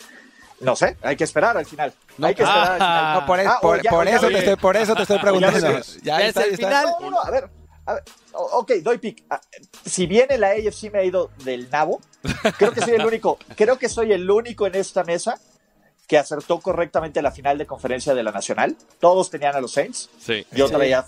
No 0.60 0.76
sé, 0.76 0.96
hay 1.02 1.16
que 1.16 1.24
esperar 1.24 1.56
al 1.56 1.64
final. 1.64 1.92
hay 2.22 2.34
que 2.34 2.42
esperar 2.42 2.68
al 2.68 2.74
final. 2.74 3.14
No, 3.14 3.26
por, 3.60 4.08
eso 4.08 4.28
te 4.28 4.38
estoy, 4.38 4.56
por 4.56 4.76
eso 4.76 4.94
te 4.94 5.02
estoy 5.02 5.18
preguntando. 5.22 5.80
Ya, 6.02 6.20
está, 6.20 6.44
el 6.44 6.56
final. 6.56 6.86
No, 7.00 7.10
no, 7.10 7.20
a 7.20 7.30
ver, 7.30 7.50
a 7.86 7.94
ver. 7.94 8.02
Ok, 8.32 8.72
doy 8.82 8.98
pick. 8.98 9.24
Ah, 9.30 9.40
si 9.84 10.06
viene 10.06 10.38
la 10.38 10.48
AFC 10.48 10.92
me 10.92 11.00
ha 11.00 11.04
ido 11.04 11.30
del 11.44 11.68
nabo, 11.70 12.00
creo 12.58 12.72
que 12.72 12.80
soy 12.80 12.94
el 12.94 13.04
único, 13.04 13.38
creo 13.56 13.78
que 13.78 13.88
soy 13.88 14.12
el 14.12 14.30
único 14.30 14.66
en 14.66 14.74
esta 14.76 15.02
mesa 15.02 15.40
que 16.06 16.18
acertó 16.18 16.60
correctamente 16.60 17.22
la 17.22 17.30
final 17.30 17.56
de 17.56 17.66
conferencia 17.66 18.14
de 18.14 18.22
la 18.22 18.32
Nacional. 18.32 18.76
Todos 18.98 19.30
tenían 19.30 19.56
a 19.56 19.60
los 19.60 19.72
Saints. 19.72 20.10
Sí. 20.20 20.46
Yo 20.52 20.68
traía 20.68 21.06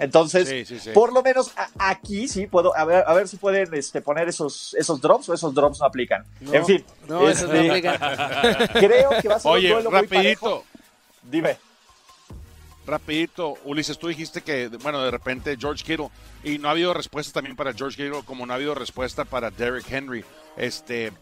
entonces, 0.00 0.92
por 0.94 1.12
lo 1.12 1.22
menos 1.22 1.52
aquí 1.78 2.26
sí 2.26 2.46
puedo, 2.46 2.74
a 2.74 2.84
ver, 2.86 3.04
a 3.06 3.12
ver 3.12 3.28
si 3.28 3.36
pueden 3.36 3.72
este, 3.74 4.00
poner 4.00 4.28
esos, 4.28 4.74
esos 4.74 5.00
drops 5.00 5.28
o 5.28 5.34
esos 5.34 5.54
drops 5.54 5.78
no 5.80 5.86
aplican. 5.86 6.24
en 6.40 6.64
fin. 6.64 6.84
No, 7.06 7.28
esos 7.28 7.50
no 7.50 7.54
este, 7.54 7.88
aplican. 7.88 8.68
Creo 8.80 9.10
que 9.20 9.28
va 9.28 9.36
a 9.36 9.40
ser 9.40 9.52
Oye, 9.52 9.68
un 9.68 9.82
duelo 9.82 9.90
rapidito. 9.90 10.64
Dime. 11.22 11.58
Rapidito, 12.86 13.58
Ulises, 13.64 13.98
tú 13.98 14.08
dijiste 14.08 14.40
que, 14.40 14.68
bueno, 14.68 15.02
de 15.02 15.10
repente 15.10 15.56
George 15.60 15.84
Kittle, 15.84 16.08
y 16.42 16.56
no 16.56 16.68
ha 16.68 16.70
habido 16.70 16.94
respuesta 16.94 17.34
también 17.34 17.54
para 17.54 17.74
George 17.74 17.96
Kittle, 17.96 18.22
como 18.24 18.46
no 18.46 18.54
ha 18.54 18.56
habido 18.56 18.74
respuesta 18.74 19.26
para 19.26 19.50
Derrick 19.50 19.90
Henry. 19.92 20.24
Este, 20.56 21.12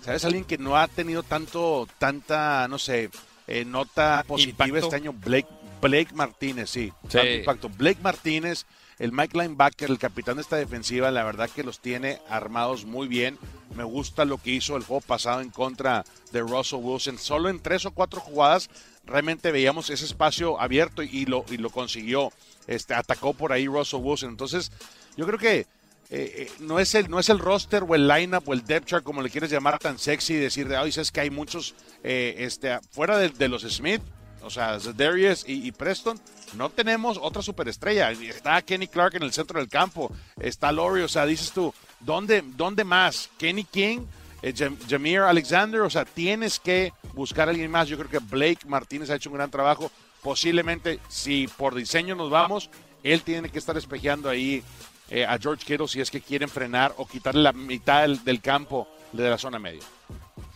¿sabes? 0.00 0.24
Alguien 0.24 0.44
que 0.44 0.58
no 0.58 0.76
ha 0.76 0.88
tenido 0.88 1.22
tanto, 1.22 1.86
tanta, 1.98 2.66
no 2.66 2.78
sé, 2.78 3.10
eh, 3.46 3.64
nota 3.64 4.24
positiva 4.26 4.78
este 4.78 4.96
año, 4.96 5.12
Blake, 5.12 5.48
Blake 5.84 6.14
Martínez, 6.14 6.70
sí. 6.70 6.92
Impacto. 7.12 7.68
Blake 7.68 8.00
Martínez, 8.00 8.64
el 8.98 9.12
Mike 9.12 9.36
Linebacker, 9.36 9.90
el 9.90 9.98
capitán 9.98 10.36
de 10.36 10.42
esta 10.42 10.56
defensiva, 10.56 11.10
la 11.10 11.24
verdad 11.24 11.50
que 11.50 11.62
los 11.62 11.78
tiene 11.80 12.20
armados 12.30 12.86
muy 12.86 13.06
bien. 13.06 13.38
Me 13.76 13.84
gusta 13.84 14.24
lo 14.24 14.38
que 14.38 14.52
hizo 14.52 14.78
el 14.78 14.84
juego 14.84 15.02
pasado 15.02 15.42
en 15.42 15.50
contra 15.50 16.06
de 16.32 16.40
Russell 16.40 16.80
Wilson. 16.80 17.18
Solo 17.18 17.50
en 17.50 17.60
tres 17.60 17.84
o 17.84 17.90
cuatro 17.90 18.18
jugadas 18.20 18.70
realmente 19.04 19.52
veíamos 19.52 19.90
ese 19.90 20.06
espacio 20.06 20.58
abierto 20.58 21.02
y 21.02 21.26
lo, 21.26 21.44
y 21.50 21.58
lo 21.58 21.68
consiguió. 21.68 22.32
Este, 22.66 22.94
atacó 22.94 23.34
por 23.34 23.52
ahí 23.52 23.66
Russell 23.66 24.00
Wilson. 24.00 24.30
Entonces, 24.30 24.72
yo 25.18 25.26
creo 25.26 25.38
que 25.38 25.58
eh, 25.58 25.66
eh, 26.10 26.50
no, 26.60 26.78
es 26.78 26.94
el, 26.94 27.10
no 27.10 27.18
es 27.20 27.28
el 27.28 27.38
roster 27.38 27.84
o 27.86 27.94
el 27.94 28.08
lineup 28.08 28.48
o 28.48 28.54
el 28.54 28.64
depth 28.64 28.86
chart, 28.86 29.04
como 29.04 29.20
le 29.20 29.28
quieres 29.28 29.50
llamar, 29.50 29.78
tan 29.78 29.98
sexy 29.98 30.32
y 30.32 30.36
decir 30.36 30.66
de, 30.66 30.78
ay, 30.78 30.90
es 30.96 31.12
que 31.12 31.20
hay 31.20 31.28
muchos 31.28 31.74
eh, 32.02 32.36
este, 32.38 32.78
fuera 32.90 33.18
de, 33.18 33.28
de 33.28 33.48
los 33.48 33.64
Smith 33.64 34.00
o 34.44 34.50
sea, 34.50 34.78
Darius 34.78 35.44
y, 35.46 35.72
Preston, 35.72 36.20
no 36.54 36.70
tenemos 36.70 37.18
otra 37.20 37.42
superestrella. 37.42 38.10
Está 38.10 38.60
Kenny 38.62 38.86
Clark 38.86 39.16
en 39.16 39.22
el 39.22 39.32
centro 39.32 39.58
del 39.58 39.68
campo, 39.68 40.12
está 40.38 40.70
Laurie, 40.70 41.04
o 41.04 41.08
sea, 41.08 41.26
dices 41.26 41.50
tú, 41.52 41.74
¿dónde, 42.00 42.42
dónde 42.56 42.84
más? 42.84 43.30
Kenny 43.38 43.64
King, 43.64 44.00
eh, 44.42 44.52
Jameer 44.88 45.22
Alexander, 45.22 45.80
o 45.80 45.90
sea, 45.90 46.04
tienes 46.04 46.60
que 46.60 46.92
buscar 47.14 47.48
a 47.48 47.50
alguien 47.50 47.70
más. 47.70 47.88
Yo 47.88 47.96
creo 47.96 48.10
que 48.10 48.18
Blake 48.18 48.66
Martínez 48.66 49.10
ha 49.10 49.16
hecho 49.16 49.30
un 49.30 49.36
gran 49.36 49.50
trabajo. 49.50 49.90
Posiblemente, 50.22 51.00
si 51.08 51.48
por 51.48 51.74
diseño 51.74 52.14
nos 52.14 52.30
vamos, 52.30 52.70
él 53.02 53.22
tiene 53.22 53.50
que 53.50 53.58
estar 53.58 53.76
espejeando 53.76 54.28
ahí 54.28 54.62
eh, 55.10 55.24
a 55.24 55.38
George 55.38 55.64
Kittle 55.64 55.88
si 55.88 56.00
es 56.00 56.10
que 56.10 56.20
quieren 56.20 56.48
frenar 56.48 56.94
o 56.96 57.06
quitarle 57.06 57.42
la 57.42 57.52
mitad 57.52 58.08
del, 58.08 58.40
campo 58.40 58.88
de 59.12 59.28
la 59.28 59.38
zona 59.38 59.58
media. 59.58 59.82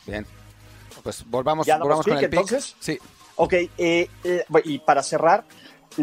Bien. 0.07 0.27
Pues 1.03 1.25
volvamos, 1.27 1.67
volvamos 1.67 2.07
con 2.07 2.17
el 2.19 2.25
entonces. 2.25 2.75
Sí. 2.81 2.99
Ok, 3.41 3.53
eh, 3.53 3.71
eh, 4.25 4.45
y 4.65 4.81
para 4.81 5.01
cerrar, 5.03 5.45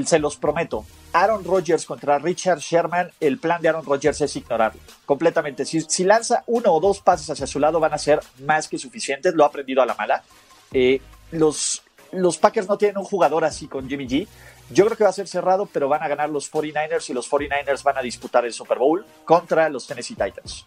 se 0.05 0.19
los 0.19 0.37
prometo, 0.37 0.85
Aaron 1.11 1.43
Rodgers 1.43 1.85
contra 1.85 2.17
Richard 2.17 2.59
Sherman, 2.59 3.11
el 3.19 3.39
plan 3.39 3.61
de 3.61 3.67
Aaron 3.69 3.85
Rodgers 3.85 4.21
es 4.21 4.35
ignorarlo 4.37 4.79
completamente. 5.05 5.65
Si, 5.65 6.03
lanza 6.05 6.43
uno 6.47 6.73
o 6.73 6.79
dos 6.79 7.01
pases 7.01 7.29
hacia 7.29 7.45
su 7.45 7.59
lado 7.59 7.81
van 7.81 7.93
a 7.93 7.97
ser 7.97 8.21
más 8.45 8.69
que 8.69 8.77
suficientes, 8.77 9.33
lo 9.33 9.43
ha 9.43 9.47
aprendido 9.47 9.81
a 9.81 9.85
la 9.85 9.95
mala. 9.95 10.23
Eh, 10.71 11.01
los, 11.31 11.83
los 12.13 12.37
Packers 12.37 12.69
no 12.69 12.77
tienen 12.77 12.97
un 12.97 13.03
jugador 13.03 13.43
así 13.43 13.67
con 13.67 13.89
Jimmy 13.89 14.07
G. 14.07 14.27
Yo 14.69 14.85
creo 14.85 14.97
que 14.97 15.03
va 15.03 15.09
a 15.09 15.13
ser 15.13 15.27
cerrado, 15.27 15.67
pero 15.71 15.89
van 15.89 16.03
a 16.03 16.07
ganar 16.07 16.29
los 16.29 16.49
49ers 16.49 17.09
y 17.09 17.13
los 17.13 17.29
49ers 17.29 17.83
van 17.83 17.97
a 17.97 18.01
disputar 18.01 18.45
el 18.45 18.53
Super 18.53 18.79
Bowl 18.79 19.05
contra 19.25 19.67
los 19.69 19.85
Tennessee 19.85 20.15
Titans. 20.15 20.65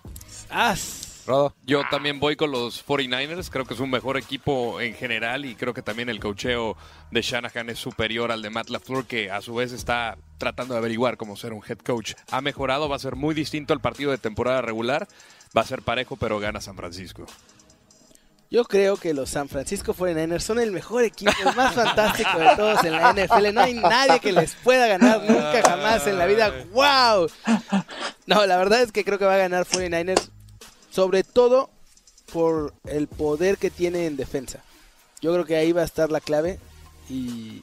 Yo 1.65 1.83
también 1.91 2.21
voy 2.21 2.37
con 2.37 2.51
los 2.51 2.85
49ers. 2.87 3.51
Creo 3.51 3.65
que 3.65 3.75
es 3.75 3.81
un 3.81 3.91
mejor 3.91 4.17
equipo 4.17 4.81
en 4.81 4.95
general 4.95 5.45
y 5.45 5.55
creo 5.55 5.75
que 5.75 5.83
también 5.83 6.09
el 6.09 6.21
cocheo 6.21 6.77
de 7.11 7.23
Shanahan 7.23 7.71
es 7.71 7.79
superior 7.79 8.33
al 8.33 8.43
de 8.43 8.51
Matt 8.51 8.71
LaFleur, 8.71 9.07
que 9.07 9.31
a 9.31 9.41
su 9.41 9.55
vez 9.55 9.73
está 9.73 10.17
tratando 10.39 10.75
de 10.75 10.79
averiguar 10.79 11.17
cómo 11.17 11.37
ser 11.37 11.53
un 11.53 11.63
head 11.67 11.79
coach. 11.79 12.15
Ha 12.31 12.41
mejorado, 12.41 12.89
va 12.89 12.97
a 12.97 13.01
ser 13.01 13.17
muy 13.17 13.35
distinto 13.35 13.75
al 13.75 13.81
partido 13.81 14.11
de 14.11 14.19
temporada 14.19 14.63
regular. 14.63 15.07
Va 15.57 15.63
a 15.63 15.67
ser 15.67 15.83
parejo, 15.83 16.17
pero 16.17 16.39
gana 16.39 16.61
San 16.61 16.77
Francisco. 16.77 17.27
Yo 18.51 18.65
creo 18.65 18.97
que 18.97 19.13
los 19.13 19.29
San 19.29 19.49
Francisco 19.49 19.95
49ers 19.95 20.41
son 20.41 20.59
el 20.59 20.73
mejor 20.73 21.05
equipo, 21.05 21.33
el 21.47 21.55
más 21.55 21.75
fantástico 21.75 22.39
de 22.39 22.57
todos 22.57 22.83
en 22.83 22.93
la 22.93 23.13
NFL. 23.13 23.53
No 23.53 23.61
hay 23.61 23.75
nadie 23.75 24.21
que 24.21 24.33
les 24.33 24.55
pueda 24.55 24.87
ganar 24.87 25.23
nunca 25.29 25.61
jamás 25.63 26.07
en 26.07 26.17
la 26.17 26.25
vida. 26.25 26.55
¡Wow! 26.73 27.29
No, 28.27 28.47
la 28.47 28.57
verdad 28.57 28.83
es 28.83 28.93
que 28.93 29.05
creo 29.05 29.19
que 29.19 29.27
va 29.27 29.35
a 29.35 29.39
ganar 29.39 29.67
49ers 29.67 30.31
sobre 30.99 31.23
todo 31.23 31.71
por 32.33 32.75
el 32.85 33.07
poder 33.07 33.57
que 33.57 33.71
tiene 33.71 34.07
en 34.07 34.17
defensa. 34.17 34.65
Yo 35.21 35.33
creo 35.33 35.45
que 35.45 35.55
ahí 35.55 35.71
va 35.71 35.83
a 35.83 35.85
estar 35.85 36.11
la 36.11 36.21
clave. 36.21 36.59
Y 37.09 37.63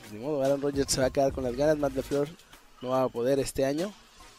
pues, 0.00 0.12
de 0.12 0.18
modo, 0.18 0.42
Aaron 0.42 0.62
Rodgers 0.62 0.90
se 0.90 0.98
va 0.98 1.08
a 1.08 1.10
quedar 1.10 1.34
con 1.34 1.44
las 1.44 1.54
ganas. 1.54 1.76
Matt 1.76 1.94
LeFleur 1.94 2.26
no 2.80 2.88
va 2.88 3.02
a 3.02 3.08
poder 3.10 3.38
este 3.38 3.66
año. 3.66 3.92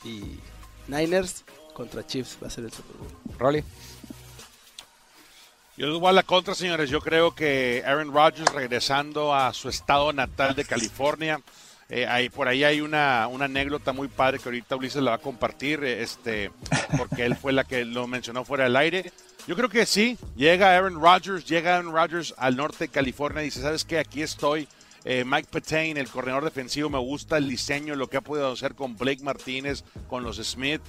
Y 0.03 0.39
Niners 0.87 1.43
contra 1.75 2.03
Chiefs 2.03 2.39
va 2.41 2.47
a 2.47 2.49
ser 2.49 2.63
el 2.63 2.73
Super 2.73 2.97
Bowl. 2.97 3.37
Rolly. 3.37 3.63
Yo 5.77 5.85
les 5.85 5.99
voy 5.99 6.09
a 6.09 6.13
la 6.13 6.23
contra, 6.23 6.55
señores. 6.55 6.89
Yo 6.89 7.01
creo 7.01 7.35
que 7.35 7.83
Aaron 7.85 8.11
Rodgers 8.11 8.51
regresando 8.51 9.35
a 9.35 9.53
su 9.53 9.69
estado 9.69 10.13
natal 10.13 10.55
de 10.55 10.65
California. 10.65 11.43
Eh, 11.89 12.29
por 12.33 12.47
ahí 12.47 12.63
hay 12.63 12.81
una, 12.81 13.27
una 13.27 13.45
anécdota 13.45 13.93
muy 13.93 14.07
padre 14.07 14.39
que 14.39 14.47
ahorita 14.47 14.75
Ulises 14.75 15.01
la 15.01 15.11
va 15.11 15.17
a 15.17 15.21
compartir, 15.21 15.83
eh, 15.83 16.03
este, 16.03 16.51
porque 16.97 17.25
él 17.25 17.35
fue 17.35 17.51
la 17.51 17.63
que 17.63 17.83
lo 17.85 18.07
mencionó 18.07 18.45
fuera 18.45 18.65
del 18.65 18.75
aire. 18.75 19.11
Yo 19.47 19.55
creo 19.55 19.69
que 19.69 19.85
sí, 19.85 20.17
llega 20.35 20.75
Aaron 20.75 21.01
Rodgers, 21.01 21.45
llega 21.45 21.77
Aaron 21.77 21.91
Rodgers 21.91 22.35
al 22.37 22.55
norte 22.55 22.85
de 22.85 22.87
California 22.89 23.41
y 23.41 23.45
dice, 23.45 23.61
¿sabes 23.61 23.83
qué? 23.83 23.97
Aquí 23.97 24.21
estoy. 24.21 24.67
Eh, 25.05 25.23
Mike 25.25 25.47
Petain, 25.49 25.97
el 25.97 26.09
corredor 26.09 26.43
defensivo, 26.43 26.89
me 26.89 26.99
gusta 26.99 27.37
el 27.37 27.49
diseño, 27.49 27.95
lo 27.95 28.09
que 28.09 28.17
ha 28.17 28.21
podido 28.21 28.51
hacer 28.51 28.75
con 28.75 28.95
Blake 28.97 29.23
Martínez, 29.23 29.83
con 30.07 30.23
los 30.23 30.37
Smith. 30.37 30.81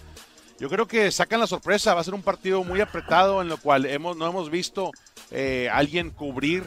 Yo 0.59 0.69
creo 0.69 0.87
que 0.87 1.11
sacan 1.11 1.41
la 1.41 1.47
sorpresa, 1.47 1.95
va 1.95 2.03
a 2.03 2.05
ser 2.05 2.13
un 2.13 2.23
partido 2.23 2.63
muy 2.63 2.83
apretado 2.83 3.41
en 3.41 3.49
lo 3.49 3.57
cual 3.57 3.87
hemos, 3.87 4.19
no 4.19 4.27
hemos 4.27 4.51
visto 4.51 4.91
eh, 5.31 5.71
alguien 5.73 6.11
cubrir 6.11 6.65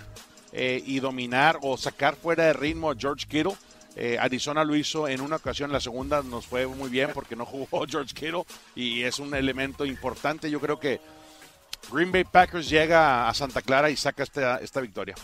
eh, 0.51 0.81
y 0.83 0.99
dominar 0.99 1.59
o 1.61 1.77
sacar 1.77 2.15
fuera 2.15 2.45
de 2.45 2.53
ritmo 2.53 2.89
a 2.89 2.95
George 2.97 3.27
Kittle. 3.27 3.53
Eh, 3.95 4.17
Arizona 4.19 4.63
lo 4.63 4.75
hizo 4.75 5.07
en 5.07 5.21
una 5.21 5.35
ocasión, 5.35 5.71
la 5.71 5.79
segunda 5.79 6.23
nos 6.23 6.47
fue 6.47 6.65
muy 6.65 6.89
bien 6.89 7.11
porque 7.13 7.35
no 7.35 7.45
jugó 7.45 7.85
George 7.87 8.13
Kittle 8.13 8.43
y 8.75 9.03
es 9.03 9.19
un 9.19 9.33
elemento 9.35 9.85
importante. 9.85 10.49
Yo 10.49 10.59
creo 10.59 10.79
que 10.79 10.99
Green 11.91 12.11
Bay 12.11 12.23
Packers 12.23 12.69
llega 12.69 13.27
a 13.27 13.33
Santa 13.33 13.61
Clara 13.61 13.89
y 13.89 13.95
saca 13.95 14.23
esta, 14.23 14.57
esta 14.57 14.81
victoria. 14.81 15.15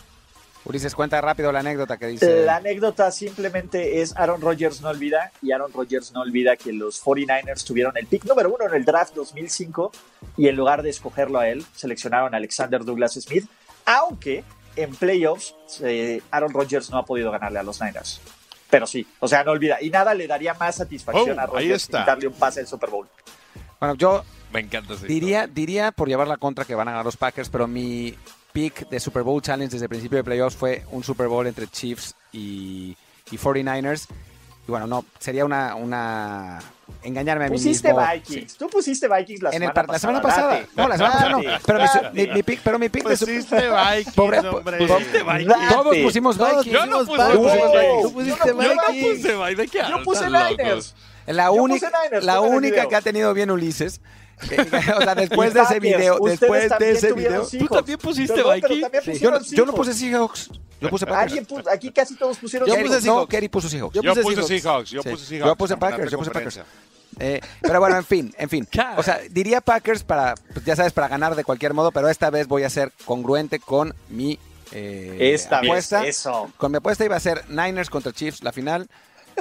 Ulises, 0.64 0.94
cuenta 0.94 1.20
rápido 1.22 1.50
la 1.52 1.60
anécdota 1.60 1.96
que 1.96 2.06
dice. 2.06 2.44
La 2.44 2.56
anécdota 2.56 3.10
simplemente 3.10 4.02
es 4.02 4.14
Aaron 4.14 4.42
Rodgers 4.42 4.82
no 4.82 4.90
olvida 4.90 5.32
y 5.40 5.52
Aaron 5.52 5.72
Rodgers 5.72 6.12
no 6.12 6.20
olvida 6.20 6.56
que 6.56 6.72
los 6.72 7.02
49ers 7.02 7.64
tuvieron 7.64 7.96
el 7.96 8.06
pick 8.06 8.26
número 8.26 8.52
uno 8.54 8.66
en 8.68 8.74
el 8.74 8.84
draft 8.84 9.14
2005 9.14 9.90
y 10.36 10.48
en 10.48 10.56
lugar 10.56 10.82
de 10.82 10.90
escogerlo 10.90 11.38
a 11.38 11.48
él, 11.48 11.64
seleccionaron 11.74 12.34
a 12.34 12.36
Alexander 12.36 12.84
Douglas 12.84 13.14
Smith, 13.14 13.46
aunque 13.86 14.44
en 14.76 14.94
playoffs 14.94 15.54
eh, 15.82 16.20
Aaron 16.30 16.52
Rodgers 16.52 16.90
no 16.90 16.98
ha 16.98 17.06
podido 17.06 17.30
ganarle 17.30 17.58
a 17.58 17.62
los 17.62 17.80
Niners. 17.80 18.20
Pero 18.70 18.86
sí, 18.86 19.06
o 19.18 19.28
sea, 19.28 19.42
no 19.44 19.50
olvida. 19.50 19.78
Y 19.80 19.90
nada 19.90 20.14
le 20.14 20.26
daría 20.26 20.54
más 20.54 20.76
satisfacción 20.76 21.38
Oh, 21.38 21.42
a 21.42 21.46
Rodgers 21.46 21.88
darle 21.90 22.28
un 22.28 22.34
pase 22.34 22.60
al 22.60 22.66
Super 22.66 22.90
Bowl. 22.90 23.08
Bueno, 23.80 23.94
yo 23.96 24.24
Me 24.52 24.60
encanta 24.60 24.94
diría, 24.96 25.46
diría 25.46 25.92
por 25.92 26.08
llevar 26.08 26.28
la 26.28 26.36
contra 26.36 26.64
que 26.64 26.74
van 26.74 26.88
a 26.88 26.92
ganar 26.92 27.04
los 27.04 27.16
Packers, 27.16 27.48
pero 27.48 27.66
mi 27.66 28.14
pick 28.52 28.88
de 28.88 29.00
Super 29.00 29.22
Bowl 29.22 29.42
Challenge 29.42 29.72
desde 29.72 29.84
el 29.84 29.88
principio 29.88 30.18
de 30.18 30.24
playoffs 30.24 30.56
fue 30.56 30.84
un 30.90 31.02
Super 31.02 31.28
Bowl 31.28 31.46
entre 31.46 31.66
Chiefs 31.66 32.14
y, 32.32 32.96
y 33.30 33.36
49ers. 33.38 34.06
Y 34.70 34.72
bueno, 34.72 34.86
no, 34.86 35.04
sería 35.18 35.44
una, 35.44 35.74
una 35.74 36.60
engañarme 37.02 37.46
a 37.46 37.48
mí 37.48 37.54
Pusiste 37.56 37.88
mismo. 37.88 38.06
Vikings. 38.08 38.56
Tú 38.56 38.68
pusiste 38.68 39.08
Vikings 39.08 39.42
la 39.42 39.50
En 39.50 39.62
el 39.64 39.70
semana 39.70 39.74
par- 39.74 39.86
pasada. 39.88 40.12
la 40.12 40.20
semana 40.20 40.22
pasada. 40.22 40.52
date. 40.60 40.68
No, 40.76 40.88
la 40.88 40.96
semana 40.96 41.12
pasada 41.14 41.30
no. 41.30 41.38
Pero 41.66 41.78
mi, 41.80 41.88
su- 41.88 41.98
Date. 41.98 42.10
mi, 42.28 42.34
mi 42.34 42.42
pick, 42.44 42.60
pero 42.62 42.78
mi 42.78 42.88
pick 42.88 43.04
de 43.08 43.16
Super 43.16 43.34
Pusiste 43.34 43.56
Vikings, 43.68 44.14
Pobre- 44.14 44.38
hombre. 44.48 44.78
Pusiste 44.86 45.22
Vikings. 45.24 45.68
Todos 45.70 45.96
pusimos 45.96 46.38
Vikings. 46.38 46.64
Yo 46.66 46.86
no 46.86 46.98
puse 47.04 47.10
Vikings. 47.10 47.72
Vikings. 47.72 48.02
Tú 48.02 48.12
pusiste 48.12 48.48
Yo 48.48 48.54
no- 48.54 48.62
yo 48.62 48.74
no 48.76 48.82
Vikings. 48.92 49.18
puse, 49.18 49.36
Mike, 49.36 49.56
¿de 49.56 49.68
qué 49.68 49.78
Yo 49.90 50.02
puse 50.04 50.26
Niners. 50.30 50.94
La 51.26 51.50
única, 51.50 51.90
la 52.22 52.34
el 52.34 52.38
única 52.54 52.86
que 52.86 52.94
ha 52.94 53.00
tenido 53.00 53.34
bien 53.34 53.50
Ulises. 53.50 54.00
o 54.96 55.02
sea, 55.02 55.14
después 55.14 55.54
de 55.54 55.60
ese 55.62 55.80
video, 55.80 56.18
después 56.24 56.70
de 56.78 56.90
ese 56.90 57.12
video. 57.12 57.46
¿Tú 57.46 57.66
también 57.66 57.98
pusiste 57.98 58.42
también 58.42 59.02
Sí, 59.04 59.18
yo, 59.18 59.30
no, 59.30 59.40
yo 59.40 59.66
no 59.66 59.72
puse 59.74 59.94
Seahawks. 59.94 60.50
Yo 60.80 60.88
puse 60.88 61.06
Packers. 61.06 61.46
Puso- 61.46 61.70
aquí 61.70 61.90
casi 61.90 62.16
todos 62.16 62.38
pusieron 62.38 62.68
Yo 62.68 62.74
puse 62.76 62.94
no, 62.94 63.00
Seahawks. 63.00 63.30
Kerry 63.30 63.48
puso 63.48 63.68
Seahawks. 63.68 63.94
Yo 63.94 64.02
Yo 64.02 64.14
puse 64.14 64.22
Seahawks. 64.42 64.48
Seahawks, 64.48 64.90
yo 64.90 65.02
puse 65.02 65.26
Seahawks. 65.26 65.48
Yo 65.50 65.56
puse 65.56 65.76
Packers, 65.76 66.10
yo 66.10 66.18
puse 66.18 66.30
Packers. 66.30 66.60
Eh, 67.18 67.40
pero 67.60 67.80
bueno, 67.80 67.96
en 67.96 68.04
fin, 68.04 68.34
en 68.38 68.48
fin. 68.48 68.66
O 68.96 69.02
sea, 69.02 69.20
diría 69.30 69.60
Packers 69.60 70.02
para, 70.04 70.34
pues, 70.54 70.64
ya 70.64 70.76
sabes, 70.76 70.92
para 70.92 71.08
ganar 71.08 71.34
de 71.34 71.44
cualquier 71.44 71.74
modo, 71.74 71.92
pero 71.92 72.08
esta 72.08 72.30
vez 72.30 72.46
voy 72.46 72.62
a 72.62 72.70
ser 72.70 72.92
congruente 73.04 73.58
con 73.58 73.94
mi 74.08 74.38
eh, 74.72 75.32
Esta 75.34 75.60
vez, 75.60 75.70
apuesta. 75.70 76.06
eso. 76.06 76.50
Con 76.56 76.70
mi 76.70 76.78
apuesta 76.78 77.04
iba 77.04 77.16
a 77.16 77.20
ser 77.20 77.44
Niners 77.50 77.90
contra 77.90 78.12
Chiefs 78.12 78.42
la 78.42 78.52
final, 78.52 78.88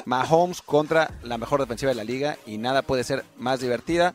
Mahomes 0.06 0.62
contra 0.62 1.12
la 1.24 1.38
mejor 1.38 1.60
defensiva 1.60 1.89
de 1.89 1.95
la 1.95 2.04
liga 2.04 2.38
y 2.45 2.58
nada 2.58 2.82
puede 2.82 3.04
ser 3.04 3.24
más 3.38 3.60
divertida. 3.60 4.14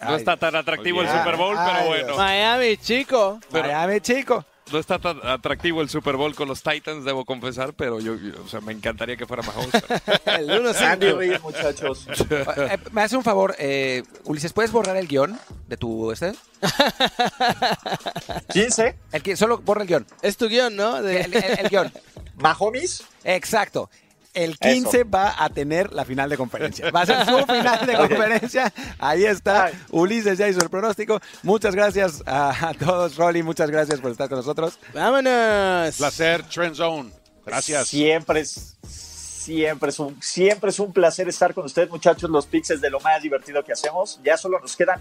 No 0.00 0.16
está 0.16 0.36
tan 0.36 0.56
atractivo 0.56 1.02
el. 1.02 1.08
Super 1.08 1.36
Bowl, 1.36 1.56
Ay, 1.58 1.70
pero 1.74 1.86
bueno. 1.88 2.16
Miami, 2.16 2.76
chico. 2.78 3.40
pero- 3.50 3.64
Miami, 3.68 4.00
chico. 4.00 4.44
No 4.72 4.78
está 4.78 5.00
tan 5.00 5.18
atractivo 5.26 5.82
el 5.82 5.88
Super 5.88 6.14
Bowl 6.14 6.32
con 6.36 6.46
los 6.46 6.62
Titans, 6.62 7.04
debo 7.04 7.24
confesar, 7.24 7.72
pero 7.74 7.98
yo, 7.98 8.14
yo- 8.14 8.40
o 8.44 8.46
sea, 8.46 8.60
me 8.60 8.72
encantaría 8.72 9.16
que 9.16 9.26
fuera 9.26 9.42
Mahomes. 9.42 9.70
El 10.26 10.48
1 10.48 10.70
Andy 10.80 11.10
Reid, 11.10 11.40
muchachos. 11.40 12.06
Eh, 12.30 12.78
me 12.92 13.02
hace 13.02 13.16
un 13.16 13.24
favor, 13.24 13.56
eh, 13.58 14.04
Ulises, 14.26 14.52
¿puedes 14.52 14.70
borrar 14.70 14.96
el 14.96 15.08
guion 15.08 15.36
de 15.66 15.76
tu 15.76 16.12
este? 16.12 16.34
15. 18.52 18.96
El 19.12 19.22
que, 19.22 19.36
solo 19.36 19.58
borra 19.58 19.82
el 19.82 19.88
guion. 19.88 20.06
Es 20.22 20.36
tu 20.36 20.48
guion, 20.48 20.76
¿no? 20.76 21.02
De- 21.02 21.22
El, 21.22 21.34
el- 21.34 21.58
el 21.58 21.68
guion. 21.68 21.92
Mahomes. 22.36 23.02
Exacto. 23.24 23.90
El 24.32 24.58
15 24.58 25.04
va 25.04 25.34
a 25.42 25.48
tener 25.48 25.92
la 25.92 26.04
final 26.04 26.30
de 26.30 26.36
conferencia. 26.36 26.90
Va 26.90 27.02
a 27.02 27.06
ser 27.06 27.24
su 27.26 27.38
final 27.52 27.86
de 27.86 27.96
conferencia. 27.96 28.72
Ahí 28.98 29.24
está. 29.24 29.64
Ay. 29.66 29.74
Ulises 29.90 30.38
ya 30.38 30.48
hizo 30.48 30.60
el 30.62 30.70
pronóstico. 30.70 31.20
Muchas 31.42 31.74
gracias 31.74 32.22
a, 32.26 32.68
a 32.68 32.74
todos, 32.74 33.16
Rolly. 33.16 33.42
Muchas 33.42 33.70
gracias 33.70 34.00
por 34.00 34.10
estar 34.12 34.28
con 34.28 34.38
nosotros. 34.38 34.78
Vámonos. 34.94 35.96
Placer, 35.96 36.42
Trend 36.44 36.76
Zone. 36.76 37.10
Gracias. 37.44 37.88
Siempre 37.88 38.40
es, 38.40 38.76
siempre 38.86 39.90
es, 39.90 39.98
un, 39.98 40.22
siempre 40.22 40.70
es 40.70 40.78
un 40.78 40.92
placer 40.92 41.28
estar 41.28 41.52
con 41.54 41.64
ustedes, 41.64 41.90
muchachos. 41.90 42.30
Los 42.30 42.46
picks 42.46 42.70
es 42.70 42.80
de 42.80 42.90
lo 42.90 43.00
más 43.00 43.22
divertido 43.22 43.64
que 43.64 43.72
hacemos. 43.72 44.20
Ya 44.22 44.36
solo 44.36 44.60
nos 44.60 44.76
quedan 44.76 45.00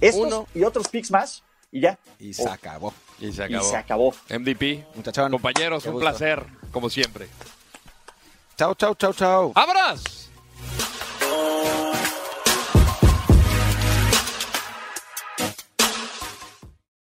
estos 0.00 0.26
Uno. 0.26 0.46
y 0.54 0.64
otros 0.64 0.88
picks 0.88 1.10
más. 1.10 1.42
Y 1.72 1.80
ya. 1.80 1.98
Y 2.18 2.32
se 2.34 2.44
Oh, 2.44 2.50
acabó. 2.50 2.92
y 3.18 3.32
se 3.32 3.42
y 3.42 3.54
acabó. 3.54 3.70
se 3.70 3.76
acabó. 3.76 4.14
MVP. 4.28 4.86
Muchachón. 4.94 5.32
Compañeros, 5.32 5.82
Qué 5.82 5.88
un 5.88 5.94
gusto. 5.94 6.08
placer, 6.10 6.44
como 6.70 6.90
siempre. 6.90 7.26
Chao, 8.56 8.74
chao, 8.74 8.94
chao, 8.94 9.12
chao. 9.12 9.52
¡Abras! 9.54 10.30